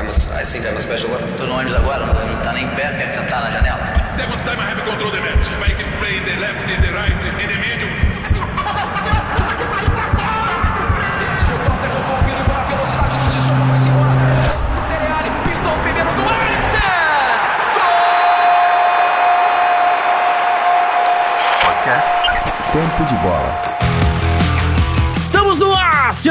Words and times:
I'm 0.00 0.08
a, 0.08 0.12
I 0.32 0.44
think 0.44 0.64
I'm 0.64 0.78
a 0.78 0.80
special 0.80 1.10
one. 1.10 1.20
Tô 1.36 1.44
no 1.44 1.56
ônibus 1.56 1.74
agora, 1.74 2.06
não, 2.06 2.14
não 2.14 2.42
tá 2.42 2.54
nem 2.54 2.64
em 2.64 2.68
pé, 2.70 2.88
quer 2.96 3.08
sentar 3.08 3.42
na 3.42 3.50
janela? 3.50 3.84
Second 4.16 4.42
time 4.46 4.58
I 4.58 4.70
have 4.72 4.82
control 4.82 5.10
the 5.10 5.20
match. 5.20 5.46
I 5.60 5.74
can 5.74 5.92
play 5.98 6.20
the 6.24 6.40
left, 6.40 6.64
the 6.64 6.90
right, 6.90 7.20
in 7.42 7.48
the 7.48 7.58
middle. 7.60 7.90
Tempo 22.72 23.04
de 23.04 23.16
Bola. 23.16 23.69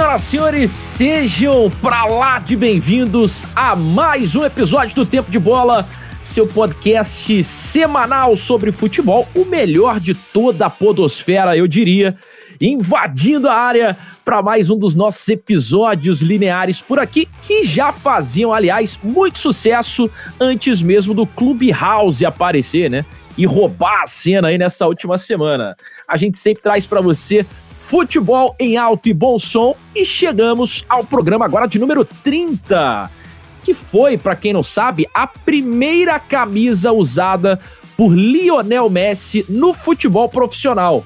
Senhoras 0.10 0.24
e 0.24 0.30
senhores, 0.30 0.72
sejam 0.72 1.70
pra 1.82 2.06
lá 2.06 2.40
de 2.40 2.56
bem-vindos 2.56 3.46
a 3.56 3.76
mais 3.76 4.36
um 4.36 4.44
episódio 4.44 4.96
do 4.96 5.06
Tempo 5.06 5.30
de 5.30 5.38
Bola, 5.38 5.88
seu 6.20 6.48
podcast 6.48 7.44
semanal 7.44 8.36
sobre 8.36 8.72
futebol, 8.72 9.28
o 9.36 9.46
melhor 9.46 10.00
de 10.00 10.16
toda 10.16 10.66
a 10.66 10.70
podosfera, 10.70 11.56
eu 11.56 11.68
diria, 11.68 12.18
invadindo 12.60 13.48
a 13.48 13.54
área 13.54 13.96
para 14.26 14.42
mais 14.42 14.70
um 14.70 14.80
dos 14.80 14.96
nossos 14.96 15.28
episódios 15.30 16.22
lineares 16.22 16.82
por 16.82 16.98
aqui, 16.98 17.28
que 17.44 17.64
já 17.64 17.92
faziam, 17.92 18.52
aliás, 18.52 18.98
muito 19.04 19.38
sucesso 19.38 20.10
antes 20.40 20.82
mesmo 20.82 21.14
do 21.14 21.28
Clubhouse 21.28 22.26
aparecer, 22.26 22.90
né? 22.90 23.06
E 23.38 23.46
roubar 23.46 24.04
a 24.04 24.08
cena 24.08 24.48
aí 24.48 24.58
nessa 24.58 24.88
última 24.88 25.20
semana. 25.20 25.76
A 26.08 26.18
gente 26.18 26.38
sempre 26.38 26.64
traz 26.64 26.88
para 26.88 27.00
você 27.00 27.46
futebol 27.90 28.56
em 28.60 28.78
alto 28.78 29.10
e 29.10 29.14
bom 29.16 29.40
som 29.40 29.76
e 29.96 30.06
chegamos 30.06 30.86
ao 30.88 31.04
programa 31.04 31.46
agora 31.46 31.66
de 31.66 31.80
número 31.80 32.06
30, 32.06 33.10
que 33.64 33.74
foi, 33.74 34.16
para 34.16 34.36
quem 34.36 34.54
não 34.54 34.62
sabe, 34.62 35.08
a 35.12 35.26
primeira 35.26 36.20
camisa 36.20 36.92
usada 36.92 37.60
por 37.98 38.14
Lionel 38.14 38.92
Messi 38.92 39.44
no 39.50 39.74
futebol 39.74 40.30
profissional. 40.30 41.04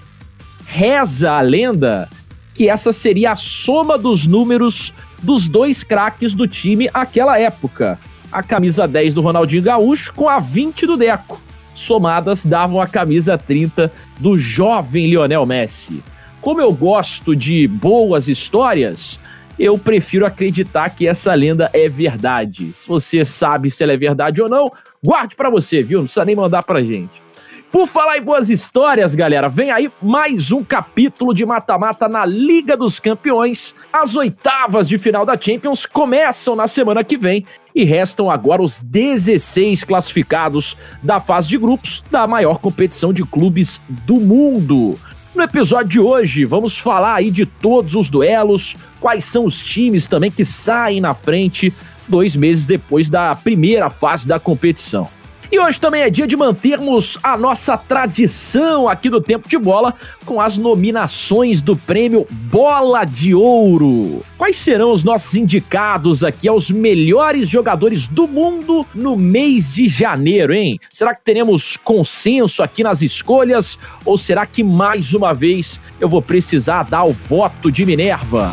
Reza 0.66 1.32
a 1.32 1.40
lenda 1.40 2.10
que 2.54 2.68
essa 2.68 2.92
seria 2.92 3.32
a 3.32 3.36
soma 3.36 3.98
dos 3.98 4.28
números 4.28 4.94
dos 5.22 5.48
dois 5.48 5.84
craques 5.84 6.34
do 6.34 6.46
time 6.50 6.90
àquela 6.94 7.40
época. 7.40 7.98
A 8.30 8.44
camisa 8.44 8.86
10 8.86 9.14
do 9.14 9.22
Ronaldinho 9.22 9.64
Gaúcho 9.64 10.14
com 10.14 10.28
a 10.28 10.38
20 10.38 10.86
do 10.86 10.98
Deco. 10.98 11.42
Somadas 11.74 12.46
davam 12.46 12.82
a 12.82 12.88
camisa 12.88 13.38
30 13.38 13.90
do 14.20 14.38
jovem 14.38 15.08
Lionel 15.08 15.46
Messi. 15.46 16.04
Como 16.44 16.60
eu 16.60 16.74
gosto 16.74 17.34
de 17.38 17.66
boas 17.70 18.28
histórias, 18.28 19.18
eu 19.58 19.78
prefiro 19.78 20.26
acreditar 20.26 20.90
que 20.90 21.08
essa 21.08 21.34
lenda 21.34 21.70
é 21.72 21.88
verdade. 21.88 22.72
Se 22.76 22.86
você 22.86 23.24
sabe 23.24 23.72
se 23.72 23.82
ela 23.82 23.94
é 23.94 23.98
verdade 23.98 24.42
ou 24.42 24.50
não, 24.50 24.70
guarde 25.02 25.38
para 25.38 25.50
você, 25.50 25.82
viu? 25.82 26.00
Não 26.00 26.04
precisa 26.04 26.26
nem 26.26 26.36
mandar 26.36 26.64
pra 26.64 26.84
gente. 26.84 27.24
Por 27.72 27.88
falar 27.88 28.18
em 28.18 28.22
boas 28.22 28.50
histórias, 28.50 29.16
galera, 29.16 29.48
vem 29.48 29.72
aí 29.72 29.90
mais 30.02 30.52
um 30.52 30.66
capítulo 30.66 31.34
de 31.34 31.46
mata-mata 31.46 32.10
na 32.10 32.26
Liga 32.26 32.76
dos 32.76 33.00
Campeões. 33.00 33.74
As 33.92 34.14
oitavas 34.18 34.90
de 34.90 34.98
final 34.98 35.26
da 35.26 35.40
Champions 35.40 35.86
começam 35.86 36.58
na 36.58 36.68
semana 36.68 37.06
que 37.06 37.18
vem 37.18 37.46
e 37.74 37.86
restam 37.86 38.30
agora 38.30 38.62
os 38.62 38.82
16 38.82 39.86
classificados 39.86 40.76
da 41.02 41.22
fase 41.22 41.48
de 41.48 41.58
grupos 41.58 42.04
da 42.12 42.28
maior 42.28 42.60
competição 42.60 43.14
de 43.14 43.24
clubes 43.24 43.80
do 43.88 44.16
mundo. 44.16 45.00
No 45.36 45.42
episódio 45.42 45.90
de 45.90 46.00
hoje, 46.00 46.46
vamos 46.46 46.78
falar 46.78 47.16
aí 47.16 47.32
de 47.32 47.44
todos 47.44 47.96
os 47.96 48.08
duelos, 48.08 48.76
quais 49.02 49.26
são 49.26 49.46
os 49.46 49.64
times 49.64 50.08
também 50.08 50.30
que 50.30 50.46
saem 50.46 51.02
na 51.02 51.16
frente 51.16 51.74
dois 52.08 52.36
meses 52.36 52.66
depois 52.66 53.10
da 53.10 53.34
primeira 53.34 53.90
fase 53.90 54.28
da 54.28 54.40
competição. 54.40 55.10
E 55.54 55.60
hoje 55.60 55.80
também 55.80 56.02
é 56.02 56.10
dia 56.10 56.26
de 56.26 56.36
mantermos 56.36 57.16
a 57.22 57.38
nossa 57.38 57.78
tradição 57.78 58.90
aqui 58.90 59.08
do 59.08 59.22
Tempo 59.22 59.48
de 59.48 59.56
Bola 59.56 59.94
com 60.26 60.42
as 60.42 60.58
nominações 60.58 61.62
do 61.62 61.76
prêmio 61.76 62.26
Bola 62.32 63.06
de 63.06 63.36
Ouro. 63.36 64.26
Quais 64.36 64.58
serão 64.58 64.92
os 64.92 65.04
nossos 65.04 65.36
indicados 65.36 66.24
aqui 66.24 66.48
aos 66.48 66.72
melhores 66.72 67.48
jogadores 67.48 68.08
do 68.08 68.28
mundo 68.28 68.84
no 68.96 69.16
mês 69.16 69.72
de 69.72 69.88
janeiro, 69.88 70.56
hein? 70.56 70.80
Será 70.90 71.14
que 71.14 71.24
teremos 71.24 71.78
consenso 71.78 72.64
aqui 72.64 72.82
nas 72.82 73.04
escolhas 73.04 73.78
ou 74.04 74.18
será 74.18 74.48
que 74.48 74.64
mais 74.64 75.14
uma 75.14 75.36
vez 75.36 75.80
eu 76.00 76.10
vou 76.10 76.24
precisar 76.24 76.82
dar 76.82 77.04
o 77.04 77.14
voto 77.14 77.72
de 77.72 77.86
Minerva? 77.86 78.52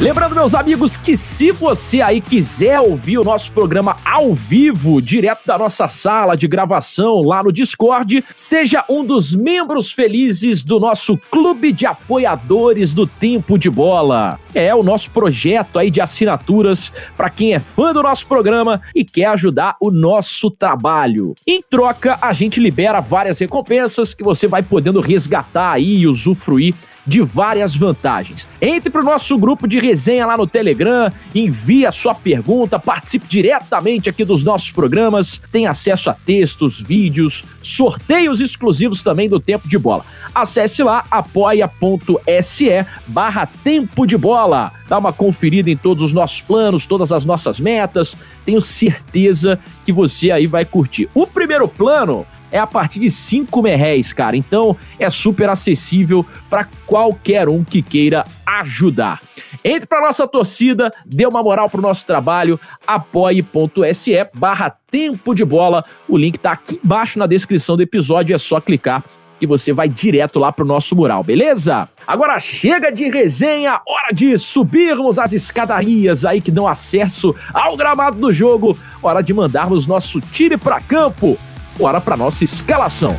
Lembrando, 0.00 0.36
meus 0.36 0.54
amigos, 0.54 0.96
que 0.96 1.16
se 1.16 1.50
você 1.50 2.00
aí 2.00 2.20
quiser 2.20 2.78
ouvir 2.78 3.18
o 3.18 3.24
nosso 3.24 3.50
programa 3.50 3.96
ao 4.04 4.32
vivo, 4.32 5.02
direto 5.02 5.40
da 5.44 5.58
nossa 5.58 5.88
sala 5.88 6.36
de 6.36 6.46
gravação 6.46 7.20
lá 7.20 7.42
no 7.42 7.50
Discord, 7.50 8.24
seja 8.32 8.84
um 8.88 9.04
dos 9.04 9.34
membros 9.34 9.90
felizes 9.90 10.62
do 10.62 10.78
nosso 10.78 11.18
clube 11.32 11.72
de 11.72 11.84
apoiadores 11.84 12.94
do 12.94 13.08
Tempo 13.08 13.58
de 13.58 13.68
Bola. 13.68 14.38
É 14.54 14.72
o 14.72 14.84
nosso 14.84 15.10
projeto 15.10 15.80
aí 15.80 15.90
de 15.90 16.00
assinaturas 16.00 16.92
para 17.16 17.28
quem 17.28 17.54
é 17.54 17.58
fã 17.58 17.92
do 17.92 18.00
nosso 18.00 18.24
programa 18.24 18.80
e 18.94 19.04
quer 19.04 19.26
ajudar 19.26 19.74
o 19.80 19.90
nosso 19.90 20.48
trabalho. 20.48 21.34
Em 21.44 21.60
troca, 21.60 22.16
a 22.22 22.32
gente 22.32 22.60
libera 22.60 23.00
várias 23.00 23.40
recompensas 23.40 24.14
que 24.14 24.22
você 24.22 24.46
vai 24.46 24.62
podendo 24.62 25.00
resgatar 25.00 25.72
aí 25.72 25.96
e 25.96 26.06
usufruir 26.06 26.72
de 27.08 27.22
várias 27.22 27.74
vantagens. 27.74 28.46
Entre 28.60 28.90
para 28.90 29.00
o 29.00 29.04
nosso 29.04 29.36
grupo 29.38 29.66
de 29.66 29.78
resenha 29.78 30.26
lá 30.26 30.36
no 30.36 30.46
Telegram, 30.46 31.10
envie 31.34 31.86
a 31.86 31.90
sua 31.90 32.14
pergunta, 32.14 32.78
participe 32.78 33.26
diretamente 33.26 34.10
aqui 34.10 34.26
dos 34.26 34.44
nossos 34.44 34.70
programas, 34.70 35.40
tem 35.50 35.66
acesso 35.66 36.10
a 36.10 36.14
textos, 36.14 36.78
vídeos, 36.78 37.42
sorteios 37.62 38.42
exclusivos 38.42 39.02
também 39.02 39.26
do 39.26 39.40
Tempo 39.40 39.66
de 39.66 39.78
Bola. 39.78 40.04
Acesse 40.34 40.82
lá 40.82 41.04
apoia.se 41.10 42.86
barra 43.06 43.46
Tempo 43.46 44.06
de 44.06 44.18
Bola. 44.18 44.70
Dá 44.86 44.98
uma 44.98 45.12
conferida 45.12 45.70
em 45.70 45.76
todos 45.76 46.04
os 46.04 46.12
nossos 46.12 46.42
planos, 46.42 46.84
todas 46.84 47.10
as 47.10 47.24
nossas 47.24 47.58
metas. 47.58 48.14
Tenho 48.44 48.60
certeza 48.60 49.58
que 49.84 49.92
você 49.92 50.30
aí 50.30 50.46
vai 50.46 50.66
curtir. 50.66 51.08
O 51.14 51.26
primeiro 51.26 51.68
plano 51.68 52.26
é 52.50 52.58
a 52.58 52.66
partir 52.66 52.98
de 53.00 53.10
5 53.10 53.62
merréis, 53.62 54.12
cara. 54.12 54.36
Então 54.36 54.76
é 54.98 55.10
super 55.10 55.48
acessível 55.48 56.24
para 56.48 56.68
qualquer 56.86 57.48
um 57.48 57.64
que 57.64 57.82
queira 57.82 58.24
ajudar. 58.46 59.22
Entre 59.64 59.86
para 59.86 60.00
nossa 60.00 60.26
torcida, 60.26 60.92
dê 61.04 61.26
uma 61.26 61.42
moral 61.42 61.68
pro 61.68 61.82
nosso 61.82 62.06
trabalho, 62.06 62.58
apoie.se 62.86 64.12
barra 64.34 64.70
tempo 64.90 65.34
de 65.34 65.44
bola. 65.44 65.84
O 66.08 66.16
link 66.16 66.38
tá 66.38 66.52
aqui 66.52 66.80
embaixo 66.84 67.18
na 67.18 67.26
descrição 67.26 67.76
do 67.76 67.82
episódio, 67.82 68.34
é 68.34 68.38
só 68.38 68.60
clicar 68.60 69.04
que 69.38 69.46
você 69.46 69.72
vai 69.72 69.88
direto 69.88 70.38
lá 70.38 70.50
pro 70.50 70.64
nosso 70.64 70.96
mural, 70.96 71.22
beleza? 71.22 71.88
Agora 72.06 72.38
chega 72.40 72.90
de 72.90 73.08
resenha, 73.08 73.80
hora 73.86 74.12
de 74.12 74.36
subirmos 74.36 75.18
as 75.18 75.32
escadarias 75.32 76.24
aí 76.24 76.40
que 76.40 76.50
dão 76.50 76.66
acesso 76.66 77.34
ao 77.52 77.76
gramado 77.76 78.18
do 78.18 78.32
jogo, 78.32 78.76
hora 79.02 79.22
de 79.22 79.32
mandarmos 79.32 79.86
nosso 79.86 80.20
time 80.20 80.56
para 80.56 80.80
campo. 80.80 81.38
Bora 81.78 82.00
para 82.00 82.16
nossa 82.16 82.42
escalação. 82.42 83.16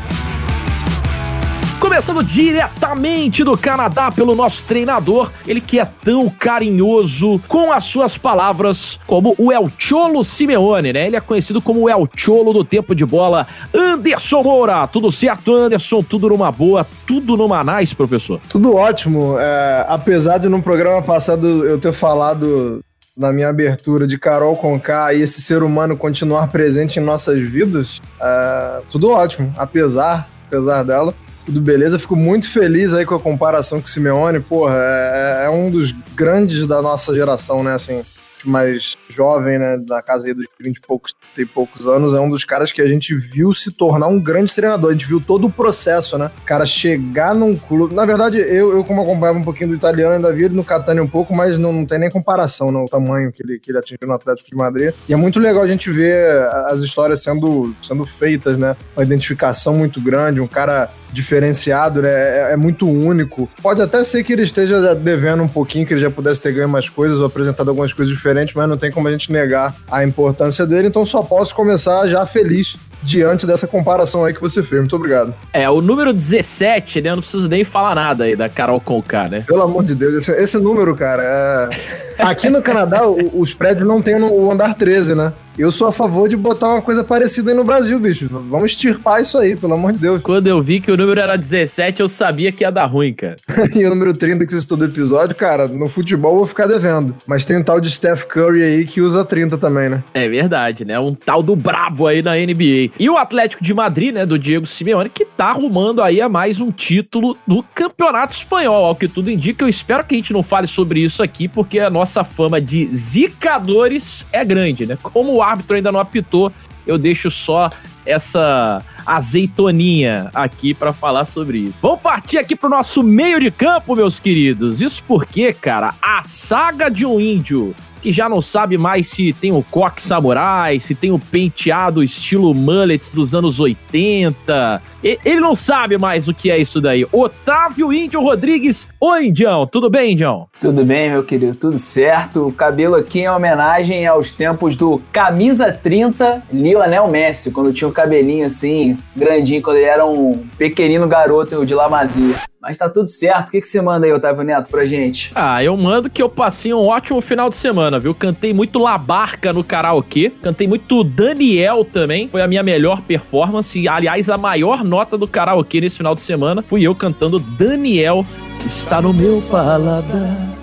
Começando 1.79 2.21
diretamente 2.21 3.41
do 3.41 3.57
Canadá 3.57 4.11
pelo 4.11 4.35
nosso 4.35 4.63
treinador, 4.65 5.31
ele 5.47 5.61
que 5.61 5.79
é 5.79 5.85
tão 5.85 6.29
carinhoso 6.29 7.41
com 7.47 7.71
as 7.71 7.85
suas 7.85 8.17
palavras 8.17 8.99
como 9.07 9.33
o 9.37 9.49
El 9.49 9.71
Cholo 9.77 10.21
Simeone, 10.21 10.91
né? 10.91 11.07
Ele 11.07 11.15
é 11.15 11.21
conhecido 11.21 11.61
como 11.61 11.81
o 11.81 11.89
El 11.89 12.07
Cholo 12.13 12.51
do 12.51 12.65
tempo 12.65 12.93
de 12.93 13.05
bola. 13.05 13.47
Anderson 13.73 14.43
Moura, 14.43 14.87
tudo 14.87 15.09
certo, 15.09 15.55
Anderson? 15.55 16.03
Tudo 16.03 16.27
numa 16.27 16.51
boa, 16.51 16.85
tudo 17.07 17.37
numa 17.37 17.63
nice, 17.63 17.95
professor? 17.95 18.41
Tudo 18.49 18.75
ótimo. 18.75 19.37
É, 19.39 19.85
apesar 19.87 20.37
de 20.37 20.49
no 20.49 20.61
programa 20.61 21.01
passado 21.01 21.65
eu 21.65 21.79
ter 21.79 21.93
falado 21.93 22.83
na 23.19 23.33
minha 23.33 23.49
abertura 23.49 24.07
de 24.07 24.17
Carol 24.17 24.55
Conká 24.55 25.13
e 25.13 25.21
esse 25.21 25.41
ser 25.41 25.61
humano 25.61 25.97
continuar 25.97 26.47
presente 26.47 26.99
em 26.99 27.03
nossas 27.03 27.37
vidas, 27.37 27.99
é, 28.21 28.79
tudo 28.89 29.09
ótimo, 29.09 29.53
apesar, 29.57 30.29
apesar 30.47 30.83
dela. 30.83 31.13
Tudo 31.45 31.59
beleza, 31.59 31.99
fico 31.99 32.15
muito 32.15 32.49
feliz 32.49 32.93
aí 32.93 33.05
com 33.05 33.15
a 33.15 33.19
comparação 33.19 33.81
com 33.81 33.87
o 33.87 33.89
Simeone, 33.89 34.39
porra, 34.39 34.75
é, 34.77 35.45
é 35.45 35.49
um 35.49 35.69
dos 35.69 35.93
grandes 36.15 36.65
da 36.65 36.81
nossa 36.81 37.13
geração, 37.13 37.61
né, 37.61 37.73
assim, 37.73 38.03
mais 38.47 38.97
jovem, 39.09 39.57
né, 39.57 39.77
da 39.77 40.01
casa 40.01 40.27
aí 40.27 40.33
dos 40.33 40.45
20 40.59 40.77
e 40.77 40.81
poucos, 40.81 41.15
30 41.35 41.41
e 41.41 41.53
poucos 41.53 41.87
anos, 41.87 42.13
é 42.13 42.19
um 42.19 42.29
dos 42.29 42.43
caras 42.43 42.71
que 42.71 42.81
a 42.81 42.87
gente 42.87 43.15
viu 43.15 43.53
se 43.53 43.71
tornar 43.71 44.07
um 44.07 44.19
grande 44.19 44.53
treinador. 44.53 44.89
A 44.89 44.93
gente 44.93 45.05
viu 45.05 45.19
todo 45.19 45.47
o 45.47 45.51
processo, 45.51 46.17
né? 46.17 46.31
O 46.41 46.45
cara 46.45 46.65
chegar 46.65 47.33
num 47.33 47.55
clube. 47.55 47.93
Na 47.93 48.05
verdade, 48.05 48.37
eu, 48.37 48.71
eu 48.73 48.83
como 48.83 49.01
acompanhava 49.01 49.39
um 49.39 49.43
pouquinho 49.43 49.69
do 49.69 49.75
italiano, 49.75 50.15
ainda 50.15 50.33
vi 50.33 50.45
ele 50.45 50.55
no 50.55 50.63
Catania 50.63 51.03
um 51.03 51.07
pouco, 51.07 51.35
mas 51.35 51.57
não, 51.57 51.73
não 51.73 51.85
tem 51.85 51.99
nem 51.99 52.09
comparação, 52.09 52.71
né? 52.71 52.79
O 52.79 52.85
tamanho 52.85 53.31
que 53.31 53.43
ele, 53.43 53.59
que 53.59 53.71
ele 53.71 53.77
atingiu 53.77 54.07
no 54.07 54.13
Atlético 54.13 54.49
de 54.49 54.55
Madrid. 54.55 54.93
E 55.07 55.13
é 55.13 55.15
muito 55.15 55.39
legal 55.39 55.63
a 55.63 55.67
gente 55.67 55.91
ver 55.91 56.29
as 56.65 56.81
histórias 56.81 57.21
sendo, 57.21 57.75
sendo 57.81 58.05
feitas, 58.05 58.57
né? 58.57 58.75
Uma 58.95 59.03
identificação 59.03 59.73
muito 59.73 60.01
grande, 60.01 60.39
um 60.39 60.47
cara 60.47 60.89
diferenciado, 61.11 62.01
né? 62.01 62.09
É, 62.09 62.53
é, 62.53 62.55
muito 62.55 62.87
único. 62.87 63.49
Pode 63.61 63.81
até 63.81 64.03
ser 64.03 64.23
que 64.23 64.33
ele 64.33 64.43
esteja 64.43 64.93
devendo 64.95 65.43
um 65.43 65.47
pouquinho, 65.47 65.85
que 65.85 65.93
ele 65.93 66.01
já 66.01 66.09
pudesse 66.09 66.41
ter 66.41 66.53
ganho 66.53 66.69
mais 66.69 66.87
coisas 66.87 67.19
ou 67.19 67.25
apresentado 67.25 67.69
algumas 67.69 67.93
coisas 67.93 68.13
diferentes 68.13 68.28
diferente, 68.29 68.55
mas 68.55 68.69
não 68.69 68.77
tem 68.77 68.91
como 68.91 69.07
a 69.07 69.11
gente 69.11 69.31
negar 69.31 69.73
a 69.91 70.03
importância 70.03 70.65
dele, 70.65 70.87
então 70.87 71.05
só 71.05 71.21
posso 71.21 71.53
começar 71.55 72.07
já 72.07 72.25
feliz 72.25 72.77
diante 73.01 73.47
dessa 73.47 73.65
comparação 73.65 74.25
aí 74.25 74.33
que 74.33 74.41
você 74.41 74.61
fez. 74.61 74.81
Muito 74.81 74.95
obrigado. 74.95 75.33
É, 75.53 75.69
o 75.69 75.81
número 75.81 76.11
17, 76.13 77.01
né? 77.01 77.09
Eu 77.09 77.15
não 77.15 77.21
preciso 77.21 77.47
nem 77.47 77.63
falar 77.63 77.95
nada 77.95 78.25
aí 78.25 78.35
da 78.35 78.49
Carol 78.49 78.79
Conká, 78.79 79.29
né? 79.29 79.43
Pelo 79.47 79.63
amor 79.63 79.83
de 79.83 79.95
Deus, 79.95 80.15
esse, 80.15 80.31
esse 80.33 80.57
número, 80.57 80.95
cara, 80.95 81.23
é... 81.23 82.21
Aqui 82.21 82.49
no 82.49 82.61
Canadá, 82.61 83.07
os 83.07 83.53
prédios 83.53 83.87
não 83.87 84.01
tem 84.01 84.15
o 84.21 84.51
andar 84.51 84.73
13, 84.73 85.15
né? 85.15 85.31
Eu 85.59 85.73
sou 85.73 85.89
a 85.89 85.91
favor 85.91 86.29
de 86.29 86.37
botar 86.37 86.69
uma 86.69 86.81
coisa 86.81 87.03
parecida 87.03 87.51
aí 87.51 87.57
no 87.57 87.65
Brasil, 87.65 87.99
bicho. 87.99 88.29
Vamos 88.31 88.71
extirpar 88.71 89.21
isso 89.21 89.37
aí, 89.37 89.57
pelo 89.57 89.73
amor 89.73 89.91
de 89.91 89.99
Deus. 89.99 90.21
Quando 90.21 90.47
eu 90.47 90.61
vi 90.61 90.79
que 90.79 90.89
o 90.89 90.95
número 90.95 91.19
era 91.19 91.35
17, 91.35 92.01
eu 92.01 92.07
sabia 92.07 92.49
que 92.49 92.63
ia 92.63 92.71
dar 92.71 92.85
ruim, 92.85 93.13
cara. 93.13 93.35
e 93.75 93.85
o 93.85 93.89
número 93.89 94.13
30 94.13 94.45
que 94.45 94.53
você 94.53 94.61
citou 94.61 94.77
do 94.77 94.85
episódio, 94.85 95.35
cara, 95.35 95.67
no 95.67 95.89
futebol 95.89 96.31
eu 96.31 96.37
vou 96.37 96.45
ficar 96.45 96.65
devendo. 96.65 97.13
Mas 97.27 97.43
tem 97.43 97.57
um 97.57 97.63
tal 97.63 97.81
de 97.81 97.91
Steph 97.91 98.23
Curry 98.23 98.63
aí 98.63 98.85
que 98.85 99.01
usa 99.01 99.25
30 99.25 99.57
também, 99.57 99.89
né? 99.89 100.01
É 100.13 100.29
verdade, 100.29 100.85
né? 100.85 100.97
Um 100.97 101.13
tal 101.13 101.43
do 101.43 101.57
brabo 101.57 102.07
aí 102.07 102.21
na 102.21 102.35
NBA. 102.35 102.91
E 102.97 103.09
o 103.09 103.17
Atlético 103.17 103.61
de 103.61 103.73
Madrid, 103.73 104.13
né, 104.13 104.25
do 104.25 104.39
Diego 104.39 104.65
Simeone, 104.65 105.09
que 105.09 105.25
tá 105.25 105.47
arrumando 105.47 106.01
aí 106.01 106.21
a 106.21 106.29
mais 106.29 106.61
um 106.61 106.71
título 106.71 107.37
no 107.45 107.61
Campeonato 107.63 108.33
Espanhol, 108.33 108.85
ao 108.85 108.95
que 108.95 109.09
tudo 109.09 109.29
indica. 109.29 109.65
Eu 109.65 109.69
espero 109.69 110.05
que 110.05 110.15
a 110.15 110.17
gente 110.17 110.31
não 110.31 110.41
fale 110.41 110.67
sobre 110.67 111.01
isso 111.01 111.21
aqui, 111.21 111.49
porque 111.49 111.79
a 111.79 111.89
nossa 111.89 112.23
fama 112.23 112.61
de 112.61 112.87
zicadores 112.95 114.25
é 114.31 114.45
grande, 114.45 114.85
né? 114.85 114.97
Como 115.03 115.33
o 115.33 115.48
árbitro 115.49 115.75
ainda 115.75 115.91
não 115.91 115.99
apitou, 115.99 116.51
eu 116.85 116.97
deixo 116.97 117.29
só 117.29 117.69
essa 118.05 118.83
azeitoninha 119.05 120.31
aqui 120.33 120.73
para 120.73 120.91
falar 120.91 121.25
sobre 121.25 121.59
isso. 121.59 121.79
Vamos 121.81 122.01
partir 122.01 122.37
aqui 122.37 122.55
pro 122.55 122.69
nosso 122.69 123.03
meio 123.03 123.39
de 123.39 123.51
campo, 123.51 123.95
meus 123.95 124.19
queridos. 124.19 124.81
Isso 124.81 125.03
porque, 125.07 125.53
cara, 125.53 125.93
a 126.01 126.23
saga 126.23 126.89
de 126.89 127.05
um 127.05 127.19
índio 127.19 127.75
que 128.01 128.11
já 128.11 128.27
não 128.29 128.41
sabe 128.41 128.77
mais 128.77 129.07
se 129.07 129.33
tem 129.33 129.51
o 129.51 129.63
coque 129.63 130.01
samurai, 130.01 130.79
se 130.79 130.95
tem 130.95 131.11
o 131.11 131.19
penteado 131.19 132.03
estilo 132.03 132.53
mullets 132.53 133.09
dos 133.09 133.35
anos 133.35 133.59
80. 133.59 134.81
Ele 135.03 135.39
não 135.39 135.55
sabe 135.55 135.97
mais 135.97 136.27
o 136.27 136.33
que 136.33 136.51
é 136.51 136.57
isso 136.57 136.81
daí. 136.81 137.05
Otávio 137.11 137.93
Índio 137.93 138.21
Rodrigues. 138.21 138.89
Oi, 138.99 139.27
Indião. 139.27 139.65
Tudo 139.65 139.89
bem, 139.89 140.13
Indião? 140.13 140.47
Tudo 140.59 140.83
bem, 140.83 141.11
meu 141.11 141.23
querido. 141.23 141.57
Tudo 141.57 141.79
certo. 141.79 142.47
O 142.47 142.51
cabelo 142.51 142.95
aqui 142.95 143.21
em 143.21 143.29
homenagem 143.29 144.05
aos 144.05 144.31
tempos 144.31 144.75
do 144.75 145.01
Camisa 145.11 145.71
30 145.71 146.43
Lionel 146.51 147.09
Messi, 147.09 147.51
quando 147.51 147.73
tinha 147.73 147.87
o 147.87 147.93
cabelinho 147.93 148.45
assim, 148.45 148.97
grandinho, 149.15 149.61
quando 149.61 149.77
ele 149.77 149.85
era 149.85 150.05
um 150.05 150.45
pequenino 150.57 151.07
garoto 151.07 151.65
de 151.65 151.73
Lamazia. 151.73 152.35
Mas 152.61 152.77
tá 152.77 152.89
tudo 152.89 153.07
certo. 153.07 153.47
O 153.47 153.51
que, 153.51 153.61
que 153.61 153.67
você 153.67 153.81
manda 153.81 154.05
aí, 154.05 154.11
Otávio 154.11 154.43
Neto, 154.43 154.69
pra 154.69 154.85
gente? 154.85 155.31
Ah, 155.33 155.63
eu 155.63 155.75
mando 155.77 156.09
que 156.09 156.21
eu 156.21 156.27
passei 156.27 156.73
um 156.73 156.87
ótimo 156.87 157.21
final 157.21 157.49
de 157.49 157.55
semana, 157.55 157.88
viu? 157.97 158.13
Cantei 158.13 158.53
muito 158.53 158.77
Labarca 158.77 159.53
no 159.53 159.63
karaokê. 159.63 160.29
Cantei 160.41 160.67
muito 160.67 161.01
Daniel 161.03 161.85
também. 161.85 162.27
Foi 162.27 162.41
a 162.41 162.47
minha 162.47 162.61
melhor 162.61 163.01
performance. 163.01 163.79
E, 163.79 163.87
aliás, 163.87 164.29
a 164.29 164.37
maior 164.37 164.83
nota 164.83 165.17
do 165.17 165.27
karaokê 165.27 165.79
nesse 165.79 165.95
final 165.95 166.13
de 166.13 166.21
semana 166.21 166.61
fui 166.61 166.83
eu 166.83 166.93
cantando 166.93 167.39
Daniel. 167.39 168.25
Está 168.65 169.01
no 169.01 169.13
meu 169.13 169.41
paladar 169.49 170.58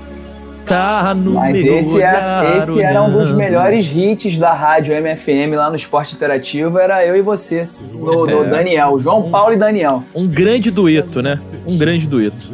tá 0.66 1.14
no 1.14 1.34
Mas 1.34 1.62
meu 1.62 1.78
esse, 1.78 1.88
olhar 1.90 2.44
é, 2.44 2.58
esse 2.58 2.82
era 2.82 3.02
um 3.02 3.12
dos 3.12 3.30
melhores 3.30 3.86
hits 3.86 4.36
da 4.36 4.52
rádio 4.52 4.94
MFM 4.94 5.54
lá 5.56 5.70
no 5.70 5.76
Esporte 5.76 6.14
Interativo. 6.14 6.78
Era 6.78 7.04
eu 7.06 7.16
e 7.16 7.22
você, 7.22 7.62
no, 7.92 8.26
no 8.26 8.44
É. 8.44 8.48
Daniel. 8.48 8.98
João 8.98 9.30
Paulo 9.30 9.54
e 9.54 9.56
Daniel. 9.56 10.02
Um 10.14 10.26
grande 10.26 10.70
dueto, 10.70 11.22
né? 11.22 11.40
Um 11.68 11.78
grande 11.78 12.06
dueto. 12.06 12.50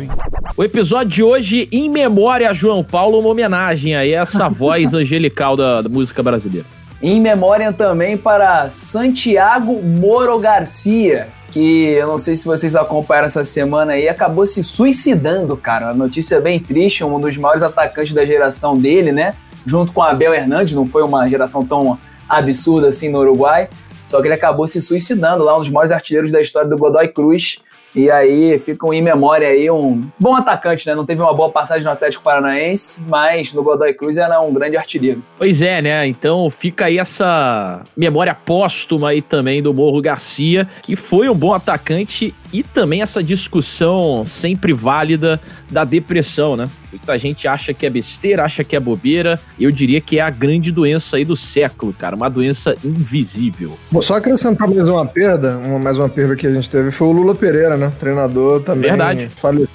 O 0.57 0.63
episódio 0.63 1.09
de 1.09 1.23
hoje, 1.23 1.69
em 1.73 1.89
memória 1.89 2.51
a 2.51 2.53
João 2.53 2.85
Paulo, 2.85 3.19
uma 3.19 3.31
homenagem 3.31 3.97
aí 3.97 4.15
a 4.15 4.21
essa 4.21 4.49
voz 4.51 4.93
angelical 4.95 5.57
da, 5.57 5.81
da 5.83 5.89
música 5.89 6.23
brasileira. 6.23 6.67
Em 7.03 7.21
memória 7.21 7.73
também 7.73 8.17
para 8.17 8.71
Santiago 8.71 9.83
Moro 9.83 10.39
Garcia, 10.39 11.29
que 11.53 11.91
eu 11.91 12.09
não 12.09 12.19
sei 12.19 12.35
se 12.35 12.47
vocês 12.47 12.75
acompanharam 12.75 13.27
essa 13.27 13.45
semana 13.45 13.93
aí, 13.93 14.09
acabou 14.09 14.47
se 14.47 14.65
suicidando, 14.65 15.55
cara. 15.55 15.87
Uma 15.87 16.07
notícia 16.07 16.41
bem 16.41 16.59
triste, 16.59 17.05
um 17.05 17.21
dos 17.21 17.37
maiores 17.37 17.63
atacantes 17.63 18.15
da 18.15 18.25
geração 18.25 18.75
dele, 18.75 19.13
né? 19.13 19.35
Junto 19.67 19.93
com 19.93 20.03
Abel 20.03 20.33
Hernandes, 20.33 20.75
não 20.75 20.87
foi 20.87 21.03
uma 21.03 21.29
geração 21.29 21.65
tão 21.65 21.99
absurda 22.27 22.89
assim 22.89 23.11
no 23.11 23.19
Uruguai. 23.19 23.69
Só 24.07 24.21
que 24.21 24.29
ele 24.29 24.35
acabou 24.35 24.67
se 24.67 24.81
suicidando 24.81 25.45
lá, 25.45 25.57
um 25.57 25.61
dos 25.61 25.69
maiores 25.69 25.93
artilheiros 25.93 26.33
da 26.33 26.41
história 26.41 26.69
do 26.69 26.77
Godoy 26.77 27.09
Cruz. 27.09 27.61
E 27.95 28.11
aí 28.11 28.59
ficam 28.59 28.93
em 28.93 29.03
memória 29.03 29.49
aí 29.49 29.71
um 29.71 30.03
bom 30.19 30.35
atacante, 30.35 30.87
né? 30.87 30.95
Não 30.95 31.05
teve 31.05 31.21
uma 31.21 31.35
boa 31.35 31.51
passagem 31.51 31.85
no 31.85 31.91
Atlético 31.91 32.25
Paranaense, 32.25 33.01
mas 33.07 33.53
no 33.53 33.63
Godoy 33.63 33.93
Cruz 33.93 34.17
era 34.17 34.41
um 34.41 34.53
grande 34.53 34.77
artilheiro. 34.77 35.23
Pois 35.37 35.61
é, 35.61 35.83
né? 35.83 36.07
Então 36.07 36.49
fica 36.51 36.87
aí 36.87 36.99
essa 36.99 37.83
memória 37.97 38.35
póstuma 38.35 39.11
aí 39.11 39.21
também 39.21 39.63
do 39.63 39.75
Morro 39.75 40.01
Garcia, 40.01 40.69
que 40.83 40.97
foi 40.97 41.29
um 41.29 41.35
bom 41.35 41.53
atacante 41.53 42.35
e 42.53 42.63
também 42.63 43.01
essa 43.01 43.23
discussão 43.23 44.25
sempre 44.27 44.73
válida 44.73 45.41
da 45.71 45.85
depressão, 45.85 46.55
né? 46.55 46.69
Muita 46.93 47.17
gente 47.19 47.49
acha 47.49 47.73
que 47.73 47.87
é 47.87 47.91
besteira, 47.91 48.45
acha 48.45 48.63
que 48.63 48.77
é 48.77 48.81
bobeira. 48.81 49.41
Eu 49.59 49.71
diria 49.71 50.01
que 50.01 50.19
é 50.19 50.23
a 50.23 50.29
grande 50.29 50.71
doença 50.71 51.17
aí 51.17 51.25
do 51.25 51.35
século, 51.35 51.95
cara. 51.95 52.15
Uma 52.15 52.29
doença 52.29 52.77
invisível. 52.85 53.79
Vou 53.91 54.03
só 54.03 54.17
acrescentar 54.17 54.69
mais 54.69 54.87
uma 54.87 55.07
perda, 55.07 55.57
uma, 55.57 55.79
mais 55.79 55.99
uma 55.99 56.09
perda 56.11 56.37
que 56.37 56.47
a 56.47 56.53
gente 56.53 56.69
teve, 56.69 56.91
foi 56.91 57.07
o 57.07 57.13
Lula 57.13 57.35
Pereira, 57.35 57.79
né? 57.79 57.82
Treinador 57.91 58.63
também. 58.63 58.91
Verdade. 58.91 59.29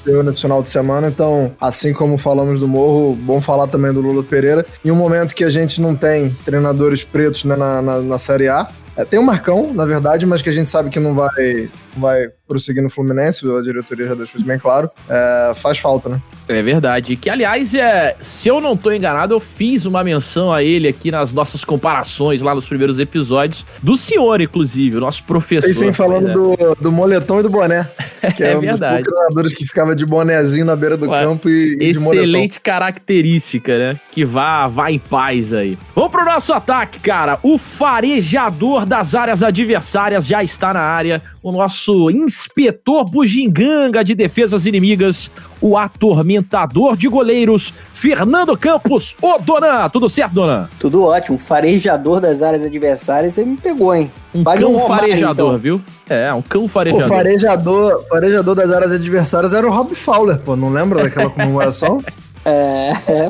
Faleceu 0.07 0.24
nesse 0.24 0.42
final 0.42 0.63
de 0.63 0.69
semana, 0.69 1.09
então, 1.09 1.51
assim 1.59 1.92
como 1.92 2.18
falamos 2.18 2.62
do 2.62 2.68
Morro, 2.68 3.13
bom 3.13 3.42
falar 3.42 3.68
também 3.68 3.92
do 3.92 4.00
Lula 4.00 4.24
Pereira. 4.24 4.65
Em 4.83 4.89
um 4.89 4.95
momento 4.95 5.36
que 5.36 5.44
a 5.44 5.50
gente 5.50 5.81
não 5.81 5.95
tem 5.95 6.30
treinadores 6.45 7.04
pretos 7.04 7.44
né, 7.44 7.57
na, 7.57 7.81
na, 7.81 8.00
na 8.00 8.18
Série 8.18 8.48
A, 8.48 8.68
é, 8.98 9.06
tem 9.06 9.19
o 9.19 9.24
Marcão, 9.24 9.71
na 9.74 9.86
verdade, 9.86 10.25
mas 10.25 10.42
que 10.42 10.50
a 10.50 10.51
gente 10.51 10.71
sabe 10.71 10.89
que 10.89 11.00
não 11.00 11.13
vai, 11.13 11.69
não 11.94 12.01
vai 12.01 12.30
prosseguir 12.48 12.81
no 12.81 12.89
Fluminense, 12.89 13.45
a 13.48 13.62
diretoria 13.62 14.07
já 14.07 14.15
deixou 14.15 14.39
isso 14.39 14.48
bem 14.48 14.57
claro. 14.57 14.89
É, 15.07 15.54
faz 15.56 15.77
falta, 15.77 16.10
né? 16.10 16.19
É 16.48 16.63
verdade. 16.63 17.15
Que, 17.15 17.30
aliás, 17.30 17.75
é, 17.75 18.15
se 18.19 18.48
eu 18.48 18.60
não 18.60 18.75
tô 18.75 18.92
enganado, 18.92 19.36
eu 19.36 19.39
fiz 19.39 19.86
uma 19.86 20.03
menção 20.03 20.51
a 20.51 20.63
ele 20.63 20.88
aqui 20.88 21.12
nas 21.12 21.31
nossas 21.31 21.63
comparações 21.63 22.42
lá 22.42 22.56
nos 22.56 22.68
primeiros 22.68 22.98
episódios. 22.98 23.63
Do 23.83 23.95
senhor, 23.95 24.42
inclusive, 24.42 24.98
o 24.98 25.00
nosso 25.00 25.24
professor. 25.25 25.69
E 25.69 25.75
sem 25.75 25.94
falando 25.94 26.27
né? 26.27 26.33
do, 26.33 26.75
do 26.81 26.92
moletom 26.92 27.42
e 27.42 27.44
do 27.44 27.50
boné. 27.50 27.88
Que 28.36 28.44
É 28.44 28.53
é, 28.53 28.57
um 28.57 28.62
verdade. 28.62 29.03
dos 29.03 29.13
treinadores 29.13 29.53
que 29.53 29.65
ficava 29.65 29.95
de 29.98 30.06
bonezinho 30.06 30.66
na 30.66 30.76
beira 30.76 30.96
do 30.96 31.10
Ué, 31.10 31.24
campo 31.24 31.50
e, 31.50 31.78
e. 31.82 31.90
Excelente 31.90 32.62
característica, 32.62 33.78
né? 33.78 34.00
Que 34.12 34.24
vá, 34.24 34.68
vá 34.68 34.92
em 34.92 35.00
paz 35.00 35.54
aí. 35.54 35.78
Vamos 35.94 36.12
pro 36.12 36.24
nosso 36.24 36.54
ataque, 36.54 37.00
cara. 37.00 37.40
O 37.44 37.58
farejador 37.58 38.86
das 38.86 39.16
áreas 39.16 39.44
adversárias 39.44 40.25
já 40.25 40.42
está 40.42 40.74
na 40.74 40.82
área. 40.82 41.22
O 41.48 41.51
nosso 41.54 42.12
inspetor 42.12 43.06
bugiganga 43.10 44.04
de 44.04 44.13
defesas 44.13 44.66
inimigas. 44.66 45.32
O 45.62 45.77
atormentador 45.77 46.98
de 46.98 47.08
goleiros, 47.08 47.74
Fernando 47.94 48.58
Campos. 48.58 49.16
Ô, 49.22 49.38
Dona, 49.39 49.89
tudo 49.89 50.10
certo, 50.10 50.34
Dona? 50.34 50.70
Tudo 50.77 51.06
ótimo. 51.06 51.38
Farejador 51.38 52.20
das 52.20 52.42
áreas 52.42 52.63
adversárias, 52.66 53.34
você 53.36 53.46
me 53.46 53.56
pegou, 53.56 53.96
hein? 53.96 54.12
Um 54.36 54.44
Quase 54.44 54.60
cão 54.62 54.74
um 54.74 54.77
Romário, 54.77 55.08
farejador, 55.08 55.48
então. 55.51 55.58
viu? 55.58 55.82
É, 56.10 56.34
um 56.34 56.42
cão 56.42 56.66
O 56.66 56.68
farejador. 56.68 57.08
farejador, 57.08 58.06
farejador 58.10 58.54
das 58.56 58.74
áreas 58.74 58.92
adversárias 58.92 59.54
era 59.54 59.66
o 59.66 59.72
Rob 59.72 59.96
Fowler, 59.96 60.39
pô. 60.39 60.54
Não 60.58 60.68
lembra 60.70 61.04
daquela 61.04 61.30
comemoração? 61.32 62.04
É, 62.44 62.92
é. 63.08 63.30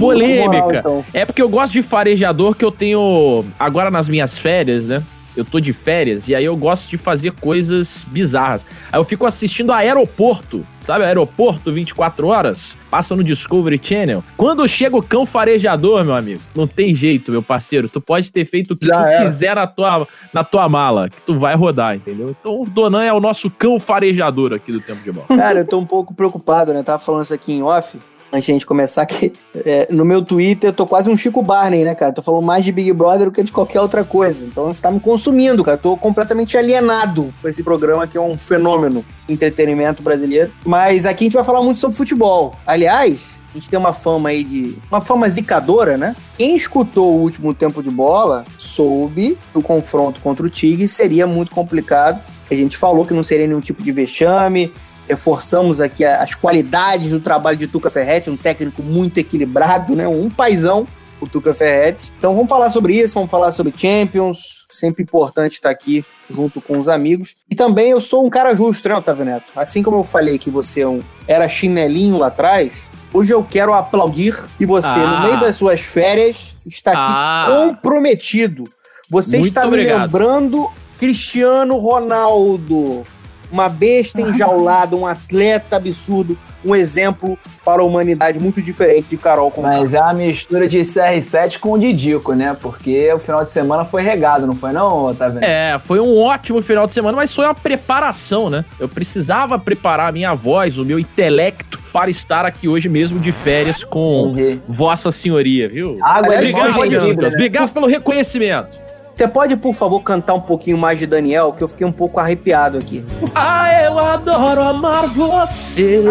Polêmica. 0.00 0.50
Moral, 0.50 0.74
então. 0.74 1.04
É 1.14 1.24
porque 1.24 1.40
eu 1.40 1.48
gosto 1.48 1.74
de 1.74 1.82
farejador 1.84 2.56
que 2.56 2.64
eu 2.64 2.72
tenho 2.72 3.44
agora 3.56 3.88
nas 3.88 4.08
minhas 4.08 4.36
férias, 4.36 4.84
né? 4.84 5.00
Eu 5.36 5.44
tô 5.44 5.60
de 5.60 5.72
férias 5.72 6.28
e 6.28 6.34
aí 6.34 6.44
eu 6.44 6.56
gosto 6.56 6.88
de 6.88 6.98
fazer 6.98 7.32
coisas 7.32 8.04
bizarras. 8.08 8.64
Aí 8.90 8.98
eu 8.98 9.04
fico 9.04 9.26
assistindo 9.26 9.72
Aeroporto, 9.72 10.62
sabe? 10.80 11.04
Aeroporto 11.04 11.72
24 11.72 12.26
horas, 12.26 12.76
passa 12.90 13.14
no 13.14 13.22
Discovery 13.22 13.80
Channel. 13.82 14.24
Quando 14.36 14.66
chega 14.68 14.96
o 14.96 15.02
cão 15.02 15.24
farejador, 15.24 16.04
meu 16.04 16.14
amigo, 16.14 16.40
não 16.54 16.66
tem 16.66 16.94
jeito, 16.94 17.30
meu 17.30 17.42
parceiro. 17.42 17.88
Tu 17.88 18.00
pode 18.00 18.32
ter 18.32 18.44
feito 18.44 18.74
o 18.74 18.76
que 18.76 18.86
Já 18.86 19.02
tu 19.02 19.06
era. 19.08 19.24
quiser 19.24 19.54
na 19.54 19.66
tua, 19.66 20.08
na 20.32 20.44
tua 20.44 20.68
mala, 20.68 21.08
que 21.08 21.22
tu 21.22 21.38
vai 21.38 21.54
rodar, 21.54 21.94
entendeu? 21.96 22.34
Então 22.40 22.62
o 22.62 22.66
Donan 22.68 23.04
é 23.04 23.12
o 23.12 23.20
nosso 23.20 23.50
cão 23.50 23.78
farejador 23.78 24.52
aqui 24.52 24.72
do 24.72 24.80
tempo 24.80 25.02
de 25.02 25.12
bola. 25.12 25.26
Cara, 25.28 25.60
eu 25.60 25.66
tô 25.66 25.78
um 25.78 25.86
pouco 25.86 26.12
preocupado, 26.14 26.72
né? 26.74 26.82
Tava 26.82 26.98
falando 26.98 27.24
isso 27.24 27.34
aqui 27.34 27.52
em 27.52 27.62
off. 27.62 27.98
Antes 28.32 28.46
de 28.46 28.52
a 28.52 28.54
gente 28.54 28.66
começar, 28.66 29.04
que 29.06 29.32
é, 29.64 29.88
no 29.90 30.04
meu 30.04 30.22
Twitter 30.22 30.70
eu 30.70 30.72
tô 30.72 30.86
quase 30.86 31.10
um 31.10 31.16
Chico 31.16 31.42
Barney, 31.42 31.84
né, 31.84 31.94
cara? 31.94 32.12
Tô 32.12 32.22
falando 32.22 32.44
mais 32.44 32.64
de 32.64 32.70
Big 32.70 32.92
Brother 32.92 33.26
do 33.26 33.32
que 33.32 33.42
de 33.42 33.50
qualquer 33.50 33.80
outra 33.80 34.04
coisa. 34.04 34.46
Então 34.46 34.66
você 34.66 34.80
tá 34.80 34.90
me 34.90 35.00
consumindo, 35.00 35.64
cara. 35.64 35.76
Tô 35.76 35.96
completamente 35.96 36.56
alienado 36.56 37.34
com 37.42 37.48
esse 37.48 37.62
programa 37.62 38.06
que 38.06 38.16
é 38.16 38.20
um 38.20 38.38
fenômeno 38.38 39.04
entretenimento 39.28 40.02
brasileiro. 40.02 40.52
Mas 40.64 41.06
aqui 41.06 41.24
a 41.24 41.26
gente 41.26 41.34
vai 41.34 41.44
falar 41.44 41.62
muito 41.62 41.80
sobre 41.80 41.96
futebol. 41.96 42.54
Aliás, 42.64 43.40
a 43.50 43.54
gente 43.54 43.68
tem 43.68 43.78
uma 43.78 43.92
fama 43.92 44.28
aí 44.28 44.44
de. 44.44 44.78
Uma 44.88 45.00
fama 45.00 45.28
zicadora, 45.28 45.96
né? 45.96 46.14
Quem 46.36 46.54
escutou 46.54 47.16
o 47.16 47.20
último 47.20 47.52
tempo 47.52 47.82
de 47.82 47.90
bola 47.90 48.44
soube 48.56 49.36
que 49.50 49.58
o 49.58 49.62
confronto 49.62 50.20
contra 50.20 50.46
o 50.46 50.50
Tigre 50.50 50.86
seria 50.86 51.26
muito 51.26 51.52
complicado. 51.52 52.20
A 52.48 52.54
gente 52.54 52.76
falou 52.76 53.04
que 53.04 53.14
não 53.14 53.22
seria 53.22 53.46
nenhum 53.46 53.60
tipo 53.60 53.82
de 53.82 53.92
vexame, 53.92 54.72
reforçamos 55.10 55.80
aqui 55.80 56.04
as 56.04 56.34
qualidades 56.34 57.10
do 57.10 57.20
trabalho 57.20 57.56
de 57.56 57.66
Tuca 57.66 57.90
Ferretti, 57.90 58.30
um 58.30 58.36
técnico 58.36 58.82
muito 58.82 59.18
equilibrado, 59.18 59.94
né? 59.94 60.06
Um 60.08 60.30
paizão. 60.30 60.86
o 61.22 61.28
Tuca 61.28 61.52
Ferretti. 61.52 62.10
Então 62.16 62.34
vamos 62.34 62.48
falar 62.48 62.70
sobre 62.70 62.94
isso, 62.94 63.12
vamos 63.12 63.30
falar 63.30 63.52
sobre 63.52 63.74
Champions. 63.76 64.64
Sempre 64.70 65.02
importante 65.02 65.52
estar 65.52 65.68
aqui 65.68 66.02
junto 66.30 66.62
com 66.62 66.78
os 66.78 66.88
amigos. 66.88 67.34
E 67.50 67.54
também 67.54 67.90
eu 67.90 68.00
sou 68.00 68.24
um 68.24 68.30
cara 68.30 68.54
justo, 68.54 68.88
né, 68.88 68.94
Otávio 68.94 69.26
Neto? 69.26 69.52
Assim 69.54 69.82
como 69.82 69.98
eu 69.98 70.04
falei 70.04 70.38
que 70.38 70.48
você 70.48 70.82
é 70.82 71.00
era 71.28 71.46
chinelinho 71.46 72.16
lá 72.16 72.28
atrás, 72.28 72.88
hoje 73.12 73.32
eu 73.34 73.44
quero 73.44 73.74
aplaudir 73.74 74.34
e 74.58 74.64
você, 74.64 74.86
Ah. 74.88 75.20
no 75.20 75.26
meio 75.28 75.38
das 75.40 75.56
suas 75.56 75.82
férias, 75.82 76.56
está 76.64 76.92
aqui 76.92 77.00
Ah. 77.04 77.46
comprometido. 77.50 78.64
Você 79.10 79.36
Muito 79.36 79.48
está 79.50 79.66
obrigado. 79.66 79.96
me 79.98 80.02
lembrando 80.04 80.70
Cristiano 80.98 81.76
Ronaldo. 81.76 83.04
Uma 83.50 83.68
besta 83.68 84.20
enjaulada, 84.20 84.94
um 84.96 85.06
atleta 85.06 85.76
absurdo, 85.76 86.38
um 86.64 86.74
exemplo 86.74 87.38
para 87.64 87.82
a 87.82 87.84
humanidade 87.84 88.38
muito 88.38 88.60
diferente 88.60 89.08
de 89.10 89.16
Carol 89.16 89.50
Conká. 89.50 89.68
Mas 89.68 89.94
é 89.94 90.00
uma 90.00 90.12
mistura 90.12 90.68
de 90.68 90.78
CR7 90.80 91.58
com 91.58 91.72
o 91.72 91.78
Didico, 91.78 92.32
né? 92.34 92.56
Porque 92.60 93.12
o 93.12 93.18
final 93.18 93.42
de 93.42 93.48
semana 93.48 93.84
foi 93.84 94.02
regado, 94.02 94.46
não 94.46 94.54
foi 94.54 94.72
não, 94.72 95.06
Otávio? 95.06 95.42
É, 95.42 95.78
foi 95.82 96.00
um 96.00 96.18
ótimo 96.18 96.62
final 96.62 96.86
de 96.86 96.92
semana, 96.92 97.16
mas 97.16 97.34
foi 97.34 97.44
uma 97.44 97.54
preparação, 97.54 98.50
né? 98.50 98.64
Eu 98.78 98.88
precisava 98.88 99.58
preparar 99.58 100.08
a 100.08 100.12
minha 100.12 100.34
voz, 100.34 100.78
o 100.78 100.84
meu 100.84 100.98
intelecto, 100.98 101.80
para 101.92 102.10
estar 102.10 102.44
aqui 102.44 102.68
hoje 102.68 102.88
mesmo 102.88 103.18
de 103.18 103.32
férias 103.32 103.82
com 103.82 104.32
Entendi. 104.32 104.60
Vossa 104.68 105.10
Senhoria, 105.10 105.68
viu? 105.68 105.98
Água 106.02 106.34
é 106.34 106.38
Obrigado, 106.38 106.72
Campos. 106.74 107.16
né? 107.16 107.28
Obrigado 107.28 107.72
pelo 107.72 107.86
reconhecimento. 107.86 108.79
Você 109.20 109.28
pode, 109.28 109.54
por 109.54 109.74
favor, 109.74 110.00
cantar 110.00 110.32
um 110.32 110.40
pouquinho 110.40 110.78
mais 110.78 110.98
de 110.98 111.04
Daniel, 111.04 111.52
que 111.52 111.62
eu 111.62 111.68
fiquei 111.68 111.86
um 111.86 111.92
pouco 111.92 112.18
arrepiado 112.18 112.78
aqui. 112.78 113.04
Ah, 113.34 113.70
eu 113.82 113.98
adoro 113.98 114.62
amar 114.62 115.08
você. 115.08 116.02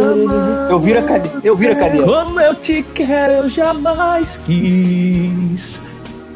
Eu 0.70 0.80
viro 0.80 1.00
a 1.00 1.02
cadeira. 1.02 1.40
Eu 1.44 1.56
viro 1.56 1.74
a 1.74 1.76
cadeira. 1.76 2.06
Como 2.06 2.40
eu 2.40 2.54
te 2.54 2.84
quero, 2.84 3.34
eu 3.34 3.50
jamais 3.50 4.38
quis. 4.46 5.80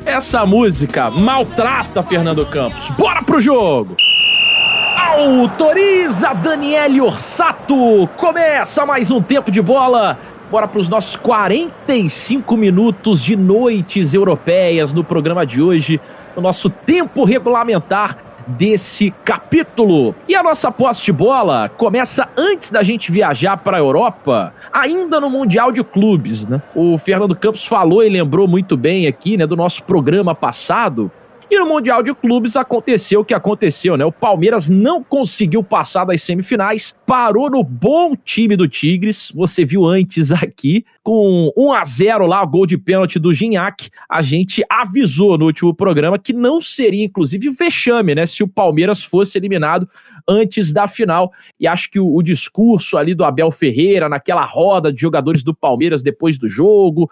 Essa 0.03 0.48
música 0.48 1.12
maltrata 1.12 2.01
Fernando 2.01 2.44
Campos. 2.48 2.89
Bora 2.98 3.22
pro 3.22 3.39
jogo! 3.39 3.96
Autoriza 4.98 6.34
Daniele 6.34 7.00
Orsato. 7.01 8.10
Começa 8.18 8.84
mais 8.84 9.12
um 9.12 9.22
tempo 9.22 9.51
de 9.51 9.62
bola. 9.62 10.18
Bora 10.50 10.68
para 10.68 10.80
os 10.80 10.89
nossos 10.89 11.15
45 11.15 12.58
minutos 12.58 13.24
de 13.24 13.36
noites 13.36 14.13
europeias 14.15 14.92
no 14.92 15.03
programa 15.03 15.46
de 15.46 15.62
hoje, 15.62 16.01
no 16.36 16.42
nosso 16.42 16.70
tempo 16.70 17.24
regulamentar 17.24 18.18
desse 18.48 19.12
capítulo. 19.24 20.13
E 20.28 20.36
a 20.36 20.44
nossa 20.44 20.72
posse 20.72 21.04
de 21.04 21.12
bola 21.12 21.70
começa 21.70 22.28
antes 22.36 22.70
da 22.70 22.84
gente 22.84 23.12
viajar 23.12 23.58
para 23.58 23.78
a 23.78 23.80
Europa, 23.80 24.54
ainda 24.72 25.20
no 25.20 25.30
Mundial 25.30 25.72
de 25.72 25.84
Clubes, 25.84 26.46
né? 26.46 26.62
O 26.75 26.98
Fernando 26.98 27.36
Campos 27.36 27.66
falou 27.66 28.04
e 28.04 28.10
lembrou 28.10 28.48
muito 28.48 28.75
bem 28.75 29.08
aqui, 29.08 29.38
né, 29.38 29.48
do 29.48 29.56
nosso 29.56 29.84
programa 29.84 30.36
passado. 30.36 31.12
E 31.53 31.60
no 31.60 31.67
Mundial 31.67 32.01
de 32.01 32.12
Clubes 32.15 32.55
aconteceu 32.55 33.19
o 33.19 33.24
que 33.24 33.31
aconteceu, 33.31 33.95
né? 33.95 34.03
O 34.03 34.12
Palmeiras 34.12 34.69
não 34.69 35.03
conseguiu 35.03 35.63
passar 35.63 36.03
das 36.03 36.24
semifinais, 36.24 36.95
parou 37.05 37.48
no 37.48 37.63
bom 37.63 38.15
time 38.15 38.57
do 38.57 38.67
Tigres. 38.67 39.31
Você 39.36 39.63
viu 39.63 39.86
antes 39.86 40.31
aqui, 40.31 40.83
com 41.03 41.53
1 41.55 41.72
a 41.74 41.83
0 41.86 42.25
lá, 42.25 42.43
gol 42.43 42.65
de 42.65 42.75
pênalti 42.75 43.19
do 43.19 43.31
Gignac. 43.31 43.91
A 44.10 44.19
gente 44.24 44.65
avisou 44.67 45.38
no 45.38 45.45
último 45.45 45.75
programa 45.75 46.17
que 46.17 46.33
não 46.33 46.60
seria, 46.60 47.05
inclusive, 47.05 47.51
vexame, 47.51 48.15
né? 48.15 48.25
Se 48.25 48.41
o 48.41 48.48
Palmeiras 48.48 49.03
fosse 49.03 49.38
eliminado 49.38 49.88
antes 50.27 50.74
da 50.74 50.88
final. 50.88 51.31
E 51.60 51.67
acho 51.67 51.91
que 51.91 52.00
o, 52.00 52.15
o 52.15 52.24
discurso 52.24 52.98
ali 52.98 53.13
do 53.13 53.24
Abel 53.24 53.51
Ferreira, 53.51 54.10
naquela 54.10 54.43
roda 54.43 54.91
de 54.91 55.00
jogadores 55.00 55.43
do 55.43 55.53
Palmeiras 55.53 56.01
depois 56.01 56.36
do 56.36 56.48
jogo, 56.48 57.07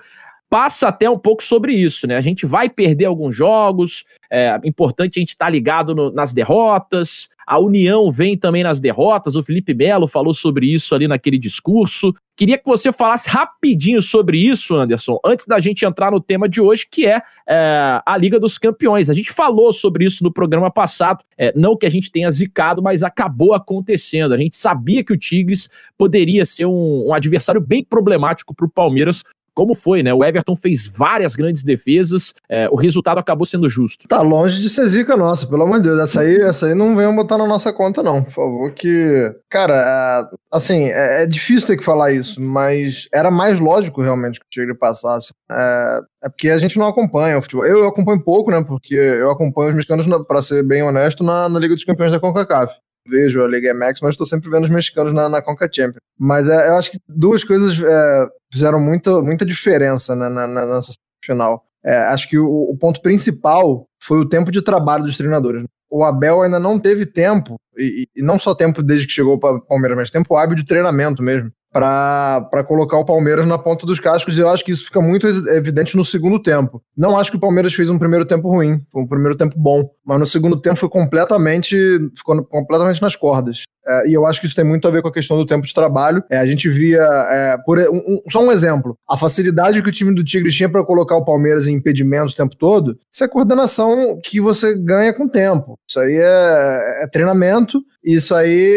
passa 0.52 0.90
até 0.90 1.10
um 1.10 1.18
pouco 1.18 1.42
sobre 1.42 1.74
isso, 1.74 2.06
né? 2.06 2.18
A 2.18 2.22
gente 2.22 2.46
vai 2.46 2.70
perder 2.70 3.06
alguns 3.06 3.34
jogos, 3.34 4.04
é 4.30 4.60
importante 4.66 5.18
a 5.18 5.22
gente 5.22 5.30
estar 5.30 5.50
ligado 5.50 5.96
no- 5.96 6.12
nas 6.12 6.34
derrotas. 6.34 7.30
A 7.48 7.58
União 7.58 8.12
vem 8.12 8.38
também 8.38 8.62
nas 8.62 8.82
derrotas. 8.82 9.38
O 9.38 9.44
Felipe 9.44 9.74
Melo 9.74 10.10
falou 10.10 10.34
sobre 10.34 10.66
isso 10.68 10.94
ali 10.94 11.08
naquele 11.08 11.40
discurso. 11.40 12.14
Queria 12.36 12.58
que 12.58 12.66
você 12.66 12.92
falasse 12.92 13.30
rapidinho 13.30 14.02
sobre 14.02 14.40
isso, 14.40 14.76
Anderson, 14.76 15.18
antes 15.26 15.46
da 15.46 15.58
gente 15.58 15.86
entrar 15.86 16.12
no 16.12 16.20
tema 16.20 16.50
de 16.50 16.60
hoje, 16.60 16.86
que 16.90 17.06
é, 17.06 17.22
é, 17.48 18.02
a 18.06 18.18
Liga 18.18 18.38
dos 18.38 18.58
Campeões. 18.58 19.10
A 19.10 19.14
gente 19.14 19.32
falou 19.32 19.72
sobre 19.72 20.04
isso 20.04 20.22
no 20.22 20.34
programa 20.34 20.70
passado. 20.70 21.24
É, 21.38 21.54
não 21.56 21.78
que 21.78 21.86
a 21.86 21.90
gente 21.90 22.12
tenha 22.12 22.30
zicado, 22.30 22.82
mas 22.82 23.04
acabou 23.04 23.54
acontecendo. 23.54 24.34
A 24.34 24.38
gente 24.38 24.58
sabia 24.58 25.02
que 25.02 25.14
o 25.14 25.18
Tigres 25.18 25.70
poderia 25.98 26.46
ser 26.46 26.66
um, 26.66 27.08
um 27.08 27.14
adversário 27.14 27.62
bem 27.62 27.86
problemático 27.86 28.54
para 28.54 28.66
o 28.66 28.70
Palmeiras 28.70 29.24
como 29.54 29.76
foi, 29.76 30.02
né? 30.02 30.14
O 30.14 30.24
Everton 30.24 30.56
fez 30.56 30.88
várias 30.88 31.36
grandes 31.36 31.64
defesas, 31.64 32.34
é, 32.50 32.70
o 32.70 32.76
resultado 32.76 33.20
acabou 33.20 33.46
sendo 33.46 33.70
justo. 33.70 34.08
Tá 34.08 34.22
longe 34.22 34.62
de 34.62 34.70
ser 34.70 34.86
zica 34.88 35.16
nossa, 35.18 35.46
pelo 35.48 35.64
amor 35.64 35.78
de 35.78 35.90
Deus. 35.90 36.00
Essa 36.00 36.22
aí, 36.22 36.42
essa 36.42 36.68
aí 36.68 36.74
não 36.74 36.96
venham 36.96 37.16
botar 37.16 37.38
na 37.38 37.48
nossa 37.48 37.72
conta, 37.74 38.02
não, 38.02 38.24
por 38.24 38.32
favor. 38.32 38.72
Que. 38.72 39.34
Cara, 39.50 39.74
é, 39.76 40.36
assim, 40.52 40.86
é, 40.86 41.24
é 41.24 41.26
difícil 41.26 41.68
ter 41.68 41.78
que 41.78 41.84
falar 41.84 42.12
isso, 42.12 42.42
mas 42.42 43.08
era 43.14 43.30
mais 43.30 43.60
lógico 43.60 44.02
realmente 44.02 44.40
que 44.40 44.46
o 44.46 44.50
Tigre 44.50 44.76
passasse. 44.76 45.34
É, 45.52 46.00
é 46.24 46.30
porque 46.30 46.50
a 46.50 46.58
gente 46.58 46.78
não 46.78 46.88
acompanha 46.88 47.38
o 47.38 47.42
futebol. 47.42 47.66
Eu, 47.66 47.80
eu 47.80 47.88
acompanho 47.88 48.24
pouco, 48.24 48.52
né? 48.52 48.64
Porque 48.64 48.96
eu 48.96 49.30
acompanho 49.30 49.70
os 49.70 49.76
mexicanos, 49.76 50.06
pra 50.28 50.42
ser 50.42 50.64
bem 50.64 50.84
honesto, 50.84 51.24
na, 51.24 51.50
na 51.50 51.60
Liga 51.60 51.76
dos 51.76 51.84
Campeões 51.84 52.12
da 52.12 52.20
CONCACAF. 52.20 52.74
Vejo 53.08 53.44
a 53.44 53.48
Liga 53.48 53.74
MX, 53.74 54.02
mas 54.02 54.12
estou 54.12 54.28
sempre 54.28 54.50
vendo 54.50 54.66
os 54.66 54.70
mexicanos 54.70 55.14
na, 55.14 55.28
na 55.28 55.42
Conca 55.42 55.70
Champions. 55.72 56.02
Mas 56.20 56.48
é, 56.48 56.70
eu 56.70 56.76
acho 56.76 56.92
que 56.92 57.00
duas 57.08 57.44
coisas 57.44 57.82
é, 57.82 58.28
fizeram 58.52 58.80
muita, 58.80 59.22
muita 59.22 59.46
diferença 59.46 60.16
né, 60.16 60.30
na, 60.30 60.48
na, 60.48 60.66
nessa 60.66 60.92
final. 61.24 61.66
É, 61.84 61.98
acho 61.98 62.30
que 62.30 62.38
o, 62.38 62.48
o 62.48 62.78
ponto 62.78 63.02
principal 63.02 63.86
foi 64.02 64.20
o 64.20 64.28
tempo 64.28 64.52
de 64.52 64.62
trabalho 64.62 65.04
dos 65.04 65.18
treinadores. 65.18 65.64
O 65.90 66.04
Abel 66.04 66.42
ainda 66.42 66.60
não 66.60 66.80
teve 66.80 67.06
tempo, 67.06 67.56
e, 67.78 68.08
e 68.16 68.22
não 68.22 68.40
só 68.40 68.56
tempo 68.56 68.82
desde 68.82 69.08
que 69.08 69.14
chegou 69.14 69.38
para 69.38 69.58
o 69.58 69.62
Palmeiras, 69.62 69.98
mas 69.98 70.12
tempo 70.12 70.36
hábil 70.38 70.56
de 70.56 70.66
treinamento 70.66 71.22
mesmo, 71.22 71.52
para 71.72 72.64
colocar 72.68 72.98
o 72.98 73.06
Palmeiras 73.06 73.48
na 73.48 73.58
ponta 73.58 73.86
dos 73.86 74.00
cascos. 74.00 74.38
E 74.38 74.42
eu 74.42 74.50
acho 74.50 74.64
que 74.64 74.72
isso 74.72 74.86
fica 74.86 75.02
muito 75.02 75.28
evidente 75.28 75.96
no 75.96 76.04
segundo 76.04 76.42
tempo. 76.42 76.82
Não 76.96 77.18
acho 77.18 77.32
que 77.32 77.38
o 77.38 77.40
Palmeiras 77.40 77.74
fez 77.74 77.90
um 77.90 77.98
primeiro 77.98 78.26
tempo 78.26 78.50
ruim, 78.50 78.86
foi 78.92 79.02
um 79.02 79.08
primeiro 79.08 79.38
tempo 79.38 79.56
bom, 79.58 79.90
mas 80.06 80.20
no 80.20 80.26
segundo 80.26 80.60
tempo 80.60 80.76
foi 80.76 80.90
completamente, 80.90 81.76
ficou 82.16 82.44
completamente 82.44 83.02
nas 83.02 83.16
cordas. 83.16 83.64
É, 83.86 84.10
e 84.10 84.14
eu 84.14 84.26
acho 84.26 84.40
que 84.40 84.46
isso 84.48 84.56
tem 84.56 84.64
muito 84.66 84.88
a 84.88 84.92
ver 84.92 85.02
com 85.02 85.08
a 85.08 85.14
questão 85.14 85.38
do 85.38 85.46
tempo 85.46 85.66
de 85.66 85.74
trabalho. 85.74 86.24
É, 86.30 86.38
a 86.38 86.46
gente 86.46 86.70
via, 86.70 87.02
é, 87.02 87.58
por, 87.66 87.80
um- 87.80 87.98
um- 87.98 88.22
só 88.30 88.44
um 88.44 88.52
exemplo, 88.52 88.96
a 89.10 89.18
facilidade 89.18 89.82
que 89.82 89.90
o 89.90 89.92
time 89.92 90.14
do 90.14 90.24
Tigres 90.24 90.56
tinha 90.56 90.70
para 90.70 90.84
colocar 90.86 91.16
o 91.16 91.26
Palmeiras 91.26 91.68
em 91.68 91.74
impedimento 91.76 92.32
o 92.32 92.36
tempo 92.36 92.56
todo, 92.56 92.98
isso 93.12 93.24
é 93.24 93.28
coordenação 93.28 94.20
que 94.24 94.40
você 94.40 94.76
ganha 94.76 95.14
com 95.14 95.24
o 95.24 95.30
tempo. 95.30 95.78
Isso 95.90 96.00
aí 96.00 96.16
é, 96.16 97.04
é 97.04 97.08
treinamento, 97.08 97.80
isso 98.04 98.36
aí 98.36 98.72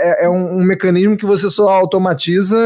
é, 0.00 0.24
é 0.24 0.28
um, 0.28 0.58
um 0.58 0.64
mecanismo 0.64 1.16
que 1.16 1.26
você 1.26 1.50
só 1.50 1.68
automatiza 1.70 2.56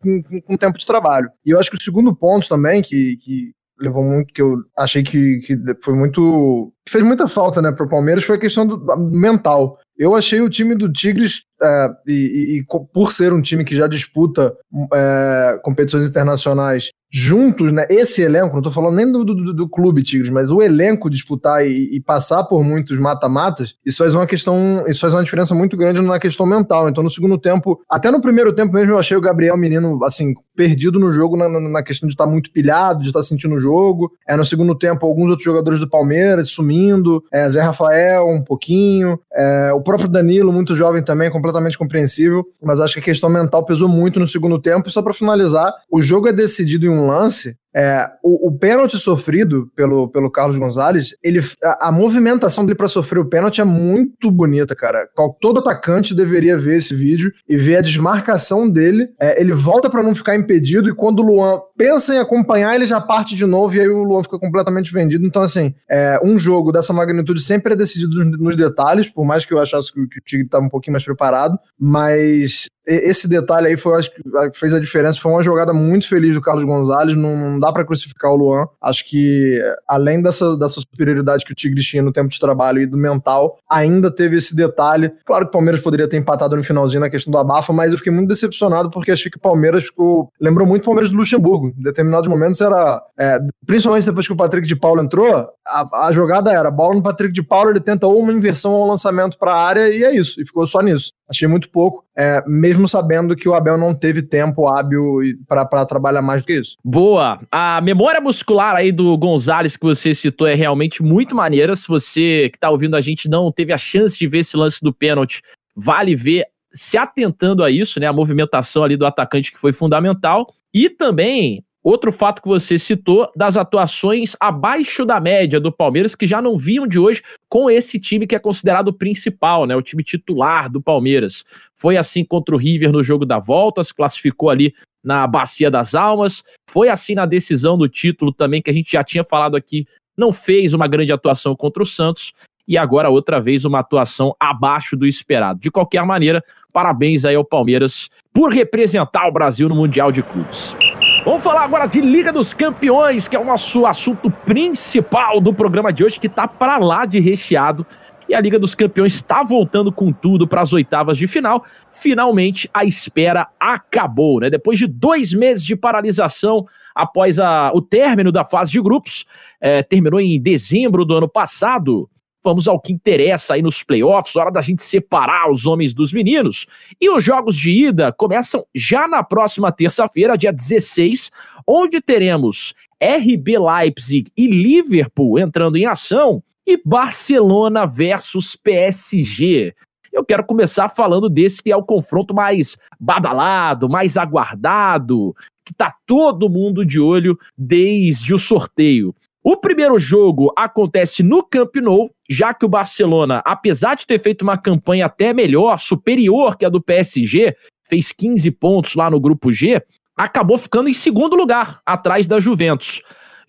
com, 0.00 0.22
com, 0.22 0.40
com 0.40 0.56
tempo 0.56 0.78
de 0.78 0.86
trabalho. 0.86 1.30
E 1.44 1.50
eu 1.50 1.58
acho 1.58 1.70
que 1.70 1.76
o 1.76 1.82
segundo 1.82 2.14
ponto 2.14 2.48
também, 2.48 2.82
que, 2.82 3.16
que 3.18 3.52
levou 3.78 4.02
muito, 4.04 4.32
que 4.32 4.42
eu 4.42 4.58
achei 4.76 5.02
que, 5.02 5.38
que 5.38 5.56
foi 5.82 5.94
muito. 5.94 6.72
fez 6.88 7.02
muita 7.04 7.26
falta 7.26 7.62
né, 7.62 7.72
para 7.72 7.86
o 7.86 7.88
Palmeiras, 7.88 8.24
foi 8.24 8.36
a 8.36 8.40
questão 8.40 8.66
do 8.66 8.78
mental. 9.10 9.78
Eu 10.00 10.14
achei 10.14 10.40
o 10.40 10.48
time 10.48 10.74
do 10.74 10.90
Tigres, 10.90 11.42
é, 11.62 11.88
e, 12.06 12.12
e- 12.12 12.58
e 12.60 12.64
por 12.90 13.12
ser 13.12 13.34
um 13.34 13.42
time 13.42 13.66
que 13.66 13.76
já 13.76 13.86
disputa 13.86 14.50
é, 14.94 15.60
competições 15.62 16.08
internacionais 16.08 16.88
juntos, 17.12 17.70
né? 17.70 17.86
Esse 17.90 18.22
elenco, 18.22 18.54
não 18.54 18.62
tô 18.62 18.70
falando 18.70 18.94
nem 18.96 19.10
do, 19.12 19.22
do, 19.24 19.52
do 19.52 19.68
clube 19.68 20.02
Tigres, 20.02 20.30
mas 20.30 20.50
o 20.50 20.62
elenco 20.62 21.10
disputar 21.10 21.66
e, 21.66 21.96
e 21.96 22.00
passar 22.00 22.44
por 22.44 22.64
muitos 22.64 22.98
mata-matas, 22.98 23.74
isso 23.84 23.98
faz 23.98 24.14
uma 24.14 24.26
questão, 24.26 24.84
isso 24.86 25.00
faz 25.00 25.12
uma 25.12 25.22
diferença 25.24 25.54
muito 25.54 25.76
grande 25.76 26.00
na 26.00 26.18
questão 26.18 26.46
mental. 26.46 26.88
Então, 26.88 27.02
no 27.02 27.10
segundo 27.10 27.36
tempo, 27.36 27.78
até 27.90 28.10
no 28.10 28.22
primeiro 28.22 28.54
tempo 28.54 28.72
mesmo, 28.72 28.92
eu 28.92 28.98
achei 28.98 29.16
o 29.16 29.20
Gabriel 29.20 29.56
menino, 29.56 30.02
assim, 30.02 30.32
perdido 30.60 31.00
no 31.00 31.10
jogo 31.10 31.38
na, 31.38 31.48
na- 31.48 31.82
questão 31.82 32.06
de 32.06 32.12
estar 32.12 32.26
muito 32.26 32.52
pilhado, 32.52 33.00
de 33.00 33.08
estar 33.08 33.22
sentindo 33.22 33.54
o 33.54 33.58
jogo. 33.58 34.12
É, 34.28 34.36
no 34.36 34.44
segundo 34.44 34.74
tempo, 34.74 35.06
alguns 35.06 35.30
outros 35.30 35.42
jogadores 35.44 35.80
do 35.80 35.88
Palmeiras 35.88 36.50
sumindo, 36.50 37.24
é, 37.32 37.48
Zé 37.48 37.62
Rafael 37.62 38.28
um 38.28 38.44
pouquinho, 38.44 39.18
é, 39.32 39.72
o 39.72 39.80
próprio 39.80 40.06
Danilo, 40.06 40.52
muito 40.52 40.74
jovem 40.74 41.02
também, 41.02 41.30
completamente 41.30 41.78
compreensível, 41.78 42.44
mas 42.62 42.78
acho 42.78 42.92
que 42.94 43.00
a 43.00 43.04
questão 43.04 43.30
mental 43.30 43.64
pesou 43.64 43.88
muito 43.88 44.20
no 44.20 44.28
segundo 44.28 44.60
tempo. 44.60 44.86
E 44.86 44.92
só 44.92 45.00
para 45.00 45.14
finalizar, 45.14 45.72
o 45.90 46.02
jogo 46.02 46.28
é 46.28 46.32
decidido 46.32 46.84
em 46.84 46.90
um 46.90 47.06
lance. 47.06 47.56
É, 47.74 48.08
o, 48.22 48.48
o 48.48 48.58
pênalti 48.58 48.96
sofrido 48.96 49.70
pelo, 49.76 50.08
pelo 50.08 50.30
Carlos 50.30 50.58
Gonzalez, 50.58 51.14
ele, 51.22 51.40
a, 51.62 51.88
a 51.88 51.92
movimentação 51.92 52.64
dele 52.64 52.76
para 52.76 52.88
sofrer 52.88 53.20
o 53.20 53.28
pênalti 53.28 53.60
é 53.60 53.64
muito 53.64 54.30
bonita, 54.30 54.74
cara. 54.74 55.08
Todo 55.40 55.60
atacante 55.60 56.14
deveria 56.14 56.58
ver 56.58 56.78
esse 56.78 56.94
vídeo 56.94 57.32
e 57.48 57.56
ver 57.56 57.76
a 57.76 57.82
desmarcação 57.82 58.68
dele. 58.68 59.08
É, 59.20 59.40
ele 59.40 59.52
volta 59.52 59.88
para 59.88 60.02
não 60.02 60.14
ficar 60.14 60.36
impedido 60.36 60.88
e 60.88 60.94
quando 60.94 61.20
o 61.20 61.26
Luan 61.26 61.60
pensa 61.76 62.14
em 62.14 62.18
acompanhar, 62.18 62.74
ele 62.74 62.86
já 62.86 63.00
parte 63.00 63.36
de 63.36 63.46
novo 63.46 63.74
e 63.74 63.80
aí 63.80 63.88
o 63.88 64.02
Luan 64.02 64.22
fica 64.22 64.38
completamente 64.38 64.92
vendido. 64.92 65.24
Então, 65.24 65.42
assim, 65.42 65.74
é, 65.88 66.20
um 66.24 66.38
jogo 66.38 66.72
dessa 66.72 66.92
magnitude 66.92 67.40
sempre 67.40 67.74
é 67.74 67.76
decidido 67.76 68.24
nos, 68.24 68.38
nos 68.38 68.56
detalhes, 68.56 69.08
por 69.08 69.24
mais 69.24 69.46
que 69.46 69.54
eu 69.54 69.58
achasse 69.58 69.92
que, 69.92 70.06
que 70.08 70.18
o 70.18 70.22
Tigre 70.24 70.46
estava 70.46 70.64
um 70.64 70.68
pouquinho 70.68 70.92
mais 70.92 71.04
preparado, 71.04 71.58
mas 71.78 72.68
esse 72.90 73.28
detalhe 73.28 73.68
aí 73.68 73.76
foi, 73.76 73.98
acho 73.98 74.10
que 74.10 74.22
fez 74.54 74.74
a 74.74 74.80
diferença. 74.80 75.20
Foi 75.20 75.32
uma 75.32 75.42
jogada 75.42 75.72
muito 75.72 76.08
feliz 76.08 76.34
do 76.34 76.40
Carlos 76.40 76.64
Gonzalez. 76.64 77.16
Não, 77.16 77.36
não 77.36 77.60
dá 77.60 77.72
para 77.72 77.84
crucificar 77.84 78.32
o 78.32 78.36
Luan. 78.36 78.66
Acho 78.82 79.04
que, 79.04 79.60
além 79.86 80.22
dessa, 80.22 80.56
dessa 80.56 80.80
superioridade 80.80 81.44
que 81.44 81.52
o 81.52 81.54
Tigres 81.54 81.86
tinha 81.86 82.02
no 82.02 82.12
tempo 82.12 82.28
de 82.28 82.38
trabalho 82.38 82.80
e 82.80 82.86
do 82.86 82.96
mental, 82.96 83.58
ainda 83.68 84.10
teve 84.10 84.36
esse 84.36 84.54
detalhe. 84.54 85.12
Claro 85.24 85.44
que 85.44 85.50
o 85.50 85.52
Palmeiras 85.52 85.80
poderia 85.80 86.08
ter 86.08 86.16
empatado 86.16 86.56
no 86.56 86.64
finalzinho 86.64 87.00
na 87.00 87.10
questão 87.10 87.30
do 87.30 87.38
abafa, 87.38 87.72
mas 87.72 87.92
eu 87.92 87.98
fiquei 87.98 88.12
muito 88.12 88.28
decepcionado 88.28 88.90
porque 88.90 89.12
achei 89.12 89.30
que 89.30 89.38
o 89.38 89.40
Palmeiras 89.40 89.84
ficou. 89.84 90.30
Lembrou 90.40 90.66
muito 90.66 90.82
o 90.82 90.86
Palmeiras 90.86 91.10
do 91.10 91.16
Luxemburgo. 91.16 91.68
Em 91.78 91.82
determinados 91.82 92.28
momentos 92.28 92.60
era. 92.60 93.02
É, 93.18 93.38
principalmente 93.66 94.06
depois 94.06 94.26
que 94.26 94.32
o 94.32 94.36
Patrick 94.36 94.66
de 94.66 94.76
Paulo 94.76 95.02
entrou, 95.02 95.48
a, 95.66 96.06
a 96.06 96.12
jogada 96.12 96.52
era 96.52 96.70
bola 96.70 96.94
no 96.94 97.02
Patrick 97.02 97.32
de 97.32 97.42
Paulo, 97.42 97.70
ele 97.70 97.80
tenta 97.80 98.06
ou 98.06 98.18
uma 98.18 98.32
inversão 98.32 98.72
ou 98.72 98.86
um 98.86 98.90
lançamento 98.90 99.38
para 99.38 99.52
a 99.52 99.62
área 99.64 99.88
e 99.88 100.04
é 100.04 100.14
isso. 100.14 100.40
E 100.40 100.46
ficou 100.46 100.66
só 100.66 100.80
nisso. 100.80 101.12
Achei 101.28 101.46
muito 101.46 101.70
pouco, 101.70 102.04
é, 102.16 102.42
mesmo 102.46 102.79
sabendo 102.88 103.36
que 103.36 103.48
o 103.48 103.54
Abel 103.54 103.76
não 103.76 103.94
teve 103.94 104.22
tempo 104.22 104.66
hábil 104.66 105.20
para 105.48 105.84
trabalhar 105.84 106.22
mais 106.22 106.42
do 106.42 106.46
que 106.46 106.58
isso. 106.58 106.76
Boa. 106.84 107.40
A 107.50 107.80
memória 107.80 108.20
muscular 108.20 108.76
aí 108.76 108.92
do 108.92 109.16
Gonzalez 109.16 109.76
que 109.76 109.84
você 109.84 110.14
citou 110.14 110.46
é 110.46 110.54
realmente 110.54 111.02
muito 111.02 111.34
maneira. 111.34 111.74
Se 111.74 111.88
você 111.88 112.48
que 112.50 112.56
está 112.56 112.70
ouvindo 112.70 112.96
a 112.96 113.00
gente 113.00 113.28
não 113.28 113.50
teve 113.50 113.72
a 113.72 113.78
chance 113.78 114.18
de 114.18 114.26
ver 114.26 114.38
esse 114.38 114.56
lance 114.56 114.80
do 114.82 114.92
pênalti, 114.92 115.42
vale 115.74 116.14
ver 116.14 116.46
se 116.72 116.96
atentando 116.96 117.64
a 117.64 117.70
isso, 117.70 117.98
né? 117.98 118.06
A 118.06 118.12
movimentação 118.12 118.84
ali 118.84 118.96
do 118.96 119.06
atacante 119.06 119.50
que 119.50 119.58
foi 119.58 119.72
fundamental. 119.72 120.46
E 120.72 120.88
também 120.88 121.64
Outro 121.82 122.12
fato 122.12 122.42
que 122.42 122.48
você 122.48 122.78
citou 122.78 123.30
das 123.34 123.56
atuações 123.56 124.36
abaixo 124.38 125.04
da 125.06 125.18
média 125.18 125.58
do 125.58 125.72
Palmeiras, 125.72 126.14
que 126.14 126.26
já 126.26 126.42
não 126.42 126.58
vinham 126.58 126.86
de 126.86 126.98
hoje 126.98 127.22
com 127.48 127.70
esse 127.70 127.98
time 127.98 128.26
que 128.26 128.34
é 128.34 128.38
considerado 128.38 128.88
o 128.88 128.92
principal, 128.92 129.64
né? 129.64 129.74
O 129.74 129.80
time 129.80 130.04
titular 130.04 130.70
do 130.70 130.82
Palmeiras. 130.82 131.42
Foi 131.74 131.96
assim 131.96 132.22
contra 132.22 132.54
o 132.54 132.58
River 132.58 132.92
no 132.92 133.02
jogo 133.02 133.24
da 133.24 133.38
volta, 133.38 133.82
se 133.82 133.94
classificou 133.94 134.50
ali 134.50 134.74
na 135.02 135.26
Bacia 135.26 135.70
das 135.70 135.94
Almas. 135.94 136.42
Foi 136.68 136.90
assim 136.90 137.14
na 137.14 137.24
decisão 137.24 137.78
do 137.78 137.88
título 137.88 138.30
também, 138.30 138.60
que 138.60 138.68
a 138.68 138.74
gente 138.74 138.92
já 138.92 139.02
tinha 139.02 139.24
falado 139.24 139.56
aqui. 139.56 139.86
Não 140.16 140.32
fez 140.32 140.74
uma 140.74 140.86
grande 140.86 141.12
atuação 141.12 141.56
contra 141.56 141.82
o 141.82 141.86
Santos 141.86 142.34
e 142.68 142.76
agora 142.76 143.08
outra 143.08 143.40
vez 143.40 143.64
uma 143.64 143.78
atuação 143.78 144.36
abaixo 144.38 144.96
do 144.98 145.06
esperado. 145.06 145.58
De 145.58 145.70
qualquer 145.70 146.04
maneira, 146.04 146.44
parabéns 146.74 147.24
aí 147.24 147.34
ao 147.34 147.44
Palmeiras 147.44 148.10
por 148.34 148.52
representar 148.52 149.26
o 149.26 149.32
Brasil 149.32 149.66
no 149.66 149.74
Mundial 149.74 150.12
de 150.12 150.22
Clubes. 150.22 150.76
Vamos 151.22 151.42
falar 151.42 151.64
agora 151.64 151.86
de 151.86 152.00
Liga 152.00 152.32
dos 152.32 152.54
Campeões, 152.54 153.28
que 153.28 153.36
é 153.36 153.38
o 153.38 153.44
nosso 153.44 153.84
assunto 153.84 154.30
principal 154.30 155.38
do 155.38 155.52
programa 155.52 155.92
de 155.92 156.02
hoje, 156.02 156.18
que 156.18 156.30
tá 156.30 156.48
para 156.48 156.78
lá 156.78 157.04
de 157.04 157.20
recheado. 157.20 157.86
E 158.26 158.34
a 158.34 158.40
Liga 158.40 158.58
dos 158.58 158.74
Campeões 158.74 159.14
está 159.14 159.42
voltando 159.42 159.92
com 159.92 160.12
tudo 160.12 160.48
para 160.48 160.62
as 160.62 160.72
oitavas 160.72 161.18
de 161.18 161.26
final. 161.26 161.62
Finalmente 161.90 162.70
a 162.72 162.86
espera 162.86 163.48
acabou, 163.60 164.40
né? 164.40 164.48
Depois 164.48 164.78
de 164.78 164.86
dois 164.86 165.34
meses 165.34 165.62
de 165.62 165.76
paralisação 165.76 166.64
após 166.94 167.38
a, 167.38 167.70
o 167.74 167.82
término 167.82 168.32
da 168.32 168.44
fase 168.44 168.72
de 168.72 168.80
grupos, 168.80 169.26
é, 169.60 169.82
terminou 169.82 170.20
em 170.20 170.40
dezembro 170.40 171.04
do 171.04 171.14
ano 171.14 171.28
passado. 171.28 172.08
Vamos 172.42 172.66
ao 172.66 172.80
que 172.80 172.92
interessa 172.92 173.54
aí 173.54 173.62
nos 173.62 173.82
playoffs, 173.82 174.34
hora 174.34 174.50
da 174.50 174.62
gente 174.62 174.82
separar 174.82 175.50
os 175.50 175.66
homens 175.66 175.92
dos 175.92 176.12
meninos. 176.12 176.66
E 177.00 177.10
os 177.10 177.22
jogos 177.22 177.56
de 177.56 177.70
ida 177.70 178.12
começam 178.12 178.64
já 178.74 179.06
na 179.06 179.22
próxima 179.22 179.70
terça-feira, 179.70 180.38
dia 180.38 180.52
16, 180.52 181.30
onde 181.66 182.00
teremos 182.00 182.74
RB 183.00 183.58
Leipzig 183.58 184.30
e 184.36 184.46
Liverpool 184.46 185.38
entrando 185.38 185.76
em 185.76 185.86
ação 185.86 186.42
e 186.66 186.80
Barcelona 186.82 187.86
versus 187.86 188.56
PSG. 188.56 189.74
Eu 190.12 190.24
quero 190.24 190.44
começar 190.44 190.88
falando 190.88 191.28
desse 191.28 191.62
que 191.62 191.70
é 191.70 191.76
o 191.76 191.84
confronto 191.84 192.34
mais 192.34 192.76
badalado, 192.98 193.88
mais 193.88 194.16
aguardado, 194.16 195.34
que 195.64 195.72
tá 195.72 195.94
todo 196.06 196.48
mundo 196.48 196.84
de 196.84 196.98
olho 196.98 197.38
desde 197.56 198.34
o 198.34 198.38
sorteio. 198.38 199.14
O 199.42 199.56
primeiro 199.56 199.98
jogo 199.98 200.52
acontece 200.54 201.22
no 201.22 201.42
Camp 201.42 201.76
Nou, 201.76 202.10
já 202.28 202.52
que 202.52 202.66
o 202.66 202.68
Barcelona, 202.68 203.40
apesar 203.44 203.94
de 203.94 204.06
ter 204.06 204.18
feito 204.18 204.42
uma 204.42 204.56
campanha 204.56 205.06
até 205.06 205.32
melhor, 205.32 205.78
superior 205.78 206.58
que 206.58 206.64
a 206.66 206.68
do 206.68 206.80
PSG, 206.80 207.56
fez 207.88 208.12
15 208.12 208.50
pontos 208.50 208.94
lá 208.94 209.10
no 209.10 209.18
grupo 209.18 209.50
G, 209.50 209.82
acabou 210.14 210.58
ficando 210.58 210.90
em 210.90 210.92
segundo 210.92 211.34
lugar, 211.34 211.80
atrás 211.86 212.26
da 212.26 212.38
Juventus. 212.38 213.00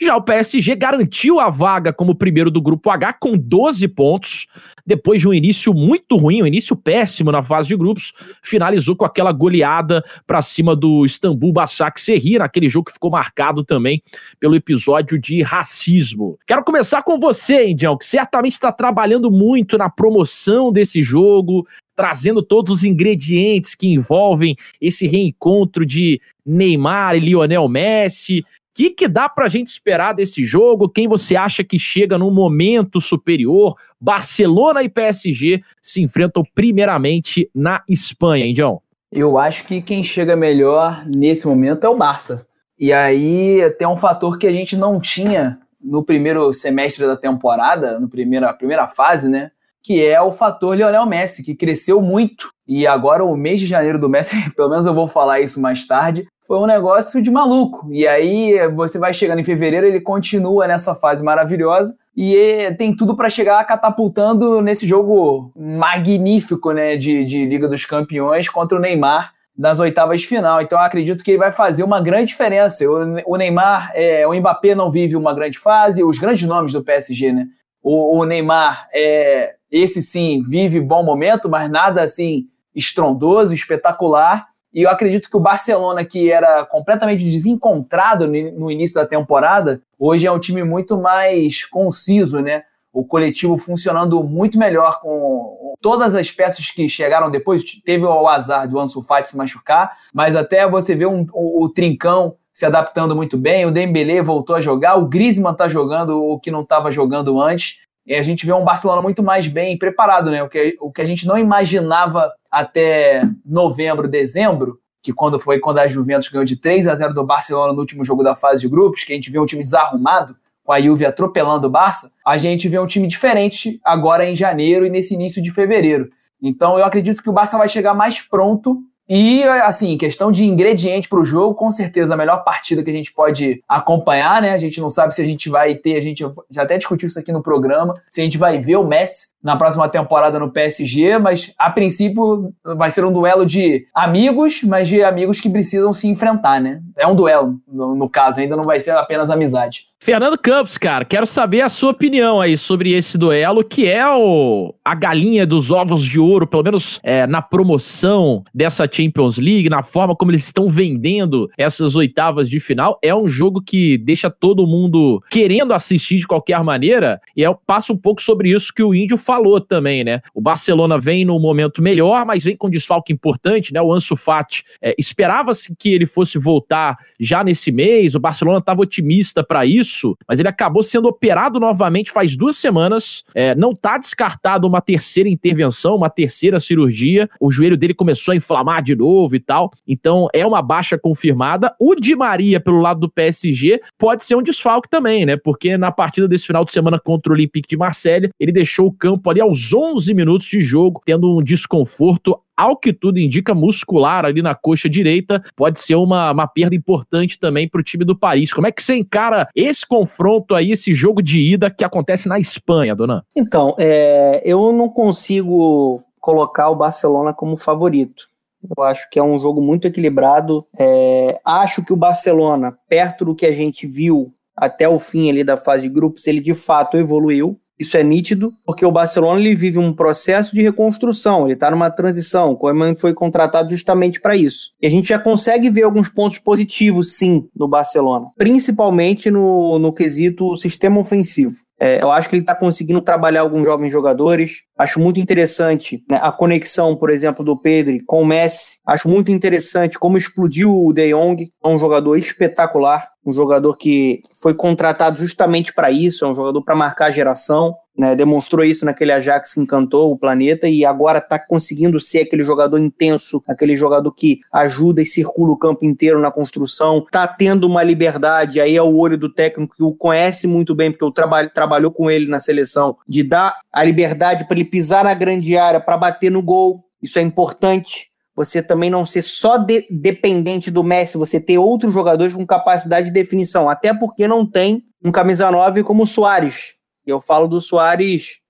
Já 0.04 0.16
o 0.16 0.22
PSG 0.24 0.76
garantiu 0.76 1.40
a 1.40 1.48
vaga 1.48 1.94
como 1.94 2.16
primeiro 2.16 2.50
do 2.50 2.60
grupo 2.60 2.90
H 2.90 3.14
com 3.14 3.34
12 3.34 3.88
pontos. 3.90 4.48
Depois 4.84 5.22
de 5.22 5.28
um 5.28 5.34
início 5.34 5.76
muito 5.76 6.18
ruim, 6.18 6.42
um 6.42 6.48
início 6.48 6.76
péssimo 6.76 7.32
na 7.32 7.44
fase 7.44 7.68
de 7.68 7.78
grupos, 7.78 8.12
finalizou 8.42 8.96
com 8.96 9.06
aquela 9.06 9.32
goleada 9.32 10.04
para 10.26 10.42
cima 10.42 10.76
do 10.76 11.06
Istambul 11.06 11.54
Basaksehir, 11.54 12.40
naquele 12.40 12.68
jogo 12.68 12.88
que 12.88 12.94
ficou 12.94 13.12
marcado 13.12 13.64
também 13.64 14.02
pelo 14.40 14.56
episódio 14.56 15.20
de 15.20 15.44
racismo. 15.44 16.36
Quero 16.48 16.64
começar 16.64 17.04
com 17.04 17.20
você, 17.20 17.68
Indião, 17.70 17.96
que 17.96 18.06
certamente 18.08 18.54
está 18.54 18.72
trabalhando 18.72 19.30
muito 19.30 19.78
na 19.78 19.88
promoção 19.88 20.72
desse 20.72 21.04
jogo, 21.04 21.64
trazendo 21.96 22.42
todos 22.42 22.80
os 22.80 22.84
ingredientes 22.84 23.76
que 23.76 23.88
envolvem 23.88 24.56
esse 24.82 25.06
reencontro 25.06 25.86
de 25.86 26.20
Neymar 26.44 27.16
e 27.16 27.20
Lionel 27.20 27.68
Messi 27.68 28.44
que, 28.74 28.90
que 28.90 29.08
dá 29.08 29.28
para 29.28 29.46
a 29.46 29.50
gente 29.50 29.68
esperar 29.68 30.14
desse 30.14 30.44
jogo? 30.44 30.90
Quem 30.90 31.08
você 31.08 31.36
acha 31.36 31.64
que 31.64 31.78
chega 31.78 32.18
num 32.18 32.32
momento 32.32 33.02
superior? 33.02 33.76
Barcelona 34.00 34.84
e 34.84 34.90
PSG 34.90 35.62
se 35.82 36.02
enfrentam 36.02 36.44
primeiramente 36.56 37.50
na 37.54 37.84
Espanha, 37.88 38.46
hein, 38.46 38.54
John? 38.54 38.82
Eu 39.12 39.38
acho 39.38 39.66
que 39.66 39.82
quem 39.82 40.04
chega 40.04 40.36
melhor 40.36 41.06
nesse 41.06 41.46
momento 41.46 41.86
é 41.86 41.90
o 41.90 41.98
Barça. 41.98 42.48
E 42.80 42.94
aí 42.94 43.70
tem 43.78 43.88
um 43.88 43.98
fator 43.98 44.38
que 44.40 44.48
a 44.48 44.52
gente 44.52 44.76
não 44.76 45.00
tinha 45.00 45.60
no 45.84 46.04
primeiro 46.04 46.52
semestre 46.54 47.06
da 47.06 47.18
temporada, 47.18 48.00
no 48.00 48.08
primeira 48.08 48.54
primeira 48.54 48.88
fase, 48.88 49.30
né? 49.30 49.52
Que 49.84 50.04
é 50.06 50.22
o 50.22 50.32
fator 50.32 50.76
Lionel 50.76 51.06
Messi, 51.06 51.44
que 51.44 51.56
cresceu 51.56 52.02
muito. 52.02 52.52
E 52.68 52.88
agora 52.88 53.24
o 53.24 53.36
mês 53.36 53.60
de 53.60 53.66
janeiro 53.66 54.00
do 54.00 54.08
Messi, 54.08 54.36
pelo 54.56 54.70
menos 54.70 54.86
eu 54.86 54.94
vou 54.94 55.08
falar 55.08 55.42
isso 55.42 55.60
mais 55.60 55.86
tarde, 55.86 56.28
foi 56.48 56.58
um 56.58 56.66
negócio 56.66 57.22
de 57.22 57.32
maluco. 57.32 57.88
E 57.92 58.08
aí 58.08 58.68
você 58.70 58.98
vai 58.98 59.14
chegando 59.14 59.40
em 59.40 59.44
fevereiro, 59.44 59.86
ele 59.86 60.02
continua 60.02 60.68
nessa 60.68 60.96
fase 60.96 61.24
maravilhosa 61.24 61.96
e 62.16 62.74
tem 62.78 62.96
tudo 62.96 63.16
para 63.16 63.30
chegar 63.30 63.64
catapultando 63.66 64.62
nesse 64.62 64.88
jogo 64.88 65.52
magnífico, 65.56 66.72
né, 66.72 66.98
de, 66.98 67.24
de 67.26 67.46
Liga 67.46 67.68
dos 67.68 67.86
Campeões 67.86 68.50
contra 68.50 68.78
o 68.78 68.82
Neymar 68.82 69.34
nas 69.58 69.80
oitavas 69.80 70.22
de 70.22 70.28
final. 70.28 70.62
Então 70.62 70.80
acredito 70.80 71.24
que 71.24 71.32
ele 71.32 71.38
vai 71.38 71.52
fazer 71.52 71.84
uma 71.84 72.02
grande 72.02 72.28
diferença. 72.28 72.84
O, 72.86 73.34
o 73.34 73.38
Neymar, 73.38 73.92
é, 73.94 74.26
o 74.28 74.34
Mbappé 74.34 74.76
não 74.76 74.90
vive 74.90 75.16
uma 75.16 75.34
grande 75.34 75.58
fase, 75.58 76.04
os 76.04 76.18
grandes 76.18 76.48
nomes 76.48 76.74
do 76.74 76.84
PSG, 76.84 77.32
né? 77.32 77.48
O, 77.82 78.20
o 78.20 78.26
Neymar, 78.26 78.88
é, 78.94 79.56
esse 79.72 80.02
sim, 80.02 80.44
vive 80.48 80.80
bom 80.80 81.04
momento, 81.04 81.50
mas 81.50 81.70
nada 81.70 82.02
assim 82.02 82.48
estrondoso, 82.76 83.54
espetacular. 83.54 84.48
E 84.74 84.84
eu 84.84 84.90
acredito 84.90 85.30
que 85.30 85.36
o 85.36 85.42
Barcelona, 85.42 86.06
que 86.06 86.32
era 86.32 86.66
completamente 86.66 87.30
desencontrado 87.30 88.28
no 88.28 88.72
início 88.72 88.96
da 88.96 89.06
temporada, 89.06 89.82
hoje 90.00 90.26
é 90.26 90.32
um 90.32 90.40
time 90.40 90.64
muito 90.64 90.98
mais 90.98 91.66
conciso, 91.66 92.40
né? 92.40 92.64
O 92.94 93.06
coletivo 93.06 93.58
funcionando 93.58 94.22
muito 94.24 94.58
melhor 94.58 95.00
com 95.00 95.76
todas 95.82 96.16
as 96.16 96.30
peças 96.30 96.70
que 96.72 96.88
chegaram 96.90 97.30
depois. 97.30 97.64
Teve 97.86 98.06
o 98.06 98.28
azar 98.28 98.68
do 98.68 98.80
Ansu 98.80 99.02
Fati 99.02 99.30
se 99.30 99.38
machucar, 99.38 99.98
mas 100.14 100.36
até 100.36 100.68
você 100.70 100.96
vê 100.96 101.06
um, 101.06 101.26
o, 101.34 101.66
o 101.66 101.70
Trincão 101.70 102.36
se 102.54 102.66
adaptando 102.66 103.16
muito 103.16 103.38
bem, 103.38 103.66
o 103.66 103.72
Dembélé 103.72 104.22
voltou 104.22 104.56
a 104.56 104.62
jogar, 104.62 104.96
o 104.96 105.08
Griezmann 105.08 105.54
está 105.54 105.70
jogando 105.70 106.22
o 106.22 106.38
que 106.38 106.52
não 106.52 106.62
estava 106.62 106.92
jogando 106.92 107.40
antes. 107.40 107.80
E 108.06 108.16
a 108.16 108.24
gente 108.24 108.46
vê 108.46 108.54
um 108.54 108.64
Barcelona 108.64 109.02
muito 109.02 109.22
mais 109.22 109.48
bem 109.48 109.78
preparado, 109.78 110.32
né? 110.32 110.42
O 110.44 110.50
que, 110.50 110.78
o 110.80 110.92
que 110.92 111.02
a 111.02 111.06
gente 111.06 111.28
não 111.28 111.38
imaginava 111.38 112.32
até 112.52 113.22
novembro, 113.46 114.08
dezembro, 114.08 114.80
que 115.02 115.14
quando 115.14 115.40
foi 115.40 115.60
quando 115.60 115.80
a 115.80 115.88
Juventus 115.88 116.30
ganhou 116.30 116.46
de 116.46 116.56
3 116.56 116.88
a 116.88 116.96
0 116.96 117.14
do 117.14 117.26
Barcelona 117.26 117.74
no 117.74 117.80
último 117.80 118.04
jogo 118.04 118.24
da 118.24 118.36
fase 118.36 118.62
de 118.62 118.70
grupos, 118.70 119.04
que 119.04 119.14
a 119.14 119.16
gente 119.16 119.32
vê 119.32 119.40
um 119.40 119.46
time 119.46 119.64
desarrumado, 119.64 120.36
com 120.64 120.72
a 120.72 120.82
Juve 120.82 121.06
atropelando 121.06 121.68
o 121.68 121.70
Barça, 121.70 122.12
a 122.26 122.38
gente 122.38 122.68
vê 122.70 122.78
um 122.78 122.86
time 122.86 123.08
diferente 123.08 123.80
agora 123.84 124.26
em 124.26 124.36
janeiro 124.36 124.86
e 124.86 124.90
nesse 124.90 125.14
início 125.14 125.42
de 125.42 125.52
fevereiro. 125.52 126.10
Então 126.42 126.78
eu 126.78 126.86
acredito 126.86 127.22
que 127.22 127.30
o 127.30 127.34
Barça 127.34 127.58
vai 127.58 127.68
chegar 127.68 127.94
mais 127.94 128.22
pronto 128.22 128.82
e, 129.14 129.44
assim, 129.44 129.98
questão 129.98 130.32
de 130.32 130.46
ingrediente 130.46 131.10
para 131.10 131.20
o 131.20 131.26
jogo, 131.26 131.54
com 131.54 131.70
certeza 131.70 132.14
a 132.14 132.18
melhor 132.18 132.46
partida 132.46 132.82
que 132.82 132.90
a 132.90 132.94
gente 132.94 133.12
pode 133.12 133.62
acompanhar, 133.68 134.42
né? 134.42 134.54
A 134.54 134.58
gente 134.58 134.80
não 134.80 134.90
sabe 134.90 135.14
se 135.14 135.22
a 135.22 135.26
gente 135.26 135.50
vai 135.50 135.76
ter, 135.76 135.98
a 135.98 136.02
gente 136.02 136.24
já 136.50 136.64
até 136.64 136.78
discutiu 136.78 137.08
isso 137.08 137.20
aqui 137.20 137.30
no 137.30 137.44
programa, 137.44 138.02
se 138.10 138.22
a 138.22 138.24
gente 138.24 138.38
vai 138.38 138.60
ver 138.60 138.78
o 138.78 138.88
Messi 138.88 139.31
na 139.44 139.56
próxima 139.56 139.88
temporada 139.90 140.40
no 140.40 140.52
PSG, 140.52 141.18
mas 141.18 141.54
a 141.58 141.70
princípio 141.70 142.54
vai 142.64 142.92
ser 142.92 143.04
um 143.04 143.12
duelo 143.12 143.46
de 143.46 143.86
amigos, 143.94 144.62
mas 144.64 144.88
de 144.88 145.04
amigos 145.04 145.40
que 145.40 145.50
precisam 145.50 145.94
se 145.94 146.08
enfrentar, 146.08 146.62
né? 146.62 146.82
É 146.98 147.08
um 147.08 147.16
duelo, 147.16 147.60
no, 147.68 147.96
no 147.96 148.10
caso, 148.10 148.40
ainda 148.40 148.56
não 148.56 148.66
vai 148.66 148.80
ser 148.80 148.92
apenas 148.92 149.30
amizade. 149.30 149.92
Fernando 150.04 150.36
Campos, 150.36 150.80
cara, 150.80 151.06
quero 151.06 151.28
saber 151.28 151.62
a 151.62 151.70
sua 151.70 151.92
opinião 151.92 152.42
aí 152.42 152.58
sobre 152.58 152.92
esse 152.92 153.20
duelo, 153.20 153.64
que 153.64 153.88
é 153.88 154.04
o, 154.10 154.74
a 154.84 154.96
galinha 154.96 155.46
dos 155.46 155.70
ovos 155.70 156.04
de 156.04 156.20
ouro, 156.20 156.48
pelo 156.48 156.64
menos 156.64 157.00
é, 157.04 157.28
na 157.28 157.40
promoção 157.40 158.44
dessa 158.52 158.90
Champions 158.92 159.38
League, 159.38 159.70
na 159.70 159.84
forma 159.84 160.16
como 160.16 160.32
eles 160.32 160.44
estão 160.44 160.68
vendendo 160.68 161.48
essas 161.56 161.96
oitavas 161.96 162.50
de 162.50 162.60
final. 162.60 162.98
É 163.04 163.14
um 163.14 163.28
jogo 163.28 163.62
que 163.62 163.96
deixa 164.00 164.32
todo 164.32 164.66
mundo 164.66 165.22
querendo 165.30 165.72
assistir 165.72 166.18
de 166.18 166.26
qualquer 166.26 166.64
maneira, 166.64 167.22
e 167.38 167.46
é, 167.46 167.56
passa 167.68 167.94
um 167.94 167.98
pouco 167.98 168.24
sobre 168.24 168.50
isso 168.50 168.74
que 168.74 168.82
o 168.82 168.96
Índio 168.96 169.20
falou 169.20 169.31
também, 169.68 170.04
né? 170.04 170.22
O 170.34 170.42
Barcelona 170.42 171.00
vem 171.00 171.26
no 171.26 171.40
momento 171.40 171.82
melhor, 171.82 172.26
mas 172.26 172.44
vem 172.44 172.56
com 172.56 172.70
desfalque 172.70 173.14
importante, 173.14 173.74
né? 173.74 173.82
O 173.82 173.92
Ansu 173.94 174.16
Fati 174.16 174.64
é, 174.82 174.96
esperava-se 174.98 175.76
que 175.76 175.94
ele 175.94 176.06
fosse 176.06 176.38
voltar 176.38 176.98
já 177.20 177.44
nesse 177.44 177.72
mês, 177.72 178.16
o 178.16 178.20
Barcelona 178.20 178.60
estava 178.60 178.82
otimista 178.82 179.44
para 179.44 179.66
isso 179.66 179.92
isso, 179.92 180.18
mas 180.28 180.40
ele 180.40 180.48
acabou 180.48 180.82
sendo 180.82 181.08
operado 181.08 181.60
novamente 181.60 182.12
faz 182.12 182.36
duas 182.36 182.56
semanas. 182.56 183.24
É, 183.36 183.54
não 183.56 183.72
está 183.72 183.98
descartado 183.98 184.68
uma 184.68 184.82
terceira 184.82 185.30
intervenção, 185.30 185.96
uma 185.96 186.10
terceira 186.10 186.60
cirurgia. 186.60 187.30
O 187.40 187.52
joelho 187.52 187.78
dele 187.78 187.94
começou 187.94 188.32
a 188.32 188.36
inflamar 188.36 188.82
de 188.82 188.96
novo 188.96 189.36
e 189.36 189.40
tal. 189.40 189.72
Então 189.88 190.28
é 190.34 190.46
uma 190.46 190.62
baixa 190.62 190.98
confirmada. 190.98 191.76
O 191.80 191.96
Di 191.96 192.16
Maria, 192.16 192.60
pelo 192.60 192.80
lado 192.80 193.02
do 193.02 193.10
PSG, 193.10 193.82
pode 193.98 194.24
ser 194.24 194.36
um 194.36 194.44
desfalque 194.44 194.90
também, 194.90 195.26
né? 195.26 195.36
Porque 195.36 195.78
na 195.78 195.92
partida 195.92 196.28
desse 196.28 196.48
final 196.48 196.64
de 196.64 196.72
semana 196.72 197.00
contra 197.00 197.32
o 197.32 197.36
Olympique 197.36 197.68
de 197.68 197.78
Marselha, 197.78 198.30
ele 198.40 198.52
deixou 198.52 198.88
o 198.88 198.94
campo 198.94 199.21
ali 199.30 199.42
aos 199.42 199.74
11 199.74 200.14
minutos 200.14 200.48
de 200.48 200.62
jogo, 200.62 201.02
tendo 201.06 201.38
um 201.38 201.44
desconforto 201.44 202.40
ao 202.56 202.78
que 202.78 202.94
tudo 202.94 203.20
indica, 203.20 203.56
muscular 203.56 204.24
ali 204.24 204.42
na 204.42 204.54
coxa 204.54 204.88
direita, 204.88 205.44
pode 205.56 205.80
ser 205.80 205.96
uma, 205.96 206.32
uma 206.32 206.48
perda 206.48 206.76
importante 206.76 207.40
também 207.40 207.68
para 207.68 207.82
o 207.82 207.84
time 207.84 208.06
do 208.06 208.18
Paris. 208.18 208.54
Como 208.54 208.68
é 208.68 208.72
que 208.72 208.84
você 208.84 208.96
encara 208.96 209.48
esse 209.56 209.86
confronto 209.86 210.54
aí, 210.54 210.72
esse 210.72 210.94
jogo 210.94 211.22
de 211.22 211.40
ida 211.42 211.72
que 211.72 211.84
acontece 211.84 212.30
na 212.30 212.40
Espanha, 212.40 212.96
dona? 212.96 213.26
Então, 213.36 213.76
é, 213.80 214.42
eu 214.46 214.72
não 214.72 214.90
consigo 214.90 216.04
colocar 216.20 216.70
o 216.70 216.76
Barcelona 216.76 217.34
como 217.34 217.58
favorito. 217.58 218.30
Eu 218.78 218.84
acho 218.84 219.10
que 219.10 219.18
é 219.18 219.24
um 219.24 219.40
jogo 219.40 219.60
muito 219.60 219.88
equilibrado. 219.88 220.66
É, 220.80 221.40
acho 221.44 221.84
que 221.84 221.92
o 221.92 221.98
Barcelona, 221.98 222.78
perto 222.88 223.26
do 223.26 223.36
que 223.36 223.46
a 223.46 223.52
gente 223.52 223.88
viu 223.88 224.32
até 224.56 224.88
o 224.88 225.00
fim 225.00 225.30
ali 225.30 225.44
da 225.44 225.58
fase 225.58 225.84
de 225.84 225.90
grupos, 225.90 226.28
ele 226.28 226.40
de 226.40 226.54
fato 226.54 226.96
evoluiu. 226.98 227.60
Isso 227.82 227.98
é 227.98 228.04
nítido, 228.04 228.54
porque 228.64 228.86
o 228.86 228.92
Barcelona 228.92 229.40
ele 229.40 229.56
vive 229.56 229.80
um 229.80 229.92
processo 229.92 230.54
de 230.54 230.62
reconstrução, 230.62 231.46
ele 231.46 231.56
está 231.56 231.72
numa 231.72 231.90
transição. 231.90 232.52
O 232.52 232.56
Koeman 232.56 232.96
foi 232.96 233.12
contratado 233.12 233.72
justamente 233.72 234.22
para 234.22 234.36
isso. 234.36 234.70
E 234.80 234.86
a 234.86 234.90
gente 234.90 235.10
já 235.10 235.18
consegue 235.18 235.68
ver 235.68 235.82
alguns 235.82 236.08
pontos 236.08 236.38
positivos, 236.38 237.18
sim, 237.18 237.48
no 237.56 237.68
Barcelona, 237.68 238.28
principalmente 238.38 239.32
no, 239.32 239.80
no 239.80 239.92
quesito 239.92 240.56
sistema 240.58 241.00
ofensivo. 241.00 241.56
É, 241.84 242.00
eu 242.00 242.12
acho 242.12 242.30
que 242.30 242.36
ele 242.36 242.44
está 242.44 242.54
conseguindo 242.54 243.02
trabalhar 243.02 243.42
alguns 243.42 243.66
jovens 243.66 243.92
jogadores. 243.92 244.62
Acho 244.78 245.00
muito 245.00 245.20
interessante 245.20 246.04
né, 246.08 246.20
a 246.22 246.32
conexão, 246.32 246.96
por 246.96 247.10
exemplo, 247.10 247.44
do 247.44 247.58
Pedro 247.58 247.98
com 248.06 248.22
o 248.22 248.26
Messi. 248.26 248.80
Acho 248.86 249.10
muito 249.10 249.32
interessante 249.32 249.98
como 249.98 250.16
explodiu 250.16 250.72
o 250.72 250.94
De 250.94 251.12
Jong. 251.12 251.52
É 251.64 251.68
um 251.68 251.80
jogador 251.80 252.16
espetacular, 252.18 253.10
um 253.26 253.34
jogador 253.34 253.76
que 253.78 254.22
foi 254.40 254.54
contratado 254.54 255.18
justamente 255.18 255.74
para 255.74 255.90
isso, 255.90 256.24
é 256.24 256.28
um 256.28 256.36
jogador 256.36 256.64
para 256.64 256.76
marcar 256.76 257.08
a 257.08 257.12
geração 257.12 257.76
né, 258.02 258.16
demonstrou 258.16 258.66
isso 258.66 258.84
naquele 258.84 259.12
Ajax 259.12 259.54
que 259.54 259.60
encantou 259.60 260.12
o 260.12 260.18
planeta 260.18 260.68
e 260.68 260.84
agora 260.84 261.20
está 261.20 261.38
conseguindo 261.38 262.00
ser 262.00 262.22
aquele 262.22 262.44
jogador 262.44 262.80
intenso, 262.80 263.44
aquele 263.48 263.76
jogador 263.76 264.12
que 264.12 264.40
ajuda 264.52 265.04
e 265.04 265.06
circula 265.06 265.52
o 265.52 265.58
campo 265.58 265.86
inteiro 265.86 266.20
na 266.20 266.32
construção, 266.32 266.98
está 266.98 267.28
tendo 267.28 267.68
uma 267.68 267.84
liberdade, 267.84 268.60
aí 268.60 268.76
é 268.76 268.82
o 268.82 268.96
olho 268.96 269.20
do 269.20 269.32
técnico 269.32 269.76
que 269.76 269.84
o 269.84 269.94
conhece 269.94 270.48
muito 270.48 270.74
bem, 270.74 270.90
porque 270.90 271.06
o 271.06 271.12
trabalho 271.12 271.52
trabalhou 271.54 271.92
com 271.92 272.10
ele 272.10 272.26
na 272.26 272.40
seleção, 272.40 272.98
de 273.08 273.22
dar 273.22 273.56
a 273.72 273.84
liberdade 273.84 274.48
para 274.48 274.58
ele 274.58 274.66
pisar 274.66 275.04
na 275.04 275.14
grande 275.14 275.56
área, 275.56 275.80
para 275.80 275.96
bater 275.96 276.32
no 276.32 276.42
gol, 276.42 276.84
isso 277.04 277.20
é 277.20 277.22
importante. 277.22 278.10
Você 278.36 278.64
também 278.64 278.90
não 278.90 279.06
ser 279.06 279.22
só 279.22 279.58
de, 279.58 279.86
dependente 279.92 280.72
do 280.72 280.84
Messi, 280.84 281.20
você 281.20 281.40
ter 281.40 281.60
outros 281.60 281.94
jogadores 281.94 282.34
com 282.34 282.48
capacidade 282.48 283.08
de 283.08 283.14
definição, 283.14 283.70
até 283.70 283.94
porque 283.94 284.28
não 284.28 284.44
tem 284.44 284.84
um 285.06 285.12
camisa 285.12 285.52
9 285.52 285.84
como 285.84 286.02
o 286.02 286.08
Soares, 286.08 286.81
eu 287.06 287.20
falo 287.20 287.48
do 287.48 287.60
Soares 287.60 288.42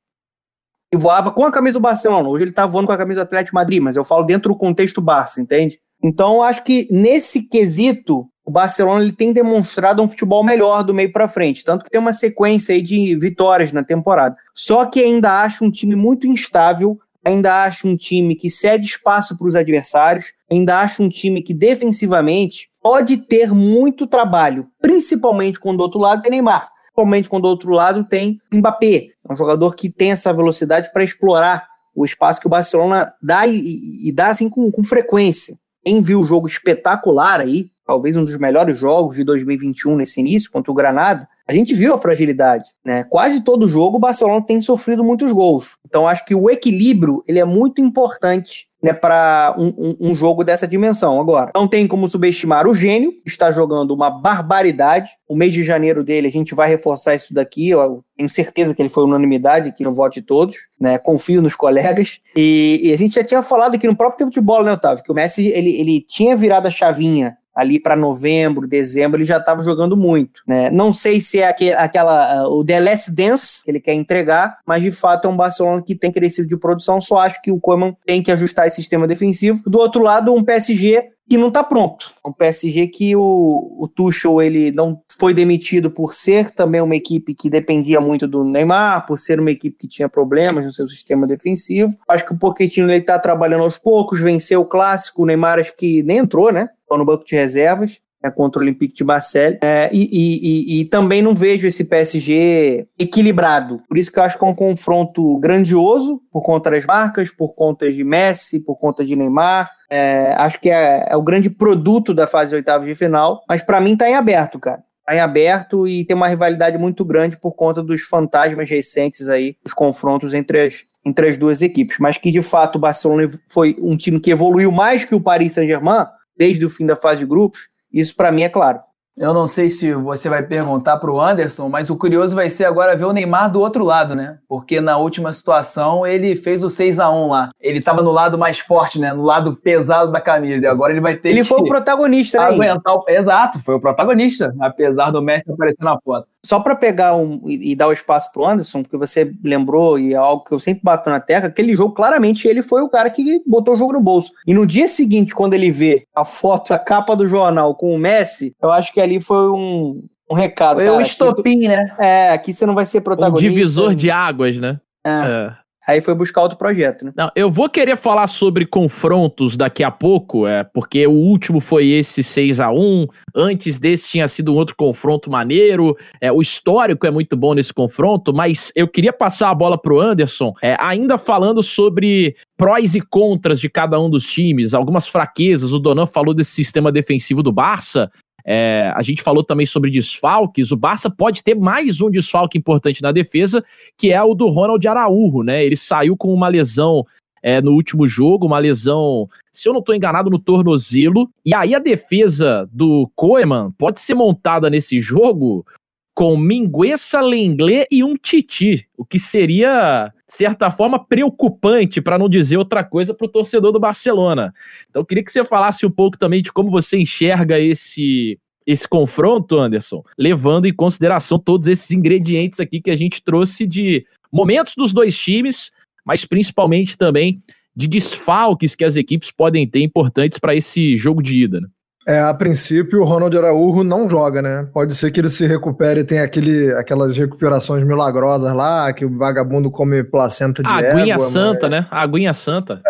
que 0.91 0.97
voava 0.97 1.31
com 1.31 1.45
a 1.45 1.51
camisa 1.51 1.73
do 1.73 1.79
Barcelona. 1.79 2.27
Hoje 2.27 2.43
ele 2.43 2.51
tá 2.51 2.65
voando 2.65 2.87
com 2.87 2.93
a 2.93 2.97
camisa 2.97 3.21
do 3.21 3.23
Atlético 3.23 3.55
Madrid, 3.55 3.81
mas 3.81 3.95
eu 3.95 4.03
falo 4.03 4.23
dentro 4.23 4.49
do 4.49 4.57
contexto 4.57 5.01
Barça, 5.01 5.39
entende? 5.39 5.79
Então 6.03 6.43
acho 6.43 6.63
que 6.63 6.87
nesse 6.91 7.43
quesito 7.43 8.27
o 8.43 8.51
Barcelona 8.51 9.03
ele 9.03 9.13
tem 9.13 9.31
demonstrado 9.31 10.01
um 10.01 10.09
futebol 10.09 10.43
melhor 10.43 10.83
do 10.83 10.93
meio 10.93 11.11
para 11.11 11.27
frente, 11.27 11.63
tanto 11.63 11.85
que 11.85 11.89
tem 11.89 12.01
uma 12.01 12.11
sequência 12.11 12.75
aí 12.75 12.81
de 12.81 13.15
vitórias 13.15 13.71
na 13.71 13.83
temporada. 13.83 14.35
Só 14.53 14.85
que 14.85 15.01
ainda 15.01 15.41
acho 15.41 15.63
um 15.63 15.71
time 15.71 15.95
muito 15.95 16.27
instável, 16.27 16.99
ainda 17.23 17.63
acho 17.63 17.87
um 17.87 17.95
time 17.95 18.35
que 18.35 18.49
cede 18.49 18.85
espaço 18.85 19.37
para 19.37 19.47
os 19.47 19.55
adversários, 19.55 20.33
ainda 20.51 20.81
acho 20.81 21.03
um 21.03 21.07
time 21.07 21.41
que 21.41 21.53
defensivamente 21.53 22.69
pode 22.81 23.15
ter 23.17 23.53
muito 23.53 24.07
trabalho, 24.07 24.67
principalmente 24.81 25.59
quando 25.59 25.77
do 25.77 25.83
outro 25.83 25.99
lado 25.99 26.23
tem 26.23 26.31
Neymar 26.31 26.71
principalmente 27.01 27.29
quando 27.29 27.43
do 27.43 27.49
outro 27.49 27.71
lado 27.71 28.03
tem 28.03 28.39
Mbappé, 28.53 29.09
é 29.27 29.33
um 29.33 29.35
jogador 29.35 29.75
que 29.75 29.89
tem 29.89 30.11
essa 30.11 30.33
velocidade 30.33 30.91
para 30.91 31.03
explorar 31.03 31.67
o 31.95 32.05
espaço 32.05 32.39
que 32.39 32.47
o 32.47 32.49
Barcelona 32.49 33.13
dá 33.21 33.45
e, 33.47 34.07
e 34.07 34.11
dá 34.11 34.27
assim 34.27 34.49
com, 34.49 34.71
com 34.71 34.83
frequência. 34.83 35.57
Quem 35.83 36.01
viu 36.01 36.21
o 36.21 36.25
jogo 36.25 36.47
espetacular 36.47 37.41
aí, 37.41 37.71
talvez 37.85 38.15
um 38.15 38.23
dos 38.23 38.37
melhores 38.37 38.77
jogos 38.77 39.15
de 39.15 39.23
2021 39.23 39.95
nesse 39.95 40.19
início, 40.19 40.51
contra 40.51 40.71
o 40.71 40.75
Granada, 40.75 41.27
a 41.47 41.53
gente 41.53 41.73
viu 41.73 41.93
a 41.93 41.97
fragilidade, 41.97 42.65
né? 42.85 43.03
Quase 43.05 43.43
todo 43.43 43.67
jogo 43.67 43.97
o 43.97 43.99
Barcelona 43.99 44.45
tem 44.45 44.61
sofrido 44.61 45.03
muitos 45.03 45.31
gols. 45.31 45.77
Então 45.85 46.07
acho 46.07 46.23
que 46.23 46.35
o 46.35 46.49
equilíbrio 46.49 47.23
ele 47.27 47.39
é 47.39 47.45
muito 47.45 47.81
importante 47.81 48.67
né, 48.81 48.93
para 48.93 49.55
um, 49.57 49.95
um, 49.99 50.15
jogo 50.15 50.43
dessa 50.43 50.67
dimensão. 50.67 51.19
Agora, 51.19 51.51
não 51.53 51.67
tem 51.67 51.87
como 51.87 52.09
subestimar 52.09 52.67
o 52.67 52.73
gênio, 52.73 53.13
está 53.25 53.51
jogando 53.51 53.91
uma 53.91 54.09
barbaridade. 54.09 55.09
O 55.27 55.35
mês 55.35 55.53
de 55.53 55.63
janeiro 55.63 56.03
dele, 56.03 56.27
a 56.27 56.31
gente 56.31 56.55
vai 56.55 56.67
reforçar 56.67 57.15
isso 57.15 57.33
daqui. 57.33 57.69
Eu 57.69 58.03
tenho 58.17 58.29
certeza 58.29 58.73
que 58.73 58.81
ele 58.81 58.89
foi 58.89 59.03
unanimidade 59.03 59.69
aqui 59.69 59.83
no 59.83 59.93
voto 59.93 60.15
de 60.15 60.21
todos, 60.21 60.55
né? 60.79 60.97
Confio 60.97 61.41
nos 61.41 61.55
colegas. 61.55 62.19
E, 62.35 62.79
e, 62.83 62.93
a 62.93 62.97
gente 62.97 63.15
já 63.15 63.23
tinha 63.23 63.43
falado 63.43 63.75
aqui 63.75 63.87
no 63.87 63.95
próprio 63.95 64.19
tempo 64.19 64.31
de 64.31 64.41
bola, 64.41 64.63
né, 64.63 64.71
Otávio? 64.73 65.03
Que 65.03 65.11
o 65.11 65.15
Messi 65.15 65.47
ele, 65.47 65.79
ele 65.79 66.01
tinha 66.01 66.35
virado 66.35 66.67
a 66.67 66.71
chavinha 66.71 67.37
ali 67.53 67.79
para 67.79 67.95
novembro, 67.95 68.67
dezembro, 68.67 69.17
ele 69.17 69.25
já 69.25 69.37
estava 69.37 69.63
jogando 69.63 69.97
muito. 69.97 70.41
Né? 70.47 70.69
Não 70.69 70.93
sei 70.93 71.19
se 71.19 71.39
é 71.39 71.47
aquele, 71.47 71.73
aquela, 71.73 72.47
uh, 72.47 72.51
o 72.51 72.63
The 72.63 72.79
Last 72.79 73.11
Dance 73.11 73.63
que 73.63 73.71
ele 73.71 73.79
quer 73.79 73.93
entregar, 73.93 74.59
mas 74.65 74.81
de 74.81 74.91
fato 74.91 75.27
é 75.27 75.31
um 75.31 75.35
Barcelona 75.35 75.81
que 75.81 75.95
tem 75.95 76.11
crescido 76.11 76.47
de 76.47 76.57
produção. 76.57 77.01
Só 77.01 77.19
acho 77.19 77.41
que 77.41 77.51
o 77.51 77.59
Koeman 77.59 77.95
tem 78.05 78.23
que 78.23 78.31
ajustar 78.31 78.67
esse 78.67 78.77
sistema 78.77 79.07
defensivo. 79.07 79.61
Do 79.65 79.79
outro 79.79 80.01
lado, 80.01 80.33
um 80.33 80.43
PSG 80.43 81.11
que 81.31 81.37
não 81.37 81.47
está 81.47 81.63
pronto. 81.63 82.11
Um 82.25 82.33
PSG 82.33 82.87
que 82.87 83.15
o, 83.15 83.77
o 83.79 83.87
Tuchel 83.87 84.41
ele 84.41 84.69
não 84.69 85.01
foi 85.17 85.33
demitido 85.33 85.89
por 85.89 86.13
ser 86.13 86.51
também 86.51 86.81
uma 86.81 86.93
equipe 86.93 87.33
que 87.33 87.49
dependia 87.49 88.01
muito 88.01 88.27
do 88.27 88.43
Neymar, 88.43 89.05
por 89.05 89.17
ser 89.17 89.39
uma 89.39 89.49
equipe 89.49 89.77
que 89.77 89.87
tinha 89.87 90.09
problemas 90.09 90.65
no 90.65 90.73
seu 90.73 90.89
sistema 90.89 91.25
defensivo. 91.25 91.95
Acho 92.05 92.25
que 92.25 92.33
o 92.33 92.37
Pochettino 92.37 92.91
ele 92.91 92.97
está 92.97 93.17
trabalhando 93.17 93.63
aos 93.63 93.79
poucos, 93.79 94.19
venceu 94.19 94.59
o 94.59 94.65
clássico, 94.65 95.23
o 95.23 95.25
Neymar 95.25 95.57
acho 95.57 95.73
que 95.73 96.03
nem 96.03 96.17
entrou, 96.17 96.51
né? 96.51 96.67
no 96.97 97.05
banco 97.05 97.23
de 97.23 97.33
reservas. 97.33 98.01
É, 98.23 98.29
contra 98.29 98.59
o 98.59 98.63
Olympique 98.63 98.93
de 98.93 99.03
Marseille. 99.03 99.57
É, 99.63 99.89
e, 99.91 100.03
e, 100.03 100.39
e, 100.77 100.81
e, 100.81 100.85
também 100.85 101.23
não 101.23 101.33
vejo 101.33 101.67
esse 101.67 101.83
PSG 101.83 102.85
equilibrado. 102.99 103.81
Por 103.89 103.97
isso 103.97 104.11
que 104.11 104.19
eu 104.19 104.23
acho 104.23 104.37
que 104.37 104.45
é 104.45 104.47
um 104.47 104.53
confronto 104.53 105.39
grandioso, 105.39 106.21
por 106.31 106.43
conta 106.43 106.69
das 106.69 106.85
marcas, 106.85 107.31
por 107.31 107.55
conta 107.55 107.91
de 107.91 108.03
Messi, 108.03 108.59
por 108.59 108.77
conta 108.77 109.03
de 109.03 109.15
Neymar. 109.15 109.71
É, 109.89 110.33
acho 110.37 110.61
que 110.61 110.69
é, 110.69 111.07
é, 111.09 111.15
o 111.17 111.21
grande 111.23 111.49
produto 111.49 112.13
da 112.13 112.27
fase 112.27 112.53
oitava 112.53 112.85
de 112.85 112.93
final. 112.93 113.43
Mas 113.49 113.63
para 113.63 113.81
mim 113.81 113.97
tá 113.97 114.07
em 114.07 114.13
aberto, 114.13 114.59
cara. 114.59 114.83
Tá 115.03 115.15
em 115.15 115.19
aberto 115.19 115.87
e 115.87 116.05
tem 116.05 116.15
uma 116.15 116.27
rivalidade 116.27 116.77
muito 116.77 117.03
grande 117.03 117.37
por 117.37 117.53
conta 117.53 117.81
dos 117.81 118.01
fantasmas 118.01 118.69
recentes 118.69 119.27
aí, 119.27 119.55
os 119.65 119.73
confrontos 119.73 120.35
entre 120.35 120.61
as, 120.61 120.83
entre 121.03 121.27
as 121.27 121.37
duas 121.39 121.63
equipes. 121.63 121.97
Mas 121.99 122.17
que 122.17 122.31
de 122.31 122.43
fato 122.43 122.75
o 122.75 122.79
Barcelona 122.79 123.27
foi 123.49 123.75
um 123.79 123.97
time 123.97 124.19
que 124.19 124.29
evoluiu 124.29 124.71
mais 124.71 125.03
que 125.03 125.15
o 125.15 125.19
Paris 125.19 125.53
Saint-Germain 125.53 126.05
desde 126.37 126.65
o 126.65 126.69
fim 126.69 126.85
da 126.85 126.95
fase 126.95 127.19
de 127.19 127.25
grupos, 127.25 127.69
isso 127.93 128.15
para 128.15 128.31
mim 128.31 128.43
é 128.43 128.49
claro. 128.49 128.79
Eu 129.17 129.33
não 129.33 129.45
sei 129.45 129.69
se 129.69 129.93
você 129.93 130.29
vai 130.29 130.41
perguntar 130.41 130.97
para 130.97 131.11
o 131.11 131.19
Anderson, 131.19 131.67
mas 131.67 131.89
o 131.89 131.97
curioso 131.97 132.33
vai 132.33 132.49
ser 132.49 132.63
agora 132.63 132.95
ver 132.95 133.03
o 133.03 133.11
Neymar 133.11 133.51
do 133.51 133.59
outro 133.59 133.83
lado, 133.83 134.15
né? 134.15 134.37
Porque 134.47 134.79
na 134.79 134.97
última 134.97 135.33
situação 135.33 136.07
ele 136.07 136.35
fez 136.35 136.63
o 136.63 136.69
6 136.69 136.97
a 136.97 137.11
1 137.11 137.27
lá. 137.27 137.49
Ele 137.59 137.79
estava 137.79 138.01
no 138.01 138.11
lado 138.11 138.37
mais 138.37 138.59
forte, 138.59 138.97
né? 138.99 139.13
No 139.13 139.23
lado 139.23 139.53
pesado 139.53 140.13
da 140.13 140.21
camisa. 140.21 140.65
E 140.65 140.69
agora 140.69 140.93
ele 140.93 141.01
vai 141.01 141.15
ter 141.17 141.29
ele 141.29 141.35
que. 141.35 141.39
Ele 141.41 141.47
foi 141.47 141.59
o 141.59 141.65
protagonista, 141.65 142.39
né? 142.39 142.45
Aguentar 142.45 142.95
o... 142.95 143.03
Exato, 143.07 143.59
foi 143.59 143.75
o 143.75 143.81
protagonista, 143.81 144.55
apesar 144.61 145.11
do 145.11 145.21
Messi 145.21 145.51
aparecer 145.51 145.83
na 145.83 145.99
foto. 145.99 146.27
Só 146.43 146.59
para 146.59 146.75
pegar 146.75 147.15
um, 147.15 147.39
e, 147.45 147.71
e, 147.71 147.75
dar 147.75 147.87
o 147.87 147.93
espaço 147.93 148.31
pro 148.31 148.45
Anderson, 148.45 148.81
porque 148.81 148.97
você 148.97 149.31
lembrou 149.43 149.99
e 149.99 150.13
é 150.13 150.17
algo 150.17 150.43
que 150.43 150.51
eu 150.51 150.59
sempre 150.59 150.81
bato 150.83 151.07
na 151.09 151.19
tecla, 151.19 151.49
aquele 151.49 151.75
jogo, 151.75 151.93
claramente, 151.93 152.47
ele 152.47 152.63
foi 152.63 152.81
o 152.81 152.89
cara 152.89 153.09
que 153.11 153.43
botou 153.45 153.75
o 153.75 153.77
jogo 153.77 153.93
no 153.93 154.01
bolso. 154.01 154.31
E 154.47 154.53
no 154.53 154.65
dia 154.65 154.87
seguinte, 154.87 155.35
quando 155.35 155.53
ele 155.53 155.69
vê 155.69 156.07
a 156.15 156.25
foto, 156.25 156.73
a 156.73 156.79
capa 156.79 157.15
do 157.15 157.27
jornal 157.27 157.75
com 157.75 157.93
o 157.93 157.97
Messi, 157.99 158.55
eu 158.61 158.71
acho 158.71 158.91
que 158.91 158.99
ali 158.99 159.21
foi 159.21 159.49
um, 159.51 160.03
Um 160.31 160.33
recado, 160.33 160.77
Foi 160.77 160.85
cara. 160.85 160.97
o 160.97 160.99
aqui 161.01 161.09
tu- 161.09 161.11
estopim, 161.11 161.67
né? 161.67 161.95
É, 161.99 162.29
aqui 162.29 162.53
você 162.53 162.65
não 162.65 162.73
vai 162.73 162.85
ser 162.85 162.99
Um 162.99 163.03
protagonista. 163.03 163.47
divisor 163.47 163.93
de 163.93 164.09
águas, 164.09 164.57
né? 164.57 164.79
É. 165.05 165.09
É. 165.09 165.60
Aí 165.87 165.99
foi 165.99 166.13
buscar 166.13 166.43
outro 166.43 166.57
projeto, 166.57 167.05
né? 167.05 167.11
Não, 167.15 167.31
eu 167.35 167.49
vou 167.49 167.67
querer 167.67 167.97
falar 167.97 168.27
sobre 168.27 168.65
confrontos 168.65 169.57
daqui 169.57 169.83
a 169.83 169.89
pouco, 169.89 170.45
é, 170.45 170.63
porque 170.63 171.07
o 171.07 171.11
último 171.11 171.59
foi 171.59 171.89
esse 171.89 172.21
6 172.21 172.59
a 172.59 172.71
1 172.71 173.07
antes 173.35 173.79
desse 173.79 174.07
tinha 174.07 174.27
sido 174.27 174.53
um 174.53 174.55
outro 174.55 174.75
confronto 174.75 175.29
maneiro, 175.31 175.97
é, 176.19 176.31
o 176.31 176.39
histórico 176.39 177.07
é 177.07 177.11
muito 177.11 177.35
bom 177.35 177.55
nesse 177.55 177.73
confronto, 177.73 178.31
mas 178.31 178.71
eu 178.75 178.87
queria 178.87 179.11
passar 179.11 179.49
a 179.49 179.55
bola 179.55 179.75
pro 179.75 179.99
Anderson, 179.99 180.53
é, 180.61 180.77
ainda 180.79 181.17
falando 181.17 181.63
sobre 181.63 182.35
prós 182.55 182.93
e 182.93 183.01
contras 183.01 183.59
de 183.59 183.67
cada 183.67 183.99
um 183.99 184.09
dos 184.09 184.25
times, 184.25 184.75
algumas 184.75 185.07
fraquezas, 185.07 185.73
o 185.73 185.79
Donan 185.79 186.05
falou 186.05 186.33
desse 186.33 186.51
sistema 186.51 186.91
defensivo 186.91 187.41
do 187.41 187.51
Barça, 187.51 188.11
é, 188.45 188.91
a 188.95 189.01
gente 189.01 189.21
falou 189.21 189.43
também 189.43 189.65
sobre 189.65 189.89
desfalques. 189.89 190.71
O 190.71 190.77
Barça 190.77 191.09
pode 191.09 191.43
ter 191.43 191.55
mais 191.55 192.01
um 192.01 192.09
desfalque 192.09 192.57
importante 192.57 193.01
na 193.01 193.11
defesa, 193.11 193.63
que 193.97 194.11
é 194.11 194.21
o 194.21 194.33
do 194.33 194.47
Ronald 194.47 194.85
Araújo, 194.87 195.43
né? 195.43 195.63
Ele 195.63 195.75
saiu 195.75 196.17
com 196.17 196.33
uma 196.33 196.47
lesão 196.47 197.05
é, 197.43 197.61
no 197.61 197.71
último 197.71 198.07
jogo, 198.07 198.45
uma 198.45 198.59
lesão, 198.59 199.27
se 199.51 199.67
eu 199.67 199.73
não 199.73 199.79
estou 199.79 199.95
enganado, 199.95 200.29
no 200.29 200.39
tornozelo. 200.39 201.29
E 201.45 201.53
aí 201.53 201.73
a 201.73 201.79
defesa 201.79 202.69
do 202.71 203.09
Koeman 203.15 203.71
pode 203.77 203.99
ser 203.99 204.13
montada 204.13 204.69
nesse 204.69 204.99
jogo 204.99 205.65
com 206.13 206.37
Minguessa, 206.37 207.21
Lenglet 207.21 207.87
e 207.89 208.03
um 208.03 208.15
Titi, 208.15 208.85
o 208.97 209.05
que 209.05 209.17
seria, 209.17 210.13
de 210.31 210.37
certa 210.37 210.71
forma, 210.71 210.97
preocupante, 210.97 211.99
para 211.99 212.17
não 212.17 212.29
dizer 212.29 212.55
outra 212.55 212.85
coisa, 212.85 213.13
para 213.13 213.25
o 213.25 213.29
torcedor 213.29 213.73
do 213.73 213.81
Barcelona. 213.81 214.53
Então, 214.89 215.03
queria 215.03 215.25
que 215.25 215.31
você 215.31 215.43
falasse 215.43 215.85
um 215.85 215.91
pouco 215.91 216.17
também 216.17 216.41
de 216.41 216.53
como 216.53 216.71
você 216.71 216.97
enxerga 216.97 217.59
esse, 217.59 218.39
esse 218.65 218.87
confronto, 218.87 219.59
Anderson, 219.59 220.01
levando 220.17 220.67
em 220.67 220.73
consideração 220.73 221.37
todos 221.37 221.67
esses 221.67 221.91
ingredientes 221.91 222.61
aqui 222.61 222.79
que 222.79 222.89
a 222.89 222.95
gente 222.95 223.21
trouxe 223.21 223.67
de 223.67 224.05
momentos 224.31 224.73
dos 224.73 224.93
dois 224.93 225.19
times, 225.19 225.69
mas 226.05 226.23
principalmente 226.23 226.97
também 226.97 227.41
de 227.75 227.85
desfalques 227.85 228.73
que 228.73 228.85
as 228.85 228.95
equipes 228.95 229.31
podem 229.31 229.67
ter 229.67 229.81
importantes 229.81 230.39
para 230.39 230.55
esse 230.55 230.95
jogo 230.95 231.21
de 231.21 231.43
ida. 231.43 231.59
Né? 231.59 231.67
É, 232.07 232.19
a 232.19 232.33
princípio, 232.33 233.01
o 233.01 233.05
Ronald 233.05 233.35
Araújo 233.37 233.83
não 233.83 234.09
joga, 234.09 234.41
né? 234.41 234.67
Pode 234.73 234.95
ser 234.95 235.11
que 235.11 235.19
ele 235.19 235.29
se 235.29 235.45
recupere 235.45 235.99
e 235.99 236.03
tenha 236.03 236.23
aquele, 236.23 236.73
aquelas 236.73 237.15
recuperações 237.15 237.83
milagrosas 237.83 238.53
lá, 238.55 238.91
que 238.91 239.05
o 239.05 239.17
vagabundo 239.17 239.69
come 239.69 240.03
placenta 240.03 240.63
de 240.63 240.69
A 240.69 240.77
aguinha 240.77 241.13
égua, 241.13 241.27
santa, 241.29 241.69
mas, 241.69 241.81
né? 241.81 241.87
A 241.91 242.01
aguinha 242.01 242.33
santa. 242.33 242.81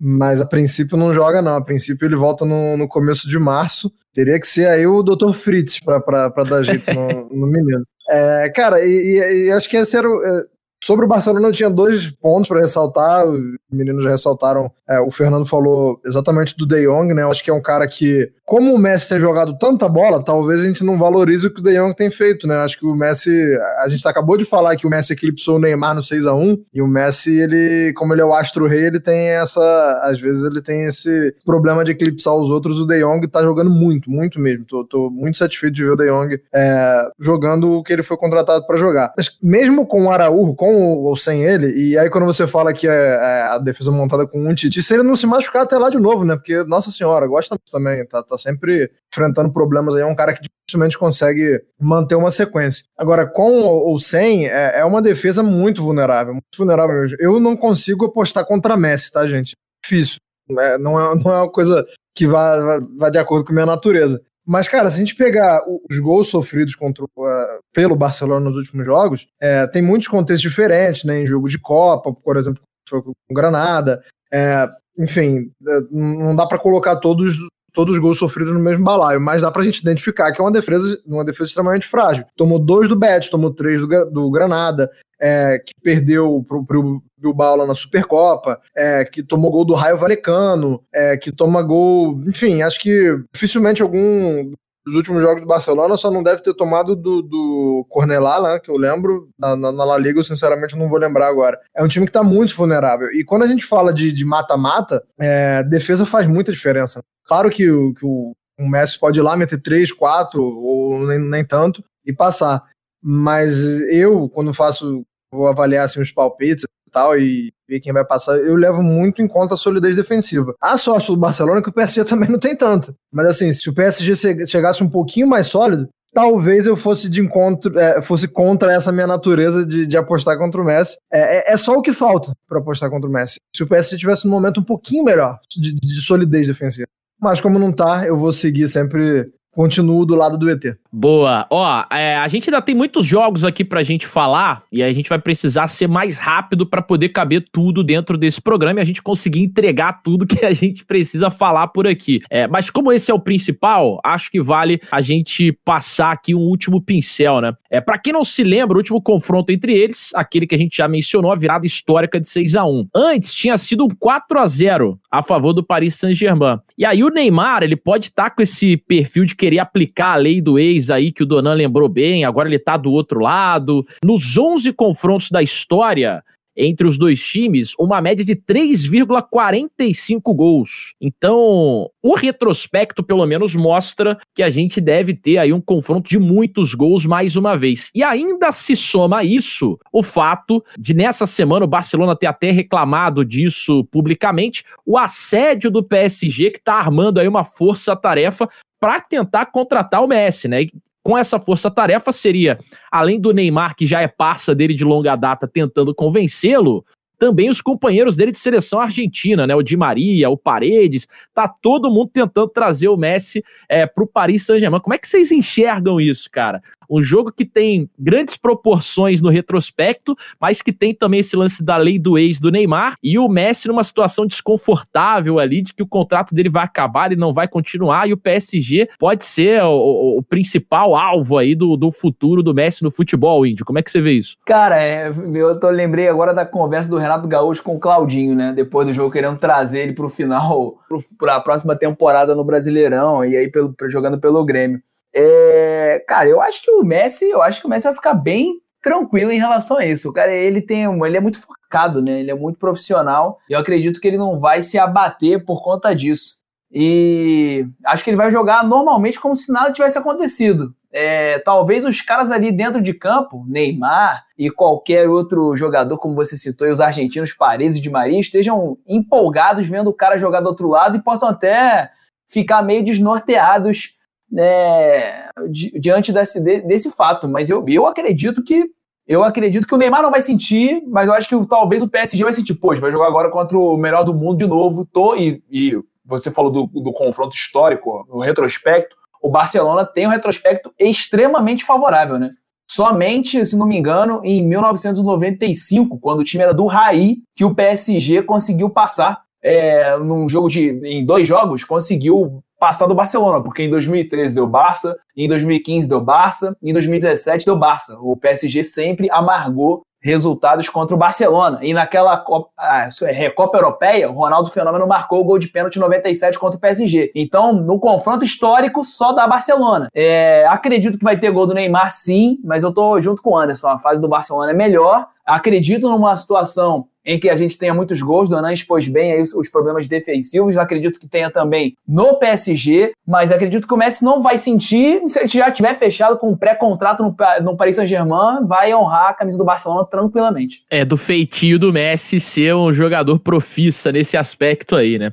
mas 0.00 0.40
a 0.40 0.46
princípio 0.46 0.96
não 0.96 1.12
joga, 1.12 1.42
não. 1.42 1.54
A 1.56 1.62
princípio 1.64 2.06
ele 2.06 2.16
volta 2.16 2.44
no, 2.46 2.76
no 2.76 2.88
começo 2.88 3.28
de 3.28 3.38
março. 3.38 3.92
Teria 4.14 4.40
que 4.40 4.46
ser 4.46 4.68
aí 4.70 4.86
o 4.86 5.02
Dr. 5.02 5.32
Fritz 5.34 5.78
pra 5.80 6.28
dar 6.48 6.62
jeito 6.62 6.90
no, 6.94 7.28
no 7.36 7.46
menino. 7.46 7.84
É, 8.08 8.48
cara, 8.54 8.80
e, 8.84 8.88
e- 8.88 9.46
e 9.46 9.52
acho 9.52 9.68
que 9.68 9.76
esse 9.76 9.96
era 9.96 10.08
o. 10.08 10.22
é, 10.24 10.42
Sobre 10.82 11.06
o 11.06 11.08
Barcelona, 11.08 11.48
eu 11.48 11.52
tinha 11.52 11.70
dois 11.70 12.10
pontos 12.10 12.46
para 12.46 12.60
ressaltar. 12.60 13.24
Os 13.24 13.38
meninos 13.72 14.04
já 14.04 14.10
ressaltaram. 14.10 14.70
é, 14.86 15.00
o 15.00 15.10
Fernando 15.10 15.46
falou 15.46 15.98
exatamente 16.04 16.54
do 16.54 16.66
De 16.66 16.84
Jong, 16.86 17.14
né? 17.14 17.22
Eu 17.22 17.30
acho 17.30 17.42
que 17.42 17.48
é 17.50 17.54
um 17.54 17.62
cara 17.62 17.88
que, 17.88 18.30
como 18.44 18.74
o 18.74 18.78
Messi 18.78 19.08
tem 19.08 19.18
jogado 19.18 19.56
tanta 19.58 19.88
bola, 19.88 20.22
talvez 20.22 20.60
a 20.60 20.64
gente 20.64 20.84
não 20.84 20.98
valorize 20.98 21.46
o 21.46 21.50
que 21.52 21.60
o 21.60 21.62
De 21.62 21.78
Jong 21.78 21.94
tem 21.94 22.10
feito, 22.10 22.46
né? 22.46 22.56
Acho 22.56 22.78
que 22.78 22.86
o 22.86 22.94
Messi. 22.94 23.30
A 23.78 23.88
gente 23.88 24.06
acabou 24.06 24.36
de 24.36 24.44
falar 24.44 24.76
que 24.76 24.86
o 24.86 24.90
Messi 24.90 25.14
eclipsou 25.14 25.56
o 25.56 25.58
Neymar 25.58 25.94
no 25.94 26.02
6 26.02 26.26
a 26.26 26.34
1 26.34 26.64
e 26.74 26.82
o 26.82 26.86
Messi, 26.86 27.34
ele, 27.34 27.92
como 27.94 28.12
ele 28.12 28.20
é 28.20 28.24
o 28.24 28.34
astro 28.34 28.66
rei, 28.66 28.86
ele 28.86 29.00
tem 29.00 29.28
essa. 29.30 30.00
Às 30.02 30.20
vezes 30.20 30.44
ele 30.44 30.60
tem 30.60 30.84
esse 30.84 31.34
problema 31.44 31.84
de 31.84 31.92
eclipsar 31.92 32.34
os 32.34 32.50
outros. 32.50 32.80
O 32.80 32.86
De 32.86 33.00
Jong 33.00 33.26
tá 33.28 33.42
jogando 33.42 33.70
muito, 33.70 34.10
muito 34.10 34.38
mesmo. 34.38 34.64
Tô, 34.66 34.84
tô 34.84 35.10
muito 35.10 35.38
satisfeito 35.38 35.74
de 35.74 35.84
ver 35.84 35.92
o 35.92 35.96
De 35.96 36.06
Jong 36.06 36.40
é, 36.52 37.08
jogando 37.18 37.78
o 37.78 37.82
que 37.82 37.92
ele 37.92 38.02
foi 38.02 38.16
contratado 38.16 38.66
para 38.66 38.76
jogar. 38.76 39.12
Mas 39.16 39.36
mesmo 39.42 39.86
com 39.86 40.04
o 40.04 40.10
Araújo, 40.10 40.54
com 40.54 40.74
ou 40.74 41.16
sem 41.16 41.44
ele, 41.44 41.72
e 41.74 41.96
aí 41.96 42.10
quando 42.10 42.26
você 42.26 42.46
fala 42.46 42.72
que 42.72 42.86
é, 42.86 42.92
é 42.92 43.42
a 43.50 43.58
defesa 43.58 43.90
montada 43.90 44.26
com 44.26 44.38
um 44.38 44.54
Titi, 44.54 44.82
se 44.82 44.94
ele 44.94 45.02
não 45.02 45.16
se 45.16 45.26
machucar 45.26 45.62
até 45.62 45.78
lá 45.78 45.88
de 45.88 45.98
novo, 45.98 46.24
né? 46.24 46.36
Porque, 46.36 46.62
nossa 46.64 46.90
senhora, 46.90 47.26
gosta 47.26 47.56
também, 47.70 48.04
tá, 48.06 48.22
tá 48.22 48.33
sempre 48.38 48.90
enfrentando 49.12 49.52
problemas 49.52 49.94
aí, 49.94 50.02
é 50.02 50.06
um 50.06 50.14
cara 50.14 50.32
que 50.32 50.42
dificilmente 50.66 50.98
consegue 50.98 51.62
manter 51.80 52.14
uma 52.14 52.30
sequência. 52.30 52.84
Agora, 52.96 53.26
com 53.26 53.62
ou 53.62 53.98
sem, 53.98 54.46
é, 54.46 54.80
é 54.80 54.84
uma 54.84 55.02
defesa 55.02 55.42
muito 55.42 55.82
vulnerável, 55.82 56.34
muito 56.34 56.56
vulnerável 56.56 57.00
mesmo. 57.00 57.16
Eu 57.20 57.38
não 57.38 57.56
consigo 57.56 58.06
apostar 58.06 58.46
contra 58.46 58.76
Messi, 58.76 59.10
tá, 59.10 59.26
gente? 59.26 59.54
Difícil. 59.84 60.16
É, 60.50 60.78
não, 60.78 60.98
é, 60.98 61.14
não 61.22 61.32
é 61.32 61.42
uma 61.42 61.50
coisa 61.50 61.86
que 62.14 62.26
vá, 62.26 62.80
vá, 62.96 63.10
de 63.10 63.18
acordo 63.18 63.44
com 63.44 63.52
a 63.52 63.54
minha 63.54 63.66
natureza. 63.66 64.20
Mas, 64.46 64.68
cara, 64.68 64.90
se 64.90 64.96
a 64.96 64.98
gente 64.98 65.16
pegar 65.16 65.62
os 65.90 65.98
gols 65.98 66.28
sofridos 66.28 66.74
contra, 66.74 67.04
eh, 67.04 67.58
pelo 67.72 67.96
Barcelona 67.96 68.44
nos 68.44 68.56
últimos 68.56 68.84
jogos, 68.84 69.26
eh, 69.40 69.66
tem 69.68 69.80
muitos 69.80 70.06
contextos 70.06 70.42
diferentes, 70.42 71.04
né? 71.04 71.20
Em 71.20 71.26
jogo 71.26 71.48
de 71.48 71.58
Copa, 71.58 72.12
por 72.12 72.36
exemplo, 72.36 72.62
foi 72.86 73.00
com 73.02 73.12
Granada. 73.32 74.02
eh, 74.30 74.68
enfim, 74.98 75.50
eh, 75.66 75.80
não 75.90 76.36
dá 76.36 76.46
pra 76.46 76.58
colocar 76.58 76.96
todos, 76.96 77.36
todos 77.74 77.94
os 77.94 78.00
gols 78.00 78.18
sofridos 78.18 78.54
no 78.54 78.60
mesmo 78.60 78.84
balaio, 78.84 79.20
mas 79.20 79.42
dá 79.42 79.50
pra 79.50 79.64
gente 79.64 79.80
identificar 79.80 80.32
que 80.32 80.40
é 80.40 80.44
uma 80.44 80.52
defesa, 80.52 80.98
uma 81.04 81.24
defesa 81.24 81.48
extremamente 81.48 81.86
frágil. 81.86 82.24
Tomou 82.36 82.58
dois 82.58 82.88
do 82.88 82.96
Betis, 82.96 83.28
tomou 83.28 83.52
três 83.52 83.80
do, 83.80 84.10
do 84.10 84.30
Granada, 84.30 84.90
eh, 85.20 85.58
que 85.58 85.72
perdeu 85.82 86.44
pro, 86.48 86.64
pro 86.64 87.02
Bilbao 87.18 87.56
lá 87.56 87.66
na 87.66 87.74
Supercopa, 87.74 88.60
é, 88.76 89.04
que 89.04 89.22
tomou 89.22 89.50
gol 89.50 89.64
do 89.64 89.74
Raio 89.74 89.96
Valecano, 89.96 90.82
é, 90.92 91.16
que 91.16 91.32
toma 91.32 91.62
gol. 91.62 92.20
Enfim, 92.26 92.62
acho 92.62 92.78
que 92.78 93.18
dificilmente 93.32 93.82
algum 93.82 94.52
dos 94.84 94.94
últimos 94.94 95.22
jogos 95.22 95.40
do 95.40 95.46
Barcelona 95.46 95.96
só 95.96 96.10
não 96.10 96.22
deve 96.22 96.42
ter 96.42 96.52
tomado 96.54 96.94
do, 96.94 97.22
do 97.22 97.86
Cornelá, 97.88 98.40
né, 98.42 98.58
que 98.60 98.70
eu 98.70 98.76
lembro. 98.76 99.28
Na, 99.38 99.56
na, 99.56 99.72
na 99.72 99.84
La 99.84 99.96
Liga, 99.98 100.18
eu 100.20 100.24
sinceramente 100.24 100.76
não 100.76 100.88
vou 100.88 100.98
lembrar 100.98 101.28
agora. 101.28 101.58
É 101.74 101.82
um 101.82 101.88
time 101.88 102.04
que 102.06 102.10
está 102.10 102.22
muito 102.22 102.54
vulnerável. 102.54 103.10
E 103.12 103.24
quando 103.24 103.42
a 103.44 103.46
gente 103.46 103.64
fala 103.64 103.92
de 103.94 104.12
de 104.12 104.24
mata-mata, 104.24 105.02
é, 105.18 105.62
defesa 105.62 106.04
faz 106.04 106.26
muita 106.28 106.52
diferença. 106.52 107.02
Claro 107.26 107.48
que, 107.50 107.70
o- 107.70 107.94
que 107.94 108.04
o, 108.04 108.32
o 108.60 108.68
Messi 108.68 108.98
pode 108.98 109.18
ir 109.18 109.22
lá 109.22 109.36
meter 109.36 109.60
3, 109.62 109.90
4, 109.92 110.42
ou 110.42 111.06
nem, 111.06 111.18
nem 111.18 111.44
tanto, 111.44 111.82
e 112.04 112.12
passar. 112.12 112.62
Mas 113.02 113.58
eu, 113.90 114.28
quando 114.28 114.52
faço, 114.54 115.02
vou 115.32 115.46
avaliar 115.46 115.84
assim, 115.84 116.00
os 116.00 116.10
palpites 116.12 116.64
tal, 116.94 117.18
e 117.18 117.52
ver 117.68 117.80
quem 117.80 117.92
vai 117.92 118.04
passar, 118.04 118.36
eu 118.38 118.54
levo 118.56 118.82
muito 118.82 119.20
em 119.20 119.28
conta 119.28 119.54
a 119.54 119.56
solidez 119.56 119.96
defensiva. 119.96 120.54
A 120.60 120.78
sorte 120.78 121.08
do 121.08 121.16
Barcelona 121.16 121.58
é 121.60 121.62
que 121.62 121.68
o 121.68 121.72
PSG 121.72 122.04
também 122.08 122.30
não 122.30 122.38
tem 122.38 122.56
tanta. 122.56 122.94
Mas 123.12 123.26
assim, 123.26 123.52
se 123.52 123.68
o 123.68 123.74
PSG 123.74 124.14
che- 124.16 124.46
chegasse 124.46 124.82
um 124.82 124.88
pouquinho 124.88 125.26
mais 125.26 125.46
sólido, 125.48 125.88
talvez 126.14 126.64
eu 126.66 126.76
fosse 126.76 127.08
de 127.10 127.20
encontro, 127.20 127.76
é, 127.78 128.00
fosse 128.00 128.28
contra 128.28 128.72
essa 128.72 128.92
minha 128.92 129.06
natureza 129.06 129.66
de, 129.66 129.84
de 129.84 129.96
apostar 129.96 130.38
contra 130.38 130.60
o 130.60 130.64
Messi. 130.64 130.96
É, 131.12 131.50
é- 131.50 131.54
é 131.54 131.56
só 131.56 131.72
o 131.74 131.82
que 131.82 131.92
falta 131.92 132.32
para 132.48 132.60
apostar 132.60 132.88
contra 132.88 133.08
o 133.10 133.12
Messi. 133.12 133.36
Se 133.56 133.62
o 133.64 133.66
PSG 133.66 133.98
tivesse 133.98 134.26
um 134.26 134.30
momento 134.30 134.60
um 134.60 134.64
pouquinho 134.64 135.02
melhor 135.04 135.38
de, 135.50 135.74
de 135.74 136.00
solidez 136.00 136.46
defensiva. 136.46 136.86
Mas 137.20 137.40
como 137.40 137.58
não 137.58 137.72
tá, 137.72 138.06
eu 138.06 138.16
vou 138.18 138.32
seguir 138.32 138.68
sempre, 138.68 139.26
continuo 139.54 140.04
do 140.04 140.14
lado 140.14 140.36
do 140.36 140.50
ET. 140.50 140.76
Boa. 140.92 141.46
Ó, 141.50 141.84
é, 141.90 142.16
a 142.16 142.28
gente 142.28 142.50
ainda 142.50 142.60
tem 142.60 142.74
muitos 142.74 143.04
jogos 143.06 143.44
aqui 143.44 143.64
pra 143.64 143.82
gente 143.82 144.06
falar 144.06 144.62
e 144.70 144.82
a 144.82 144.92
gente 144.92 145.08
vai 145.08 145.18
precisar 145.18 145.68
ser 145.68 145.88
mais 145.88 146.18
rápido 146.18 146.66
pra 146.66 146.82
poder 146.82 147.08
caber 147.10 147.44
tudo 147.50 147.82
dentro 147.82 148.18
desse 148.18 148.40
programa 148.40 148.80
e 148.80 148.82
a 148.82 148.84
gente 148.84 149.02
conseguir 149.02 149.40
entregar 149.40 150.02
tudo 150.02 150.26
que 150.26 150.44
a 150.44 150.52
gente 150.52 150.84
precisa 150.84 151.30
falar 151.30 151.68
por 151.68 151.86
aqui. 151.86 152.20
É, 152.30 152.46
mas 152.46 152.70
como 152.70 152.92
esse 152.92 153.10
é 153.10 153.14
o 153.14 153.18
principal, 153.18 154.00
acho 154.04 154.30
que 154.30 154.40
vale 154.40 154.80
a 154.90 155.00
gente 155.00 155.52
passar 155.64 156.12
aqui 156.12 156.34
um 156.34 156.40
último 156.40 156.80
pincel, 156.80 157.40
né? 157.40 157.54
É, 157.70 157.80
para 157.80 157.98
quem 157.98 158.12
não 158.12 158.24
se 158.24 158.42
lembra, 158.44 158.76
o 158.76 158.78
último 158.78 159.00
confronto 159.00 159.52
entre 159.52 159.72
eles, 159.72 160.10
aquele 160.14 160.46
que 160.46 160.54
a 160.54 160.58
gente 160.58 160.76
já 160.76 160.88
mencionou, 160.88 161.32
a 161.32 161.36
virada 161.36 161.66
histórica 161.66 162.20
de 162.20 162.28
6 162.28 162.56
a 162.56 162.64
1 162.64 162.88
Antes 162.94 163.34
tinha 163.34 163.56
sido 163.56 163.84
um 163.84 163.88
4 163.88 164.38
a 164.38 164.46
0 164.46 164.98
a 165.10 165.22
favor 165.22 165.52
do 165.52 165.62
Paris 165.62 165.94
Saint-Germain. 165.94 166.58
E 166.76 166.84
aí 166.84 167.04
o 167.04 167.08
Neymar, 167.08 167.62
ele 167.62 167.76
pode 167.76 168.06
estar 168.06 168.30
com 168.30 168.42
esse 168.42 168.76
perfil 168.76 169.24
de 169.24 169.36
querer 169.36 169.60
aplicar 169.60 170.14
a 170.14 170.16
lei 170.16 170.40
do 170.40 170.58
ex 170.58 170.90
aí 170.90 171.12
que 171.12 171.22
o 171.22 171.26
Donan 171.26 171.54
lembrou 171.54 171.88
bem, 171.88 172.24
agora 172.24 172.48
ele 172.48 172.58
tá 172.58 172.76
do 172.76 172.90
outro 172.90 173.20
lado. 173.20 173.86
Nos 174.04 174.36
11 174.36 174.72
confrontos 174.72 175.30
da 175.30 175.40
história 175.40 176.22
entre 176.56 176.86
os 176.86 176.96
dois 176.96 177.22
times, 177.22 177.74
uma 177.78 178.00
média 178.00 178.24
de 178.24 178.36
3,45 178.36 180.34
gols. 180.34 180.94
Então, 181.00 181.90
o 182.02 182.14
retrospecto 182.14 183.02
pelo 183.02 183.26
menos 183.26 183.54
mostra 183.54 184.18
que 184.34 184.42
a 184.42 184.50
gente 184.50 184.80
deve 184.80 185.14
ter 185.14 185.38
aí 185.38 185.52
um 185.52 185.60
confronto 185.60 186.08
de 186.08 186.18
muitos 186.18 186.74
gols 186.74 187.04
mais 187.06 187.36
uma 187.36 187.56
vez. 187.56 187.90
E 187.94 188.02
ainda 188.02 188.52
se 188.52 188.76
soma 188.76 189.18
a 189.18 189.24
isso 189.24 189.78
o 189.92 190.02
fato 190.02 190.62
de 190.78 190.94
nessa 190.94 191.26
semana 191.26 191.64
o 191.64 191.68
Barcelona 191.68 192.16
ter 192.16 192.26
até 192.26 192.50
reclamado 192.50 193.24
disso 193.24 193.84
publicamente, 193.90 194.64
o 194.84 194.98
assédio 194.98 195.70
do 195.70 195.82
PSG 195.82 196.50
que 196.50 196.62
tá 196.62 196.74
armando 196.74 197.18
aí 197.20 197.28
uma 197.28 197.44
força-tarefa 197.44 198.48
para 198.80 199.00
tentar 199.00 199.46
contratar 199.46 200.04
o 200.04 200.06
Messi, 200.06 200.46
né? 200.46 200.66
Com 201.04 201.16
essa 201.18 201.38
força-tarefa 201.38 202.10
seria, 202.10 202.58
além 202.90 203.20
do 203.20 203.32
Neymar, 203.32 203.76
que 203.76 203.86
já 203.86 204.00
é 204.00 204.08
parça 204.08 204.54
dele 204.54 204.72
de 204.72 204.84
longa 204.84 205.14
data, 205.14 205.46
tentando 205.46 205.94
convencê-lo, 205.94 206.82
também 207.18 207.48
os 207.48 207.60
companheiros 207.60 208.16
dele 208.16 208.32
de 208.32 208.38
seleção 208.38 208.80
argentina, 208.80 209.46
né? 209.46 209.54
O 209.54 209.62
Di 209.62 209.76
Maria, 209.76 210.30
o 210.30 210.36
Paredes, 210.36 211.06
tá 211.32 211.46
todo 211.46 211.90
mundo 211.90 212.10
tentando 212.12 212.48
trazer 212.48 212.88
o 212.88 212.96
Messi 212.96 213.44
é, 213.68 213.86
pro 213.86 214.06
Paris 214.06 214.44
Saint-Germain. 214.46 214.80
Como 214.80 214.94
é 214.94 214.98
que 214.98 215.06
vocês 215.06 215.30
enxergam 215.30 216.00
isso, 216.00 216.28
cara? 216.30 216.62
Um 216.88 217.02
jogo 217.02 217.32
que 217.32 217.44
tem 217.44 217.88
grandes 217.98 218.36
proporções 218.36 219.20
no 219.20 219.28
retrospecto, 219.28 220.16
mas 220.40 220.62
que 220.62 220.72
tem 220.72 220.94
também 220.94 221.20
esse 221.20 221.36
lance 221.36 221.62
da 221.62 221.76
lei 221.76 221.98
do 221.98 222.18
ex 222.18 222.38
do 222.38 222.50
Neymar 222.50 222.96
e 223.02 223.18
o 223.18 223.28
Messi 223.28 223.68
numa 223.68 223.84
situação 223.84 224.26
desconfortável 224.26 225.38
ali 225.38 225.62
de 225.62 225.72
que 225.72 225.82
o 225.82 225.86
contrato 225.86 226.34
dele 226.34 226.48
vai 226.48 226.64
acabar, 226.64 227.10
ele 227.10 227.20
não 227.20 227.32
vai 227.32 227.48
continuar 227.48 228.08
e 228.08 228.12
o 228.12 228.16
PSG 228.16 228.88
pode 228.98 229.24
ser 229.24 229.62
o, 229.62 229.68
o, 229.68 230.18
o 230.18 230.22
principal 230.22 230.94
alvo 230.96 231.38
aí 231.38 231.54
do, 231.54 231.76
do 231.76 231.90
futuro 231.90 232.42
do 232.42 232.54
Messi 232.54 232.82
no 232.82 232.90
futebol, 232.90 233.46
Índio. 233.46 233.64
Como 233.64 233.78
é 233.78 233.82
que 233.82 233.90
você 233.90 234.00
vê 234.00 234.12
isso? 234.12 234.36
Cara, 234.46 234.82
é, 234.82 235.08
eu 235.08 235.58
tô, 235.58 235.70
lembrei 235.70 236.08
agora 236.08 236.32
da 236.32 236.46
conversa 236.46 236.90
do 236.90 236.98
Renato 236.98 237.28
Gaúcho 237.28 237.62
com 237.62 237.76
o 237.76 237.80
Claudinho, 237.80 238.34
né? 238.34 238.52
Depois 238.54 238.86
do 238.86 238.92
jogo 238.92 239.10
querendo 239.10 239.38
trazer 239.38 239.80
ele 239.80 239.92
pro 239.92 240.08
final, 240.08 240.78
para 241.18 241.36
a 241.36 241.40
próxima 241.40 241.76
temporada 241.76 242.34
no 242.34 242.44
Brasileirão 242.44 243.24
e 243.24 243.36
aí 243.36 243.50
pelo, 243.50 243.74
jogando 243.88 244.18
pelo 244.18 244.44
Grêmio. 244.44 244.80
É, 245.14 246.04
cara, 246.08 246.28
eu 246.28 246.40
acho 246.40 246.62
que 246.62 246.70
o 246.70 246.82
Messi, 246.82 247.26
eu 247.26 247.40
acho 247.40 247.60
que 247.60 247.66
o 247.66 247.70
Messi 247.70 247.84
vai 247.84 247.94
ficar 247.94 248.14
bem 248.14 248.60
tranquilo 248.82 249.30
em 249.30 249.38
relação 249.38 249.78
a 249.78 249.86
isso. 249.86 250.10
O 250.10 250.12
cara, 250.12 250.32
ele 250.32 250.60
tem, 250.60 250.84
ele 250.84 251.16
é 251.16 251.20
muito 251.20 251.40
focado, 251.40 252.02
né? 252.02 252.20
Ele 252.20 252.30
é 252.30 252.34
muito 252.34 252.58
profissional. 252.58 253.38
E 253.48 253.52
eu 253.52 253.58
acredito 253.60 254.00
que 254.00 254.08
ele 254.08 254.18
não 254.18 254.38
vai 254.38 254.60
se 254.60 254.78
abater 254.78 255.44
por 255.44 255.62
conta 255.62 255.94
disso. 255.94 256.38
E 256.70 257.66
acho 257.86 258.02
que 258.02 258.10
ele 258.10 258.16
vai 258.16 258.32
jogar 258.32 258.64
normalmente 258.64 259.20
como 259.20 259.36
se 259.36 259.52
nada 259.52 259.72
tivesse 259.72 259.96
acontecido. 259.96 260.74
É, 260.92 261.38
talvez 261.38 261.84
os 261.84 262.00
caras 262.02 262.30
ali 262.30 262.50
dentro 262.50 262.82
de 262.82 262.92
campo, 262.92 263.44
Neymar 263.48 264.24
e 264.36 264.50
qualquer 264.50 265.08
outro 265.08 265.54
jogador, 265.56 265.96
como 265.98 266.14
você 266.14 266.36
citou, 266.36 266.66
e 266.66 266.70
os 266.70 266.80
argentinos 266.80 267.32
Paredes 267.32 267.76
e 267.76 267.80
de 267.80 267.90
Maria, 267.90 268.18
estejam 268.18 268.76
empolgados 268.86 269.66
vendo 269.68 269.88
o 269.88 269.94
cara 269.94 270.18
jogar 270.18 270.40
do 270.40 270.48
outro 270.48 270.68
lado 270.68 270.96
e 270.96 271.02
possam 271.02 271.28
até 271.28 271.90
ficar 272.28 272.62
meio 272.62 272.84
desnorteados 272.84 273.93
né, 274.30 275.28
diante 275.50 276.12
desse, 276.12 276.40
desse 276.40 276.90
fato. 276.90 277.28
Mas 277.28 277.50
eu, 277.50 277.64
eu 277.68 277.86
acredito 277.86 278.42
que 278.42 278.64
eu 279.06 279.22
acredito 279.22 279.66
que 279.66 279.74
o 279.74 279.76
Neymar 279.76 280.02
não 280.02 280.10
vai 280.10 280.22
sentir, 280.22 280.82
mas 280.86 281.08
eu 281.08 281.14
acho 281.14 281.28
que 281.28 281.46
talvez 281.46 281.82
o 281.82 281.88
PSG 281.88 282.24
vai 282.24 282.32
sentir. 282.32 282.54
Pô, 282.54 282.74
vai 282.76 282.90
jogar 282.90 283.06
agora 283.06 283.30
contra 283.30 283.56
o 283.56 283.76
melhor 283.76 284.02
do 284.02 284.14
mundo 284.14 284.38
de 284.38 284.46
novo. 284.46 284.86
Tô, 284.86 285.14
e, 285.14 285.42
e 285.50 285.78
você 286.04 286.30
falou 286.30 286.50
do, 286.50 286.66
do 286.80 286.92
confronto 286.92 287.36
histórico, 287.36 288.06
no 288.08 288.20
retrospecto. 288.20 288.96
O 289.22 289.28
Barcelona 289.30 289.84
tem 289.84 290.06
um 290.06 290.10
retrospecto 290.10 290.72
extremamente 290.78 291.64
favorável, 291.64 292.18
né? 292.18 292.30
Somente, 292.70 293.44
se 293.46 293.56
não 293.56 293.66
me 293.66 293.76
engano, 293.76 294.20
em 294.24 294.42
1995, 294.46 295.98
quando 295.98 296.20
o 296.20 296.24
time 296.24 296.42
era 296.42 296.54
do 296.54 296.66
Raí, 296.66 297.18
que 297.36 297.44
o 297.44 297.54
PSG 297.54 298.22
conseguiu 298.22 298.70
passar 298.70 299.22
é, 299.42 299.96
num 299.98 300.28
jogo 300.28 300.48
de. 300.48 300.80
em 300.82 301.04
dois 301.04 301.28
jogos, 301.28 301.62
conseguiu 301.62 302.42
passar 302.64 302.86
do 302.86 302.94
Barcelona, 302.94 303.42
porque 303.42 303.62
em 303.62 303.68
2013 303.68 304.34
deu 304.34 304.46
Barça, 304.46 304.96
em 305.14 305.28
2015 305.28 305.86
deu 305.86 306.00
Barça, 306.00 306.56
em 306.62 306.72
2017 306.72 307.44
deu 307.44 307.58
Barça. 307.58 307.98
O 308.00 308.16
PSG 308.16 308.62
sempre 308.64 309.06
amargou 309.10 309.82
resultados 310.00 310.66
contra 310.70 310.96
o 310.96 310.98
Barcelona. 310.98 311.58
E 311.60 311.74
naquela 311.74 312.16
Copa, 312.16 312.48
ah, 312.58 312.88
é, 313.02 313.28
Copa 313.28 313.58
Europeia, 313.58 314.10
o 314.10 314.14
Ronaldo 314.14 314.50
Fenômeno 314.50 314.86
marcou 314.86 315.20
o 315.20 315.24
gol 315.24 315.38
de 315.38 315.48
pênalti 315.48 315.78
97 315.78 316.38
contra 316.38 316.56
o 316.56 316.60
PSG. 316.60 317.12
Então, 317.14 317.52
no 317.52 317.78
confronto 317.78 318.24
histórico, 318.24 318.82
só 318.82 319.12
da 319.12 319.26
Barcelona. 319.26 319.90
É, 319.94 320.46
acredito 320.48 320.96
que 320.96 321.04
vai 321.04 321.18
ter 321.18 321.30
gol 321.30 321.46
do 321.46 321.52
Neymar, 321.52 321.90
sim, 321.90 322.38
mas 322.42 322.62
eu 322.62 322.72
tô 322.72 322.98
junto 322.98 323.20
com 323.20 323.32
o 323.32 323.38
Anderson. 323.38 323.68
A 323.68 323.78
fase 323.78 324.00
do 324.00 324.08
Barcelona 324.08 324.52
é 324.52 324.54
melhor. 324.54 325.06
Acredito 325.26 325.90
numa 325.90 326.16
situação 326.16 326.86
em 327.04 327.18
que 327.18 327.28
a 327.28 327.36
gente 327.36 327.58
tenha 327.58 327.74
muitos 327.74 328.00
gols. 328.00 328.30
O 328.30 328.36
Anan 328.36 328.52
expôs 328.52 328.88
bem 328.88 329.12
aí 329.12 329.22
os 329.22 329.48
problemas 329.48 329.86
defensivos. 329.86 330.56
Acredito 330.56 330.98
que 330.98 331.08
tenha 331.08 331.30
também 331.30 331.76
no 331.86 332.18
PSG, 332.18 332.92
mas 333.06 333.30
acredito 333.30 333.66
que 333.66 333.74
o 333.74 333.76
Messi 333.76 334.04
não 334.04 334.22
vai 334.22 334.38
sentir. 334.38 335.02
Se 335.08 335.26
já 335.26 335.50
tiver 335.50 335.78
fechado 335.78 336.18
com 336.18 336.30
um 336.30 336.36
pré-contrato 336.36 337.02
no, 337.02 337.14
no 337.42 337.56
Paris 337.56 337.76
Saint-Germain, 337.76 338.46
vai 338.46 338.74
honrar 338.74 339.10
a 339.10 339.14
camisa 339.14 339.36
do 339.36 339.44
Barcelona 339.44 339.84
tranquilamente. 339.84 340.64
É 340.70 340.84
do 340.84 340.96
feitio 340.96 341.58
do 341.58 341.72
Messi 341.72 342.18
ser 342.18 342.54
um 342.54 342.72
jogador 342.72 343.18
profissa 343.18 343.92
nesse 343.92 344.16
aspecto 344.16 344.76
aí, 344.76 344.98
né? 344.98 345.12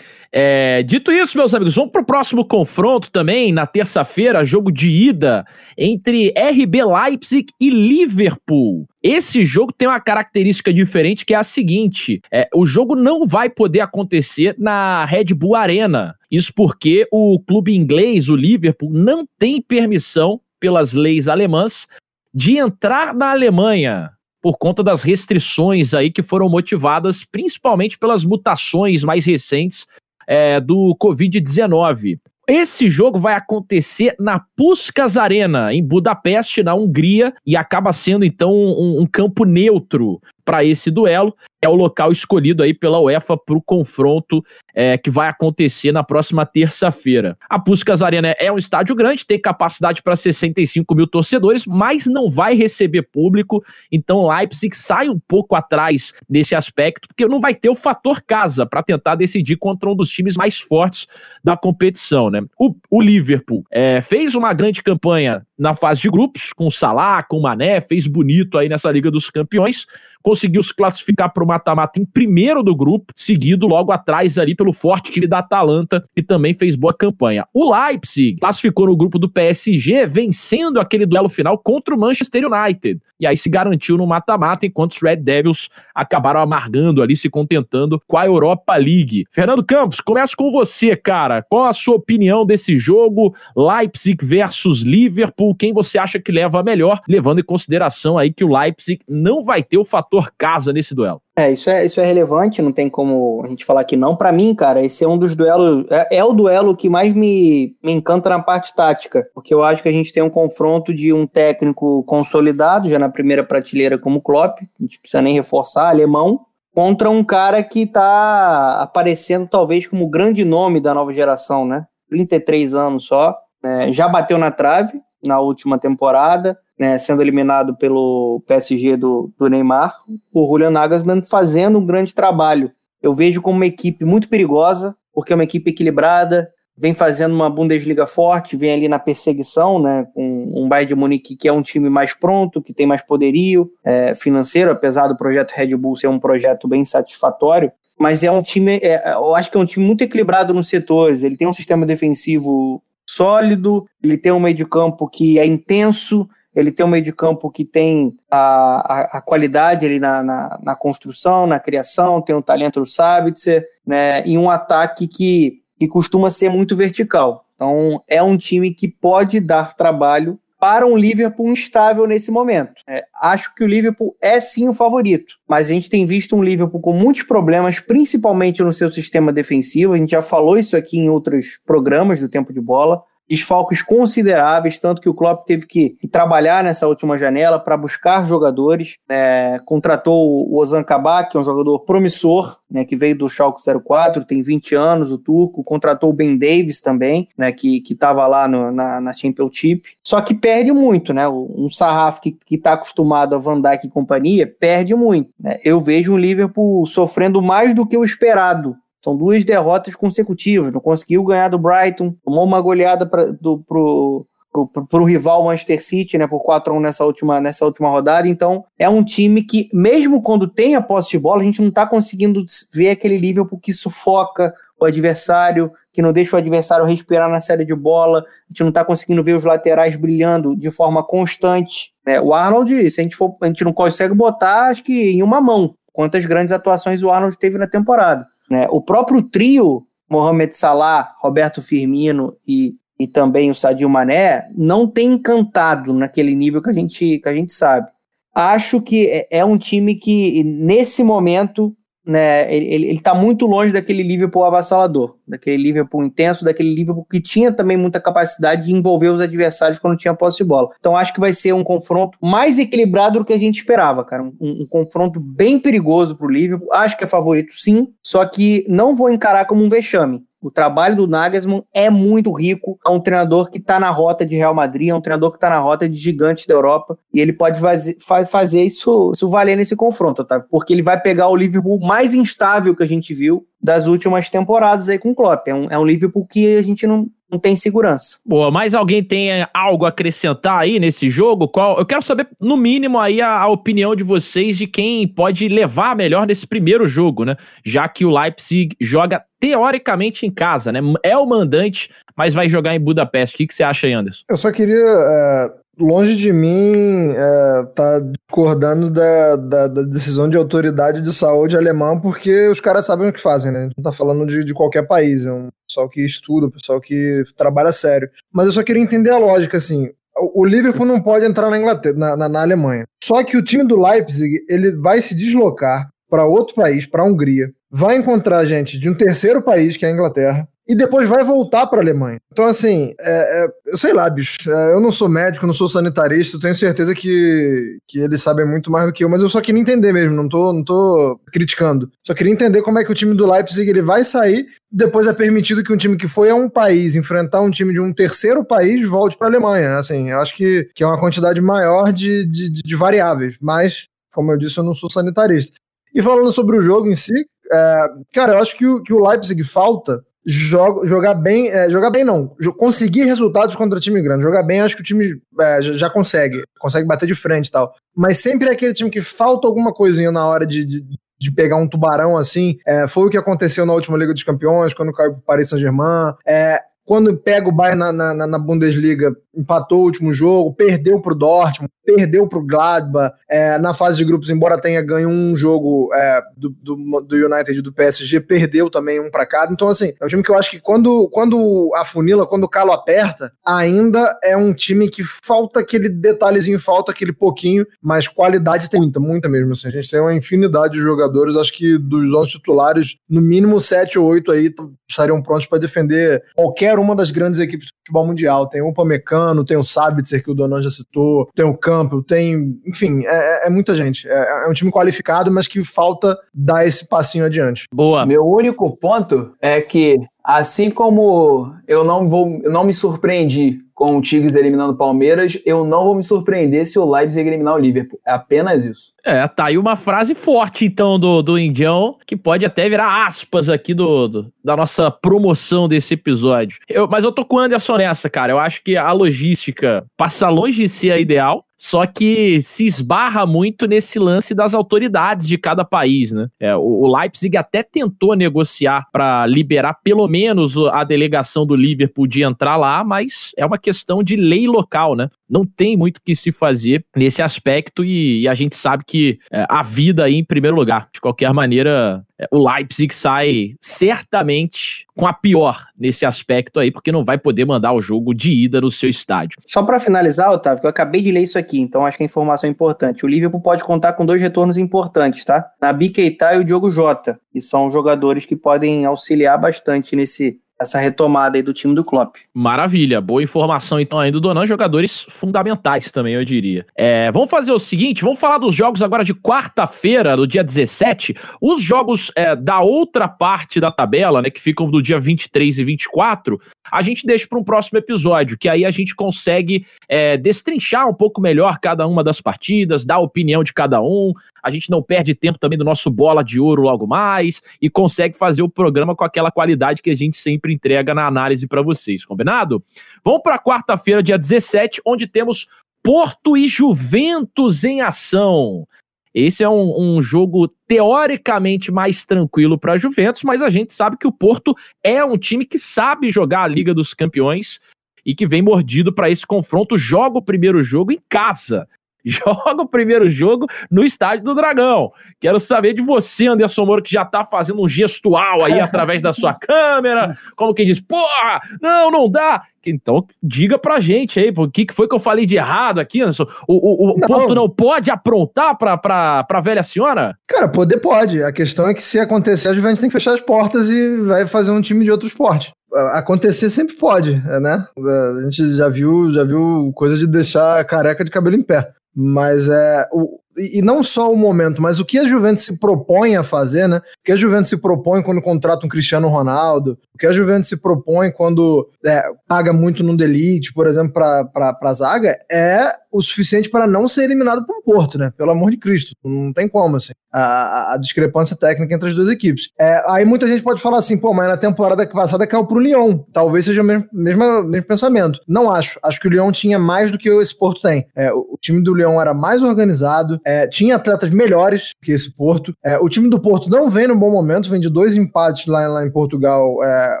É, 0.32 0.84
dito 0.84 1.10
isso, 1.10 1.36
meus 1.36 1.52
amigos, 1.54 1.74
vamos 1.74 1.90
para 1.90 2.02
o 2.02 2.06
próximo 2.06 2.44
confronto 2.44 3.10
também, 3.10 3.52
na 3.52 3.66
terça-feira, 3.66 4.44
jogo 4.44 4.70
de 4.70 4.88
ida 4.88 5.44
entre 5.76 6.32
RB 6.36 6.84
Leipzig 6.84 7.52
e 7.60 7.68
Liverpool. 7.68 8.86
Esse 9.02 9.44
jogo 9.44 9.72
tem 9.72 9.88
uma 9.88 10.00
característica 10.00 10.72
diferente 10.72 11.26
que 11.26 11.34
é 11.34 11.36
a 11.36 11.42
seguinte: 11.42 12.20
é, 12.32 12.48
o 12.54 12.64
jogo 12.64 12.94
não 12.94 13.26
vai 13.26 13.50
poder 13.50 13.80
acontecer 13.80 14.54
na 14.56 15.04
Red 15.04 15.34
Bull 15.34 15.56
Arena. 15.56 16.14
Isso 16.30 16.52
porque 16.54 17.08
o 17.10 17.40
clube 17.40 17.74
inglês, 17.74 18.28
o 18.28 18.36
Liverpool, 18.36 18.90
não 18.92 19.26
tem 19.36 19.60
permissão 19.60 20.40
pelas 20.60 20.92
leis 20.92 21.26
alemãs 21.26 21.88
de 22.32 22.56
entrar 22.56 23.12
na 23.12 23.32
Alemanha 23.32 24.10
por 24.40 24.56
conta 24.56 24.82
das 24.82 25.02
restrições 25.02 25.92
aí 25.92 26.10
que 26.10 26.22
foram 26.22 26.48
motivadas 26.48 27.24
principalmente 27.24 27.98
pelas 27.98 28.24
mutações 28.24 29.02
mais 29.02 29.26
recentes 29.26 29.86
é, 30.30 30.60
do 30.60 30.96
Covid-19. 31.02 32.20
Esse 32.46 32.88
jogo 32.88 33.18
vai 33.18 33.34
acontecer 33.34 34.14
na 34.18 34.40
Puskas 34.56 35.16
Arena, 35.16 35.74
em 35.74 35.82
Budapeste, 35.82 36.62
na 36.62 36.72
Hungria, 36.72 37.34
e 37.44 37.56
acaba 37.56 37.92
sendo 37.92 38.24
então 38.24 38.52
um, 38.52 39.00
um 39.00 39.06
campo 39.06 39.44
neutro 39.44 40.20
para 40.50 40.64
esse 40.64 40.90
duelo 40.90 41.32
é 41.62 41.68
o 41.68 41.74
local 41.74 42.10
escolhido 42.10 42.62
aí 42.62 42.74
pela 42.74 42.98
UEFA 42.98 43.36
para 43.36 43.56
o 43.56 43.62
confronto 43.62 44.42
é, 44.74 44.98
que 44.98 45.10
vai 45.10 45.28
acontecer 45.28 45.92
na 45.92 46.02
próxima 46.02 46.44
terça-feira. 46.44 47.36
A 47.48 47.58
Puskas 47.58 48.02
Arena 48.02 48.34
é 48.38 48.50
um 48.50 48.58
estádio 48.58 48.94
grande, 48.96 49.26
tem 49.26 49.38
capacidade 49.38 50.02
para 50.02 50.16
65 50.16 50.92
mil 50.94 51.06
torcedores, 51.06 51.66
mas 51.66 52.06
não 52.06 52.28
vai 52.28 52.54
receber 52.54 53.02
público, 53.02 53.62
então 53.92 54.26
Leipzig 54.26 54.74
sai 54.74 55.08
um 55.08 55.20
pouco 55.20 55.54
atrás 55.54 56.14
nesse 56.28 56.56
aspecto, 56.56 57.06
porque 57.06 57.26
não 57.26 57.40
vai 57.40 57.54
ter 57.54 57.68
o 57.68 57.74
fator 57.76 58.22
casa 58.22 58.66
para 58.66 58.82
tentar 58.82 59.14
decidir 59.14 59.56
contra 59.56 59.88
um 59.88 59.94
dos 59.94 60.10
times 60.10 60.36
mais 60.36 60.58
fortes 60.58 61.06
da 61.44 61.56
competição. 61.56 62.30
Né? 62.30 62.42
O, 62.58 62.74
o 62.90 63.00
Liverpool 63.00 63.64
é, 63.70 64.00
fez 64.00 64.34
uma 64.34 64.52
grande 64.52 64.82
campanha 64.82 65.46
na 65.58 65.74
fase 65.74 66.00
de 66.00 66.10
grupos, 66.10 66.54
com 66.54 66.70
Salah, 66.70 67.22
com 67.22 67.38
Mané, 67.38 67.82
fez 67.82 68.06
bonito 68.06 68.56
aí 68.56 68.66
nessa 68.66 68.90
Liga 68.90 69.10
dos 69.10 69.28
Campeões, 69.28 69.86
conseguiu 70.22 70.62
se 70.62 70.74
classificar 70.74 71.32
para 71.32 71.44
o 71.44 71.46
mata-mata 71.46 72.00
em 72.00 72.04
primeiro 72.04 72.62
do 72.62 72.74
grupo, 72.74 73.12
seguido 73.16 73.66
logo 73.66 73.92
atrás 73.92 74.38
ali 74.38 74.54
pelo 74.54 74.72
forte 74.72 75.10
time 75.10 75.26
da 75.26 75.38
Atalanta, 75.38 76.04
que 76.14 76.22
também 76.22 76.54
fez 76.54 76.76
boa 76.76 76.94
campanha. 76.94 77.46
O 77.52 77.74
Leipzig 77.74 78.38
classificou 78.38 78.86
no 78.86 78.96
grupo 78.96 79.18
do 79.18 79.28
PSG, 79.28 80.06
vencendo 80.06 80.80
aquele 80.80 81.06
duelo 81.06 81.28
final 81.28 81.56
contra 81.58 81.94
o 81.94 81.98
Manchester 81.98 82.44
United. 82.46 83.00
E 83.18 83.26
aí 83.26 83.36
se 83.36 83.48
garantiu 83.48 83.96
no 83.96 84.06
mata-mata, 84.06 84.66
enquanto 84.66 84.92
os 84.92 85.02
Red 85.02 85.16
Devils 85.16 85.68
acabaram 85.94 86.40
amargando 86.40 87.02
ali, 87.02 87.14
se 87.14 87.28
contentando 87.28 88.00
com 88.06 88.16
a 88.16 88.26
Europa 88.26 88.76
League. 88.76 89.26
Fernando 89.30 89.64
Campos, 89.64 90.00
começo 90.00 90.34
com 90.36 90.50
você, 90.50 90.96
cara. 90.96 91.42
Qual 91.42 91.64
a 91.64 91.72
sua 91.72 91.96
opinião 91.96 92.46
desse 92.46 92.78
jogo? 92.78 93.34
Leipzig 93.56 94.24
versus 94.24 94.80
Liverpool, 94.80 95.54
quem 95.54 95.72
você 95.72 95.98
acha 95.98 96.18
que 96.18 96.32
leva 96.32 96.60
a 96.60 96.62
melhor, 96.62 97.00
levando 97.08 97.40
em 97.40 97.44
consideração 97.44 98.16
aí 98.16 98.32
que 98.32 98.44
o 98.44 98.58
Leipzig 98.58 99.00
não 99.08 99.42
vai 99.42 99.62
ter 99.62 99.78
o 99.78 99.84
fator 99.84 100.09
fator 100.10 100.32
casa 100.36 100.72
nesse 100.72 100.94
duelo. 100.94 101.22
É, 101.36 101.50
isso 101.52 101.70
é, 101.70 101.86
isso 101.86 102.00
é 102.00 102.04
relevante, 102.04 102.60
não 102.60 102.72
tem 102.72 102.90
como 102.90 103.42
a 103.44 103.48
gente 103.48 103.64
falar 103.64 103.84
que 103.84 103.96
não. 103.96 104.16
Para 104.16 104.32
mim, 104.32 104.54
cara, 104.54 104.82
esse 104.84 105.04
é 105.04 105.08
um 105.08 105.16
dos 105.16 105.34
duelos, 105.34 105.86
é, 105.90 106.18
é, 106.18 106.24
o 106.24 106.32
duelo 106.32 106.76
que 106.76 106.88
mais 106.88 107.14
me, 107.14 107.76
me 107.82 107.92
encanta 107.92 108.28
na 108.28 108.40
parte 108.40 108.74
tática, 108.74 109.26
porque 109.32 109.54
eu 109.54 109.62
acho 109.62 109.82
que 109.82 109.88
a 109.88 109.92
gente 109.92 110.12
tem 110.12 110.22
um 110.22 110.28
confronto 110.28 110.92
de 110.92 111.12
um 111.12 111.26
técnico 111.26 112.02
consolidado, 112.04 112.90
já 112.90 112.98
na 112.98 113.08
primeira 113.08 113.44
prateleira 113.44 113.98
como 113.98 114.20
Klopp, 114.20 114.58
a 114.60 114.82
gente 114.82 115.00
precisa 115.00 115.22
nem 115.22 115.34
reforçar, 115.34 115.88
alemão, 115.88 116.40
contra 116.74 117.08
um 117.08 117.24
cara 117.24 117.62
que 117.62 117.86
tá 117.86 118.80
aparecendo 118.82 119.48
talvez 119.48 119.86
como 119.86 120.08
grande 120.08 120.44
nome 120.44 120.80
da 120.80 120.92
nova 120.92 121.12
geração, 121.12 121.64
né? 121.64 121.86
33 122.08 122.74
anos 122.74 123.04
só, 123.04 123.36
né? 123.62 123.92
já 123.92 124.08
bateu 124.08 124.36
na 124.36 124.50
trave 124.50 125.00
na 125.24 125.38
última 125.38 125.78
temporada, 125.78 126.58
né, 126.80 126.96
sendo 126.96 127.20
eliminado 127.20 127.76
pelo 127.76 128.42
PSG 128.46 128.96
do, 128.96 129.30
do 129.38 129.48
Neymar, 129.50 129.94
o 130.32 130.48
Julian 130.48 130.70
Nagelsmann 130.70 131.22
fazendo 131.22 131.78
um 131.78 131.84
grande 131.84 132.14
trabalho. 132.14 132.72
Eu 133.02 133.12
vejo 133.12 133.42
como 133.42 133.56
uma 133.56 133.66
equipe 133.66 134.02
muito 134.02 134.30
perigosa, 134.30 134.96
porque 135.12 135.30
é 135.30 135.36
uma 135.36 135.44
equipe 135.44 135.68
equilibrada, 135.72 136.48
vem 136.74 136.94
fazendo 136.94 137.34
uma 137.34 137.50
Bundesliga 137.50 138.06
forte, 138.06 138.56
vem 138.56 138.72
ali 138.72 138.88
na 138.88 138.98
perseguição, 138.98 139.78
né, 139.78 140.06
com 140.14 140.54
um 140.56 140.66
Bayern 140.66 140.88
de 140.88 140.94
Munique 140.94 141.36
que 141.36 141.46
é 141.46 141.52
um 141.52 141.60
time 141.60 141.90
mais 141.90 142.14
pronto, 142.14 142.62
que 142.62 142.72
tem 142.72 142.86
mais 142.86 143.02
poderio 143.02 143.70
é, 143.84 144.14
financeiro, 144.14 144.70
apesar 144.70 145.06
do 145.06 145.18
projeto 145.18 145.52
Red 145.52 145.76
Bull 145.76 145.96
ser 145.96 146.08
um 146.08 146.18
projeto 146.18 146.66
bem 146.66 146.86
satisfatório, 146.86 147.70
mas 147.98 148.24
é 148.24 148.30
um 148.30 148.40
time, 148.40 148.80
é, 148.82 149.12
eu 149.12 149.34
acho 149.34 149.50
que 149.50 149.58
é 149.58 149.60
um 149.60 149.66
time 149.66 149.84
muito 149.84 150.02
equilibrado 150.02 150.54
nos 150.54 150.70
setores, 150.70 151.22
ele 151.22 151.36
tem 151.36 151.46
um 151.46 151.52
sistema 151.52 151.84
defensivo 151.84 152.82
sólido, 153.06 153.86
ele 154.02 154.16
tem 154.16 154.32
um 154.32 154.40
meio 154.40 154.54
de 154.54 154.64
campo 154.64 155.06
que 155.06 155.38
é 155.38 155.44
intenso, 155.44 156.26
ele 156.54 156.72
tem 156.72 156.84
um 156.84 156.88
meio 156.88 157.04
de 157.04 157.12
campo 157.12 157.50
que 157.50 157.64
tem 157.64 158.16
a, 158.30 158.94
a, 158.94 159.18
a 159.18 159.20
qualidade 159.20 159.86
ali 159.86 160.00
na, 160.00 160.22
na, 160.22 160.58
na, 160.62 160.74
construção, 160.74 161.46
na 161.46 161.60
criação, 161.60 162.20
tem 162.20 162.34
um 162.34 162.42
talento 162.42 162.80
do 162.80 162.86
Sabitzer, 162.86 163.64
né, 163.86 164.26
e 164.26 164.36
um 164.36 164.50
ataque 164.50 165.06
que, 165.06 165.62
que 165.78 165.86
costuma 165.86 166.30
ser 166.30 166.48
muito 166.50 166.76
vertical. 166.76 167.44
Então, 167.54 168.02
é 168.08 168.22
um 168.22 168.36
time 168.36 168.72
que 168.72 168.88
pode 168.88 169.38
dar 169.38 169.76
trabalho 169.76 170.38
para 170.58 170.86
um 170.86 170.96
Liverpool 170.96 171.48
instável 171.48 172.06
nesse 172.06 172.30
momento. 172.30 172.82
É, 172.86 173.02
acho 173.22 173.54
que 173.54 173.64
o 173.64 173.66
Liverpool 173.66 174.14
é 174.20 174.38
sim 174.40 174.68
o 174.68 174.74
favorito, 174.74 175.36
mas 175.48 175.68
a 175.68 175.70
gente 175.70 175.88
tem 175.88 176.04
visto 176.04 176.36
um 176.36 176.42
Liverpool 176.42 176.80
com 176.80 176.92
muitos 176.92 177.22
problemas, 177.22 177.80
principalmente 177.80 178.62
no 178.62 178.72
seu 178.72 178.90
sistema 178.90 179.32
defensivo. 179.32 179.94
A 179.94 179.96
gente 179.96 180.10
já 180.10 180.20
falou 180.20 180.58
isso 180.58 180.76
aqui 180.76 180.98
em 180.98 181.08
outros 181.08 181.58
programas 181.64 182.20
do 182.20 182.28
tempo 182.28 182.52
de 182.52 182.60
bola 182.60 183.02
desfalques 183.30 183.80
consideráveis, 183.80 184.76
tanto 184.76 185.00
que 185.00 185.08
o 185.08 185.14
Klopp 185.14 185.46
teve 185.46 185.64
que, 185.64 185.96
trabalhar 186.10 186.64
nessa 186.64 186.88
última 186.88 187.16
janela 187.16 187.60
para 187.60 187.76
buscar 187.76 188.26
jogadores. 188.26 188.96
É, 189.08 189.60
contratou 189.64 190.48
o 190.50 190.58
Ozan 190.58 190.82
Kabak, 190.82 191.30
que 191.30 191.36
é 191.36 191.40
um 191.40 191.44
jogador 191.44 191.78
promissor, 191.80 192.58
né, 192.68 192.84
que 192.84 192.96
veio 192.96 193.16
do 193.16 193.30
Schalke 193.30 193.62
04, 193.62 194.24
tem 194.24 194.42
20 194.42 194.74
anos, 194.74 195.12
o 195.12 195.18
turco. 195.18 195.62
Contratou 195.62 196.10
o 196.10 196.12
Ben 196.12 196.36
Davis 196.36 196.80
também, 196.80 197.28
né, 197.38 197.52
que 197.52 197.82
estava 197.88 198.26
lá 198.26 198.48
no, 198.48 198.72
na, 198.72 199.00
na 199.00 199.12
Championship. 199.12 199.82
Só 200.02 200.20
que 200.20 200.34
perde 200.34 200.72
muito, 200.72 201.12
né? 201.12 201.28
Um 201.28 201.70
Sarraf 201.70 202.18
que 202.20 202.36
está 202.50 202.72
acostumado 202.72 203.36
a 203.36 203.38
Van 203.38 203.60
Dijk 203.60 203.86
e 203.86 203.90
companhia, 203.90 204.52
perde 204.58 204.94
muito. 204.94 205.30
Né? 205.38 205.58
Eu 205.64 205.80
vejo 205.80 206.14
o 206.14 206.18
Liverpool 206.18 206.84
sofrendo 206.86 207.40
mais 207.40 207.74
do 207.74 207.86
que 207.86 207.96
o 207.96 208.04
esperado 208.04 208.76
são 209.02 209.16
duas 209.16 209.44
derrotas 209.44 209.94
consecutivas. 209.94 210.72
Não 210.72 210.80
conseguiu 210.80 211.24
ganhar 211.24 211.48
do 211.48 211.58
Brighton, 211.58 212.14
tomou 212.24 212.44
uma 212.44 212.60
goleada 212.60 213.06
pra, 213.06 213.26
do, 213.26 213.58
pro, 213.58 214.26
pro, 214.52 214.66
pro, 214.68 214.86
pro 214.86 215.04
rival 215.04 215.44
Manchester 215.44 215.82
City, 215.82 216.18
né, 216.18 216.26
por 216.26 216.40
4 216.40 216.72
a 216.72 216.76
1 216.76 216.80
nessa 216.80 217.04
última, 217.04 217.40
nessa 217.40 217.64
última 217.64 217.88
rodada. 217.88 218.28
Então, 218.28 218.64
é 218.78 218.88
um 218.88 219.02
time 219.02 219.42
que, 219.42 219.70
mesmo 219.72 220.22
quando 220.22 220.46
tem 220.46 220.74
a 220.74 220.82
posse 220.82 221.10
de 221.10 221.18
bola, 221.18 221.42
a 221.42 221.44
gente 221.44 221.60
não 221.60 221.68
está 221.68 221.86
conseguindo 221.86 222.44
ver 222.72 222.90
aquele 222.90 223.16
Liverpool 223.16 223.58
que 223.58 223.72
sufoca 223.72 224.54
o 224.78 224.84
adversário, 224.86 225.70
que 225.92 226.00
não 226.00 226.12
deixa 226.12 226.36
o 226.36 226.38
adversário 226.38 226.86
respirar 226.86 227.28
na 227.28 227.40
série 227.40 227.64
de 227.64 227.74
bola. 227.74 228.20
A 228.20 228.48
gente 228.48 228.60
não 228.60 228.70
está 228.70 228.84
conseguindo 228.84 229.22
ver 229.22 229.34
os 229.34 229.44
laterais 229.44 229.96
brilhando 229.96 230.56
de 230.56 230.70
forma 230.70 231.04
constante. 231.04 231.92
Né? 232.06 232.20
O 232.20 232.32
Arnold, 232.32 232.90
se 232.90 233.00
a 233.00 233.04
gente, 233.04 233.16
for, 233.16 233.36
a 233.42 233.46
gente 233.46 233.64
não 233.64 233.72
consegue 233.72 234.14
botar, 234.14 234.68
acho 234.68 234.82
que 234.82 235.10
em 235.10 235.22
uma 235.22 235.40
mão, 235.40 235.74
quantas 235.92 236.24
grandes 236.24 236.52
atuações 236.52 237.02
o 237.02 237.10
Arnold 237.10 237.38
teve 237.38 237.58
na 237.58 237.66
temporada. 237.66 238.26
Né? 238.50 238.66
O 238.70 238.82
próprio 238.82 239.22
trio, 239.22 239.86
Mohamed 240.08 240.54
Salah, 240.56 241.14
Roberto 241.20 241.62
Firmino 241.62 242.36
e, 242.46 242.74
e 242.98 243.06
também 243.06 243.50
o 243.50 243.54
Sadio 243.54 243.88
Mané, 243.88 244.48
não 244.56 244.86
tem 244.86 245.12
encantado 245.12 245.94
naquele 245.94 246.34
nível 246.34 246.60
que 246.60 246.70
a 246.70 246.72
gente, 246.72 247.18
que 247.20 247.28
a 247.28 247.34
gente 247.34 247.52
sabe. 247.52 247.88
Acho 248.34 248.80
que 248.80 249.06
é, 249.06 249.28
é 249.30 249.44
um 249.44 249.56
time 249.56 249.94
que, 249.94 250.42
nesse 250.42 251.04
momento, 251.04 251.74
né, 252.06 252.52
ele, 252.52 252.92
está 252.92 253.14
muito 253.14 253.46
longe 253.46 253.72
daquele 253.72 254.02
Liverpool 254.02 254.44
avassalador, 254.44 255.16
daquele 255.26 255.62
Liverpool 255.62 256.04
intenso, 256.04 256.44
daquele 256.44 256.74
Liverpool 256.74 257.06
que 257.08 257.20
tinha 257.20 257.52
também 257.52 257.76
muita 257.76 258.00
capacidade 258.00 258.64
de 258.64 258.72
envolver 258.72 259.08
os 259.08 259.20
adversários 259.20 259.78
quando 259.78 259.96
tinha 259.96 260.14
posse 260.14 260.38
de 260.38 260.44
bola. 260.44 260.70
Então 260.78 260.96
acho 260.96 261.12
que 261.12 261.20
vai 261.20 261.32
ser 261.32 261.52
um 261.52 261.62
confronto 261.62 262.18
mais 262.22 262.58
equilibrado 262.58 263.18
do 263.18 263.24
que 263.24 263.32
a 263.32 263.38
gente 263.38 263.58
esperava, 263.58 264.04
cara. 264.04 264.22
Um, 264.22 264.34
um 264.40 264.66
confronto 264.66 265.20
bem 265.20 265.58
perigoso 265.58 266.16
para 266.16 266.26
o 266.26 266.30
Liverpool. 266.30 266.72
Acho 266.72 266.96
que 266.96 267.04
é 267.04 267.06
favorito 267.06 267.52
sim, 267.54 267.88
só 268.02 268.24
que 268.24 268.64
não 268.66 268.94
vou 268.94 269.10
encarar 269.10 269.44
como 269.44 269.62
um 269.62 269.68
vexame. 269.68 270.22
O 270.40 270.50
trabalho 270.50 270.96
do 270.96 271.06
Nagelsmann 271.06 271.62
é 271.72 271.90
muito 271.90 272.32
rico. 272.32 272.78
É 272.86 272.90
um 272.90 273.00
treinador 273.00 273.50
que 273.50 273.58
está 273.58 273.78
na 273.78 273.90
rota 273.90 274.24
de 274.24 274.36
Real 274.36 274.54
Madrid, 274.54 274.88
é 274.88 274.94
um 274.94 275.00
treinador 275.00 275.30
que 275.30 275.36
está 275.36 275.50
na 275.50 275.58
rota 275.58 275.88
de 275.88 275.98
gigantes 275.98 276.46
da 276.46 276.54
Europa. 276.54 276.98
E 277.12 277.20
ele 277.20 277.32
pode 277.32 277.60
fazer, 277.60 277.96
fazer 278.26 278.62
isso, 278.62 279.12
isso 279.14 279.28
valer 279.28 279.56
nesse 279.56 279.76
confronto, 279.76 280.24
tá? 280.24 280.40
Porque 280.40 280.72
ele 280.72 280.82
vai 280.82 281.00
pegar 281.00 281.28
o 281.28 281.36
Liverpool 281.36 281.78
mais 281.80 282.14
instável 282.14 282.74
que 282.74 282.82
a 282.82 282.88
gente 282.88 283.12
viu 283.12 283.46
das 283.62 283.86
últimas 283.86 284.30
temporadas 284.30 284.88
aí 284.88 284.98
com 284.98 285.10
o 285.10 285.14
Klopp. 285.14 285.46
É 285.46 285.54
um, 285.54 285.66
é 285.70 285.78
um 285.78 285.84
Liverpool 285.84 286.26
que 286.26 286.56
a 286.56 286.62
gente 286.62 286.86
não, 286.86 287.06
não 287.30 287.38
tem 287.38 287.54
segurança. 287.54 288.18
Boa, 288.24 288.50
mas 288.50 288.74
alguém 288.74 289.04
tem 289.04 289.46
algo 289.52 289.84
a 289.84 289.90
acrescentar 289.90 290.58
aí 290.58 290.80
nesse 290.80 291.10
jogo? 291.10 291.46
Qual? 291.46 291.78
Eu 291.78 291.86
quero 291.86 292.02
saber, 292.02 292.28
no 292.40 292.56
mínimo, 292.56 292.98
aí 292.98 293.20
a, 293.20 293.40
a, 293.40 293.48
opinião 293.48 293.94
de 293.94 294.02
vocês 294.02 294.56
de 294.56 294.66
quem 294.66 295.06
pode 295.06 295.48
levar 295.48 295.94
melhor 295.94 296.26
nesse 296.26 296.46
primeiro 296.46 296.86
jogo, 296.86 297.24
né? 297.24 297.36
Já 297.64 297.88
que 297.88 298.04
o 298.04 298.10
Leipzig 298.10 298.74
joga 298.80 299.22
teoricamente 299.40 300.26
em 300.26 300.30
casa, 300.30 300.70
né? 300.70 300.80
É 301.02 301.16
o 301.16 301.26
mandante, 301.26 301.90
mas 302.14 302.34
vai 302.34 302.48
jogar 302.48 302.76
em 302.76 302.80
Budapeste. 302.80 303.34
O 303.34 303.38
que, 303.38 303.46
que 303.46 303.54
você 303.54 303.62
acha 303.62 303.86
aí, 303.86 303.94
Anderson? 303.94 304.22
Eu 304.28 304.36
só 304.36 304.52
queria 304.52 304.84
é, 304.84 305.50
longe 305.78 306.14
de 306.14 306.32
mim 306.32 307.12
é, 307.12 307.64
tá 307.74 308.00
discordando 308.00 308.90
da, 308.90 309.36
da, 309.36 309.66
da, 309.66 309.82
decisão 309.82 310.28
de 310.28 310.36
autoridade 310.36 311.00
de 311.00 311.12
saúde 311.12 311.56
alemã, 311.56 311.98
porque 311.98 312.48
os 312.48 312.60
caras 312.60 312.84
sabem 312.84 313.08
o 313.08 313.12
que 313.12 313.20
fazem, 313.20 313.50
né? 313.50 313.70
Não 313.76 313.82
tá 313.82 313.90
falando 313.90 314.26
de, 314.26 314.44
de 314.44 314.52
qualquer 314.52 314.86
país, 314.86 315.24
é 315.24 315.32
um 315.32 315.48
pessoal 315.66 315.88
que 315.88 316.04
estuda, 316.04 316.46
um 316.46 316.50
pessoal 316.50 316.80
que 316.80 317.22
trabalha 317.36 317.72
sério. 317.72 318.10
Mas 318.32 318.46
eu 318.46 318.52
só 318.52 318.62
queria 318.62 318.82
entender 318.82 319.10
a 319.10 319.18
lógica, 319.18 319.56
assim. 319.56 319.90
O 320.34 320.44
Liverpool 320.44 320.84
não 320.84 321.00
pode 321.00 321.24
entrar 321.24 321.48
na 321.48 321.58
Inglaterra, 321.58 321.94
na, 321.96 322.16
na, 322.16 322.28
na 322.28 322.42
Alemanha. 322.42 322.84
Só 323.02 323.24
que 323.24 323.38
o 323.38 323.42
time 323.42 323.64
do 323.64 323.80
Leipzig, 323.80 324.44
ele 324.50 324.72
vai 324.72 325.00
se 325.00 325.14
deslocar 325.14 325.88
para 326.10 326.26
outro 326.26 326.54
país, 326.56 326.84
para 326.84 327.02
a 327.02 327.06
Hungria, 327.06 327.46
vai 327.70 327.96
encontrar 327.96 328.44
gente 328.44 328.78
de 328.78 328.90
um 328.90 328.94
terceiro 328.94 329.40
país, 329.40 329.76
que 329.76 329.86
é 329.86 329.88
a 329.88 329.92
Inglaterra, 329.92 330.48
e 330.70 330.74
depois 330.76 331.08
vai 331.08 331.24
voltar 331.24 331.66
para 331.66 331.80
a 331.80 331.82
Alemanha. 331.82 332.20
Então, 332.30 332.46
assim, 332.46 332.94
é, 333.00 333.44
é, 333.44 333.76
sei 333.76 333.92
lá, 333.92 334.08
bicho. 334.08 334.48
É, 334.48 334.72
eu 334.72 334.80
não 334.80 334.92
sou 334.92 335.08
médico, 335.08 335.44
não 335.44 335.52
sou 335.52 335.68
sanitarista, 335.68 336.38
tenho 336.38 336.54
certeza 336.54 336.94
que, 336.94 337.78
que 337.88 337.98
eles 337.98 338.22
sabem 338.22 338.46
muito 338.46 338.70
mais 338.70 338.86
do 338.86 338.92
que 338.92 339.02
eu, 339.02 339.08
mas 339.08 339.20
eu 339.20 339.28
só 339.28 339.40
queria 339.40 339.60
entender 339.60 339.92
mesmo, 339.92 340.14
não 340.14 340.28
tô, 340.28 340.52
não 340.52 340.62
tô 340.62 341.20
criticando. 341.32 341.90
Só 342.06 342.14
queria 342.14 342.32
entender 342.32 342.62
como 342.62 342.78
é 342.78 342.84
que 342.84 342.92
o 342.92 342.94
time 342.94 343.16
do 343.16 343.28
Leipzig 343.28 343.68
ele 343.68 343.82
vai 343.82 344.04
sair, 344.04 344.46
depois 344.70 345.08
é 345.08 345.12
permitido 345.12 345.64
que 345.64 345.72
um 345.72 345.76
time 345.76 345.96
que 345.96 346.06
foi 346.06 346.30
a 346.30 346.36
um 346.36 346.48
país 346.48 346.94
enfrentar 346.94 347.40
um 347.40 347.50
time 347.50 347.72
de 347.72 347.80
um 347.80 347.92
terceiro 347.92 348.44
país 348.44 348.88
volte 348.88 349.18
para 349.18 349.26
a 349.26 349.30
Alemanha. 349.30 349.76
Assim, 349.76 350.10
eu 350.10 350.20
acho 350.20 350.36
que, 350.36 350.68
que 350.72 350.84
é 350.84 350.86
uma 350.86 351.00
quantidade 351.00 351.40
maior 351.40 351.92
de, 351.92 352.24
de, 352.26 352.48
de 352.48 352.76
variáveis, 352.76 353.34
mas, 353.40 353.86
como 354.12 354.30
eu 354.30 354.38
disse, 354.38 354.56
eu 354.56 354.62
não 354.62 354.74
sou 354.76 354.88
sanitarista. 354.88 355.52
E 355.94 356.02
falando 356.02 356.32
sobre 356.32 356.56
o 356.56 356.60
jogo 356.60 356.88
em 356.88 356.94
si, 356.94 357.26
é, 357.52 357.86
cara, 358.12 358.34
eu 358.34 358.38
acho 358.38 358.56
que 358.56 358.66
o, 358.66 358.82
que 358.82 358.92
o 358.92 359.06
Leipzig 359.06 359.42
falta 359.44 360.04
joga, 360.24 360.86
jogar 360.86 361.14
bem, 361.14 361.48
é, 361.48 361.68
jogar 361.70 361.90
bem 361.90 362.04
não, 362.04 362.34
conseguir 362.56 363.04
resultados 363.04 363.56
contra 363.56 363.80
time 363.80 364.02
grande. 364.02 364.22
Jogar 364.22 364.42
bem, 364.42 364.60
acho 364.60 364.76
que 364.76 364.82
o 364.82 364.84
time 364.84 365.20
é, 365.40 365.62
já, 365.62 365.90
consegue, 365.90 366.42
consegue 366.58 366.86
bater 366.86 367.06
de 367.06 367.14
frente 367.14 367.48
e 367.48 367.50
tal. 367.50 367.74
Mas 367.94 368.18
sempre 368.18 368.48
é 368.48 368.52
aquele 368.52 368.74
time 368.74 368.90
que 368.90 369.02
falta 369.02 369.46
alguma 369.46 369.72
coisinha 369.72 370.12
na 370.12 370.26
hora 370.26 370.46
de, 370.46 370.64
de, 370.64 370.84
de 371.18 371.32
pegar 371.32 371.56
um 371.56 371.68
tubarão 371.68 372.16
assim. 372.16 372.58
É, 372.66 372.86
foi 372.86 373.06
o 373.06 373.10
que 373.10 373.18
aconteceu 373.18 373.66
na 373.66 373.72
última 373.72 373.98
Liga 373.98 374.12
dos 374.14 374.22
Campeões, 374.22 374.74
quando 374.74 374.92
caiu 374.92 375.14
pro 375.14 375.22
Paris 375.22 375.48
Saint-Germain. 375.48 376.14
É, 376.26 376.60
quando 376.84 377.16
pega 377.16 377.48
o 377.48 377.52
Bayern 377.52 377.78
na, 377.78 377.92
na, 377.92 378.26
na, 378.26 378.38
Bundesliga, 378.38 379.14
empatou 379.34 379.80
o 379.80 379.84
último 379.84 380.12
jogo, 380.12 380.54
perdeu 380.54 381.00
para 381.00 381.12
o 381.12 381.16
Dortmund, 381.16 381.70
perdeu 381.84 382.26
para 382.26 382.38
o 382.38 382.46
Gladbach 382.46 383.14
é, 383.28 383.58
na 383.58 383.74
fase 383.74 383.98
de 383.98 384.04
grupos, 384.04 384.30
embora 384.30 384.60
tenha 384.60 384.82
ganho 384.82 385.08
um 385.08 385.36
jogo 385.36 385.90
é, 385.94 386.20
do, 386.36 386.50
do, 386.50 387.00
do, 387.00 387.16
United 387.16 387.58
e 387.58 387.62
do 387.62 387.72
PSG, 387.72 388.20
perdeu 388.20 388.70
também 388.70 389.00
um 389.00 389.10
para 389.10 389.26
cada. 389.26 389.52
Então, 389.52 389.68
assim, 389.68 389.92
é 390.00 390.04
um 390.04 390.08
time 390.08 390.22
que 390.22 390.30
eu 390.30 390.38
acho 390.38 390.50
que 390.50 390.60
quando, 390.60 391.08
quando 391.08 391.70
a 391.76 391.84
funila, 391.84 392.26
quando 392.26 392.44
o 392.44 392.48
calo 392.48 392.72
aperta, 392.72 393.32
ainda 393.44 394.18
é 394.22 394.36
um 394.36 394.52
time 394.52 394.88
que 394.88 395.02
falta 395.24 395.60
aquele 395.60 395.88
detalhezinho, 395.88 396.60
falta 396.60 396.92
aquele 396.92 397.12
pouquinho, 397.12 397.66
mas 397.82 398.08
qualidade 398.08 398.70
tem 398.70 398.80
muita, 398.80 399.00
muita 399.00 399.28
mesmo. 399.28 399.52
Assim. 399.52 399.68
A 399.68 399.72
gente 399.72 399.90
tem 399.90 400.00
uma 400.00 400.14
infinidade 400.14 400.74
de 400.74 400.80
jogadores, 400.80 401.36
acho 401.36 401.52
que 401.52 401.78
dos 401.78 402.10
nossos 402.10 402.32
titulares, 402.32 402.96
no 403.08 403.20
mínimo 403.20 403.60
7 403.60 403.98
ou 403.98 404.06
8 404.06 404.32
aí 404.32 404.54
estariam 404.88 405.22
prontos 405.22 405.46
para 405.46 405.58
defender 405.58 406.22
qualquer 406.34 406.78
uma 406.78 406.94
das 406.96 407.10
grandes 407.10 407.38
equipes 407.38 407.66
do 407.66 407.78
futebol 407.78 408.06
mundial. 408.06 408.48
Tem 408.48 408.60
o 408.60 408.72
Pamecano, 409.20 409.44
tem 409.44 409.56
o 409.56 409.64
Sabitzer, 409.64 410.22
que 410.22 410.30
o 410.30 410.34
Donan 410.34 410.62
já 410.62 410.70
citou, 410.70 411.28
tem 411.34 411.44
o 411.44 411.56
Campbell, 411.56 412.02
tem. 412.02 412.58
Enfim, 412.66 413.04
é, 413.04 413.44
é, 413.44 413.46
é 413.46 413.50
muita 413.50 413.74
gente. 413.74 414.08
É, 414.08 414.46
é, 414.46 414.48
um 414.48 414.52
time 414.52 414.70
qualificado, 414.70 415.30
mas 415.30 415.46
que 415.46 415.62
falta 415.64 416.18
dar 416.32 416.66
esse 416.66 416.86
passinho 416.86 417.24
adiante. 417.24 417.66
Boa. 417.72 418.06
Meu 418.06 418.24
único 418.24 418.76
ponto 418.76 419.34
é 419.40 419.60
que, 419.60 419.98
assim 420.24 420.70
como 420.70 421.52
eu 421.68 421.84
não 421.84 422.08
vou, 422.08 422.40
eu 422.42 422.50
não 422.50 422.64
me 422.64 422.74
surpreendi 422.74 423.58
com 423.80 423.96
o 423.96 424.02
Tigres 424.02 424.34
eliminando 424.34 424.74
o 424.74 424.76
Palmeiras, 424.76 425.38
eu 425.46 425.64
não 425.64 425.84
vou 425.84 425.94
me 425.94 426.02
surpreender 426.02 426.66
se 426.66 426.78
o 426.78 426.84
Leipzig 426.84 427.26
eliminar 427.26 427.54
o 427.54 427.58
Liverpool. 427.58 427.98
É 428.06 428.12
apenas 428.12 428.66
isso. 428.66 428.92
É, 429.02 429.26
tá 429.26 429.46
aí 429.46 429.56
uma 429.56 429.74
frase 429.74 430.14
forte, 430.14 430.66
então, 430.66 430.98
do, 430.98 431.22
do 431.22 431.38
Indião, 431.38 431.96
que 432.06 432.14
pode 432.14 432.44
até 432.44 432.68
virar 432.68 433.06
aspas 433.06 433.48
aqui 433.48 433.72
do, 433.72 434.06
do 434.06 434.32
da 434.44 434.54
nossa 434.54 434.90
promoção 434.90 435.66
desse 435.66 435.94
episódio. 435.94 436.58
Eu, 436.68 436.86
mas 436.86 437.04
eu 437.04 437.10
tô 437.10 437.24
com 437.24 437.36
o 437.36 437.38
Anderson 437.38 437.78
nessa, 437.78 438.10
cara. 438.10 438.34
Eu 438.34 438.38
acho 438.38 438.62
que 438.62 438.76
a 438.76 438.92
logística 438.92 439.86
passa 439.96 440.28
longe 440.28 440.58
de 440.58 440.68
ser 440.68 440.92
a 440.92 440.98
ideal 440.98 441.42
só 441.62 441.84
que 441.86 442.40
se 442.40 442.64
esbarra 442.64 443.26
muito 443.26 443.66
nesse 443.66 443.98
lance 443.98 444.34
das 444.34 444.54
autoridades 444.54 445.28
de 445.28 445.36
cada 445.36 445.62
país, 445.62 446.10
né? 446.10 446.26
É, 446.40 446.56
o 446.56 446.90
Leipzig 446.90 447.36
até 447.36 447.62
tentou 447.62 448.14
negociar 448.14 448.86
para 448.90 449.26
liberar 449.26 449.74
pelo 449.84 450.08
menos 450.08 450.56
a 450.56 450.82
delegação 450.84 451.44
do 451.44 451.54
Liverpool 451.54 452.06
de 452.06 452.22
entrar 452.22 452.56
lá, 452.56 452.82
mas 452.82 453.32
é 453.36 453.44
uma 453.44 453.58
questão 453.58 454.02
de 454.02 454.16
lei 454.16 454.46
local, 454.48 454.96
né? 454.96 455.10
Não 455.28 455.44
tem 455.44 455.76
muito 455.76 456.00
que 456.02 456.16
se 456.16 456.32
fazer 456.32 456.82
nesse 456.96 457.20
aspecto 457.20 457.84
e, 457.84 458.22
e 458.22 458.28
a 458.28 458.32
gente 458.32 458.56
sabe 458.56 458.82
que 458.86 459.18
é, 459.30 459.44
a 459.46 459.62
vida 459.62 460.04
aí 460.04 460.14
em 460.14 460.24
primeiro 460.24 460.56
lugar. 460.56 460.88
De 460.90 460.98
qualquer 460.98 461.32
maneira, 461.34 462.02
o 462.30 462.38
Leipzig 462.38 462.94
sai 462.94 463.54
certamente 463.60 464.86
com 464.96 465.06
a 465.06 465.12
pior 465.12 465.66
nesse 465.78 466.04
aspecto 466.04 466.60
aí, 466.60 466.70
porque 466.70 466.92
não 466.92 467.04
vai 467.04 467.16
poder 467.16 467.44
mandar 467.44 467.72
o 467.72 467.80
jogo 467.80 468.12
de 468.12 468.32
ida 468.32 468.60
no 468.60 468.70
seu 468.70 468.88
estádio. 468.88 469.38
Só 469.46 469.62
para 469.62 469.80
finalizar, 469.80 470.30
Otávio, 470.30 470.60
que 470.60 470.66
eu 470.66 470.70
acabei 470.70 471.00
de 471.00 471.10
ler 471.10 471.22
isso 471.22 471.38
aqui, 471.38 471.58
então 471.58 471.86
acho 471.86 471.96
que 471.96 472.02
a 472.02 472.06
informação 472.06 472.48
é 472.48 472.50
importante. 472.50 473.04
O 473.04 473.08
Liverpool 473.08 473.40
pode 473.40 473.64
contar 473.64 473.94
com 473.94 474.04
dois 474.04 474.20
retornos 474.20 474.58
importantes, 474.58 475.24
tá? 475.24 475.50
Nabi 475.60 475.88
Keita 475.88 476.34
e 476.34 476.38
o 476.38 476.44
Diogo 476.44 476.70
Jota, 476.70 477.18
que 477.32 477.40
são 477.40 477.70
jogadores 477.70 478.26
que 478.26 478.36
podem 478.36 478.84
auxiliar 478.84 479.38
bastante 479.38 479.96
nesse 479.96 480.38
essa 480.60 480.78
retomada 480.78 481.38
aí 481.38 481.42
do 481.42 481.54
time 481.54 481.74
do 481.74 481.82
Klopp. 481.82 482.16
Maravilha, 482.34 483.00
boa 483.00 483.22
informação 483.22 483.80
então 483.80 483.98
aí 483.98 484.10
do 484.10 484.20
Donan, 484.20 484.44
jogadores 484.44 485.06
fundamentais 485.08 485.90
também, 485.90 486.14
eu 486.14 486.24
diria. 486.24 486.66
É, 486.76 487.10
vamos 487.10 487.30
fazer 487.30 487.50
o 487.50 487.58
seguinte, 487.58 488.04
vamos 488.04 488.20
falar 488.20 488.36
dos 488.36 488.54
jogos 488.54 488.82
agora 488.82 489.02
de 489.02 489.14
quarta-feira, 489.14 490.16
do 490.16 490.26
dia 490.26 490.44
17, 490.44 491.14
os 491.40 491.62
jogos 491.62 492.12
é, 492.14 492.36
da 492.36 492.60
outra 492.60 493.08
parte 493.08 493.58
da 493.58 493.70
tabela, 493.70 494.20
né, 494.20 494.28
que 494.28 494.40
ficam 494.40 494.70
do 494.70 494.82
dia 494.82 495.00
23 495.00 495.58
e 495.58 495.64
24, 495.64 496.38
a 496.70 496.82
gente 496.82 497.06
deixa 497.06 497.26
para 497.26 497.38
um 497.38 497.44
próximo 497.44 497.78
episódio, 497.78 498.36
que 498.36 498.48
aí 498.48 498.64
a 498.64 498.70
gente 498.70 498.94
consegue 498.94 499.66
é, 499.88 500.18
destrinchar 500.18 500.88
um 500.88 500.94
pouco 500.94 501.20
melhor 501.20 501.58
cada 501.58 501.86
uma 501.86 502.04
das 502.04 502.20
partidas, 502.20 502.84
dar 502.84 502.96
a 502.96 503.00
opinião 503.00 503.42
de 503.42 503.54
cada 503.54 503.80
um, 503.80 504.12
a 504.42 504.50
gente 504.50 504.70
não 504.70 504.82
perde 504.82 505.14
tempo 505.14 505.38
também 505.38 505.58
do 505.58 505.64
nosso 505.64 505.90
bola 505.90 506.22
de 506.22 506.38
ouro 506.38 506.62
logo 506.62 506.86
mais 506.86 507.42
e 507.60 507.70
consegue 507.70 508.16
fazer 508.16 508.42
o 508.42 508.48
programa 508.48 508.94
com 508.94 509.04
aquela 509.04 509.30
qualidade 509.30 509.82
que 509.82 509.90
a 509.90 509.96
gente 509.96 510.16
sempre 510.16 510.49
entrega 510.50 510.94
na 510.94 511.06
análise 511.06 511.46
para 511.46 511.62
vocês, 511.62 512.04
combinado? 512.04 512.62
Vamos 513.04 513.22
para 513.22 513.38
quarta-feira, 513.38 514.02
dia 514.02 514.18
17, 514.18 514.80
onde 514.84 515.06
temos 515.06 515.48
Porto 515.82 516.36
e 516.36 516.46
Juventus 516.46 517.64
em 517.64 517.80
ação. 517.80 518.66
Esse 519.12 519.42
é 519.42 519.48
um, 519.48 519.96
um, 519.96 520.02
jogo 520.02 520.46
teoricamente 520.68 521.72
mais 521.72 522.04
tranquilo 522.04 522.58
para 522.58 522.76
Juventus, 522.76 523.22
mas 523.24 523.42
a 523.42 523.50
gente 523.50 523.72
sabe 523.72 523.96
que 523.96 524.06
o 524.06 524.12
Porto 524.12 524.54
é 524.84 525.04
um 525.04 525.18
time 525.18 525.44
que 525.44 525.58
sabe 525.58 526.10
jogar 526.10 526.44
a 526.44 526.48
Liga 526.48 526.72
dos 526.72 526.94
Campeões 526.94 527.60
e 528.04 528.14
que 528.14 528.26
vem 528.26 528.40
mordido 528.40 528.94
para 528.94 529.10
esse 529.10 529.26
confronto. 529.26 529.76
Joga 529.76 530.18
o 530.18 530.22
primeiro 530.22 530.62
jogo 530.62 530.92
em 530.92 531.00
casa. 531.08 531.68
Joga 532.04 532.62
o 532.62 532.68
primeiro 532.68 533.08
jogo 533.08 533.46
no 533.70 533.84
Estádio 533.84 534.24
do 534.24 534.34
Dragão. 534.34 534.92
Quero 535.18 535.38
saber 535.38 535.74
de 535.74 535.82
você, 535.82 536.26
Anderson 536.26 536.64
Moro, 536.64 536.82
que 536.82 536.92
já 536.92 537.04
tá 537.04 537.24
fazendo 537.24 537.62
um 537.62 537.68
gestual 537.68 538.44
aí 538.44 538.58
através 538.60 539.02
da 539.02 539.12
sua 539.12 539.34
câmera, 539.34 540.16
como 540.36 540.54
quem 540.54 540.66
diz, 540.66 540.80
porra, 540.80 541.40
não, 541.60 541.90
não 541.90 542.10
dá. 542.10 542.42
Então, 542.66 543.06
diga 543.22 543.58
pra 543.58 543.80
gente 543.80 544.20
aí, 544.20 544.32
o 544.36 544.50
que 544.50 544.66
foi 544.70 544.86
que 544.86 544.94
eu 544.94 545.00
falei 545.00 545.24
de 545.24 545.36
errado 545.36 545.80
aqui, 545.80 546.02
Anderson? 546.02 546.26
O, 546.46 546.54
o, 546.54 546.94
o 546.94 546.98
não. 546.98 547.06
Porto 547.06 547.34
não 547.34 547.48
pode 547.48 547.90
aprontar 547.90 548.56
pra, 548.58 548.76
pra, 548.76 549.24
pra 549.24 549.40
velha 549.40 549.62
senhora? 549.62 550.14
Cara, 550.28 550.46
poder 550.46 550.78
pode. 550.78 551.22
A 551.22 551.32
questão 551.32 551.66
é 551.66 551.74
que 551.74 551.82
se 551.82 551.98
acontecer, 551.98 552.48
a 552.48 552.54
Juventus 552.54 552.80
tem 552.80 552.90
que 552.90 552.92
fechar 552.92 553.14
as 553.14 553.20
portas 553.20 553.70
e 553.70 553.96
vai 554.02 554.26
fazer 554.26 554.50
um 554.50 554.60
time 554.60 554.84
de 554.84 554.90
outro 554.90 555.06
esporte 555.06 555.52
acontecer 555.92 556.50
sempre 556.50 556.74
pode, 556.76 557.14
né? 557.40 557.64
A 557.78 558.24
gente 558.24 558.56
já 558.56 558.68
viu, 558.68 559.12
já 559.12 559.24
viu 559.24 559.70
coisa 559.74 559.96
de 559.96 560.06
deixar 560.06 560.64
careca 560.64 561.04
de 561.04 561.10
cabelo 561.10 561.36
em 561.36 561.42
pé. 561.42 561.72
Mas 561.94 562.48
é. 562.48 562.88
O, 562.92 563.20
e 563.36 563.62
não 563.62 563.82
só 563.82 564.12
o 564.12 564.16
momento, 564.16 564.60
mas 564.60 564.80
o 564.80 564.84
que 564.84 564.98
a 564.98 565.04
Juventus 565.04 565.44
se 565.44 565.56
propõe 565.56 566.16
a 566.16 566.22
fazer, 566.22 566.68
né? 566.68 566.78
O 566.78 566.82
que 567.04 567.12
a 567.12 567.16
Juventus 567.16 567.48
se 567.48 567.56
propõe 567.56 568.02
quando 568.02 568.20
contrata 568.20 568.66
um 568.66 568.68
Cristiano 568.68 569.08
Ronaldo, 569.08 569.78
o 569.94 569.98
que 569.98 570.06
a 570.06 570.12
Juventus 570.12 570.48
se 570.48 570.56
propõe 570.56 571.10
quando 571.10 571.68
é, 571.84 572.04
paga 572.26 572.52
muito 572.52 572.82
no 572.82 572.96
Delite, 572.96 573.52
por 573.52 573.66
exemplo, 573.66 573.92
para 573.92 574.58
a 574.60 574.74
zaga, 574.74 575.18
é 575.30 575.74
o 575.92 576.00
suficiente 576.00 576.48
para 576.48 576.66
não 576.66 576.88
ser 576.88 577.04
eliminado 577.04 577.44
por 577.44 577.56
um 577.56 577.62
Porto, 577.62 577.98
né? 577.98 578.12
Pelo 578.16 578.30
amor 578.30 578.50
de 578.50 578.56
Cristo. 578.56 578.94
Não 579.04 579.32
tem 579.32 579.48
como, 579.48 579.76
assim. 579.76 579.92
A, 580.12 580.74
a 580.74 580.76
discrepância 580.76 581.36
técnica 581.36 581.74
entre 581.74 581.88
as 581.88 581.94
duas 581.94 582.08
equipes. 582.08 582.48
É, 582.58 582.82
aí 582.88 583.04
muita 583.04 583.26
gente 583.26 583.42
pode 583.42 583.60
falar 583.60 583.78
assim, 583.78 583.96
pô, 583.96 584.12
mas 584.12 584.28
na 584.28 584.36
temporada 584.36 584.86
passada 584.86 585.26
caiu 585.26 585.46
pro 585.46 585.58
Lyon. 585.58 585.98
Talvez 586.12 586.44
seja 586.44 586.62
o 586.62 586.64
mesmo, 586.64 586.86
mesmo, 586.92 587.42
mesmo 587.44 587.66
pensamento. 587.66 588.20
Não 588.26 588.50
acho. 588.50 588.78
Acho 588.82 589.00
que 589.00 589.08
o 589.08 589.10
Lyon 589.10 589.32
tinha 589.32 589.58
mais 589.58 589.90
do 589.90 589.98
que 589.98 590.08
esse 590.08 590.36
Porto 590.36 590.62
tem. 590.62 590.86
É, 590.94 591.12
o, 591.12 591.18
o, 591.32 591.38
time 591.40 591.62
do 591.62 591.74
Lyon 591.74 592.00
era 592.00 592.14
mais 592.14 592.42
organizado, 592.42 593.19
é, 593.24 593.46
tinha 593.46 593.76
atletas 593.76 594.10
melhores 594.10 594.72
que 594.82 594.92
esse 594.92 595.10
Porto. 595.14 595.54
É, 595.64 595.78
o 595.78 595.88
time 595.88 596.08
do 596.08 596.20
Porto 596.20 596.48
não 596.48 596.70
vem 596.70 596.86
no 596.86 596.96
bom 596.96 597.10
momento, 597.10 597.50
vem 597.50 597.60
de 597.60 597.68
dois 597.68 597.96
empates 597.96 598.46
lá, 598.46 598.66
lá 598.66 598.86
em 598.86 598.90
Portugal, 598.90 599.62
é, 599.62 600.00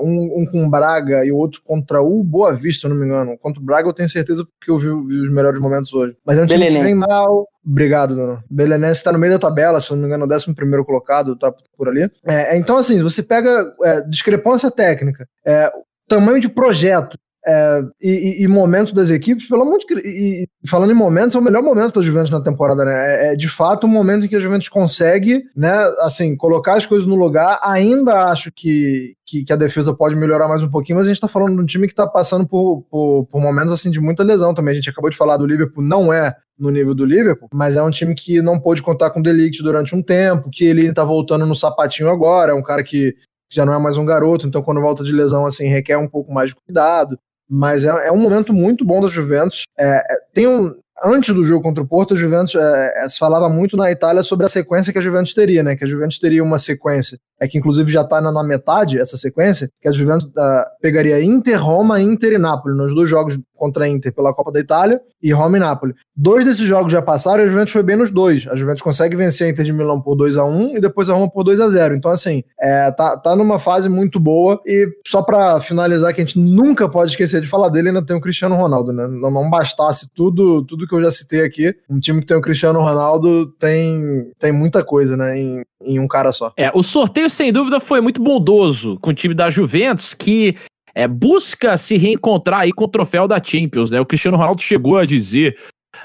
um, 0.00 0.42
um, 0.42 0.46
com 0.46 0.66
o 0.66 0.70
Braga 0.70 1.24
e 1.24 1.32
o 1.32 1.36
outro 1.36 1.60
contra 1.64 2.00
o 2.00 2.22
Boa 2.22 2.52
Vista, 2.52 2.82
se 2.82 2.88
não 2.88 2.96
me 2.96 3.06
engano. 3.06 3.38
Contra 3.38 3.60
o 3.60 3.64
Braga 3.64 3.88
eu 3.88 3.94
tenho 3.94 4.08
certeza 4.08 4.44
porque 4.44 4.70
eu 4.70 4.78
vi, 4.78 4.88
vi 5.08 5.20
os 5.22 5.30
melhores 5.30 5.60
momentos 5.60 5.92
hoje. 5.92 6.16
Mas 6.24 6.38
é 6.38 6.42
um 6.42 6.46
time 6.46 6.66
que 6.66 6.82
vem 6.82 6.94
mal. 6.94 7.46
Obrigado, 7.64 8.14
Nuno. 8.14 8.42
Belenense 8.48 9.00
está 9.00 9.10
no 9.10 9.18
meio 9.18 9.32
da 9.32 9.38
tabela, 9.40 9.80
se 9.80 9.90
não 9.90 9.98
me 9.98 10.06
engano, 10.06 10.24
o 10.24 10.32
11 10.32 10.54
colocado, 10.84 11.36
tá 11.36 11.52
por 11.76 11.88
ali. 11.88 12.08
É, 12.24 12.56
então, 12.56 12.76
assim, 12.76 13.02
você 13.02 13.22
pega 13.22 13.74
é, 13.82 14.00
discrepância 14.02 14.70
técnica, 14.70 15.28
é, 15.44 15.72
tamanho 16.08 16.40
de 16.40 16.48
projeto, 16.48 17.18
é, 17.48 17.80
e, 18.02 18.42
e, 18.42 18.48
momento 18.48 18.92
das 18.92 19.08
equipes, 19.08 19.48
pelo 19.48 19.62
amor 19.62 19.78
de 19.78 19.86
e, 20.04 20.48
falando 20.66 20.90
em 20.90 20.96
momentos, 20.96 21.36
é 21.36 21.38
o 21.38 21.42
melhor 21.42 21.62
momento 21.62 22.00
da 22.00 22.04
Juventus 22.04 22.28
na 22.28 22.40
temporada, 22.40 22.84
né? 22.84 22.92
É, 22.92 23.32
é, 23.32 23.36
de 23.36 23.48
fato 23.48 23.86
um 23.86 23.90
momento 23.90 24.26
em 24.26 24.28
que 24.28 24.34
a 24.34 24.40
Juventus 24.40 24.68
consegue, 24.68 25.44
né, 25.54 25.72
assim, 26.00 26.34
colocar 26.36 26.74
as 26.74 26.84
coisas 26.84 27.06
no 27.06 27.14
lugar. 27.14 27.60
Ainda 27.62 28.24
acho 28.24 28.50
que, 28.50 29.14
que, 29.24 29.44
que 29.44 29.52
a 29.52 29.56
defesa 29.56 29.94
pode 29.94 30.16
melhorar 30.16 30.48
mais 30.48 30.60
um 30.64 30.68
pouquinho, 30.68 30.98
mas 30.98 31.06
a 31.06 31.10
gente 31.10 31.20
tá 31.20 31.28
falando 31.28 31.54
de 31.54 31.62
um 31.62 31.66
time 31.66 31.86
que 31.86 31.94
tá 31.94 32.04
passando 32.04 32.44
por, 32.48 32.82
por, 32.90 33.26
por 33.26 33.40
momentos 33.40 33.72
assim 33.72 33.92
de 33.92 34.00
muita 34.00 34.24
lesão 34.24 34.52
também. 34.52 34.72
A 34.72 34.74
gente 34.74 34.90
acabou 34.90 35.08
de 35.08 35.16
falar 35.16 35.36
do 35.36 35.46
Liverpool, 35.46 35.84
não 35.84 36.12
é 36.12 36.34
no 36.58 36.70
nível 36.70 36.96
do 36.96 37.04
Liverpool, 37.04 37.48
mas 37.54 37.76
é 37.76 37.82
um 37.82 37.90
time 37.92 38.12
que 38.12 38.42
não 38.42 38.58
pôde 38.58 38.82
contar 38.82 39.10
com 39.10 39.20
o 39.20 39.22
Delict 39.22 39.62
durante 39.62 39.94
um 39.94 40.02
tempo, 40.02 40.50
que 40.50 40.64
ele 40.64 40.92
tá 40.92 41.04
voltando 41.04 41.46
no 41.46 41.54
sapatinho 41.54 42.08
agora, 42.08 42.50
é 42.50 42.54
um 42.54 42.62
cara 42.62 42.82
que 42.82 43.14
já 43.48 43.64
não 43.64 43.72
é 43.72 43.78
mais 43.78 43.96
um 43.96 44.04
garoto, 44.04 44.48
então 44.48 44.62
quando 44.62 44.80
volta 44.80 45.04
de 45.04 45.12
lesão 45.12 45.46
assim 45.46 45.68
requer 45.68 45.96
um 45.96 46.08
pouco 46.08 46.32
mais 46.32 46.48
de 46.48 46.56
cuidado 46.56 47.16
mas 47.48 47.84
é, 47.84 48.08
é 48.08 48.12
um 48.12 48.18
momento 48.18 48.52
muito 48.52 48.84
bom 48.84 49.00
da 49.00 49.08
Juventus. 49.08 49.64
É, 49.78 50.14
é, 50.14 50.18
tem 50.32 50.46
um, 50.46 50.74
antes 51.04 51.34
do 51.34 51.44
jogo 51.44 51.62
contra 51.62 51.82
o 51.82 51.86
Porto, 51.86 52.14
a 52.14 52.16
Juventus 52.16 52.54
é, 52.54 53.04
é, 53.04 53.08
se 53.08 53.18
falava 53.18 53.48
muito 53.48 53.76
na 53.76 53.90
Itália 53.90 54.22
sobre 54.22 54.46
a 54.46 54.48
sequência 54.48 54.92
que 54.92 54.98
a 54.98 55.02
Juventus 55.02 55.34
teria, 55.34 55.62
né? 55.62 55.76
Que 55.76 55.84
a 55.84 55.86
Juventus 55.86 56.18
teria 56.18 56.42
uma 56.42 56.58
sequência, 56.58 57.18
é 57.40 57.46
que 57.46 57.58
inclusive 57.58 57.90
já 57.90 58.02
está 58.02 58.20
na, 58.20 58.32
na, 58.32 58.42
metade 58.42 58.98
essa 58.98 59.16
sequência, 59.16 59.70
que 59.80 59.88
a 59.88 59.92
Juventus 59.92 60.24
uh, 60.24 60.64
pegaria 60.80 61.22
Inter, 61.22 61.62
Roma, 61.62 62.00
Inter 62.00 62.32
e 62.32 62.38
Nápoles 62.38 62.76
nos 62.76 62.94
dois 62.94 63.08
jogos 63.08 63.38
contra 63.56 63.84
a 63.84 63.88
Inter 63.88 64.12
pela 64.12 64.34
Copa 64.34 64.52
da 64.52 64.60
Itália 64.60 65.00
e 65.22 65.32
Roma 65.32 65.56
e 65.56 65.60
Nápoles. 65.60 65.96
Dois 66.14 66.44
desses 66.44 66.60
jogos 66.60 66.92
já 66.92 67.02
passaram 67.02 67.42
e 67.42 67.44
a 67.44 67.48
Juventus 67.48 67.72
foi 67.72 67.82
bem 67.82 67.96
nos 67.96 68.10
dois. 68.10 68.46
A 68.46 68.54
Juventus 68.54 68.82
consegue 68.82 69.16
vencer 69.16 69.46
a 69.46 69.50
Inter 69.50 69.64
de 69.64 69.72
Milão 69.72 70.00
por 70.00 70.14
2 70.14 70.36
a 70.36 70.44
1 70.44 70.76
e 70.76 70.80
depois 70.80 71.08
a 71.08 71.14
Roma 71.14 71.30
por 71.30 71.42
2 71.42 71.60
a 71.60 71.68
0 71.68 71.96
Então, 71.96 72.10
assim, 72.10 72.44
é, 72.60 72.90
tá, 72.92 73.16
tá 73.16 73.34
numa 73.34 73.58
fase 73.58 73.88
muito 73.88 74.20
boa. 74.20 74.60
E 74.66 74.88
só 75.06 75.22
para 75.22 75.60
finalizar, 75.60 76.14
que 76.14 76.20
a 76.20 76.24
gente 76.24 76.38
nunca 76.38 76.88
pode 76.88 77.10
esquecer 77.10 77.40
de 77.40 77.48
falar 77.48 77.68
dele, 77.70 77.88
ainda 77.88 78.04
tem 78.04 78.16
o 78.16 78.20
Cristiano 78.20 78.56
Ronaldo, 78.56 78.92
né? 78.92 79.06
Não, 79.06 79.30
não 79.30 79.50
bastasse 79.50 80.08
tudo, 80.14 80.64
tudo 80.64 80.85
que 80.86 80.94
eu 80.94 81.02
já 81.02 81.10
citei 81.10 81.42
aqui. 81.42 81.74
Um 81.88 81.98
time 81.98 82.20
que 82.20 82.26
tem 82.26 82.36
o 82.36 82.40
Cristiano 82.40 82.80
Ronaldo 82.80 83.46
tem, 83.58 84.30
tem 84.38 84.52
muita 84.52 84.84
coisa, 84.84 85.16
né? 85.16 85.38
Em, 85.38 85.62
em 85.82 85.98
um 85.98 86.08
cara 86.08 86.32
só. 86.32 86.52
É, 86.56 86.70
o 86.74 86.82
sorteio, 86.82 87.28
sem 87.30 87.52
dúvida, 87.52 87.80
foi 87.80 88.00
muito 88.00 88.22
bondoso 88.22 88.98
com 89.00 89.10
o 89.10 89.14
time 89.14 89.34
da 89.34 89.50
Juventus, 89.50 90.14
que 90.14 90.56
é, 90.94 91.06
busca 91.06 91.76
se 91.76 91.96
reencontrar 91.96 92.60
aí 92.60 92.72
com 92.72 92.84
o 92.84 92.88
troféu 92.88 93.28
da 93.28 93.42
Champions, 93.42 93.90
né? 93.90 94.00
O 94.00 94.06
Cristiano 94.06 94.36
Ronaldo 94.36 94.62
chegou 94.62 94.96
a 94.96 95.04
dizer, 95.04 95.58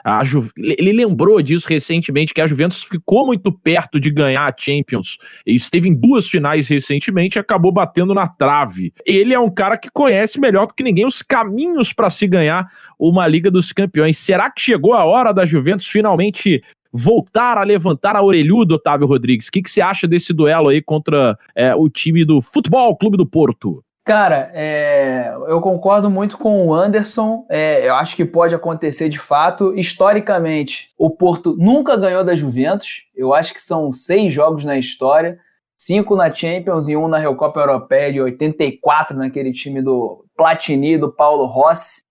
a 0.04 0.24
Ju... 0.24 0.50
ele 0.58 0.94
lembrou 0.94 1.42
disso 1.42 1.68
recentemente, 1.68 2.34
que 2.34 2.42
a 2.42 2.48
Juventus 2.48 2.84
ficou 2.84 3.26
muito 3.26 3.52
perto 3.52 4.00
de 4.00 4.10
ganhar 4.10 4.46
a 4.46 4.56
Champions. 4.58 5.18
Ele 5.46 5.58
esteve 5.58 5.90
em 5.90 5.94
duas 5.94 6.28
finais 6.28 6.68
recentemente 6.68 7.38
e 7.38 7.40
acabou 7.40 7.72
batendo 7.72 8.14
na 8.14 8.28
trave. 8.28 8.94
Ele 9.06 9.34
é 9.34 9.40
um 9.40 9.50
cara 9.50 9.78
que 9.78 9.90
conhece 9.92 10.40
melhor 10.40 10.68
do 10.68 10.74
que 10.74 10.84
ninguém 10.84 11.06
os 11.06 11.22
caminhos 11.22 11.94
para 11.94 12.10
se 12.10 12.28
ganhar 12.28 12.68
uma 13.00 13.28
Liga 13.28 13.50
dos 13.50 13.72
Campeões. 13.72 14.18
Será 14.18 14.50
que 14.50 14.62
chegou 14.62 14.94
a 14.94 15.06
hora 15.06 15.32
da 15.32 15.46
Juventus 15.46 15.88
finalmente 15.88 16.62
voltar 16.92 17.58
a 17.58 17.64
levantar 17.64 18.16
a 18.16 18.24
orelhuda, 18.24 18.76
Otávio 18.76 19.08
Rodrigues? 19.08 19.48
O 19.48 19.52
que, 19.52 19.62
que 19.62 19.72
você 19.72 19.82
acha 19.82 20.08
desse 20.08 20.34
duelo 20.34 20.70
aí 20.70 20.82
contra 20.82 21.38
é, 21.56 21.74
o 21.74 21.90
time 21.90 22.26
do 22.26 22.42
Futebol 22.42 22.96
Clube 22.98 23.18
do 23.18 23.26
Porto? 23.26 23.84
Cara, 24.04 24.50
é, 24.54 25.32
eu 25.48 25.62
concordo 25.62 26.10
muito 26.10 26.38
com 26.38 26.66
o 26.68 26.74
Anderson. 26.74 27.46
É, 27.50 27.88
eu 27.88 27.96
acho 27.96 28.16
que 28.16 28.26
pode 28.26 28.56
acontecer 28.56 29.10
de 29.10 29.20
fato. 29.20 29.76
Historicamente, 29.76 30.92
o 30.98 31.10
Porto 31.10 31.56
nunca 31.58 31.96
ganhou 31.96 32.24
da 32.24 32.36
Juventus. 32.36 33.04
Eu 33.16 33.32
acho 33.34 33.54
que 33.54 33.62
são 33.62 33.94
seis 33.94 34.34
jogos 34.34 34.66
na 34.66 34.76
história: 34.76 35.40
cinco 35.78 36.16
na 36.16 36.34
Champions 36.34 36.90
e 36.90 36.98
um 36.98 37.08
na 37.08 37.20
Recopa 37.20 37.60
Europeia 37.60 38.12
de 38.12 38.20
84, 38.22 39.16
naquele 39.16 39.52
time 39.52 39.84
do 39.84 40.26
Platini, 40.36 40.98
do 40.98 41.12
Paulo 41.12 41.46
Rossi. 41.46 42.02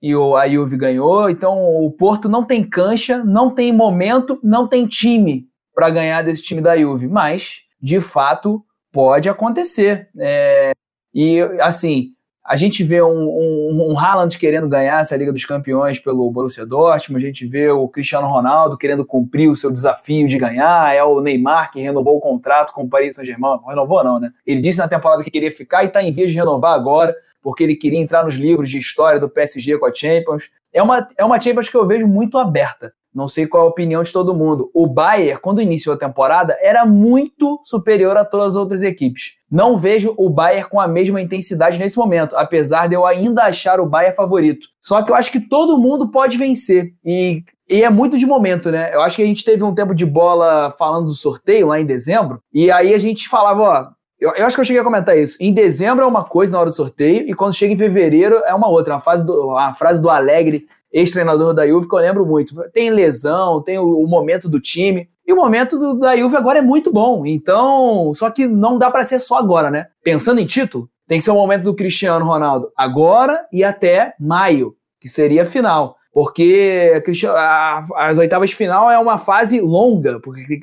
E 0.00 0.14
o, 0.16 0.36
Juve 0.48 0.78
ganhou. 0.78 1.28
Então, 1.28 1.62
o 1.62 1.90
Porto 1.90 2.28
não 2.28 2.44
tem 2.44 2.62
cancha, 2.62 3.22
não 3.22 3.54
tem 3.54 3.72
momento, 3.72 4.38
não 4.42 4.66
tem 4.66 4.86
time 4.86 5.46
para 5.74 5.90
ganhar 5.90 6.22
desse 6.22 6.42
time 6.42 6.62
da 6.62 6.76
Juve. 6.76 7.06
Mas, 7.06 7.62
de 7.80 8.00
fato, 8.00 8.64
pode 8.92 9.28
acontecer. 9.28 10.08
É, 10.18 10.72
e, 11.14 11.40
assim, 11.60 12.14
A 12.46 12.58
gente 12.58 12.84
vê 12.84 13.00
um, 13.00 13.08
um, 13.08 13.92
um 13.92 13.98
Haaland 13.98 14.36
querendo 14.36 14.68
ganhar 14.68 15.00
essa 15.00 15.16
Liga 15.16 15.32
dos 15.32 15.46
Campeões 15.46 15.98
pelo 15.98 16.30
Borussia 16.30 16.66
Dortmund, 16.66 17.24
a 17.24 17.26
gente 17.26 17.46
vê 17.46 17.70
o 17.70 17.88
Cristiano 17.88 18.26
Ronaldo 18.26 18.76
querendo 18.76 19.02
cumprir 19.02 19.48
o 19.48 19.56
seu 19.56 19.72
desafio 19.72 20.28
de 20.28 20.36
ganhar, 20.36 20.94
é 20.94 21.02
o 21.02 21.22
Neymar 21.22 21.72
que 21.72 21.80
renovou 21.80 22.18
o 22.18 22.20
contrato 22.20 22.70
com 22.70 22.82
o 22.82 22.88
Paris 22.88 23.16
Saint-Germain, 23.16 23.60
renovou 23.66 24.04
não, 24.04 24.20
né? 24.20 24.30
Ele 24.46 24.60
disse 24.60 24.78
na 24.78 24.86
temporada 24.86 25.24
que 25.24 25.30
queria 25.30 25.50
ficar 25.50 25.84
e 25.84 25.86
está 25.86 26.02
em 26.02 26.12
vias 26.12 26.30
de 26.30 26.36
renovar 26.36 26.74
agora, 26.74 27.16
porque 27.40 27.64
ele 27.64 27.76
queria 27.76 27.98
entrar 27.98 28.22
nos 28.22 28.34
livros 28.34 28.68
de 28.68 28.76
história 28.76 29.18
do 29.18 29.28
PSG 29.28 29.78
com 29.78 29.86
a 29.86 29.94
Champions. 29.94 30.50
É 30.70 30.82
uma, 30.82 31.08
é 31.16 31.24
uma 31.24 31.40
Champions 31.40 31.70
que 31.70 31.76
eu 31.78 31.86
vejo 31.86 32.06
muito 32.06 32.36
aberta. 32.36 32.92
Não 33.14 33.28
sei 33.28 33.46
qual 33.46 33.62
a 33.62 33.68
opinião 33.68 34.02
de 34.02 34.12
todo 34.12 34.34
mundo. 34.34 34.70
O 34.74 34.86
Bayern, 34.88 35.40
quando 35.40 35.62
iniciou 35.62 35.94
a 35.94 35.98
temporada, 35.98 36.56
era 36.60 36.84
muito 36.84 37.60
superior 37.64 38.16
a 38.16 38.24
todas 38.24 38.48
as 38.50 38.56
outras 38.56 38.82
equipes. 38.82 39.34
Não 39.48 39.78
vejo 39.78 40.12
o 40.16 40.28
Bayern 40.28 40.68
com 40.68 40.80
a 40.80 40.88
mesma 40.88 41.20
intensidade 41.20 41.78
nesse 41.78 41.96
momento, 41.96 42.34
apesar 42.34 42.88
de 42.88 42.94
eu 42.96 43.06
ainda 43.06 43.44
achar 43.44 43.78
o 43.78 43.86
Bayern 43.86 44.16
favorito. 44.16 44.66
Só 44.82 45.00
que 45.02 45.12
eu 45.12 45.14
acho 45.14 45.30
que 45.30 45.38
todo 45.38 45.78
mundo 45.78 46.10
pode 46.10 46.36
vencer. 46.36 46.92
E, 47.04 47.44
e 47.70 47.84
é 47.84 47.88
muito 47.88 48.18
de 48.18 48.26
momento, 48.26 48.72
né? 48.72 48.92
Eu 48.92 49.00
acho 49.00 49.14
que 49.14 49.22
a 49.22 49.26
gente 49.26 49.44
teve 49.44 49.62
um 49.62 49.74
tempo 49.74 49.94
de 49.94 50.04
bola 50.04 50.74
falando 50.76 51.06
do 51.06 51.14
sorteio 51.14 51.68
lá 51.68 51.78
em 51.80 51.86
dezembro, 51.86 52.40
e 52.52 52.68
aí 52.70 52.92
a 52.92 52.98
gente 52.98 53.28
falava, 53.28 53.62
ó, 53.62 53.86
eu, 54.20 54.32
eu, 54.34 54.46
acho 54.46 54.56
que 54.56 54.60
eu 54.60 54.64
cheguei 54.64 54.80
a 54.80 54.84
comentar 54.84 55.16
isso. 55.16 55.36
Em 55.38 55.52
dezembro 55.52 56.02
é 56.02 56.06
uma 56.06 56.24
coisa 56.24 56.50
na 56.50 56.58
hora 56.58 56.70
do 56.70 56.74
sorteio, 56.74 57.28
e 57.28 57.34
quando 57.34 57.54
chega 57.54 57.72
em 57.72 57.78
fevereiro 57.78 58.36
é 58.46 58.54
uma 58.54 58.68
outra. 58.68 58.96
A, 58.96 59.00
fase 59.00 59.24
do, 59.24 59.56
a 59.56 59.74
frase 59.74 60.00
do 60.02 60.10
Alegre 60.10 60.66
ex-treinador 60.94 61.52
da 61.52 61.66
Juve, 61.66 61.88
que 61.88 61.94
eu 61.94 61.98
lembro 61.98 62.24
muito. 62.24 62.54
Tem 62.72 62.88
lesão, 62.88 63.60
tem 63.60 63.78
o, 63.78 63.98
o 63.98 64.06
momento 64.06 64.48
do 64.48 64.60
time. 64.60 65.08
E 65.26 65.32
o 65.32 65.36
momento 65.36 65.76
do, 65.76 65.98
da 65.98 66.16
Juve 66.16 66.36
agora 66.36 66.60
é 66.60 66.62
muito 66.62 66.92
bom. 66.92 67.26
Então, 67.26 68.12
só 68.14 68.30
que 68.30 68.46
não 68.46 68.78
dá 68.78 68.90
para 68.90 69.02
ser 69.02 69.18
só 69.18 69.38
agora, 69.38 69.70
né? 69.70 69.88
Pensando 70.04 70.40
em 70.40 70.46
título, 70.46 70.88
tem 71.08 71.18
que 71.18 71.24
ser 71.24 71.32
o 71.32 71.34
momento 71.34 71.64
do 71.64 71.74
Cristiano 71.74 72.24
Ronaldo 72.24 72.70
agora 72.76 73.44
e 73.52 73.64
até 73.64 74.14
maio, 74.20 74.76
que 75.00 75.08
seria 75.08 75.42
a 75.42 75.46
final. 75.46 75.96
Porque 76.12 77.02
a, 77.26 77.84
as 77.96 78.16
oitavas 78.16 78.50
de 78.50 78.56
final 78.56 78.88
é 78.88 78.96
uma 78.96 79.18
fase 79.18 79.60
longa, 79.60 80.20
porque 80.20 80.60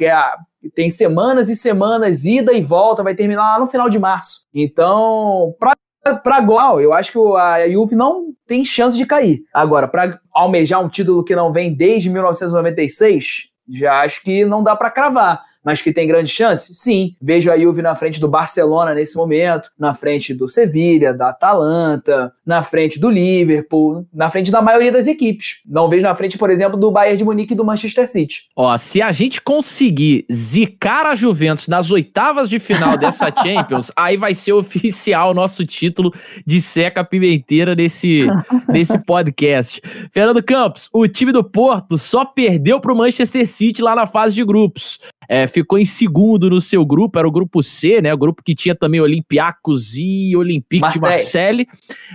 tem 0.74 0.90
semanas 0.90 1.50
e 1.50 1.58
semanas, 1.58 2.24
ida 2.24 2.54
e 2.54 2.62
volta, 2.62 3.04
vai 3.04 3.14
terminar 3.14 3.54
lá 3.54 3.60
no 3.60 3.68
final 3.68 3.90
de 3.90 4.00
março. 4.00 4.46
Então, 4.54 5.54
para 5.60 5.76
para 6.24 6.42
igual, 6.42 6.82
eu 6.82 6.94
acho 6.94 7.12
que 7.12 7.38
a 7.38 7.70
Juve 7.70 7.96
não 7.96 8.34
tem 8.48 8.66
chance 8.66 8.98
de 8.98 9.06
cair. 9.06 9.44
Agora, 9.54 9.88
para 9.88 10.20
almejar 10.34 10.84
um 10.84 10.90
título 10.90 11.24
que 11.24 11.36
não 11.36 11.52
vem 11.52 11.74
desde 11.74 12.10
1996, 12.10 13.50
já 13.70 14.02
acho 14.02 14.22
que 14.24 14.46
não 14.46 14.64
dá 14.64 14.76
para 14.76 14.92
cravar 14.92 15.51
mas 15.64 15.82
que 15.82 15.94
tem 15.94 16.08
grande 16.08 16.30
chance? 16.30 16.74
Sim. 16.74 17.16
Vejo 17.22 17.52
a 17.52 17.58
Juve 17.58 17.82
na 17.82 17.96
frente 17.96 18.20
do 18.20 18.28
Barcelona 18.28 18.94
nesse 18.94 19.16
momento, 19.16 19.70
na 19.78 19.94
frente 19.94 20.34
do 20.34 20.50
Sevilha, 20.50 21.14
da 21.14 21.30
Atalanta, 21.30 22.34
na 22.46 22.64
frente 22.64 23.00
do 23.00 23.10
Liverpool, 23.10 24.06
na 24.14 24.32
frente 24.32 24.52
da 24.52 24.62
maioria 24.62 24.92
das 24.92 25.08
equipes. 25.08 25.62
Não 25.66 25.90
vejo 25.90 26.04
na 26.04 26.16
frente, 26.16 26.38
por 26.38 26.50
exemplo, 26.50 26.80
do 26.80 26.92
Bayern 26.92 27.18
de 27.18 27.24
Munique 27.24 27.54
e 27.54 27.56
do 27.56 27.64
Manchester 27.64 28.10
City. 28.10 28.50
Ó, 28.56 28.76
se 28.78 29.02
a 29.02 29.12
gente 29.12 29.42
conseguir 29.42 30.26
zicar 30.32 31.06
a 31.06 31.16
Juventus 31.16 31.68
nas 31.68 31.92
oitavas 31.92 32.50
de 32.50 32.60
final 32.60 32.98
dessa 32.98 33.32
Champions, 33.44 33.92
aí 33.96 34.18
vai 34.18 34.34
ser 34.34 34.54
oficial 34.54 35.32
o 35.32 35.34
nosso 35.34 35.66
título 35.66 36.14
de 36.46 36.62
seca 36.62 37.04
pimenteira 37.04 37.76
nesse, 37.76 38.28
nesse 38.68 38.98
podcast. 38.98 39.82
Fernando 40.12 40.42
Campos, 40.42 40.90
o 40.92 41.08
time 41.08 41.32
do 41.32 41.44
Porto 41.44 41.98
só 41.98 42.26
perdeu 42.26 42.80
para 42.80 42.94
o 42.94 42.96
Manchester 42.96 43.48
City 43.48 43.82
lá 43.82 43.96
na 43.96 44.06
fase 44.06 44.36
de 44.36 44.44
grupos 44.44 45.00
é, 45.34 45.48
ficou 45.48 45.80
em 45.80 45.86
segundo 45.86 46.50
no 46.50 46.60
seu 46.60 46.86
grupo, 46.86 47.18
era 47.18 47.26
o 47.26 47.32
grupo 47.32 47.64
C, 47.64 48.02
né? 48.02 48.14
O 48.14 48.18
grupo 48.18 48.44
que 48.44 48.54
tinha 48.54 48.76
também 48.76 49.00
Olympiacos 49.00 49.96
e 49.96 50.36
Olympique 50.36 50.82
Marseille. 50.82 51.00
de 51.00 51.10
Marseille. 51.10 51.68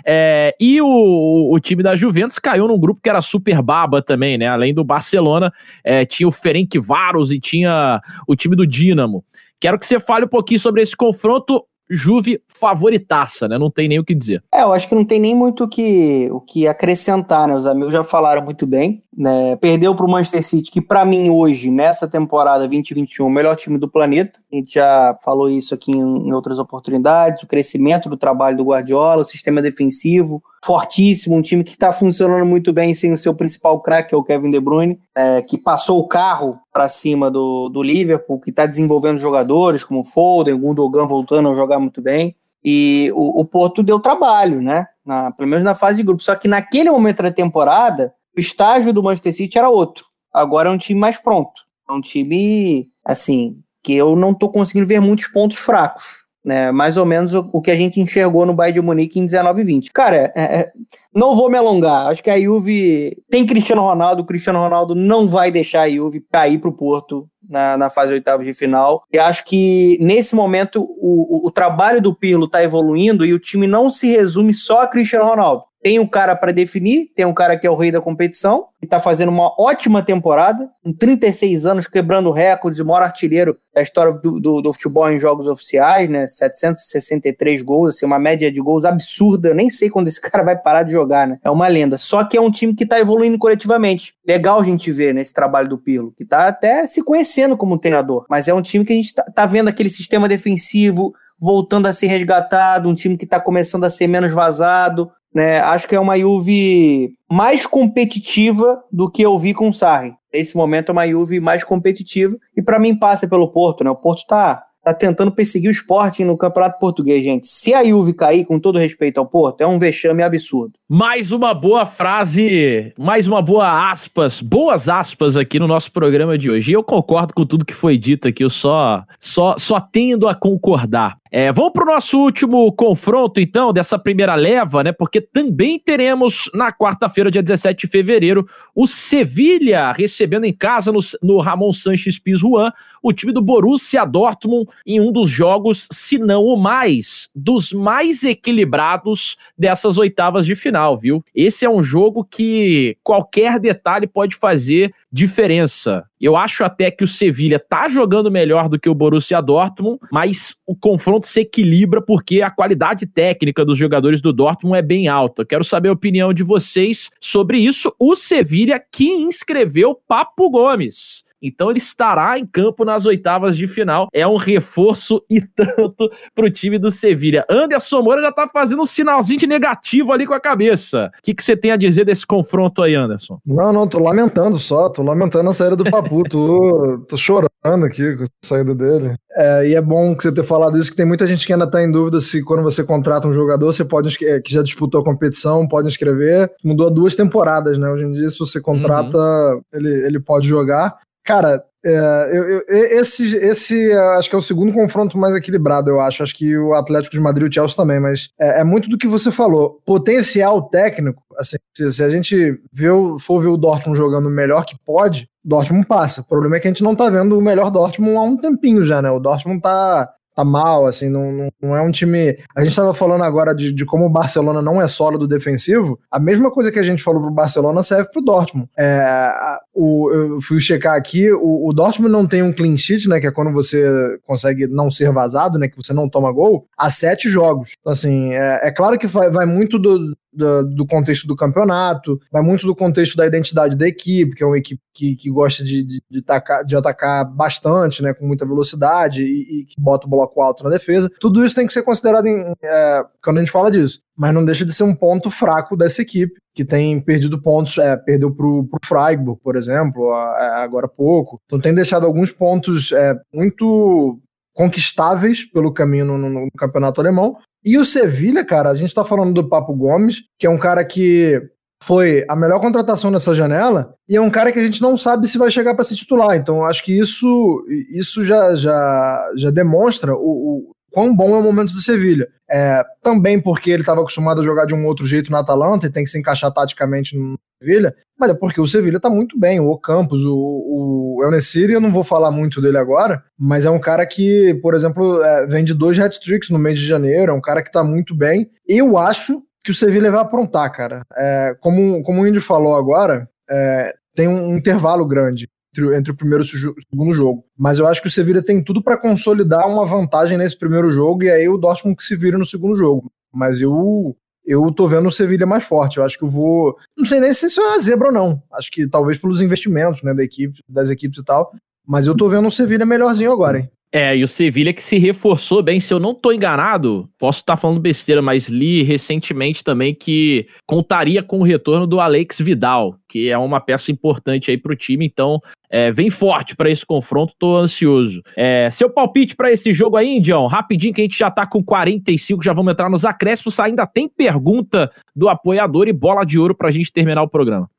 É, 0.04 0.54
e 0.60 0.82
o, 0.82 1.50
o 1.50 1.58
time 1.58 1.82
da 1.82 1.96
Juventus 1.96 2.38
caiu 2.38 2.68
num 2.68 2.78
grupo 2.78 3.00
que 3.02 3.08
era 3.08 3.22
super 3.22 3.62
baba 3.62 4.02
também, 4.02 4.36
né? 4.36 4.46
Além 4.48 4.74
do 4.74 4.84
Barcelona, 4.84 5.50
é, 5.82 6.04
tinha 6.04 6.28
o 6.28 6.30
Ferenc 6.30 6.78
Varos 6.78 7.32
e 7.32 7.40
tinha 7.40 8.02
o 8.28 8.36
time 8.36 8.54
do 8.54 8.66
Dinamo. 8.66 9.24
Quero 9.58 9.78
que 9.78 9.86
você 9.86 9.98
fale 9.98 10.26
um 10.26 10.28
pouquinho 10.28 10.60
sobre 10.60 10.82
esse 10.82 10.94
confronto 10.94 11.64
Juve 11.88 12.40
favoritaça, 12.48 13.46
né? 13.46 13.58
Não 13.58 13.70
tem 13.70 13.88
nem 13.88 13.98
o 13.98 14.04
que 14.04 14.14
dizer. 14.14 14.42
É, 14.52 14.62
eu 14.62 14.72
acho 14.72 14.88
que 14.88 14.94
não 14.94 15.04
tem 15.04 15.20
nem 15.20 15.34
muito 15.34 15.64
o 15.64 15.68
que, 15.68 16.28
o 16.32 16.40
que 16.40 16.66
acrescentar, 16.66 17.46
né? 17.46 17.54
Os 17.54 17.66
amigos 17.66 17.92
já 17.92 18.02
falaram 18.02 18.42
muito 18.42 18.66
bem. 18.66 19.02
Né? 19.16 19.56
Perdeu 19.56 19.94
para 19.94 20.04
o 20.04 20.10
Manchester 20.10 20.44
City, 20.44 20.70
que 20.70 20.80
para 20.80 21.04
mim 21.04 21.30
hoje, 21.30 21.70
nessa 21.70 22.06
temporada 22.06 22.66
2021, 22.68 23.24
é 23.24 23.28
o 23.28 23.32
melhor 23.32 23.56
time 23.56 23.78
do 23.78 23.88
planeta. 23.88 24.38
A 24.52 24.56
gente 24.56 24.74
já 24.74 25.16
falou 25.24 25.48
isso 25.48 25.74
aqui 25.74 25.92
em, 25.92 26.28
em 26.28 26.32
outras 26.32 26.58
oportunidades. 26.58 27.42
O 27.42 27.46
crescimento 27.46 28.08
do 28.08 28.16
trabalho 28.16 28.56
do 28.56 28.64
Guardiola, 28.64 29.22
o 29.22 29.24
sistema 29.24 29.62
defensivo, 29.62 30.42
fortíssimo, 30.66 31.36
um 31.36 31.42
time 31.42 31.62
que 31.62 31.70
está 31.70 31.92
funcionando 31.92 32.44
muito 32.44 32.72
bem 32.72 32.92
sem 32.92 33.12
o 33.12 33.18
seu 33.18 33.32
principal 33.32 33.80
craque, 33.80 34.08
que 34.08 34.14
é 34.16 34.18
o 34.18 34.24
Kevin 34.24 34.50
De 34.50 34.58
Bruyne, 34.58 34.98
é, 35.16 35.40
que 35.40 35.56
passou 35.56 36.00
o 36.00 36.08
carro 36.08 36.58
para 36.72 36.88
cima 36.88 37.30
do, 37.30 37.68
do 37.68 37.80
Liverpool, 37.80 38.40
que 38.40 38.50
está 38.50 38.66
desenvolvendo 38.66 39.20
jogadores 39.20 39.84
como 39.84 40.02
Foden, 40.02 40.54
o 40.54 40.58
Gundogan 40.58 41.06
voltando 41.06 41.48
a 41.48 41.54
jogar 41.54 41.78
muito 41.78 42.02
bem. 42.02 42.34
E 42.64 43.12
o, 43.14 43.40
o 43.40 43.44
Porto 43.44 43.80
deu 43.80 44.00
trabalho, 44.00 44.60
né? 44.60 44.88
Na, 45.04 45.30
pelo 45.30 45.48
menos 45.48 45.64
na 45.64 45.76
fase 45.76 45.98
de 45.98 46.02
grupo. 46.02 46.20
Só 46.20 46.34
que 46.34 46.48
naquele 46.48 46.90
momento 46.90 47.22
da 47.22 47.30
temporada, 47.30 48.12
o 48.36 48.40
estágio 48.40 48.92
do 48.92 49.04
Manchester 49.04 49.34
City 49.34 49.56
era 49.56 49.70
outro. 49.70 50.04
Agora 50.34 50.68
é 50.68 50.72
um 50.72 50.78
time 50.78 50.98
mais 50.98 51.16
pronto. 51.16 51.62
É 51.88 51.92
um 51.92 52.00
time, 52.00 52.88
assim, 53.04 53.60
que 53.84 53.94
eu 53.94 54.16
não 54.16 54.32
estou 54.32 54.50
conseguindo 54.50 54.88
ver 54.88 55.00
muitos 55.00 55.28
pontos 55.28 55.58
fracos 55.58 56.25
né? 56.46 56.70
Mais 56.70 56.96
ou 56.96 57.04
menos 57.04 57.34
o, 57.34 57.50
o, 57.52 57.60
que 57.60 57.72
a 57.72 57.74
gente 57.74 58.00
enxergou 58.00 58.46
no 58.46 58.54
Bayern 58.54 58.80
de 58.80 58.86
Munique 58.86 59.18
em 59.18 59.24
19 59.24 59.62
e 59.62 59.64
20. 59.64 59.92
Cara, 59.92 60.32
é, 60.36 60.60
é, 60.60 60.72
não 61.12 61.34
vou 61.34 61.50
me 61.50 61.58
alongar. 61.58 62.06
Acho 62.06 62.22
que 62.22 62.30
a 62.30 62.40
Juve 62.40 63.20
tem 63.28 63.44
Cristiano 63.44 63.82
Ronaldo. 63.82 64.22
O 64.22 64.24
Cristiano 64.24 64.60
Ronaldo 64.60 64.94
não 64.94 65.26
vai 65.26 65.50
deixar 65.50 65.82
a 65.82 65.90
Juve 65.90 66.24
cair 66.30 66.58
para 66.58 66.70
o 66.70 66.72
Porto 66.72 67.28
na, 67.50 67.76
na 67.76 67.90
fase 67.90 68.12
oitava 68.12 68.44
de 68.44 68.54
final. 68.54 69.02
E 69.12 69.18
acho 69.18 69.44
que 69.44 69.98
nesse 70.00 70.36
momento 70.36 70.82
o, 70.82 71.46
o, 71.46 71.48
o 71.48 71.50
trabalho 71.50 72.00
do 72.00 72.14
Pirlo 72.14 72.46
está 72.46 72.62
evoluindo 72.62 73.26
e 73.26 73.34
o 73.34 73.40
time 73.40 73.66
não 73.66 73.90
se 73.90 74.06
resume 74.06 74.54
só 74.54 74.82
a 74.82 74.86
Cristiano 74.86 75.26
Ronaldo. 75.26 75.64
Tem 75.86 76.00
um 76.00 76.06
cara 76.08 76.34
para 76.34 76.50
definir, 76.50 77.12
tem 77.14 77.24
um 77.24 77.32
cara 77.32 77.56
que 77.56 77.64
é 77.64 77.70
o 77.70 77.76
rei 77.76 77.92
da 77.92 78.00
competição, 78.00 78.66
que 78.80 78.86
está 78.86 78.98
fazendo 78.98 79.28
uma 79.28 79.54
ótima 79.56 80.02
temporada, 80.02 80.68
com 80.82 80.92
36 80.92 81.64
anos, 81.64 81.86
quebrando 81.86 82.32
recordes, 82.32 82.80
o 82.80 82.84
maior 82.84 83.04
artilheiro 83.04 83.56
da 83.72 83.82
história 83.82 84.12
do, 84.14 84.40
do, 84.40 84.60
do, 84.60 84.72
futebol 84.72 85.08
em 85.08 85.20
jogos 85.20 85.46
oficiais, 85.46 86.08
né? 86.08 86.26
763 86.26 87.62
gols, 87.62 87.94
assim, 87.94 88.04
uma 88.04 88.18
média 88.18 88.50
de 88.50 88.60
gols 88.60 88.84
absurda. 88.84 89.50
Eu 89.50 89.54
nem 89.54 89.70
sei 89.70 89.88
quando 89.88 90.08
esse 90.08 90.18
cara 90.28 90.42
vai 90.42 90.56
parar 90.56 90.82
de 90.82 90.90
jogar, 90.90 91.28
né? 91.28 91.38
É 91.44 91.50
uma 91.52 91.68
lenda. 91.68 91.96
Só 91.98 92.24
que 92.24 92.36
é 92.36 92.40
um 92.40 92.50
time 92.50 92.74
que 92.74 92.82
está 92.82 92.98
evoluindo 92.98 93.38
coletivamente. 93.38 94.12
Legal 94.26 94.60
a 94.60 94.64
gente 94.64 94.90
ver 94.90 95.14
nesse 95.14 95.32
trabalho 95.32 95.68
do 95.68 95.78
Pirlo, 95.78 96.12
que 96.16 96.24
está 96.24 96.48
até 96.48 96.84
se 96.88 97.00
conhecendo 97.00 97.56
como 97.56 97.78
treinador. 97.78 98.26
Mas 98.28 98.48
é 98.48 98.52
um 98.52 98.60
time 98.60 98.84
que 98.84 98.92
a 98.92 98.96
gente 98.96 99.06
está 99.06 99.22
tá 99.22 99.46
vendo 99.46 99.68
aquele 99.68 99.88
sistema 99.88 100.26
defensivo 100.26 101.14
voltando 101.38 101.86
a 101.86 101.92
ser 101.92 102.06
resgatado, 102.06 102.88
um 102.88 102.94
time 102.94 103.16
que 103.16 103.24
está 103.24 103.38
começando 103.38 103.84
a 103.84 103.90
ser 103.90 104.06
menos 104.06 104.32
vazado, 104.32 105.12
né, 105.36 105.60
acho 105.60 105.86
que 105.86 105.94
é 105.94 106.00
uma 106.00 106.18
Juve 106.18 107.12
mais 107.30 107.66
competitiva 107.66 108.82
do 108.90 109.10
que 109.10 109.20
eu 109.20 109.38
vi 109.38 109.52
com 109.52 109.68
o 109.68 109.74
Sarri. 109.74 110.14
Nesse 110.32 110.56
momento 110.56 110.88
é 110.88 110.92
uma 110.92 111.06
Juve 111.06 111.40
mais 111.40 111.62
competitiva 111.62 112.38
e 112.56 112.62
para 112.62 112.78
mim 112.78 112.96
passa 112.96 113.28
pelo 113.28 113.52
Porto, 113.52 113.84
né? 113.84 113.90
O 113.90 113.96
Porto 113.96 114.26
tá 114.26 114.64
tá 114.82 114.94
tentando 114.94 115.32
perseguir 115.32 115.68
o 115.68 115.72
Sporting 115.72 116.22
no 116.22 116.38
Campeonato 116.38 116.78
Português, 116.78 117.22
gente. 117.22 117.48
Se 117.48 117.74
a 117.74 117.84
Juve 117.84 118.14
cair, 118.14 118.44
com 118.46 118.58
todo 118.58 118.78
respeito 118.78 119.18
ao 119.18 119.26
Porto, 119.26 119.60
é 119.60 119.66
um 119.66 119.80
vexame 119.80 120.22
absurdo. 120.22 120.78
Mais 120.88 121.32
uma 121.32 121.52
boa 121.52 121.84
frase, 121.84 122.92
mais 122.96 123.26
uma 123.26 123.42
boa 123.42 123.90
aspas, 123.90 124.40
boas 124.40 124.88
aspas 124.88 125.36
aqui 125.36 125.58
no 125.58 125.66
nosso 125.66 125.90
programa 125.90 126.38
de 126.38 126.48
hoje. 126.48 126.72
Eu 126.72 126.84
concordo 126.84 127.34
com 127.34 127.44
tudo 127.44 127.64
que 127.64 127.74
foi 127.74 127.98
dito 127.98 128.28
aqui, 128.28 128.44
eu 128.44 128.50
só, 128.50 129.02
só, 129.18 129.56
só 129.58 129.80
tendo 129.80 130.28
a 130.28 130.34
concordar. 130.36 131.18
É, 131.28 131.50
vamos 131.52 131.72
para 131.72 131.82
o 131.82 131.92
nosso 131.92 132.16
último 132.16 132.70
confronto, 132.72 133.40
então, 133.40 133.72
dessa 133.72 133.98
primeira 133.98 134.36
leva, 134.36 134.84
né? 134.84 134.92
Porque 134.92 135.20
também 135.20 135.76
teremos 135.76 136.48
na 136.54 136.72
quarta-feira, 136.72 137.32
dia 137.32 137.42
17 137.42 137.84
de 137.84 137.90
fevereiro, 137.90 138.46
o 138.72 138.86
Sevilha 138.86 139.90
recebendo 139.90 140.44
em 140.44 140.52
casa 140.52 140.92
no, 140.92 141.00
no 141.20 141.40
Ramon 141.40 141.72
Sanches 141.72 142.16
Pizjuan 142.16 142.72
o 143.02 143.12
time 143.12 143.32
do 143.32 143.42
Borussia 143.42 144.04
Dortmund 144.04 144.68
em 144.86 145.00
um 145.00 145.12
dos 145.12 145.28
jogos, 145.28 145.86
se 145.92 146.18
não 146.18 146.44
o 146.44 146.56
mais, 146.56 147.28
dos 147.34 147.72
mais 147.72 148.24
equilibrados 148.24 149.36
dessas 149.56 149.98
oitavas 149.98 150.46
de 150.46 150.56
final 150.56 150.75
final, 150.76 150.96
viu? 150.96 151.24
Esse 151.34 151.64
é 151.64 151.70
um 151.70 151.82
jogo 151.82 152.22
que 152.22 152.96
qualquer 153.02 153.58
detalhe 153.58 154.06
pode 154.06 154.36
fazer 154.36 154.92
diferença. 155.10 156.04
Eu 156.20 156.36
acho 156.36 156.64
até 156.64 156.90
que 156.90 157.04
o 157.04 157.08
Sevilha 157.08 157.58
tá 157.58 157.88
jogando 157.88 158.30
melhor 158.30 158.68
do 158.68 158.78
que 158.78 158.88
o 158.88 158.94
Borussia 158.94 159.40
Dortmund, 159.40 159.98
mas 160.12 160.56
o 160.66 160.74
confronto 160.74 161.26
se 161.26 161.40
equilibra 161.40 162.02
porque 162.02 162.42
a 162.42 162.50
qualidade 162.50 163.06
técnica 163.06 163.64
dos 163.64 163.78
jogadores 163.78 164.20
do 164.20 164.32
Dortmund 164.32 164.78
é 164.78 164.82
bem 164.82 165.08
alta. 165.08 165.44
Quero 165.44 165.64
saber 165.64 165.88
a 165.88 165.92
opinião 165.92 166.32
de 166.32 166.42
vocês 166.42 167.10
sobre 167.20 167.58
isso. 167.58 167.94
O 167.98 168.14
Sevilha 168.14 168.82
que 168.92 169.08
inscreveu 169.08 169.98
Papo 170.06 170.50
Gomes 170.50 171.25
Então 171.42 171.70
ele 171.70 171.78
estará 171.78 172.38
em 172.38 172.46
campo 172.46 172.84
nas 172.84 173.06
oitavas 173.06 173.56
de 173.56 173.66
final. 173.66 174.08
É 174.12 174.26
um 174.26 174.36
reforço 174.36 175.22
e 175.30 175.40
tanto 175.40 176.10
pro 176.34 176.50
time 176.50 176.78
do 176.78 176.90
Sevilha. 176.90 177.44
Anderson 177.48 178.02
Moura 178.02 178.22
já 178.22 178.32
tá 178.32 178.46
fazendo 178.46 178.82
um 178.82 178.86
sinalzinho 178.86 179.38
de 179.38 179.46
negativo 179.46 180.12
ali 180.12 180.26
com 180.26 180.34
a 180.34 180.40
cabeça. 180.40 181.10
O 181.18 181.22
que, 181.22 181.34
que 181.34 181.42
você 181.42 181.56
tem 181.56 181.70
a 181.70 181.76
dizer 181.76 182.04
desse 182.04 182.26
confronto 182.26 182.82
aí, 182.82 182.94
Anderson? 182.94 183.38
Não, 183.44 183.72
não, 183.72 183.86
tô 183.86 183.98
lamentando 183.98 184.58
só, 184.58 184.88
tô 184.88 185.02
lamentando 185.02 185.50
a 185.50 185.54
saída 185.54 185.76
do 185.76 185.84
Papu, 185.84 186.22
tô, 186.28 187.04
tô 187.08 187.16
chorando 187.16 187.48
aqui 187.84 188.16
com 188.16 188.24
a 188.24 188.26
saída 188.44 188.74
dele. 188.74 189.14
É, 189.36 189.68
e 189.68 189.74
é 189.74 189.82
bom 189.82 190.16
que 190.16 190.22
você 190.22 190.32
ter 190.32 190.44
falado 190.44 190.78
isso, 190.78 190.90
que 190.90 190.96
tem 190.96 191.04
muita 191.04 191.26
gente 191.26 191.46
que 191.46 191.52
ainda 191.52 191.66
tá 191.66 191.82
em 191.82 191.90
dúvida 191.90 192.20
se 192.20 192.42
quando 192.42 192.62
você 192.62 192.82
contrata 192.82 193.28
um 193.28 193.32
jogador, 193.32 193.72
você 193.72 193.84
pode, 193.84 194.16
que 194.16 194.40
já 194.52 194.62
disputou 194.62 195.00
a 195.00 195.04
competição, 195.04 195.68
pode 195.68 195.88
inscrever. 195.88 196.50
Mudou 196.64 196.90
duas 196.90 197.14
temporadas, 197.14 197.76
né? 197.76 197.88
Hoje 197.90 198.04
em 198.04 198.10
dia, 198.12 198.28
se 198.30 198.38
você 198.38 198.60
contrata, 198.60 199.18
uhum. 199.18 199.60
ele, 199.72 200.06
ele 200.06 200.20
pode 200.20 200.48
jogar. 200.48 200.96
Cara, 201.26 201.64
é, 201.84 202.30
eu, 202.32 202.44
eu, 202.44 202.64
esse, 202.68 203.36
esse 203.36 203.92
acho 203.92 204.30
que 204.30 204.34
é 204.36 204.38
o 204.38 204.42
segundo 204.42 204.72
confronto 204.72 205.18
mais 205.18 205.34
equilibrado, 205.34 205.90
eu 205.90 206.00
acho. 206.00 206.22
Acho 206.22 206.34
que 206.34 206.56
o 206.56 206.72
Atlético 206.72 207.16
de 207.16 207.20
Madrid 207.20 207.46
e 207.46 207.48
o 207.48 207.52
Chelsea 207.52 207.76
também, 207.76 207.98
mas 207.98 208.28
é, 208.40 208.60
é 208.60 208.64
muito 208.64 208.88
do 208.88 208.96
que 208.96 209.08
você 209.08 209.32
falou. 209.32 209.82
Potencial 209.84 210.62
técnico, 210.68 211.20
assim, 211.36 211.56
se, 211.76 212.02
a 212.02 212.08
gente 212.08 212.60
vê, 212.72 212.86
for 213.20 213.40
ver 213.40 213.48
o 213.48 213.56
Dortmund 213.56 213.98
jogando 213.98 214.26
o 214.26 214.30
melhor 214.30 214.64
que 214.64 214.76
pode, 214.86 215.28
Dortmund 215.44 215.86
passa. 215.86 216.20
O 216.20 216.24
problema 216.24 216.56
é 216.56 216.60
que 216.60 216.68
a 216.68 216.70
gente 216.70 216.82
não 216.84 216.94
tá 216.94 217.10
vendo 217.10 217.36
o 217.36 217.42
melhor 217.42 217.70
Dortmund 217.70 218.16
há 218.16 218.22
um 218.22 218.36
tempinho 218.36 218.84
já, 218.84 219.02
né? 219.02 219.10
O 219.10 219.18
Dortmund 219.18 219.60
tá 219.60 220.08
tá 220.36 220.44
mal, 220.44 220.86
assim, 220.86 221.08
não, 221.08 221.32
não, 221.32 221.48
não, 221.62 221.74
é 221.74 221.80
um 221.80 221.90
time. 221.90 222.38
A 222.54 222.60
gente 222.60 222.68
estava 222.68 222.92
falando 222.92 223.24
agora 223.24 223.54
de, 223.54 223.72
de 223.72 223.86
como 223.86 224.04
o 224.04 224.10
Barcelona 224.10 224.60
não 224.60 224.82
é 224.82 224.86
sólido 224.86 225.26
defensivo. 225.26 225.98
A 226.10 226.20
mesma 226.20 226.50
coisa 226.50 226.70
que 226.70 226.78
a 226.78 226.82
gente 226.82 227.02
falou 227.02 227.22
pro 227.22 227.30
Barcelona 227.30 227.82
serve 227.82 228.10
pro 228.12 228.20
Dortmund. 228.20 228.68
É, 228.76 229.32
o, 229.74 230.10
eu 230.12 230.40
fui 230.42 230.60
checar 230.60 230.94
aqui, 230.94 231.32
o, 231.32 231.66
o, 231.66 231.72
Dortmund 231.72 232.12
não 232.12 232.26
tem 232.26 232.42
um 232.42 232.52
clean 232.52 232.76
sheet, 232.76 233.08
né? 233.08 233.18
Que 233.18 233.26
é 233.26 233.30
quando 233.30 233.50
você 233.50 234.18
consegue 234.26 234.66
não 234.66 234.90
ser 234.90 235.10
vazado, 235.10 235.58
né? 235.58 235.68
Que 235.68 235.76
você 235.76 235.94
não 235.94 236.06
toma 236.06 236.30
gol, 236.30 236.66
há 236.76 236.90
sete 236.90 237.30
jogos. 237.30 237.72
Então, 237.80 237.94
assim, 237.94 238.34
é, 238.34 238.60
é 238.64 238.70
claro 238.70 238.98
que 238.98 239.06
vai, 239.06 239.30
vai 239.30 239.46
muito 239.46 239.78
do, 239.78 240.14
do, 240.36 240.64
do, 240.64 240.86
contexto 240.86 241.26
do 241.26 241.36
campeonato, 241.36 242.20
vai 242.30 242.42
muito 242.42 242.66
do 242.66 242.74
contexto 242.74 243.16
da 243.16 243.26
identidade 243.26 243.76
da 243.76 243.88
equipe, 243.88 244.34
que 244.34 244.42
é 244.42 244.46
uma 244.46 244.58
equipe 244.58 244.80
que, 244.94 245.16
que 245.16 245.30
gosta 245.30 245.64
de, 245.64 245.82
de, 245.82 246.00
de, 246.10 246.18
atacar, 246.20 246.64
de 246.64 246.76
atacar 246.76 247.24
bastante, 247.24 248.02
né, 248.02 248.14
com 248.14 248.26
muita 248.26 248.46
velocidade 248.46 249.22
e, 249.22 249.60
e, 249.60 249.64
que 249.66 249.74
bota 249.78 250.06
o 250.06 250.10
bloco 250.10 250.40
alto 250.40 250.64
na 250.64 250.70
defesa. 250.70 251.10
Tudo 251.20 251.44
isso 251.44 251.54
tem 251.54 251.66
que 251.66 251.72
ser 251.72 251.82
considerado 251.82 252.26
em, 252.26 252.52
é, 252.62 253.04
quando 253.22 253.38
a 253.38 253.40
gente 253.40 253.52
fala 253.52 253.70
disso. 253.70 254.00
Mas 254.16 254.32
não 254.32 254.44
deixa 254.44 254.64
de 254.64 254.72
ser 254.72 254.84
um 254.84 254.94
ponto 254.94 255.30
fraco 255.30 255.76
dessa 255.76 256.00
equipe, 256.00 256.34
que 256.54 256.64
tem 256.64 256.98
perdido 257.00 257.40
pontos, 257.40 257.76
é, 257.76 257.96
perdeu 257.96 258.34
pro, 258.34 258.64
pro 258.64 258.80
Freiburg, 258.82 259.38
por 259.42 259.56
exemplo, 259.56 260.12
agora 260.14 260.86
há 260.86 260.88
pouco. 260.88 261.38
Então 261.44 261.60
tem 261.60 261.74
deixado 261.74 262.06
alguns 262.06 262.30
pontos 262.30 262.92
é, 262.92 263.14
muito 263.32 264.18
conquistáveis 264.56 265.44
pelo 265.44 265.70
caminho 265.70 266.06
no, 266.06 266.16
no, 266.16 266.30
no, 266.30 266.48
campeonato 266.56 266.98
alemão, 266.98 267.36
e 267.66 267.76
o 267.76 267.84
Sevilha, 267.84 268.44
cara, 268.44 268.70
a 268.70 268.74
gente 268.74 268.94
tá 268.94 269.04
falando 269.04 269.34
do 269.34 269.48
Papo 269.48 269.74
Gomes, 269.74 270.22
que 270.38 270.46
é 270.46 270.50
um 270.50 270.58
cara 270.58 270.84
que 270.84 271.42
foi 271.82 272.24
a 272.28 272.36
melhor 272.36 272.60
contratação 272.60 273.10
nessa 273.10 273.34
janela 273.34 273.94
e 274.08 274.16
é 274.16 274.20
um 274.20 274.30
cara 274.30 274.50
que 274.52 274.58
a 274.58 274.64
gente 274.64 274.80
não 274.80 274.96
sabe 274.96 275.26
se 275.28 275.36
vai 275.36 275.50
chegar 275.50 275.74
para 275.74 275.84
ser 275.84 275.96
titular. 275.96 276.36
Então, 276.36 276.64
acho 276.64 276.82
que 276.84 276.96
isso, 276.96 277.64
isso 277.90 278.24
já, 278.24 278.54
já, 278.54 279.32
já 279.36 279.50
demonstra 279.50 280.14
o, 280.14 280.18
o 280.18 280.75
quão 280.96 281.14
bom 281.14 281.36
é 281.36 281.38
o 281.38 281.42
momento 281.42 281.74
do 281.74 281.80
Sevilha. 281.82 282.26
É, 282.50 282.82
também 283.02 283.38
porque 283.38 283.70
ele 283.70 283.82
estava 283.82 284.00
acostumado 284.00 284.40
a 284.40 284.44
jogar 284.44 284.64
de 284.64 284.74
um 284.74 284.86
outro 284.86 285.04
jeito 285.04 285.30
no 285.30 285.36
Atalanta 285.36 285.84
e 285.84 285.90
tem 285.90 286.02
que 286.02 286.08
se 286.08 286.18
encaixar 286.18 286.50
taticamente 286.50 287.14
no 287.14 287.38
Sevilha, 287.62 287.94
mas 288.18 288.30
é 288.30 288.34
porque 288.34 288.58
o 288.62 288.66
Sevilha 288.66 288.96
está 288.96 289.10
muito 289.10 289.38
bem. 289.38 289.60
O 289.60 289.76
Campos, 289.76 290.24
o, 290.24 290.34
o 290.34 291.20
El 291.22 291.32
Nessiri, 291.32 291.74
eu 291.74 291.82
não 291.82 291.92
vou 291.92 292.02
falar 292.02 292.30
muito 292.30 292.62
dele 292.62 292.78
agora, 292.78 293.22
mas 293.38 293.66
é 293.66 293.70
um 293.70 293.78
cara 293.78 294.06
que, 294.06 294.58
por 294.62 294.74
exemplo, 294.74 295.22
é, 295.22 295.46
vem 295.46 295.66
de 295.66 295.74
dois 295.74 295.98
hat-tricks 295.98 296.48
no 296.48 296.58
mês 296.58 296.78
de 296.78 296.86
janeiro, 296.86 297.30
é 297.30 297.34
um 297.34 297.42
cara 297.42 297.60
que 297.60 297.68
está 297.68 297.84
muito 297.84 298.16
bem. 298.16 298.50
Eu 298.66 298.96
acho 298.96 299.42
que 299.62 299.72
o 299.72 299.74
Sevilha 299.74 300.10
vai 300.10 300.20
aprontar, 300.20 300.72
cara. 300.72 301.02
É, 301.14 301.54
como, 301.60 302.02
como 302.04 302.22
o 302.22 302.26
Indy 302.26 302.40
falou 302.40 302.74
agora, 302.74 303.28
é, 303.50 303.92
tem 304.14 304.28
um 304.28 304.56
intervalo 304.56 305.04
grande 305.04 305.46
entre, 305.76 305.96
entre 305.96 306.12
o 306.12 306.16
primeiro 306.16 306.42
e 306.42 306.46
o 306.46 306.74
segundo 306.90 307.12
jogo. 307.12 307.44
Mas 307.56 307.78
eu 307.78 307.86
acho 307.86 308.00
que 308.00 308.08
o 308.08 308.10
Sevilla 308.10 308.42
tem 308.42 308.62
tudo 308.62 308.82
para 308.82 308.96
consolidar 308.96 309.68
uma 309.68 309.84
vantagem 309.84 310.38
nesse 310.38 310.58
primeiro 310.58 310.90
jogo 310.90 311.24
e 311.24 311.30
aí 311.30 311.48
o 311.48 311.58
Dortmund 311.58 311.96
que 311.96 312.04
se 312.04 312.16
vira 312.16 312.38
no 312.38 312.46
segundo 312.46 312.76
jogo. 312.76 313.10
Mas 313.32 313.60
eu 313.60 314.16
eu 314.46 314.70
tô 314.70 314.86
vendo 314.86 315.08
o 315.08 315.12
Sevilha 315.12 315.44
mais 315.44 315.66
forte. 315.66 315.98
Eu 315.98 316.04
acho 316.04 316.16
que 316.16 316.24
eu 316.24 316.28
vou. 316.28 316.76
Não 316.96 317.04
sei 317.04 317.18
nem 317.18 317.34
se 317.34 317.46
isso 317.46 317.60
é 317.60 317.66
uma 317.66 317.80
zebra 317.80 318.08
ou 318.08 318.14
não. 318.14 318.40
Acho 318.52 318.70
que 318.70 318.88
talvez 318.88 319.18
pelos 319.18 319.40
investimentos 319.40 320.02
né, 320.02 320.14
da 320.14 320.22
equipe, 320.22 320.62
das 320.68 320.88
equipes 320.88 321.18
e 321.18 321.24
tal. 321.24 321.52
Mas 321.84 322.06
eu 322.06 322.16
tô 322.16 322.28
vendo 322.28 322.46
o 322.46 322.50
Sevilha 322.50 322.86
melhorzinho 322.86 323.32
agora, 323.32 323.58
hein? 323.58 323.70
É, 323.92 324.16
e 324.16 324.22
o 324.22 324.28
Sevilha 324.28 324.72
que 324.72 324.82
se 324.82 324.98
reforçou 324.98 325.62
bem, 325.62 325.78
se 325.78 325.94
eu 325.94 326.00
não 326.00 326.12
tô 326.12 326.32
enganado, 326.32 327.08
posso 327.18 327.38
estar 327.38 327.54
tá 327.54 327.56
falando 327.56 327.80
besteira, 327.80 328.20
mas 328.20 328.48
li 328.48 328.82
recentemente 328.82 329.62
também 329.62 329.94
que 329.94 330.46
contaria 330.66 331.22
com 331.22 331.38
o 331.38 331.42
retorno 331.44 331.86
do 331.86 332.00
Alex 332.00 332.40
Vidal, 332.40 332.96
que 333.08 333.30
é 333.30 333.38
uma 333.38 333.60
peça 333.60 333.92
importante 333.92 334.50
aí 334.50 334.58
pro 334.58 334.76
time, 334.76 335.06
então 335.06 335.40
é, 335.70 335.90
vem 335.92 336.10
forte 336.10 336.56
para 336.56 336.68
esse 336.68 336.84
confronto, 336.84 337.34
tô 337.38 337.56
ansioso. 337.56 338.22
É, 338.36 338.68
seu 338.72 338.90
palpite 338.90 339.36
para 339.36 339.52
esse 339.52 339.72
jogo 339.72 339.96
aí, 339.96 340.16
Indião, 340.16 340.46
rapidinho 340.46 340.92
que 340.92 341.00
a 341.00 341.04
gente 341.04 341.18
já 341.18 341.30
tá 341.30 341.46
com 341.46 341.62
45, 341.62 342.42
já 342.42 342.52
vamos 342.52 342.72
entrar 342.72 342.90
nos 342.90 343.04
acréscimos, 343.04 343.58
ainda 343.60 343.86
tem 343.86 344.08
pergunta 344.08 344.90
do 345.14 345.28
apoiador 345.28 345.88
e 345.88 345.92
bola 345.92 346.24
de 346.24 346.38
ouro 346.38 346.54
pra 346.54 346.70
gente 346.70 346.92
terminar 346.92 347.22
o 347.22 347.28
programa. 347.28 347.70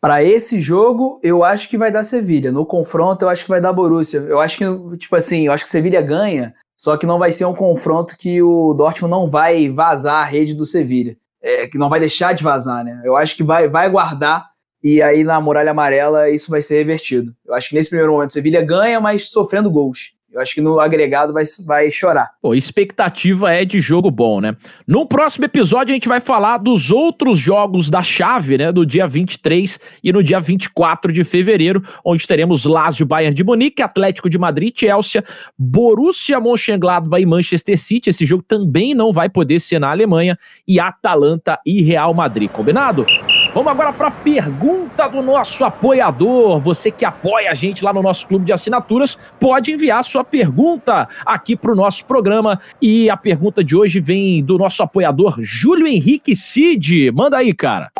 Para 0.00 0.24
esse 0.24 0.60
jogo, 0.60 1.20
eu 1.22 1.44
acho 1.44 1.68
que 1.68 1.76
vai 1.76 1.92
dar 1.92 2.04
Sevilha. 2.04 2.50
No 2.50 2.64
confronto, 2.64 3.24
eu 3.24 3.28
acho 3.28 3.44
que 3.44 3.50
vai 3.50 3.60
dar 3.60 3.72
Borussia. 3.72 4.20
Eu 4.20 4.40
acho 4.40 4.56
que, 4.56 4.96
tipo 4.96 5.14
assim, 5.14 5.46
eu 5.46 5.52
acho 5.52 5.64
que 5.64 5.70
Sevilha 5.70 6.00
ganha, 6.00 6.54
só 6.76 6.96
que 6.96 7.04
não 7.04 7.18
vai 7.18 7.32
ser 7.32 7.44
um 7.44 7.54
confronto 7.54 8.16
que 8.16 8.40
o 8.40 8.72
Dortmund 8.72 9.10
não 9.10 9.28
vai 9.28 9.68
vazar 9.68 10.22
a 10.22 10.24
rede 10.24 10.54
do 10.54 10.64
Sevilha. 10.64 11.16
É, 11.42 11.66
que 11.66 11.78
não 11.78 11.88
vai 11.88 12.00
deixar 12.00 12.34
de 12.34 12.42
vazar, 12.42 12.84
né? 12.84 13.00
Eu 13.04 13.16
acho 13.16 13.36
que 13.36 13.42
vai, 13.42 13.68
vai 13.68 13.90
guardar 13.90 14.50
e 14.82 15.02
aí 15.02 15.22
na 15.24 15.40
muralha 15.40 15.70
amarela 15.70 16.30
isso 16.30 16.50
vai 16.50 16.62
ser 16.62 16.78
revertido. 16.78 17.34
Eu 17.46 17.54
acho 17.54 17.68
que 17.68 17.74
nesse 17.74 17.90
primeiro 17.90 18.12
momento 18.12 18.32
Sevilha 18.32 18.62
ganha, 18.62 19.00
mas 19.00 19.30
sofrendo 19.30 19.70
gols. 19.70 20.14
Eu 20.32 20.40
acho 20.40 20.54
que 20.54 20.60
no 20.60 20.78
agregado 20.78 21.32
vai, 21.32 21.42
vai 21.64 21.90
chorar. 21.90 22.30
Pô, 22.40 22.54
expectativa 22.54 23.52
é 23.52 23.64
de 23.64 23.80
jogo 23.80 24.12
bom, 24.12 24.40
né? 24.40 24.56
No 24.86 25.04
próximo 25.04 25.44
episódio 25.44 25.90
a 25.90 25.94
gente 25.94 26.06
vai 26.06 26.20
falar 26.20 26.58
dos 26.58 26.92
outros 26.92 27.36
jogos 27.36 27.90
da 27.90 28.00
chave, 28.00 28.56
né? 28.56 28.70
Do 28.70 28.86
dia 28.86 29.08
23 29.08 29.80
e 30.04 30.12
no 30.12 30.22
dia 30.22 30.38
24 30.38 31.12
de 31.12 31.24
fevereiro, 31.24 31.82
onde 32.04 32.28
teremos 32.28 32.64
Lazio, 32.64 33.04
Bayern 33.04 33.34
de 33.34 33.42
Munique, 33.42 33.82
Atlético 33.82 34.30
de 34.30 34.38
Madrid, 34.38 34.72
Chelsea, 34.76 35.24
Borussia 35.58 36.38
Mönchengladbach 36.38 37.20
e 37.20 37.26
Manchester 37.26 37.76
City. 37.76 38.10
Esse 38.10 38.24
jogo 38.24 38.44
também 38.44 38.94
não 38.94 39.12
vai 39.12 39.28
poder 39.28 39.58
ser 39.58 39.80
na 39.80 39.90
Alemanha 39.90 40.38
e 40.66 40.78
Atalanta 40.78 41.58
e 41.66 41.82
Real 41.82 42.14
Madrid. 42.14 42.48
Combinado? 42.50 43.04
Vamos 43.52 43.72
agora 43.72 43.92
para 43.92 44.06
a 44.06 44.10
pergunta 44.12 45.08
do 45.08 45.20
nosso 45.20 45.64
apoiador. 45.64 46.60
Você 46.60 46.88
que 46.88 47.04
apoia 47.04 47.50
a 47.50 47.54
gente 47.54 47.82
lá 47.82 47.92
no 47.92 48.00
nosso 48.00 48.26
clube 48.28 48.44
de 48.44 48.52
assinaturas, 48.52 49.18
pode 49.40 49.72
enviar 49.72 50.04
sua 50.04 50.22
pergunta 50.22 51.08
aqui 51.26 51.56
para 51.56 51.72
o 51.72 51.74
nosso 51.74 52.04
programa. 52.04 52.60
E 52.80 53.10
a 53.10 53.16
pergunta 53.16 53.64
de 53.64 53.76
hoje 53.76 53.98
vem 53.98 54.40
do 54.42 54.56
nosso 54.56 54.82
apoiador 54.84 55.34
Júlio 55.40 55.88
Henrique 55.88 56.36
Cid. 56.36 57.10
Manda 57.10 57.38
aí, 57.38 57.52
cara. 57.52 57.90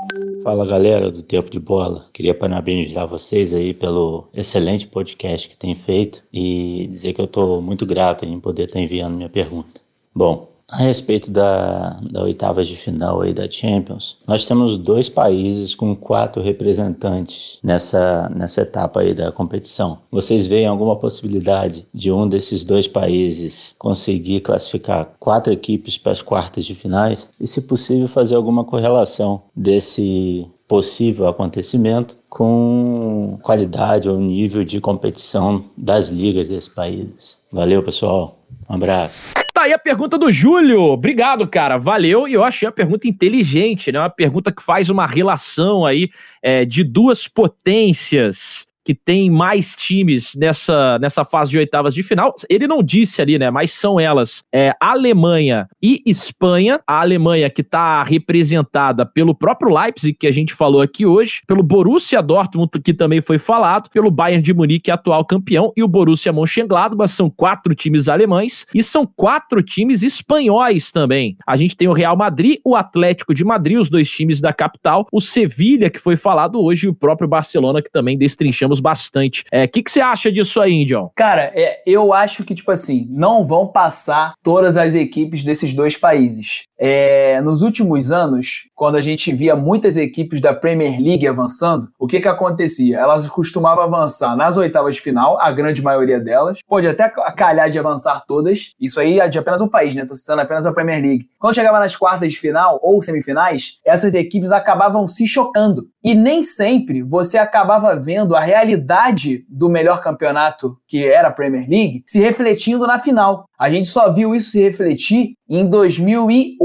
Fala 0.44 0.64
galera 0.64 1.10
do 1.10 1.22
Tempo 1.22 1.50
de 1.50 1.58
Bola. 1.58 2.06
Queria 2.12 2.32
parabenizar 2.32 3.08
vocês 3.08 3.52
aí 3.52 3.74
pelo 3.74 4.28
excelente 4.32 4.86
podcast 4.86 5.48
que 5.48 5.56
tem 5.56 5.74
feito 5.74 6.22
e 6.32 6.88
dizer 6.92 7.12
que 7.12 7.20
eu 7.20 7.24
estou 7.24 7.60
muito 7.60 7.84
grato 7.84 8.24
em 8.24 8.38
poder 8.38 8.66
estar 8.66 8.78
enviando 8.78 9.16
minha 9.16 9.28
pergunta. 9.28 9.80
Bom, 10.14 10.48
a 10.70 10.76
respeito 10.76 11.30
da, 11.30 12.00
da 12.10 12.22
oitava 12.22 12.62
de 12.62 12.76
final 12.76 13.20
aí 13.20 13.34
da 13.34 13.50
Champions, 13.50 14.16
nós 14.26 14.46
temos 14.46 14.78
dois 14.78 15.08
países 15.08 15.74
com 15.74 15.96
quatro 15.96 16.40
representantes 16.40 17.58
nessa, 17.62 18.28
nessa 18.34 18.62
etapa 18.62 19.00
aí 19.00 19.12
da 19.12 19.32
competição. 19.32 19.98
Vocês 20.10 20.46
veem 20.46 20.66
alguma 20.66 20.96
possibilidade 20.96 21.84
de 21.92 22.12
um 22.12 22.28
desses 22.28 22.64
dois 22.64 22.86
países 22.86 23.74
conseguir 23.78 24.40
classificar 24.40 25.10
quatro 25.18 25.52
equipes 25.52 25.98
para 25.98 26.12
as 26.12 26.22
quartas 26.22 26.64
de 26.64 26.74
finais? 26.74 27.28
E, 27.40 27.46
se 27.46 27.60
possível, 27.60 28.06
fazer 28.08 28.36
alguma 28.36 28.64
correlação 28.64 29.42
desse 29.54 30.46
possível 30.68 31.26
acontecimento 31.26 32.16
com 32.28 33.36
qualidade 33.42 34.08
ou 34.08 34.16
nível 34.20 34.62
de 34.62 34.80
competição 34.80 35.64
das 35.76 36.08
ligas 36.10 36.48
desses 36.48 36.68
países. 36.68 37.36
Valeu, 37.50 37.82
pessoal. 37.82 38.38
Um 38.68 38.74
abraço. 38.74 39.49
Tá 39.60 39.64
aí 39.64 39.74
a 39.74 39.78
pergunta 39.78 40.16
do 40.16 40.32
Júlio. 40.32 40.80
Obrigado, 40.84 41.46
cara. 41.46 41.76
Valeu. 41.76 42.26
E 42.26 42.32
eu 42.32 42.42
achei 42.42 42.66
a 42.66 42.72
pergunta 42.72 43.06
inteligente, 43.06 43.92
né? 43.92 44.00
Uma 44.00 44.08
pergunta 44.08 44.50
que 44.50 44.62
faz 44.62 44.88
uma 44.88 45.06
relação 45.06 45.84
aí 45.84 46.08
é, 46.42 46.64
de 46.64 46.82
duas 46.82 47.28
potências 47.28 48.66
que 48.84 48.94
tem 48.94 49.30
mais 49.30 49.74
times 49.74 50.34
nessa, 50.34 50.98
nessa 50.98 51.24
fase 51.24 51.50
de 51.50 51.58
oitavas 51.58 51.94
de 51.94 52.02
final. 52.02 52.34
Ele 52.48 52.66
não 52.66 52.82
disse 52.82 53.20
ali, 53.20 53.38
né? 53.38 53.50
Mas 53.50 53.72
são 53.72 54.00
elas 54.00 54.42
é, 54.52 54.72
Alemanha 54.80 55.68
e 55.82 56.02
Espanha. 56.06 56.80
A 56.86 57.00
Alemanha 57.00 57.50
que 57.50 57.60
está 57.60 58.02
representada 58.02 59.04
pelo 59.04 59.34
próprio 59.34 59.72
Leipzig, 59.74 60.14
que 60.14 60.26
a 60.26 60.30
gente 60.30 60.54
falou 60.54 60.80
aqui 60.80 61.04
hoje, 61.04 61.42
pelo 61.46 61.62
Borussia 61.62 62.22
Dortmund, 62.22 62.70
que 62.82 62.94
também 62.94 63.20
foi 63.20 63.38
falado, 63.38 63.90
pelo 63.90 64.10
Bayern 64.10 64.42
de 64.42 64.54
Munique, 64.54 64.90
atual 64.90 65.24
campeão, 65.24 65.72
e 65.76 65.82
o 65.82 65.88
Borussia 65.88 66.32
Mönchengladbach. 66.32 67.10
São 67.10 67.28
quatro 67.28 67.74
times 67.74 68.08
alemães 68.08 68.66
e 68.74 68.82
são 68.82 69.06
quatro 69.06 69.62
times 69.62 70.02
espanhóis 70.02 70.90
também. 70.92 71.36
A 71.46 71.56
gente 71.56 71.76
tem 71.76 71.88
o 71.88 71.92
Real 71.92 72.16
Madrid, 72.16 72.58
o 72.64 72.74
Atlético 72.74 73.34
de 73.34 73.44
Madrid, 73.44 73.78
os 73.78 73.88
dois 73.88 74.10
times 74.10 74.40
da 74.40 74.52
capital, 74.52 75.06
o 75.12 75.20
Sevilha, 75.20 75.90
que 75.90 75.98
foi 75.98 76.16
falado 76.16 76.60
hoje, 76.60 76.86
e 76.86 76.90
o 76.90 76.94
próprio 76.94 77.28
Barcelona, 77.28 77.82
que 77.82 77.90
também 77.90 78.16
destrinchamos 78.16 78.69
bastante. 78.78 79.42
O 79.42 79.44
é, 79.50 79.66
que, 79.66 79.82
que 79.82 79.90
você 79.90 80.00
acha 80.00 80.30
disso 80.30 80.60
aí, 80.60 80.72
Indião? 80.72 81.10
Cara, 81.16 81.50
é, 81.54 81.82
eu 81.86 82.12
acho 82.12 82.44
que, 82.44 82.54
tipo 82.54 82.70
assim, 82.70 83.06
não 83.10 83.44
vão 83.44 83.66
passar 83.66 84.34
todas 84.42 84.76
as 84.76 84.94
equipes 84.94 85.42
desses 85.42 85.74
dois 85.74 85.96
países. 85.96 86.64
É, 86.82 87.42
nos 87.42 87.60
últimos 87.60 88.10
anos, 88.10 88.70
quando 88.74 88.96
a 88.96 89.02
gente 89.02 89.30
via 89.34 89.54
muitas 89.54 89.98
equipes 89.98 90.40
da 90.40 90.54
Premier 90.54 90.98
League 90.98 91.28
avançando, 91.28 91.90
o 91.98 92.06
que 92.06 92.18
que 92.20 92.26
acontecia? 92.26 92.98
Elas 92.98 93.28
costumavam 93.28 93.84
avançar 93.84 94.34
nas 94.34 94.56
oitavas 94.56 94.94
de 94.94 95.02
final, 95.02 95.38
a 95.38 95.52
grande 95.52 95.82
maioria 95.82 96.18
delas. 96.18 96.60
Pode 96.66 96.88
até 96.88 97.10
calhar 97.36 97.70
de 97.70 97.78
avançar 97.78 98.24
todas. 98.26 98.72
Isso 98.80 98.98
aí 98.98 99.20
é 99.20 99.28
de 99.28 99.38
apenas 99.38 99.60
um 99.60 99.68
país, 99.68 99.94
né? 99.94 100.06
Tô 100.06 100.16
citando 100.16 100.40
apenas 100.40 100.64
a 100.64 100.72
Premier 100.72 101.02
League. 101.02 101.28
Quando 101.38 101.54
chegava 101.54 101.78
nas 101.78 101.94
quartas 101.94 102.32
de 102.32 102.40
final 102.40 102.80
ou 102.82 103.02
semifinais, 103.02 103.78
essas 103.84 104.14
equipes 104.14 104.50
acabavam 104.50 105.06
se 105.06 105.26
chocando. 105.26 105.86
E 106.02 106.14
nem 106.14 106.42
sempre 106.42 107.02
você 107.02 107.36
acabava 107.36 107.94
vendo 107.94 108.34
a 108.34 108.40
realidade 108.40 109.44
do 109.50 109.68
melhor 109.68 110.00
campeonato, 110.00 110.78
que 110.88 111.04
era 111.04 111.28
a 111.28 111.32
Premier 111.32 111.68
League, 111.68 112.02
se 112.06 112.18
refletindo 112.18 112.86
na 112.86 112.98
final. 112.98 113.44
A 113.58 113.68
gente 113.68 113.88
só 113.88 114.10
viu 114.10 114.34
isso 114.34 114.52
se 114.52 114.62
refletir 114.62 115.34
em 115.46 115.68
2008, 115.68 116.56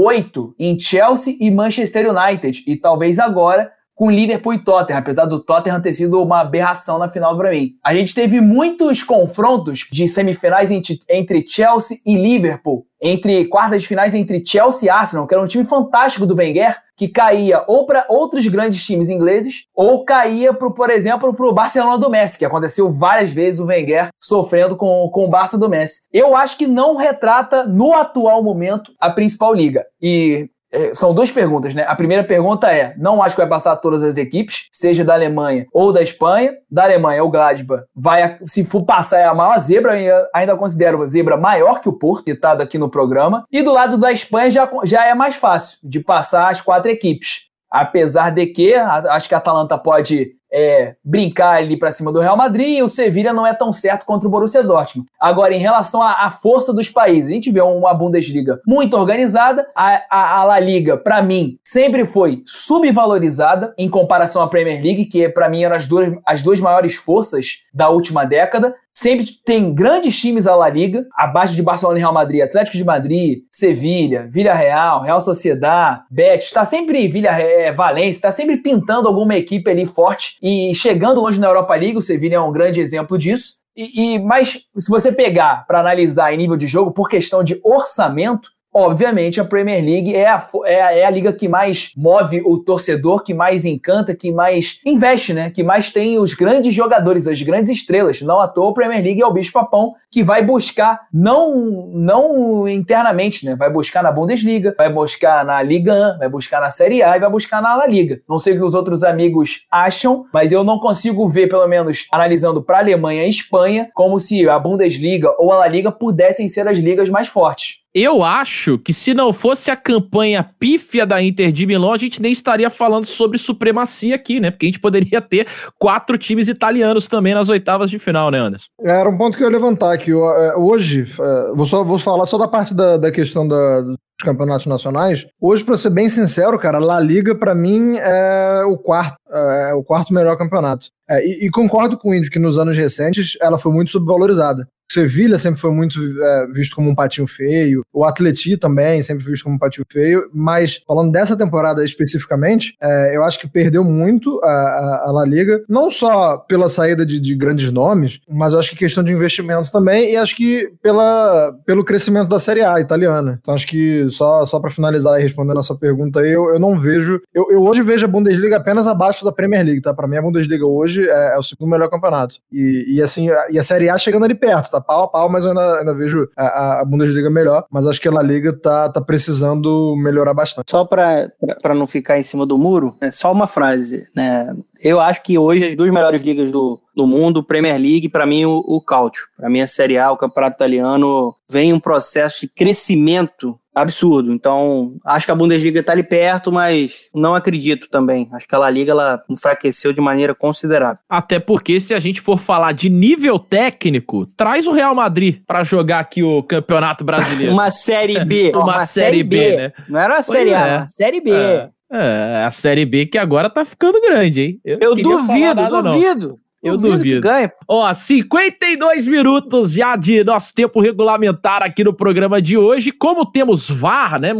em 0.58 0.78
Chelsea 0.78 1.36
e 1.40 1.50
Manchester 1.50 2.08
United, 2.10 2.62
e 2.66 2.76
talvez 2.76 3.18
agora 3.18 3.75
com 3.96 4.10
Liverpool 4.10 4.52
e 4.52 4.58
Tottenham, 4.58 4.98
apesar 4.98 5.24
do 5.24 5.40
Tottenham 5.40 5.80
ter 5.80 5.94
sido 5.94 6.22
uma 6.22 6.42
aberração 6.42 6.98
na 6.98 7.08
final 7.08 7.34
para 7.34 7.50
mim. 7.50 7.72
A 7.82 7.94
gente 7.94 8.14
teve 8.14 8.42
muitos 8.42 9.02
confrontos 9.02 9.88
de 9.90 10.06
semifinais 10.06 10.70
entre 11.08 11.44
Chelsea 11.48 11.98
e 12.04 12.14
Liverpool, 12.14 12.86
entre 13.00 13.46
quartas 13.46 13.82
de 13.82 13.88
finais 13.88 14.14
entre 14.14 14.44
Chelsea 14.44 14.86
e 14.86 14.90
Arsenal, 14.90 15.26
que 15.26 15.34
era 15.34 15.42
um 15.42 15.46
time 15.46 15.64
fantástico 15.64 16.26
do 16.26 16.36
Wenger, 16.36 16.76
que 16.94 17.08
caía 17.08 17.64
ou 17.66 17.86
para 17.86 18.04
outros 18.08 18.46
grandes 18.46 18.84
times 18.84 19.08
ingleses, 19.08 19.64
ou 19.74 20.04
caía, 20.04 20.52
pro, 20.52 20.72
por 20.72 20.90
exemplo, 20.90 21.32
para 21.32 21.46
o 21.46 21.54
Barcelona 21.54 21.98
do 21.98 22.10
Messi, 22.10 22.38
que 22.38 22.44
aconteceu 22.44 22.90
várias 22.90 23.30
vezes 23.30 23.60
o 23.60 23.66
Wenger 23.66 24.08
sofrendo 24.22 24.76
com, 24.76 25.08
com 25.10 25.24
o 25.24 25.28
Barça 25.28 25.58
do 25.58 25.68
Messi. 25.68 26.00
Eu 26.12 26.36
acho 26.36 26.56
que 26.58 26.66
não 26.66 26.96
retrata, 26.96 27.64
no 27.64 27.94
atual 27.94 28.42
momento, 28.42 28.92
a 29.00 29.10
principal 29.10 29.54
liga. 29.54 29.86
E 30.00 30.50
são 30.94 31.14
duas 31.14 31.30
perguntas, 31.30 31.74
né? 31.74 31.84
A 31.86 31.94
primeira 31.94 32.24
pergunta 32.24 32.70
é: 32.70 32.94
não 32.98 33.22
acho 33.22 33.34
que 33.34 33.40
vai 33.40 33.48
passar 33.48 33.76
todas 33.76 34.02
as 34.02 34.16
equipes, 34.16 34.68
seja 34.72 35.04
da 35.04 35.14
Alemanha 35.14 35.66
ou 35.72 35.92
da 35.92 36.02
Espanha. 36.02 36.54
Da 36.70 36.84
Alemanha, 36.84 37.24
o 37.24 37.30
Gladbach 37.30 37.84
vai, 37.94 38.38
se 38.46 38.64
for 38.64 38.84
passar, 38.84 39.18
é 39.18 39.24
a 39.24 39.34
maior 39.34 39.58
zebra, 39.58 39.94
ainda 40.34 40.56
considero 40.56 41.02
a 41.02 41.08
zebra 41.08 41.36
maior 41.36 41.80
que 41.80 41.88
o 41.88 41.92
Porto, 41.92 42.24
citado 42.26 42.62
aqui 42.62 42.78
no 42.78 42.90
programa. 42.90 43.44
E 43.50 43.62
do 43.62 43.72
lado 43.72 43.96
da 43.96 44.12
Espanha 44.12 44.50
já, 44.50 44.68
já 44.84 45.06
é 45.06 45.14
mais 45.14 45.36
fácil 45.36 45.78
de 45.82 46.00
passar 46.00 46.50
as 46.50 46.60
quatro 46.60 46.90
equipes. 46.90 47.46
Apesar 47.70 48.30
de 48.30 48.46
que 48.46 48.74
acho 48.74 49.28
que 49.28 49.34
a 49.34 49.38
Atalanta 49.38 49.76
pode 49.76 50.35
é, 50.52 50.94
brincar 51.04 51.58
ali 51.58 51.76
para 51.76 51.92
cima 51.92 52.12
do 52.12 52.20
Real 52.20 52.36
Madrid 52.36 52.78
e 52.78 52.82
o 52.82 52.88
Sevilha 52.88 53.32
não 53.32 53.46
é 53.46 53.52
tão 53.52 53.72
certo 53.72 54.04
contra 54.04 54.28
o 54.28 54.30
Borussia 54.30 54.62
Dortmund. 54.62 55.08
Agora, 55.20 55.54
em 55.54 55.58
relação 55.58 56.02
à, 56.02 56.26
à 56.26 56.30
força 56.30 56.72
dos 56.72 56.88
países, 56.88 57.30
a 57.30 57.34
gente 57.34 57.50
vê 57.50 57.60
uma 57.60 57.92
Bundesliga 57.94 58.60
muito 58.66 58.96
organizada, 58.96 59.66
a, 59.74 60.02
a, 60.10 60.40
a 60.40 60.44
La 60.44 60.60
Liga, 60.60 60.96
para 60.96 61.22
mim, 61.22 61.58
sempre 61.64 62.06
foi 62.06 62.42
subvalorizada 62.46 63.74
em 63.76 63.88
comparação 63.88 64.42
à 64.42 64.48
Premier 64.48 64.82
League, 64.82 65.06
que 65.06 65.28
para 65.28 65.48
mim 65.48 65.62
eram 65.62 65.76
as 65.76 65.86
duas, 65.86 66.12
as 66.24 66.42
duas 66.42 66.60
maiores 66.60 66.94
forças 66.94 67.62
da 67.72 67.88
última 67.88 68.24
década. 68.24 68.74
Sempre 68.96 69.26
tem 69.44 69.74
grandes 69.74 70.18
times 70.18 70.46
à 70.46 70.56
La 70.56 70.70
Liga, 70.70 71.06
abaixo 71.14 71.54
de 71.54 71.62
Barcelona 71.62 71.98
e 71.98 72.00
Real 72.00 72.14
Madrid, 72.14 72.40
Atlético 72.40 72.78
de 72.78 72.84
Madrid, 72.84 73.42
Sevilha, 73.52 74.26
Villarreal, 74.26 75.02
Real 75.02 75.20
Sociedad, 75.20 76.00
Betis, 76.10 76.46
está 76.46 76.64
sempre 76.64 77.06
Villa 77.06 77.28
é, 77.28 77.70
Valência, 77.72 78.16
está 78.16 78.32
sempre 78.32 78.56
pintando 78.56 79.06
alguma 79.06 79.36
equipe 79.36 79.70
ali 79.70 79.84
forte 79.84 80.38
e 80.42 80.74
chegando 80.74 81.20
longe 81.20 81.38
na 81.38 81.46
Europa 81.46 81.74
League, 81.74 81.98
o 81.98 82.02
Sevilha 82.02 82.36
é 82.36 82.40
um 82.40 82.50
grande 82.50 82.80
exemplo 82.80 83.18
disso. 83.18 83.56
E, 83.76 84.14
e 84.14 84.18
mas 84.18 84.62
se 84.78 84.88
você 84.88 85.12
pegar 85.12 85.66
para 85.66 85.80
analisar 85.80 86.32
em 86.32 86.38
nível 86.38 86.56
de 86.56 86.66
jogo 86.66 86.90
por 86.90 87.10
questão 87.10 87.44
de 87.44 87.60
orçamento, 87.62 88.48
Obviamente, 88.78 89.40
a 89.40 89.44
Premier 89.46 89.82
League 89.82 90.14
é 90.14 90.26
a, 90.26 90.46
é, 90.66 90.82
a, 90.82 90.92
é 90.98 91.04
a 91.06 91.08
liga 91.08 91.32
que 91.32 91.48
mais 91.48 91.92
move 91.96 92.42
o 92.44 92.58
torcedor, 92.58 93.22
que 93.22 93.32
mais 93.32 93.64
encanta, 93.64 94.14
que 94.14 94.30
mais 94.30 94.80
investe, 94.84 95.32
né? 95.32 95.48
Que 95.48 95.62
mais 95.62 95.90
tem 95.90 96.18
os 96.18 96.34
grandes 96.34 96.74
jogadores, 96.74 97.26
as 97.26 97.40
grandes 97.40 97.70
estrelas. 97.70 98.20
Não 98.20 98.38
à 98.38 98.46
toa, 98.46 98.68
a 98.68 98.74
Premier 98.74 99.02
League 99.02 99.22
é 99.22 99.26
o 99.26 99.32
bicho-papão 99.32 99.94
que 100.10 100.22
vai 100.22 100.42
buscar, 100.42 101.00
não, 101.10 101.88
não 101.94 102.68
internamente, 102.68 103.46
né? 103.46 103.56
Vai 103.56 103.70
buscar 103.70 104.02
na 104.02 104.12
Bundesliga, 104.12 104.74
vai 104.76 104.92
buscar 104.92 105.42
na 105.42 105.62
Liga 105.62 106.14
1, 106.16 106.18
vai 106.18 106.28
buscar 106.28 106.60
na 106.60 106.70
Série 106.70 107.02
A 107.02 107.16
e 107.16 107.20
vai 107.20 107.30
buscar 107.30 107.62
na 107.62 107.76
La 107.76 107.86
Liga. 107.86 108.20
Não 108.28 108.38
sei 108.38 108.52
o 108.52 108.56
que 108.58 108.62
os 108.62 108.74
outros 108.74 109.02
amigos 109.02 109.66
acham, 109.72 110.26
mas 110.34 110.52
eu 110.52 110.62
não 110.62 110.78
consigo 110.78 111.26
ver, 111.30 111.46
pelo 111.48 111.66
menos 111.66 112.06
analisando 112.12 112.62
para 112.62 112.80
Alemanha 112.80 113.24
e 113.24 113.30
Espanha, 113.30 113.88
como 113.94 114.20
se 114.20 114.46
a 114.46 114.58
Bundesliga 114.58 115.34
ou 115.38 115.50
a 115.50 115.60
La 115.60 115.66
Liga 115.66 115.90
pudessem 115.90 116.46
ser 116.46 116.68
as 116.68 116.76
ligas 116.76 117.08
mais 117.08 117.26
fortes. 117.26 117.85
Eu 117.98 118.22
acho 118.22 118.78
que 118.78 118.92
se 118.92 119.14
não 119.14 119.32
fosse 119.32 119.70
a 119.70 119.76
campanha 119.76 120.46
pífia 120.58 121.06
da 121.06 121.22
Inter 121.22 121.50
de 121.50 121.64
Milão, 121.64 121.94
a 121.94 121.96
gente 121.96 122.20
nem 122.20 122.30
estaria 122.30 122.68
falando 122.68 123.06
sobre 123.06 123.38
supremacia 123.38 124.14
aqui, 124.14 124.38
né? 124.38 124.50
Porque 124.50 124.66
a 124.66 124.68
gente 124.68 124.80
poderia 124.80 125.18
ter 125.18 125.46
quatro 125.78 126.18
times 126.18 126.46
italianos 126.46 127.08
também 127.08 127.32
nas 127.32 127.48
oitavas 127.48 127.88
de 127.88 127.98
final, 127.98 128.30
né, 128.30 128.38
Anderson? 128.38 128.66
Era 128.82 129.08
um 129.08 129.16
ponto 129.16 129.38
que 129.38 129.42
eu 129.42 129.46
ia 129.46 129.56
levantar 129.56 129.94
aqui. 129.94 130.10
É, 130.12 130.56
hoje, 130.58 131.10
é, 131.18 131.52
vou, 131.54 131.64
só, 131.64 131.82
vou 131.82 131.98
falar 131.98 132.26
só 132.26 132.36
da 132.36 132.46
parte 132.46 132.74
da, 132.74 132.98
da 132.98 133.10
questão 133.10 133.48
da, 133.48 133.82
dos 134.18 134.24
campeonatos 134.24 134.66
nacionais. 134.66 135.26
Hoje, 135.40 135.62
para 135.62 135.76
ser 135.76 135.90
bem 135.90 136.08
sincero, 136.08 136.58
cara, 136.58 136.78
La 136.78 136.98
Liga, 136.98 137.34
para 137.34 137.54
mim, 137.54 137.96
é 137.98 138.62
o 138.64 138.76
quarto, 138.78 139.16
é 139.30 139.74
o 139.74 139.84
quarto 139.84 140.12
melhor 140.12 140.36
campeonato. 140.36 140.88
É, 141.08 141.24
e, 141.24 141.46
e, 141.46 141.50
concordo 141.50 141.96
com 141.96 142.10
o 142.10 142.14
Índio 142.14 142.30
que 142.30 142.38
nos 142.38 142.58
anos 142.58 142.76
recentes 142.76 143.36
ela 143.40 143.58
foi 143.58 143.72
muito 143.72 143.92
subvalorizada. 143.92 144.66
Sevilha 144.90 145.36
sempre 145.36 145.60
foi 145.60 145.72
muito 145.72 145.98
é, 146.00 146.46
visto 146.52 146.76
como 146.76 146.90
um 146.90 146.94
patinho 146.94 147.26
feio, 147.26 147.82
o 147.92 148.04
Atleti 148.04 148.56
também 148.56 149.02
sempre 149.02 149.24
visto 149.24 149.42
como 149.42 149.56
um 149.56 149.58
patinho 149.58 149.84
feio, 149.90 150.30
mas 150.32 150.80
falando 150.86 151.10
dessa 151.10 151.36
temporada 151.36 151.84
especificamente, 151.84 152.74
é, 152.80 153.16
eu 153.16 153.24
acho 153.24 153.38
que 153.40 153.48
perdeu 153.48 153.82
muito 153.82 154.40
a, 154.44 154.48
a, 154.48 155.04
a, 155.08 155.12
La 155.12 155.24
Liga, 155.24 155.62
não 155.68 155.90
só 155.90 156.36
pela 156.36 156.68
saída 156.68 157.04
de, 157.04 157.18
de, 157.18 157.34
grandes 157.34 157.70
nomes, 157.72 158.20
mas 158.28 158.52
eu 158.52 158.60
acho 158.60 158.70
que 158.70 158.76
questão 158.76 159.02
de 159.02 159.12
investimentos 159.12 159.70
também, 159.70 160.12
e 160.12 160.16
acho 160.16 160.36
que 160.36 160.72
pela, 160.80 161.52
pelo 161.66 161.84
crescimento 161.84 162.28
da 162.28 162.38
Série 162.38 162.62
A 162.62 162.80
italiana. 162.80 163.38
Então 163.42 163.54
acho 163.54 163.66
que 163.66 164.05
só, 164.10 164.44
só 164.44 164.58
para 164.60 164.70
finalizar 164.70 165.18
e 165.18 165.22
respondendo 165.22 165.58
essa 165.58 165.74
pergunta 165.74 166.20
aí, 166.20 166.30
eu, 166.30 166.48
eu 166.50 166.58
não 166.58 166.78
vejo. 166.78 167.20
Eu, 167.32 167.50
eu 167.50 167.62
hoje 167.62 167.82
vejo 167.82 168.04
a 168.04 168.08
Bundesliga 168.08 168.56
apenas 168.56 168.86
abaixo 168.86 169.24
da 169.24 169.32
Premier 169.32 169.64
League, 169.64 169.80
tá? 169.80 169.92
Para 169.94 170.06
mim, 170.06 170.16
a 170.16 170.22
Bundesliga 170.22 170.66
hoje 170.66 171.08
é, 171.08 171.34
é, 171.34 171.38
o 171.38 171.42
segundo 171.42 171.70
melhor 171.70 171.88
campeonato. 171.88 172.36
E, 172.50 172.96
e 172.96 173.02
assim, 173.02 173.28
e 173.50 173.58
a 173.58 173.62
Série 173.62 173.88
A 173.88 173.96
chegando 173.96 174.24
ali 174.24 174.34
perto, 174.34 174.70
tá 174.70 174.80
pau 174.80 175.04
a 175.04 175.08
pau, 175.08 175.28
mas 175.28 175.44
eu 175.44 175.50
ainda, 175.50 175.78
ainda 175.78 175.94
vejo 175.94 176.28
a, 176.36 176.80
a, 176.80 176.84
Bundesliga 176.84 177.30
melhor. 177.30 177.64
Mas 177.70 177.86
acho 177.86 178.00
que 178.00 178.08
a 178.08 178.12
La 178.12 178.22
Liga 178.22 178.52
tá, 178.52 178.88
tá 178.88 179.00
precisando 179.00 179.94
melhorar 179.96 180.34
bastante. 180.34 180.70
Só 180.70 180.84
para 180.84 181.30
não 181.74 181.86
ficar 181.86 182.18
em 182.18 182.22
cima 182.22 182.46
do 182.46 182.58
muro, 182.58 182.96
é 183.00 183.10
só 183.10 183.32
uma 183.32 183.46
frase, 183.46 184.06
né? 184.14 184.54
Eu 184.82 185.00
acho 185.00 185.22
que 185.22 185.38
hoje 185.38 185.66
as 185.66 185.74
duas 185.74 185.90
melhores 185.90 186.22
ligas 186.22 186.52
do, 186.52 186.78
do 186.96 187.06
mundo, 187.06 187.44
Premier 187.44 187.78
League, 187.78 188.08
para 188.08 188.24
mim 188.24 188.46
o, 188.46 188.64
o 188.66 188.80
Cautio. 188.80 189.26
Para 189.36 189.50
mim 189.50 189.60
a 189.60 189.66
Série 189.66 189.98
A, 189.98 190.10
o 190.10 190.16
Campeonato 190.16 190.56
Italiano, 190.56 191.34
vem 191.48 191.72
um 191.74 191.78
processo 191.78 192.40
de 192.40 192.48
crescimento 192.48 193.58
absurdo. 193.74 194.32
Então, 194.32 194.94
acho 195.04 195.26
que 195.26 195.30
a 195.30 195.34
Bundesliga 195.34 195.80
está 195.80 195.92
ali 195.92 196.02
perto, 196.02 196.50
mas 196.50 197.10
não 197.14 197.34
acredito 197.34 197.88
também. 197.90 198.26
Acho 198.32 198.48
que 198.48 198.54
a 198.54 198.58
La 198.58 198.70
Liga 198.70 198.92
ela 198.92 199.22
enfraqueceu 199.28 199.92
de 199.92 200.00
maneira 200.00 200.34
considerável. 200.34 200.98
Até 201.06 201.38
porque 201.38 201.78
se 201.78 201.92
a 201.92 201.98
gente 201.98 202.22
for 202.22 202.40
falar 202.40 202.72
de 202.72 202.88
nível 202.88 203.38
técnico, 203.38 204.24
traz 204.34 204.66
o 204.66 204.72
Real 204.72 204.94
Madrid 204.94 205.42
para 205.46 205.62
jogar 205.62 205.98
aqui 205.98 206.22
o 206.22 206.42
Campeonato 206.42 207.04
Brasileiro. 207.04 207.52
uma 207.54 207.70
Série 207.70 208.24
B, 208.24 208.52
uma, 208.56 208.64
uma 208.64 208.86
série, 208.86 209.22
B, 209.22 209.50
B, 209.50 209.56
né? 209.56 209.72
Não 209.86 210.00
era 210.00 210.14
uma 210.14 210.22
Série 210.22 210.54
A, 210.54 210.66
é. 210.66 210.76
uma 210.78 210.86
Série 210.86 211.20
B. 211.20 211.30
É. 211.30 211.68
É, 211.88 212.44
a 212.44 212.50
Série 212.50 212.84
B 212.84 213.06
que 213.06 213.16
agora 213.16 213.48
tá 213.48 213.64
ficando 213.64 214.00
grande, 214.00 214.42
hein? 214.42 214.60
Eu, 214.64 214.78
eu 214.80 214.94
duvido, 214.96 215.68
duvido. 215.68 216.28
Não. 216.30 216.45
Eu 216.66 216.76
Duvido 216.76 216.96
duvido. 216.96 217.20
ganhe. 217.20 217.50
Ó, 217.68 217.92
52 217.92 219.06
minutos 219.06 219.72
já 219.72 219.96
de 219.96 220.22
nosso 220.24 220.54
tempo 220.54 220.80
regulamentar 220.80 221.62
aqui 221.62 221.84
no 221.84 221.92
programa 221.92 222.40
de 222.40 222.56
hoje. 222.56 222.92
Como 222.92 223.24
temos 223.24 223.70
VAR, 223.70 224.20
né? 224.20 224.32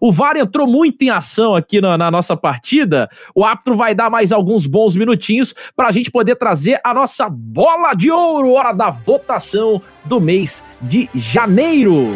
O 0.00 0.12
VAR 0.12 0.36
entrou 0.36 0.66
muito 0.66 1.02
em 1.02 1.10
ação 1.10 1.54
aqui 1.54 1.80
na, 1.80 1.98
na 1.98 2.10
nossa 2.10 2.36
partida. 2.36 3.08
O 3.34 3.44
árbitro 3.44 3.74
vai 3.74 3.94
dar 3.94 4.10
mais 4.10 4.32
alguns 4.32 4.66
bons 4.66 4.96
minutinhos 4.96 5.54
para 5.76 5.88
a 5.88 5.92
gente 5.92 6.10
poder 6.10 6.36
trazer 6.36 6.80
a 6.84 6.94
nossa 6.94 7.28
bola 7.28 7.94
de 7.94 8.10
ouro, 8.10 8.52
hora 8.52 8.72
da 8.72 8.90
votação 8.90 9.80
do 10.04 10.20
mês 10.20 10.62
de 10.80 11.08
janeiro. 11.14 12.12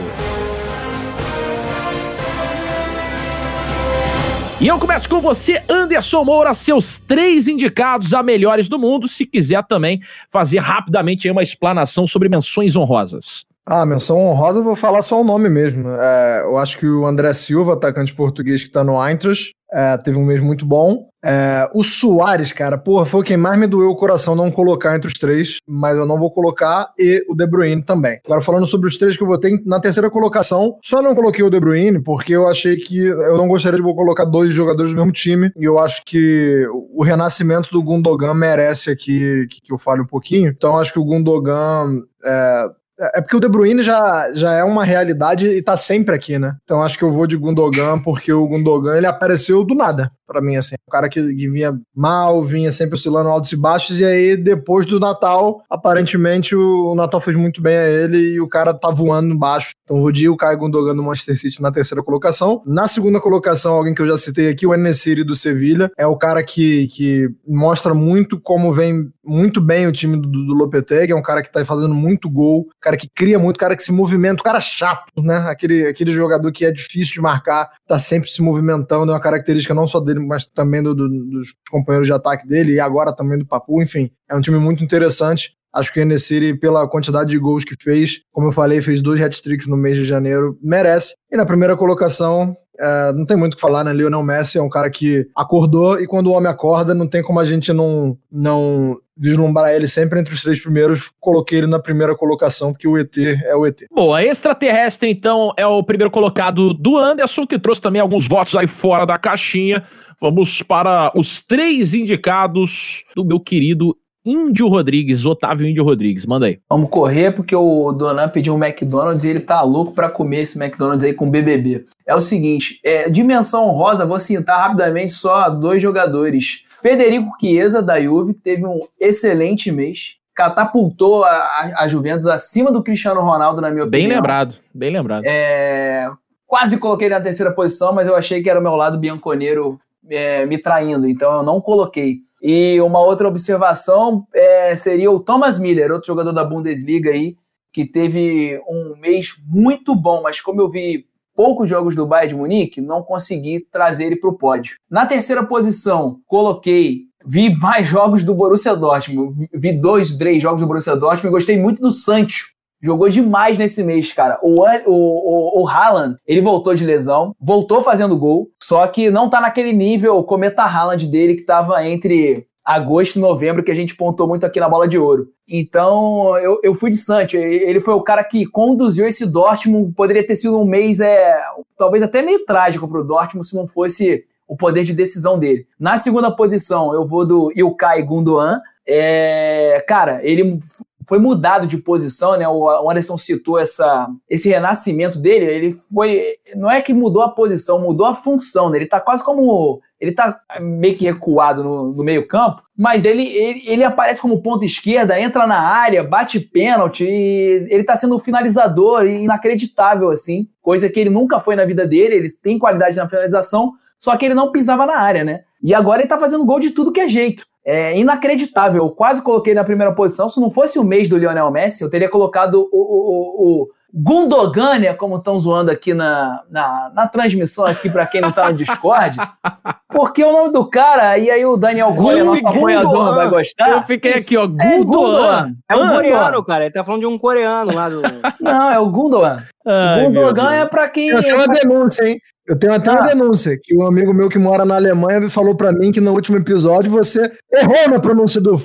E 4.59 4.69
eu 4.69 4.79
começo 4.79 5.07
com 5.07 5.21
você, 5.21 5.63
Anderson 5.69 6.25
Moura, 6.25 6.55
seus 6.55 6.97
três 6.97 7.47
indicados 7.47 8.15
a 8.15 8.23
melhores 8.23 8.71
do 8.71 8.79
mundo. 8.79 9.07
Se 9.07 9.27
quiser 9.27 9.63
também 9.65 10.01
fazer 10.31 10.61
rapidamente 10.61 11.31
uma 11.31 11.43
explanação 11.43 12.07
sobre 12.07 12.27
menções 12.27 12.75
honrosas. 12.75 13.45
Ah, 13.69 13.85
menção 13.85 14.21
honrosa, 14.21 14.61
vou 14.61 14.77
falar 14.77 15.03
só 15.03 15.21
o 15.21 15.25
nome 15.25 15.49
mesmo. 15.49 15.89
É, 15.89 16.43
eu 16.45 16.57
acho 16.57 16.79
que 16.79 16.87
o 16.87 17.05
André 17.05 17.35
Silva, 17.35 17.73
atacante 17.73 18.15
português 18.15 18.63
que 18.63 18.71
tá 18.71 18.85
no 18.85 19.05
Eintracht, 19.05 19.51
é, 19.73 19.97
teve 19.99 20.17
um 20.17 20.25
mês 20.25 20.41
muito 20.41 20.65
bom. 20.65 21.09
É, 21.25 21.69
o 21.75 21.83
Soares, 21.83 22.53
cara, 22.53 22.79
porra, 22.79 23.05
foi 23.05 23.25
quem 23.25 23.37
mais 23.37 23.59
me 23.59 23.67
doeu 23.67 23.91
o 23.91 23.97
coração 23.97 24.37
não 24.37 24.53
colocar 24.53 24.95
entre 24.95 25.09
os 25.09 25.15
três, 25.19 25.57
mas 25.67 25.99
eu 25.99 26.07
não 26.07 26.17
vou 26.17 26.31
colocar, 26.31 26.93
e 26.97 27.25
o 27.29 27.35
De 27.35 27.45
Bruyne 27.45 27.83
também. 27.83 28.21
Agora, 28.25 28.41
falando 28.41 28.67
sobre 28.67 28.87
os 28.87 28.97
três 28.97 29.17
que 29.17 29.25
eu 29.25 29.27
votei, 29.27 29.61
na 29.67 29.81
terceira 29.81 30.09
colocação, 30.09 30.79
só 30.81 31.03
não 31.03 31.17
coloquei 31.17 31.45
o 31.45 31.51
De 31.51 31.59
Bruyne 31.59 32.01
porque 32.01 32.37
eu 32.37 32.47
achei 32.47 32.77
que 32.77 32.99
eu 32.99 33.37
não 33.37 33.49
gostaria 33.49 33.77
de 33.77 33.83
colocar 33.83 34.25
dois 34.25 34.53
jogadores 34.53 34.93
do 34.93 34.99
mesmo 34.99 35.11
time, 35.11 35.51
e 35.57 35.65
eu 35.65 35.81
acho 35.81 36.03
que 36.07 36.65
o 36.71 37.03
renascimento 37.03 37.71
do 37.73 37.83
Gundogan 37.83 38.35
merece 38.35 38.91
aqui 38.91 39.49
que, 39.51 39.61
que 39.61 39.73
eu 39.73 39.79
fale 39.79 40.03
um 40.03 40.07
pouquinho. 40.07 40.51
Então, 40.57 40.79
acho 40.79 40.93
que 40.93 41.01
o 41.01 41.05
Gundogan 41.05 42.03
é, 42.25 42.67
é 42.99 43.21
porque 43.21 43.37
o 43.37 43.41
De 43.41 43.49
Bruyne 43.49 43.83
já, 43.83 44.33
já 44.33 44.53
é 44.53 44.65
uma 44.65 44.85
realidade 44.85 45.47
e 45.47 45.63
tá 45.63 45.77
sempre 45.77 46.15
aqui, 46.15 46.39
né? 46.39 46.57
Então 46.65 46.83
acho 46.83 46.99
que 46.99 47.05
eu 47.05 47.13
vou 47.13 47.27
de 47.27 47.37
Gundogan, 47.37 47.99
porque 47.99 48.33
o 48.33 48.47
Gundogan 48.47 48.97
ele 48.97 49.07
apareceu 49.07 49.65
do 49.65 49.75
nada, 49.75 50.11
pra 50.27 50.41
mim, 50.41 50.57
assim. 50.57 50.77
Um 50.89 50.91
cara 50.91 51.09
que, 51.09 51.21
que 51.35 51.49
vinha 51.49 51.79
mal, 51.95 52.43
vinha 52.43 52.73
sempre 52.73 52.95
oscilando 52.95 53.29
altos 53.29 53.53
e 53.53 53.57
baixos, 53.57 54.01
e 54.01 54.05
aí 54.05 54.37
depois 54.37 54.87
do 54.87 54.99
Natal, 54.99 55.63
aparentemente 55.71 56.55
o, 56.57 56.93
o 56.93 56.95
Natal 56.95 57.21
fez 57.21 57.37
muito 57.37 57.61
bem 57.61 57.77
a 57.77 57.89
ele 57.89 58.19
e 58.35 58.41
o 58.41 58.49
cara 58.49 58.73
tá 58.73 58.91
voando 58.91 59.37
baixo. 59.37 59.73
Então 59.85 60.01
vou 60.01 60.11
de 60.11 60.29
o 60.29 60.37
Caio 60.37 60.59
Gundogan 60.59 60.95
do 60.95 61.03
Manchester 61.03 61.39
City 61.39 61.63
na 61.63 61.71
terceira 61.71 62.03
colocação. 62.03 62.63
Na 62.67 62.89
segunda 62.89 63.21
colocação, 63.21 63.75
alguém 63.75 63.95
que 63.95 64.03
eu 64.03 64.07
já 64.07 64.17
citei 64.17 64.49
aqui, 64.49 64.67
o 64.67 64.75
Enesiri 64.75 65.23
do 65.23 65.37
Sevilha. 65.37 65.91
É 65.97 66.07
o 66.07 66.17
cara 66.17 66.43
que, 66.43 66.89
que 66.89 67.29
mostra 67.47 67.95
muito 67.95 68.41
como 68.41 68.73
vem 68.73 69.11
muito 69.27 69.61
bem 69.61 69.87
o 69.87 69.93
time 69.93 70.17
do, 70.17 70.29
do 70.29 70.55
Lopetegui, 70.55 71.13
é 71.13 71.17
um 71.17 71.23
cara 71.23 71.43
que 71.43 71.51
tá 71.51 71.65
fazendo 71.65 71.95
muito 71.95 72.31
gol, 72.31 72.67
cara 72.81 72.97
que 72.97 73.09
cria 73.15 73.39
muito, 73.39 73.59
cara 73.59 73.75
que 73.77 73.83
se 73.83 73.93
movimenta, 73.93 74.41
um 74.41 74.45
cara 74.45 74.61
chato, 74.61 75.21
né? 75.23 75.37
Aquele, 75.49 75.87
aquele 75.87 76.13
jogador 76.13 76.51
que 76.53 76.65
é 76.65 76.71
difícil 76.71 77.15
de 77.15 77.21
marcar, 77.21 77.71
tá 77.87 77.99
sempre 77.99 78.31
se 78.31 78.41
movimentando, 78.43 79.11
é 79.11 79.15
uma 79.15 79.21
característica 79.21 79.75
não 79.75 79.87
só 79.87 79.99
dele, 80.01 80.21
mas 80.21 80.47
também 80.47 80.83
do- 80.83 80.95
do- 80.95 81.09
dos 81.09 81.55
companheiros 81.71 82.07
de 82.07 82.13
ataque 82.13 82.47
dele 82.47 82.75
e 82.75 82.81
agora 82.81 83.15
também 83.15 83.39
do 83.39 83.47
Papu, 83.47 83.83
enfim, 83.83 84.11
é 84.31 84.35
um 84.37 84.41
time 84.41 84.59
muito 84.59 84.83
interessante. 84.85 85.55
Acho 85.73 85.93
que 85.93 86.01
o 86.01 86.03
Enesiri, 86.03 86.59
pela 86.59 86.89
quantidade 86.89 87.29
de 87.29 87.39
gols 87.39 87.63
que 87.63 87.75
fez, 87.79 88.21
como 88.33 88.47
eu 88.47 88.53
falei, 88.53 88.81
fez 88.81 89.03
dois 89.03 89.21
hat-tricks 89.21 89.67
no 89.67 89.77
mês 89.77 89.97
de 89.99 90.07
janeiro, 90.07 90.57
merece. 90.63 91.15
E 91.31 91.37
na 91.37 91.45
primeira 91.45 91.77
colocação, 91.77 92.57
é, 92.81 93.13
não 93.13 93.27
tem 93.27 93.37
muito 93.37 93.53
o 93.53 93.57
que 93.57 93.61
falar, 93.61 93.85
né? 93.85 93.93
Lionel 93.93 94.23
Messi 94.23 94.57
é 94.57 94.63
um 94.63 94.71
cara 94.71 94.89
que 94.89 95.29
acordou 95.37 96.01
e 96.01 96.07
quando 96.07 96.29
o 96.29 96.33
homem 96.33 96.51
acorda, 96.51 96.95
não 96.95 97.07
tem 97.07 97.23
como 97.23 97.41
a 97.41 97.45
gente 97.45 97.75
não, 97.75 98.17
não 98.33 98.97
vislumbrar 99.17 99.73
ele 99.73 99.89
sempre 99.89 100.21
entre 100.21 100.35
os 100.35 100.43
três 100.43 100.61
primeiros. 100.61 101.11
Coloquei 101.19 101.59
ele 101.59 101.67
na 101.67 101.79
primeira 101.79 102.15
colocação, 102.15 102.73
porque 102.73 102.87
o 102.87 102.99
ET 102.99 103.17
é 103.17 103.55
o 103.57 103.67
ET. 103.67 103.83
Boa, 103.91 104.23
extraterrestre, 104.23 105.11
então, 105.11 105.53
é 105.57 105.67
o 105.67 105.83
primeiro 105.83 106.11
colocado 106.11 106.75
do 106.75 106.99
Anderson, 106.99 107.47
que 107.47 107.59
trouxe 107.59 107.81
também 107.81 108.01
alguns 108.01 108.29
votos 108.29 108.55
aí 108.55 108.67
fora 108.67 109.07
da 109.07 109.19
caixinha. 109.19 109.83
Vamos 110.21 110.63
para 110.63 111.13
os 111.15 111.43
três 111.43 111.95
indicados 111.95 113.05
do 113.15 113.25
meu 113.25 113.41
querido 113.41 113.97
Índio 114.27 114.67
Rodrigues, 114.69 115.25
Otávio 115.25 115.67
Índio 115.67 115.85
Rodrigues. 115.85 116.27
Manda 116.27 116.47
aí. 116.47 116.59
Vamos 116.69 116.91
correr 116.91 117.31
porque 117.33 117.55
o 117.55 117.93
Donan 117.93 118.29
pediu 118.29 118.55
um 118.55 118.63
McDonald's 118.65 119.23
e 119.25 119.29
ele 119.29 119.41
tá 119.41 119.63
louco 119.63 119.93
pra 119.93 120.11
comer 120.11 120.41
esse 120.41 120.61
McDonald's 120.61 121.05
aí 121.05 121.15
com 121.15 121.31
BBB. 121.31 121.85
É 122.07 122.15
o 122.15 122.21
seguinte, 122.21 122.81
é, 122.85 123.09
dimensão 123.09 123.69
honrosa, 123.69 124.05
vou 124.05 124.19
citar 124.19 124.59
rapidamente 124.61 125.13
só 125.13 125.49
dois 125.49 125.81
jogadores. 125.83 126.65
Federico 126.83 127.31
Chiesa, 127.41 127.81
da 127.83 128.01
Juve, 128.01 128.35
que 128.35 128.41
teve 128.41 128.67
um 128.67 128.79
excelente 129.01 129.71
mês, 129.73 130.17
catapultou 130.35 131.25
a, 131.25 131.73
a- 131.79 131.89
Juventus 131.89 132.27
acima 132.27 132.71
do 132.71 132.83
Cristiano 132.83 133.21
Ronaldo, 133.23 133.61
na 133.61 133.71
minha 133.71 133.87
Bem 133.87 134.03
opinião. 134.03 134.17
lembrado, 134.19 134.55
bem 134.75 134.91
lembrado. 134.93 135.23
É, 135.25 136.09
quase 136.47 136.77
coloquei 136.79 137.07
ele 137.09 137.15
na 137.15 137.21
terceira 137.21 137.51
posição, 137.53 137.93
mas 137.93 138.07
eu 138.07 138.15
achei 138.15 138.43
que 138.43 138.51
era 138.51 138.61
o 138.61 138.63
meu 138.63 138.77
lado 138.77 138.99
bianconeiro 138.99 139.81
é, 140.09 140.45
me 140.47 140.59
traindo, 140.59 141.09
então 141.09 141.37
eu 141.39 141.43
não 141.43 141.61
coloquei. 141.61 142.19
E 142.43 142.81
uma 142.81 143.01
outra 143.01 143.29
observação 143.29 144.27
é, 144.35 144.77
seria 144.77 145.11
o 145.11 145.21
Thomas 145.21 145.59
Miller, 145.59 145.91
outro 145.91 146.09
jogador 146.09 146.33
da 146.33 146.45
Bundesliga 146.45 147.11
aí, 147.11 147.37
que 147.73 147.85
teve 147.85 148.61
um 148.69 148.95
mês 148.99 149.35
muito 149.47 149.95
bom, 149.95 150.23
mas 150.23 150.41
como 150.41 150.61
eu 150.61 150.69
vi 150.69 151.07
poucos 151.35 151.69
jogos 151.69 151.95
do 151.95 152.07
Bayern 152.07 152.31
de 152.31 152.41
Munique, 152.41 152.81
não 152.81 153.03
consegui 153.03 153.61
trazer 153.71 154.07
ele 154.07 154.17
para 154.17 154.31
o 154.31 154.37
pódio. 154.39 154.77
Na 154.91 155.05
terceira 155.05 155.45
posição, 155.45 156.19
coloquei, 156.27 157.03
vi 157.25 157.55
mais 157.55 157.87
jogos 157.87 158.25
do 158.25 158.35
Borussia 158.35 158.75
Dortmund, 158.75 159.49
vi 159.53 159.73
dois, 159.73 160.17
três 160.17 160.43
jogos 160.43 160.63
do 160.63 160.67
Borussia 160.67 160.97
Dortmund, 160.97 161.33
gostei 161.33 161.59
muito 161.59 161.83
do 161.83 161.93
Sancho, 161.93 162.56
Jogou 162.87 163.09
demais 163.09 163.59
nesse 163.59 163.83
mês, 163.83 164.13
cara. 164.13 164.39
O, 164.41 164.61
o, 164.63 164.71
o, 164.87 165.63
o 165.63 165.69
Haaland, 165.69 166.17
ele 166.25 166.41
voltou 166.41 166.73
de 166.73 166.87
lesão, 166.87 167.35
voltou 167.41 167.83
fazendo 167.83 168.17
gol, 168.17 168.49
só 168.63 168.87
que 168.87 169.11
não 169.11 169.29
tá 169.29 169.41
naquele 169.41 169.73
nível 169.73 170.23
cometa 170.23 170.63
Haaland 170.63 171.05
dele 171.09 171.35
que 171.35 171.43
tava 171.43 171.85
entre 171.85 172.47
agosto 172.65 173.17
e 173.17 173.21
novembro, 173.21 173.65
que 173.65 173.73
a 173.73 173.75
gente 173.75 173.97
pontou 173.97 174.29
muito 174.29 174.47
aqui 174.47 174.61
na 174.61 174.69
bola 174.69 174.87
de 174.87 174.97
ouro. 174.97 175.27
Então, 175.49 176.39
eu, 176.39 176.61
eu 176.63 176.75
fui 176.75 176.91
de 176.91 176.97
Sancho. 176.97 177.37
Ele 177.37 177.81
foi 177.81 177.95
o 177.95 178.03
cara 178.03 178.23
que 178.23 178.47
conduziu 178.47 179.05
esse 179.05 179.27
Dortmund. 179.27 179.93
Poderia 179.93 180.25
ter 180.25 180.37
sido 180.37 180.57
um 180.57 180.65
mês, 180.65 181.01
é, 181.01 181.41
talvez 181.77 182.05
até 182.05 182.23
meio 182.23 182.45
trágico 182.45 182.87
pro 182.87 183.03
Dortmund 183.03 183.49
se 183.49 183.57
não 183.57 183.67
fosse 183.67 184.25
o 184.47 184.57
poder 184.57 184.85
de 184.85 184.95
decisão 184.95 185.41
dele. 185.41 185.67
Na 185.79 185.97
segunda 185.97 186.31
posição, 186.31 186.95
eu 186.95 187.05
vou 187.05 187.27
do 187.27 187.53
Ilkay 187.57 188.03
Gundogan. 188.03 188.61
É, 188.87 189.85
cara, 189.89 190.21
ele 190.23 190.59
foi 191.07 191.19
mudado 191.19 191.67
de 191.67 191.79
posição, 191.79 192.37
né? 192.37 192.49
O 192.49 192.91
Anderson 192.91 193.17
citou 193.17 193.59
essa, 193.59 194.09
esse 194.29 194.49
renascimento 194.49 195.19
dele. 195.19 195.47
Ele 195.47 195.73
foi. 195.73 196.35
Não 196.57 196.71
é 196.71 196.83
que 196.83 196.93
mudou 196.93 197.23
a 197.23 197.31
posição, 197.31 197.81
mudou 197.81 198.07
a 198.07 198.15
função. 198.15 198.69
Né? 198.69 198.79
Ele 198.79 198.87
tá 198.87 199.01
quase 199.01 199.25
como. 199.25 199.81
Ele 200.01 200.13
tá 200.13 200.39
meio 200.61 200.97
que 200.97 201.05
recuado 201.07 201.65
no, 201.65 201.93
no 201.93 202.05
meio-campo, 202.05 202.63
mas 202.77 203.07
ele, 203.07 203.23
ele, 203.23 203.63
ele 203.67 203.83
aparece 203.83 204.21
como 204.21 204.43
ponta 204.43 204.67
esquerda, 204.67 205.19
entra 205.19 205.47
na 205.47 205.59
área, 205.59 206.05
bate 206.05 206.39
pênalti, 206.39 207.03
e 207.09 207.67
ele 207.71 207.83
tá 207.83 207.97
sendo 207.97 208.15
um 208.15 208.19
finalizador 208.19 209.07
inacreditável, 209.07 210.11
assim. 210.11 210.49
Coisa 210.61 210.91
que 210.91 211.01
ele 211.01 211.09
nunca 211.09 211.41
foi 211.41 211.57
na 211.57 211.65
vida 211.65 211.87
dele. 211.87 212.17
Ele 212.17 212.29
tem 212.43 212.59
qualidade 212.59 212.97
na 212.97 213.09
finalização, 213.09 213.73
só 213.99 214.15
que 214.17 214.27
ele 214.27 214.35
não 214.35 214.53
pisava 214.53 214.85
na 214.85 214.99
área, 214.99 215.25
né? 215.25 215.45
E 215.67 215.75
agora 215.75 216.01
ele 216.01 216.09
tá 216.09 216.17
fazendo 216.17 216.45
gol 216.45 216.61
de 216.61 216.71
tudo 216.71 216.93
que 216.93 217.01
é 217.01 217.09
jeito. 217.09 217.45
É 217.65 217.99
inacreditável. 217.99 218.85
Eu 218.85 218.91
quase 218.91 219.21
coloquei 219.21 219.53
na 219.53 219.65
primeira 219.65 219.93
posição. 219.93 220.29
Se 220.29 220.41
não 220.41 220.49
fosse 220.49 220.79
o 220.79 220.85
mês 220.85 221.09
do 221.09 221.19
Lionel 221.19 221.51
Messi, 221.51 221.83
eu 221.83 221.91
teria 221.91 222.09
colocado 222.09 222.69
o, 222.73 222.79
o, 222.79 223.63
o 223.63 223.69
Gundogan, 223.93 224.79
né, 224.79 224.95
como 224.95 225.17
estão 225.17 225.37
zoando 225.37 225.73
aqui 225.73 225.93
na, 225.93 226.45
na, 226.49 226.93
na 226.95 227.09
transmissão 227.09 227.67
aqui 227.67 227.91
para 227.91 228.07
quem 228.07 228.21
não 228.21 228.31
tá 228.31 228.49
no 228.49 228.57
Discord. 228.57 229.17
Porque 229.91 230.23
o 230.23 230.31
nome 230.31 230.53
do 230.53 230.71
cara, 230.71 231.19
e 231.19 231.29
aí 231.29 231.45
o 231.45 231.57
Daniel 231.57 231.93
Goya, 231.95 232.23
nosso 232.23 232.47
apoiador, 232.47 233.15
vai 233.17 233.29
gostar. 233.29 233.71
Eu 233.71 233.83
fiquei 233.83 234.15
aqui, 234.15 234.37
ó, 234.37 234.45
É 234.45 234.47
Gundogan. 234.47 234.85
Gundogan. 234.85 235.53
É 235.69 235.77
um 235.77 235.83
Ah, 235.83 235.91
coreano, 235.95 236.45
cara. 236.45 236.65
Ele 236.65 236.73
tá 236.75 236.85
falando 236.85 237.01
de 237.01 237.07
um 237.07 237.19
coreano 237.19 237.75
lá 237.75 237.89
do. 237.89 238.03
Não, 238.41 238.71
é 238.71 238.79
o 238.79 238.89
Gundogan. 238.89 239.43
Ai, 239.67 240.07
o 240.07 240.13
Gundogan 240.13 240.53
é 240.53 240.65
para 240.67 240.89
quem. 240.89 241.09
Eu 241.09 241.25
tenho 241.25 241.37
uma 241.37 241.49
denúncia, 241.49 242.05
hein? 242.05 242.21
Eu 242.49 242.59
tenho 242.59 242.73
até 242.73 242.91
uma 242.91 243.01
Ah. 243.01 243.07
denúncia, 243.09 243.59
que 243.61 243.77
um 243.77 243.87
amigo 243.87 244.13
meu 244.15 244.29
que 244.29 244.39
mora 244.39 244.65
na 244.65 244.77
Alemanha 244.77 245.29
falou 245.29 245.55
pra 245.57 245.73
mim 245.73 245.91
que 245.93 246.01
no 246.01 246.13
último 246.13 246.37
episódio 246.39 246.91
você 246.91 247.31
errou 247.53 247.89
na 247.91 247.99
pronúncia 247.99 248.41
do 248.41 248.61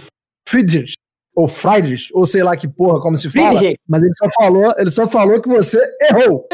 Friedrich, 0.48 0.94
ou 1.36 1.48
Friedrich, 1.48 2.10
ou 2.14 2.26
sei 2.26 2.44
lá 2.44 2.56
que 2.56 2.68
porra, 2.68 3.00
como 3.00 3.18
se 3.18 3.30
fala, 3.30 3.58
Friedrich. 3.58 3.80
mas 3.88 4.04
ele 4.04 4.14
só 4.16 4.28
falou, 4.38 4.74
ele 4.78 4.92
só 4.92 5.08
falou 5.08 5.42
que 5.42 5.50
você 5.50 5.80
errou. 6.12 6.46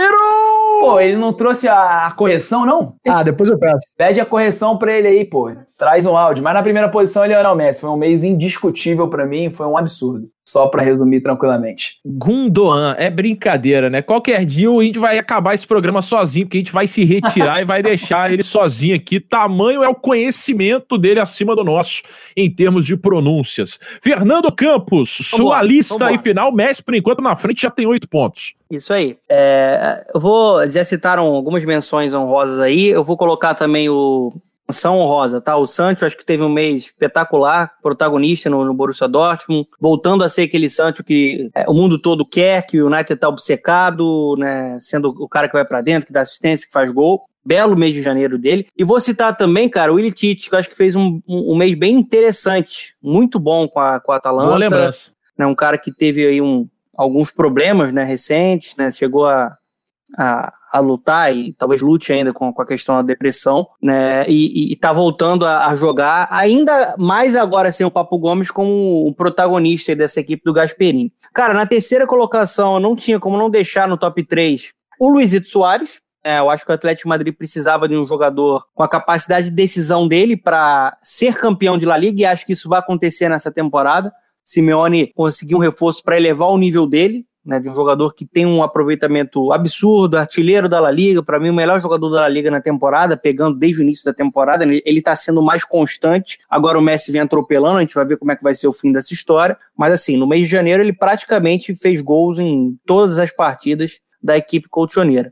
Pô, 0.79 0.99
ele 0.99 1.17
não 1.17 1.33
trouxe 1.33 1.67
a, 1.67 2.11
correção, 2.15 2.63
não? 2.65 2.93
Ah, 3.07 3.23
depois 3.23 3.49
eu 3.49 3.57
peço. 3.57 3.87
Pede 3.97 4.21
a 4.21 4.25
correção 4.25 4.77
pra 4.77 4.93
ele 4.95 5.07
aí, 5.07 5.25
pô. 5.25 5.51
Traz 5.75 6.05
um 6.05 6.15
áudio. 6.15 6.43
Mas 6.43 6.53
na 6.53 6.61
primeira 6.61 6.87
posição 6.87 7.25
ele 7.25 7.33
é 7.33 7.47
o 7.49 7.55
Messi. 7.55 7.81
Foi 7.81 7.89
um 7.89 7.97
mês 7.97 8.23
indiscutível 8.23 9.09
pra 9.09 9.25
mim, 9.25 9.49
foi 9.49 9.65
um 9.65 9.75
absurdo. 9.75 10.27
Só 10.47 10.67
pra 10.67 10.81
resumir 10.81 11.19
tranquilamente. 11.19 11.99
Gundogan, 12.05 12.95
é 12.97 13.09
brincadeira, 13.09 13.89
né? 13.89 14.01
Qualquer 14.01 14.45
dia 14.45 14.71
o 14.71 14.81
Indy 14.81 14.97
vai 14.97 15.17
acabar 15.17 15.53
esse 15.53 15.67
programa 15.67 16.01
sozinho, 16.01 16.45
porque 16.45 16.55
a 16.55 16.61
gente 16.61 16.71
vai 16.71 16.87
se 16.87 17.03
retirar 17.03 17.59
e 17.59 17.65
vai 17.65 17.83
deixar 17.83 18.31
ele 18.31 18.41
sozinho 18.41 18.95
aqui. 18.95 19.19
Tamanho 19.19 19.83
é 19.83 19.89
o 19.89 19.93
conhecimento 19.93 20.97
dele 20.97 21.19
acima 21.19 21.53
do 21.53 21.65
nosso, 21.65 22.01
em 22.33 22.49
termos 22.49 22.85
de 22.85 22.95
pronúncias. 22.95 23.77
Fernando 24.01 24.49
Campos, 24.49 25.17
sua 25.35 25.61
lista 25.61 25.95
vambora. 25.95 26.13
e 26.13 26.17
final, 26.17 26.49
Messi, 26.49 26.81
por 26.81 26.95
enquanto, 26.95 27.21
na 27.21 27.35
frente 27.35 27.63
já 27.63 27.69
tem 27.69 27.85
oito 27.85 28.07
pontos. 28.07 28.55
Isso 28.71 28.93
aí. 28.93 29.17
É, 29.29 30.05
eu 30.15 30.19
vou. 30.21 30.65
Já 30.69 30.85
citaram 30.85 31.25
algumas 31.25 31.65
menções 31.65 32.13
honrosas 32.13 32.59
aí. 32.59 32.87
Eu 32.87 33.03
vou 33.03 33.17
colocar 33.17 33.53
também 33.53 33.89
o. 33.89 34.31
Menção 34.69 34.99
honrosa, 34.99 35.39
tá? 35.39 35.55
O 35.55 35.65
Sancho 35.65 36.05
acho 36.05 36.17
que 36.17 36.25
teve 36.25 36.43
um 36.43 36.49
mês 36.49 36.83
espetacular, 36.85 37.73
protagonista 37.81 38.49
no, 38.49 38.65
no 38.65 38.73
Borussia 38.73 39.07
Dortmund, 39.07 39.67
voltando 39.79 40.23
a 40.23 40.29
ser 40.29 40.43
aquele 40.43 40.69
Sancho 40.69 41.03
que 41.03 41.49
é, 41.55 41.63
o 41.69 41.73
mundo 41.73 41.97
todo 41.97 42.25
quer, 42.25 42.65
que 42.65 42.81
o 42.81 42.87
United 42.87 43.15
tá 43.15 43.29
obcecado, 43.29 44.35
né? 44.37 44.77
Sendo 44.81 45.09
o 45.09 45.29
cara 45.29 45.47
que 45.47 45.53
vai 45.53 45.63
pra 45.63 45.81
dentro, 45.81 46.07
que 46.07 46.13
dá 46.13 46.21
assistência, 46.21 46.67
que 46.67 46.73
faz 46.73 46.91
gol. 46.91 47.23
Belo 47.45 47.77
mês 47.77 47.93
de 47.93 48.01
janeiro 48.01 48.37
dele. 48.37 48.67
E 48.77 48.83
vou 48.83 48.99
citar 48.99 49.37
também, 49.37 49.69
cara, 49.69 49.93
o 49.93 49.97
Ilitich, 49.97 50.49
que 50.49 50.53
eu 50.53 50.59
acho 50.59 50.69
que 50.69 50.75
fez 50.75 50.97
um, 50.97 51.21
um, 51.25 51.53
um 51.53 51.57
mês 51.57 51.73
bem 51.75 51.95
interessante, 51.95 52.93
muito 53.01 53.39
bom 53.39 53.69
com 53.69 53.79
a, 53.79 54.01
com 54.01 54.11
a 54.11 54.17
Atalanta 54.17 54.47
Boa 54.47 54.57
lembrança. 54.57 54.99
né, 55.37 55.45
um 55.45 55.55
cara 55.55 55.77
que 55.77 55.93
teve 55.93 56.27
aí 56.27 56.41
um, 56.41 56.67
alguns 56.93 57.31
problemas 57.31 57.93
né, 57.93 58.03
recentes, 58.03 58.75
né, 58.75 58.91
chegou 58.91 59.27
a, 59.27 59.55
a, 60.17 60.51
a 60.71 60.79
lutar 60.79 61.35
e 61.35 61.53
talvez 61.53 61.81
lute 61.81 62.11
ainda 62.11 62.33
com, 62.33 62.51
com 62.53 62.61
a 62.61 62.67
questão 62.67 62.95
da 62.95 63.01
depressão, 63.01 63.67
né, 63.81 64.27
e, 64.27 64.69
e, 64.69 64.73
e 64.73 64.75
tá 64.75 64.91
voltando 64.91 65.45
a, 65.45 65.67
a 65.67 65.75
jogar, 65.75 66.27
ainda 66.31 66.95
mais 66.97 67.35
agora 67.35 67.71
sem 67.71 67.85
o 67.85 67.91
Papo 67.91 68.17
Gomes 68.17 68.51
como 68.51 69.07
o 69.07 69.13
protagonista 69.13 69.95
dessa 69.95 70.19
equipe 70.19 70.43
do 70.43 70.53
Gasperini. 70.53 71.11
Cara, 71.33 71.53
na 71.53 71.65
terceira 71.65 72.05
colocação 72.05 72.75
eu 72.75 72.79
não 72.79 72.95
tinha 72.95 73.19
como 73.19 73.37
não 73.37 73.49
deixar 73.49 73.87
no 73.87 73.97
top 73.97 74.23
3 74.23 74.73
o 74.99 75.09
Luizito 75.09 75.47
Soares, 75.47 76.01
é, 76.27 76.39
eu 76.39 76.49
acho 76.49 76.65
que 76.65 76.71
o 76.71 76.75
Atlético 76.75 77.07
Madrid 77.07 77.33
precisava 77.33 77.87
de 77.87 77.95
um 77.95 78.05
jogador 78.05 78.65
com 78.75 78.83
a 78.83 78.89
capacidade 78.89 79.45
de 79.45 79.55
decisão 79.55 80.05
dele 80.07 80.35
para 80.35 80.97
ser 81.01 81.35
campeão 81.37 81.77
de 81.77 81.85
La 81.85 81.95
Liga 81.97 82.21
e 82.21 82.25
acho 82.25 82.45
que 82.45 82.51
isso 82.51 82.67
vai 82.67 82.79
acontecer 82.79 83.29
nessa 83.29 83.49
temporada. 83.49 84.11
Simeone 84.43 85.07
conseguiu 85.13 85.57
um 85.57 85.61
reforço 85.61 86.03
para 86.03 86.17
elevar 86.17 86.49
o 86.49 86.57
nível 86.57 86.85
dele, 86.85 87.25
né, 87.47 87.61
de 87.61 87.69
um 87.69 87.73
jogador 87.73 88.13
que 88.13 88.25
tem 88.25 88.45
um 88.45 88.61
aproveitamento 88.61 89.53
absurdo, 89.53 90.17
artilheiro 90.17 90.67
da 90.67 90.81
La 90.81 90.91
Liga, 90.91 91.23
para 91.23 91.39
mim 91.39 91.49
o 91.49 91.53
melhor 91.53 91.81
jogador 91.81 92.09
da 92.09 92.21
La 92.21 92.27
Liga 92.27 92.51
na 92.51 92.59
temporada, 92.59 93.15
pegando 93.15 93.57
desde 93.57 93.81
o 93.81 93.83
início 93.83 94.03
da 94.03 94.13
temporada, 94.13 94.65
ele, 94.65 94.83
ele 94.85 95.01
tá 95.01 95.15
sendo 95.15 95.41
mais 95.41 95.63
constante. 95.63 96.39
Agora 96.49 96.77
o 96.77 96.81
Messi 96.81 97.09
vem 97.11 97.21
atropelando, 97.21 97.77
a 97.77 97.81
gente 97.81 97.95
vai 97.95 98.03
ver 98.05 98.17
como 98.17 98.33
é 98.33 98.35
que 98.35 98.43
vai 98.43 98.53
ser 98.53 98.67
o 98.67 98.73
fim 98.73 98.91
dessa 98.91 99.13
história, 99.13 99.57
mas 99.77 99.93
assim, 99.93 100.17
no 100.17 100.27
mês 100.27 100.43
de 100.43 100.51
janeiro 100.51 100.83
ele 100.83 100.91
praticamente 100.93 101.73
fez 101.73 102.01
gols 102.01 102.37
em 102.37 102.77
todas 102.85 103.17
as 103.17 103.31
partidas 103.31 103.99
da 104.21 104.35
equipe 104.37 104.67
colchoneira. 104.67 105.31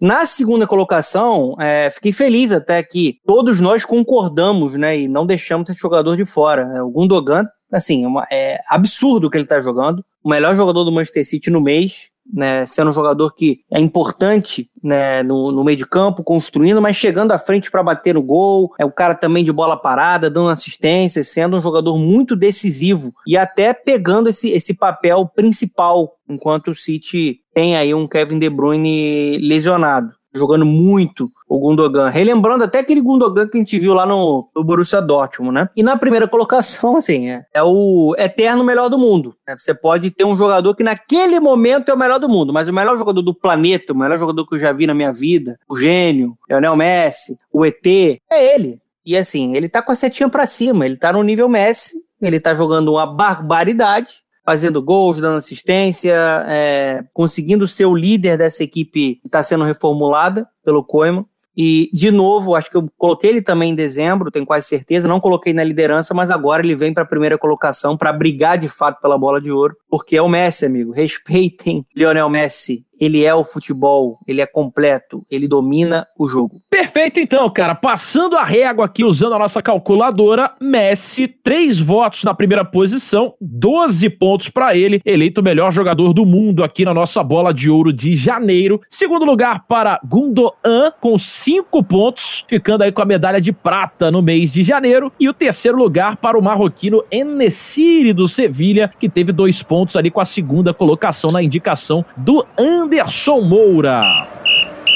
Na 0.00 0.26
segunda 0.26 0.66
colocação, 0.66 1.56
é, 1.58 1.90
fiquei 1.90 2.12
feliz 2.12 2.52
até 2.52 2.82
que 2.82 3.18
todos 3.26 3.60
nós 3.60 3.84
concordamos, 3.84 4.74
né, 4.74 4.96
e 5.00 5.08
não 5.08 5.26
deixamos 5.26 5.68
esse 5.70 5.80
jogador 5.80 6.16
de 6.16 6.24
fora. 6.26 6.70
É, 6.76 6.82
o 6.82 6.90
Gundogan, 6.90 7.44
assim, 7.72 8.04
é, 8.04 8.06
uma- 8.06 8.26
é 8.30 8.60
absurdo 8.68 9.26
o 9.26 9.30
que 9.30 9.36
ele 9.38 9.44
está 9.44 9.60
jogando. 9.60 10.04
O 10.26 10.28
melhor 10.28 10.56
jogador 10.56 10.82
do 10.82 10.90
Manchester 10.90 11.24
City 11.24 11.50
no 11.50 11.60
mês, 11.60 12.08
né, 12.34 12.66
sendo 12.66 12.90
um 12.90 12.92
jogador 12.92 13.32
que 13.32 13.60
é 13.70 13.78
importante 13.78 14.68
né, 14.82 15.22
no, 15.22 15.52
no 15.52 15.62
meio 15.62 15.78
de 15.78 15.86
campo, 15.86 16.24
construindo, 16.24 16.82
mas 16.82 16.96
chegando 16.96 17.30
à 17.30 17.38
frente 17.38 17.70
para 17.70 17.80
bater 17.80 18.12
no 18.12 18.24
gol. 18.24 18.74
É 18.76 18.84
o 18.84 18.90
cara 18.90 19.14
também 19.14 19.44
de 19.44 19.52
bola 19.52 19.76
parada, 19.76 20.28
dando 20.28 20.48
assistência, 20.48 21.22
sendo 21.22 21.56
um 21.56 21.62
jogador 21.62 21.96
muito 21.96 22.34
decisivo 22.34 23.14
e 23.24 23.36
até 23.36 23.72
pegando 23.72 24.28
esse, 24.28 24.50
esse 24.50 24.74
papel 24.74 25.30
principal 25.32 26.16
enquanto 26.28 26.72
o 26.72 26.74
City 26.74 27.38
tem 27.54 27.76
aí 27.76 27.94
um 27.94 28.08
Kevin 28.08 28.40
De 28.40 28.50
Bruyne 28.50 29.38
lesionado. 29.38 30.12
Jogando 30.36 30.66
muito 30.66 31.30
o 31.48 31.58
Gundogan. 31.58 32.08
Relembrando 32.08 32.64
até 32.64 32.80
aquele 32.80 33.00
Gundogan 33.00 33.48
que 33.48 33.56
a 33.56 33.60
gente 33.60 33.78
viu 33.78 33.94
lá 33.94 34.04
no, 34.04 34.48
no 34.54 34.64
Borussia 34.64 35.00
Dortmund, 35.00 35.52
né? 35.54 35.68
E 35.76 35.82
na 35.82 35.96
primeira 35.96 36.28
colocação, 36.28 36.96
assim, 36.98 37.30
é, 37.30 37.44
é 37.54 37.62
o 37.62 38.14
eterno 38.18 38.64
melhor 38.64 38.88
do 38.88 38.98
mundo. 38.98 39.34
né? 39.46 39.56
Você 39.58 39.74
pode 39.74 40.10
ter 40.10 40.24
um 40.24 40.36
jogador 40.36 40.74
que 40.74 40.82
naquele 40.82 41.40
momento 41.40 41.90
é 41.90 41.94
o 41.94 41.98
melhor 41.98 42.18
do 42.18 42.28
mundo, 42.28 42.52
mas 42.52 42.68
o 42.68 42.72
melhor 42.72 42.96
jogador 42.98 43.22
do 43.22 43.34
planeta, 43.34 43.92
o 43.92 43.96
melhor 43.96 44.18
jogador 44.18 44.46
que 44.46 44.54
eu 44.54 44.58
já 44.58 44.72
vi 44.72 44.86
na 44.86 44.94
minha 44.94 45.12
vida, 45.12 45.58
o 45.68 45.76
gênio, 45.76 46.36
Lionel 46.48 46.76
Messi, 46.76 47.38
o 47.52 47.64
ET, 47.64 47.86
é 47.86 48.54
ele. 48.54 48.80
E 49.04 49.16
assim, 49.16 49.54
ele 49.54 49.68
tá 49.68 49.80
com 49.80 49.92
a 49.92 49.94
setinha 49.94 50.28
pra 50.28 50.46
cima, 50.46 50.84
ele 50.84 50.96
tá 50.96 51.12
no 51.12 51.22
nível 51.22 51.48
Messi, 51.48 51.94
ele 52.20 52.40
tá 52.40 52.54
jogando 52.54 52.92
uma 52.92 53.06
barbaridade, 53.06 54.24
fazendo 54.46 54.80
gols, 54.80 55.20
dando 55.20 55.38
assistência, 55.38 56.14
é, 56.46 57.04
conseguindo 57.12 57.66
ser 57.66 57.84
o 57.84 57.96
líder 57.96 58.38
dessa 58.38 58.62
equipe 58.62 59.16
que 59.16 59.26
está 59.26 59.42
sendo 59.42 59.64
reformulada 59.64 60.48
pelo 60.64 60.84
Koeman. 60.84 61.26
E, 61.56 61.90
de 61.92 62.10
novo, 62.10 62.54
acho 62.54 62.70
que 62.70 62.76
eu 62.76 62.86
coloquei 62.98 63.30
ele 63.30 63.40
também 63.40 63.70
em 63.70 63.74
dezembro, 63.74 64.30
tenho 64.30 64.44
quase 64.44 64.68
certeza. 64.68 65.08
Não 65.08 65.18
coloquei 65.18 65.54
na 65.54 65.64
liderança, 65.64 66.12
mas 66.12 66.30
agora 66.30 66.62
ele 66.62 66.74
vem 66.74 66.92
para 66.92 67.02
a 67.02 67.06
primeira 67.06 67.38
colocação 67.38 67.96
para 67.96 68.12
brigar 68.12 68.58
de 68.58 68.68
fato 68.68 69.00
pela 69.00 69.18
bola 69.18 69.40
de 69.40 69.50
ouro, 69.50 69.74
porque 69.88 70.16
é 70.16 70.22
o 70.22 70.28
Messi, 70.28 70.66
amigo. 70.66 70.92
Respeitem 70.92 71.84
Lionel 71.96 72.28
Messi. 72.28 72.84
Ele 73.00 73.24
é 73.24 73.34
o 73.34 73.44
futebol, 73.44 74.18
ele 74.26 74.40
é 74.40 74.46
completo, 74.46 75.24
ele 75.30 75.46
domina 75.46 76.06
o 76.18 76.26
jogo. 76.26 76.60
Perfeito, 76.70 77.20
então, 77.20 77.48
cara. 77.50 77.74
Passando 77.74 78.36
a 78.36 78.44
régua 78.44 78.86
aqui, 78.86 79.04
usando 79.04 79.34
a 79.34 79.38
nossa 79.38 79.62
calculadora, 79.62 80.52
Messi, 80.60 81.28
três 81.28 81.78
votos 81.78 82.24
na 82.24 82.34
primeira 82.34 82.64
posição, 82.64 83.34
12 83.40 84.08
pontos 84.10 84.48
pra 84.48 84.74
ele, 84.76 85.00
eleito 85.04 85.40
o 85.40 85.44
melhor 85.44 85.72
jogador 85.72 86.12
do 86.12 86.24
mundo 86.24 86.64
aqui 86.64 86.84
na 86.84 86.94
nossa 86.94 87.22
bola 87.22 87.52
de 87.52 87.70
ouro 87.70 87.92
de 87.92 88.16
janeiro. 88.16 88.80
Segundo 88.88 89.24
lugar 89.24 89.66
para 89.66 90.00
Gundogan, 90.04 90.92
com 91.00 91.18
cinco 91.18 91.82
pontos, 91.82 92.44
ficando 92.48 92.82
aí 92.82 92.92
com 92.92 93.02
a 93.02 93.06
medalha 93.06 93.40
de 93.40 93.52
prata 93.52 94.10
no 94.10 94.22
mês 94.22 94.52
de 94.52 94.62
janeiro. 94.62 95.12
E 95.18 95.28
o 95.28 95.34
terceiro 95.34 95.76
lugar 95.76 96.16
para 96.16 96.38
o 96.38 96.42
marroquino 96.42 97.02
Enesiri 97.10 98.12
do 98.12 98.28
Sevilha, 98.28 98.92
que 98.98 99.08
teve 99.08 99.32
dois 99.32 99.62
pontos 99.62 99.96
ali 99.96 100.10
com 100.10 100.20
a 100.20 100.24
segunda 100.24 100.72
colocação 100.72 101.30
na 101.30 101.42
indicação 101.42 102.04
do 102.16 102.46
Anderson 102.86 103.40
Moura. 103.40 104.28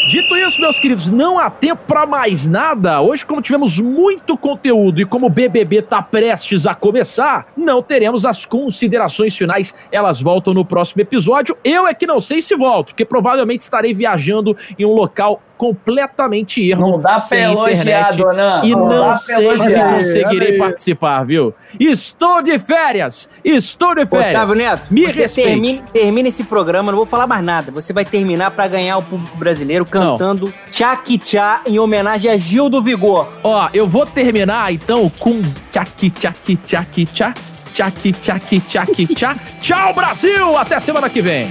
Dito 0.09 0.37
isso, 0.37 0.61
meus 0.61 0.79
queridos, 0.79 1.11
não 1.11 1.41
há 1.41 1.51
tempo 1.51 1.83
para 1.89 2.07
mais 2.07 2.47
nada. 2.47 3.01
Hoje, 3.01 3.27
como 3.27 3.43
tivemos 3.43 3.81
muito 3.81 4.39
conteúdo 4.39 5.01
e 5.01 5.05
como 5.05 5.27
o 5.27 5.29
BBB 5.29 5.83
tá 5.83 6.01
prestes 6.01 6.69
a 6.69 6.75
começar, 6.75 7.49
não 7.57 7.83
teremos 7.83 8.25
as 8.25 8.45
considerações 8.45 9.37
finais. 9.37 9.75
Elas 9.91 10.21
voltam 10.21 10.55
no 10.55 10.65
próximo 10.65 11.03
episódio. 11.03 11.57
Eu 11.65 11.85
é 11.85 11.93
que 11.93 12.07
não 12.07 12.21
sei 12.21 12.41
se 12.41 12.55
volto, 12.55 12.89
porque 12.89 13.05
provavelmente 13.05 13.63
estarei 13.63 13.93
viajando 13.93 14.57
em 14.79 14.85
um 14.85 14.93
local 14.93 15.43
completamente 15.61 16.71
ermo, 16.71 16.93
Não 16.93 16.99
dá 16.99 17.21
pra 17.21 17.39
elogiar. 17.39 18.17
Dona. 18.17 18.63
E 18.65 18.75
não, 18.75 18.89
dá 18.89 19.07
pra 19.09 19.19
sei 19.19 19.61
se 19.61 19.79
conseguirei 19.79 20.57
participar, 20.57 21.23
viu? 21.23 21.53
Estou 21.79 22.41
de 22.41 22.59
férias! 22.59 23.29
Estou 23.45 23.95
de 23.95 24.07
férias! 24.07 24.31
Otávio 24.31 24.55
Neto, 24.55 24.83
Me 24.91 25.03
você 25.03 25.23
respeite. 25.23 25.51
termine, 25.51 25.83
termina 25.93 26.29
esse 26.31 26.45
programa, 26.45 26.91
não 26.91 26.97
vou 26.97 27.05
falar 27.05 27.27
mais 27.27 27.45
nada. 27.45 27.71
Você 27.73 27.93
vai 27.93 28.07
terminar 28.07 28.53
pra 28.53 28.67
ganhar 28.69 28.97
o 28.97 29.03
público 29.03 29.37
brasileiro 29.37 29.85
cantando 29.85 30.51
Tchaki 30.71 31.19
Tchá 31.19 31.61
em 31.67 31.79
homenagem 31.79 32.31
a 32.31 32.39
Gil 32.39 32.71
do 32.71 32.81
Vigor. 32.83 33.29
Ó, 33.45 33.69
eu 33.75 33.87
vou 33.87 34.07
terminar 34.07 34.73
então 34.73 35.13
com 35.19 35.43
tchaki 35.71 36.09
tchaki 36.09 36.57
tchaki 36.57 37.05
tchá. 37.05 37.35
Tchaki 37.75 38.13
tchaki 38.15 38.61
tchaki 38.61 39.15
tchá. 39.15 39.37
Tchau, 39.61 39.93
Brasil! 39.93 40.57
Até 40.57 40.81
semana 40.81 41.11
que 41.11 41.21
vem. 41.21 41.51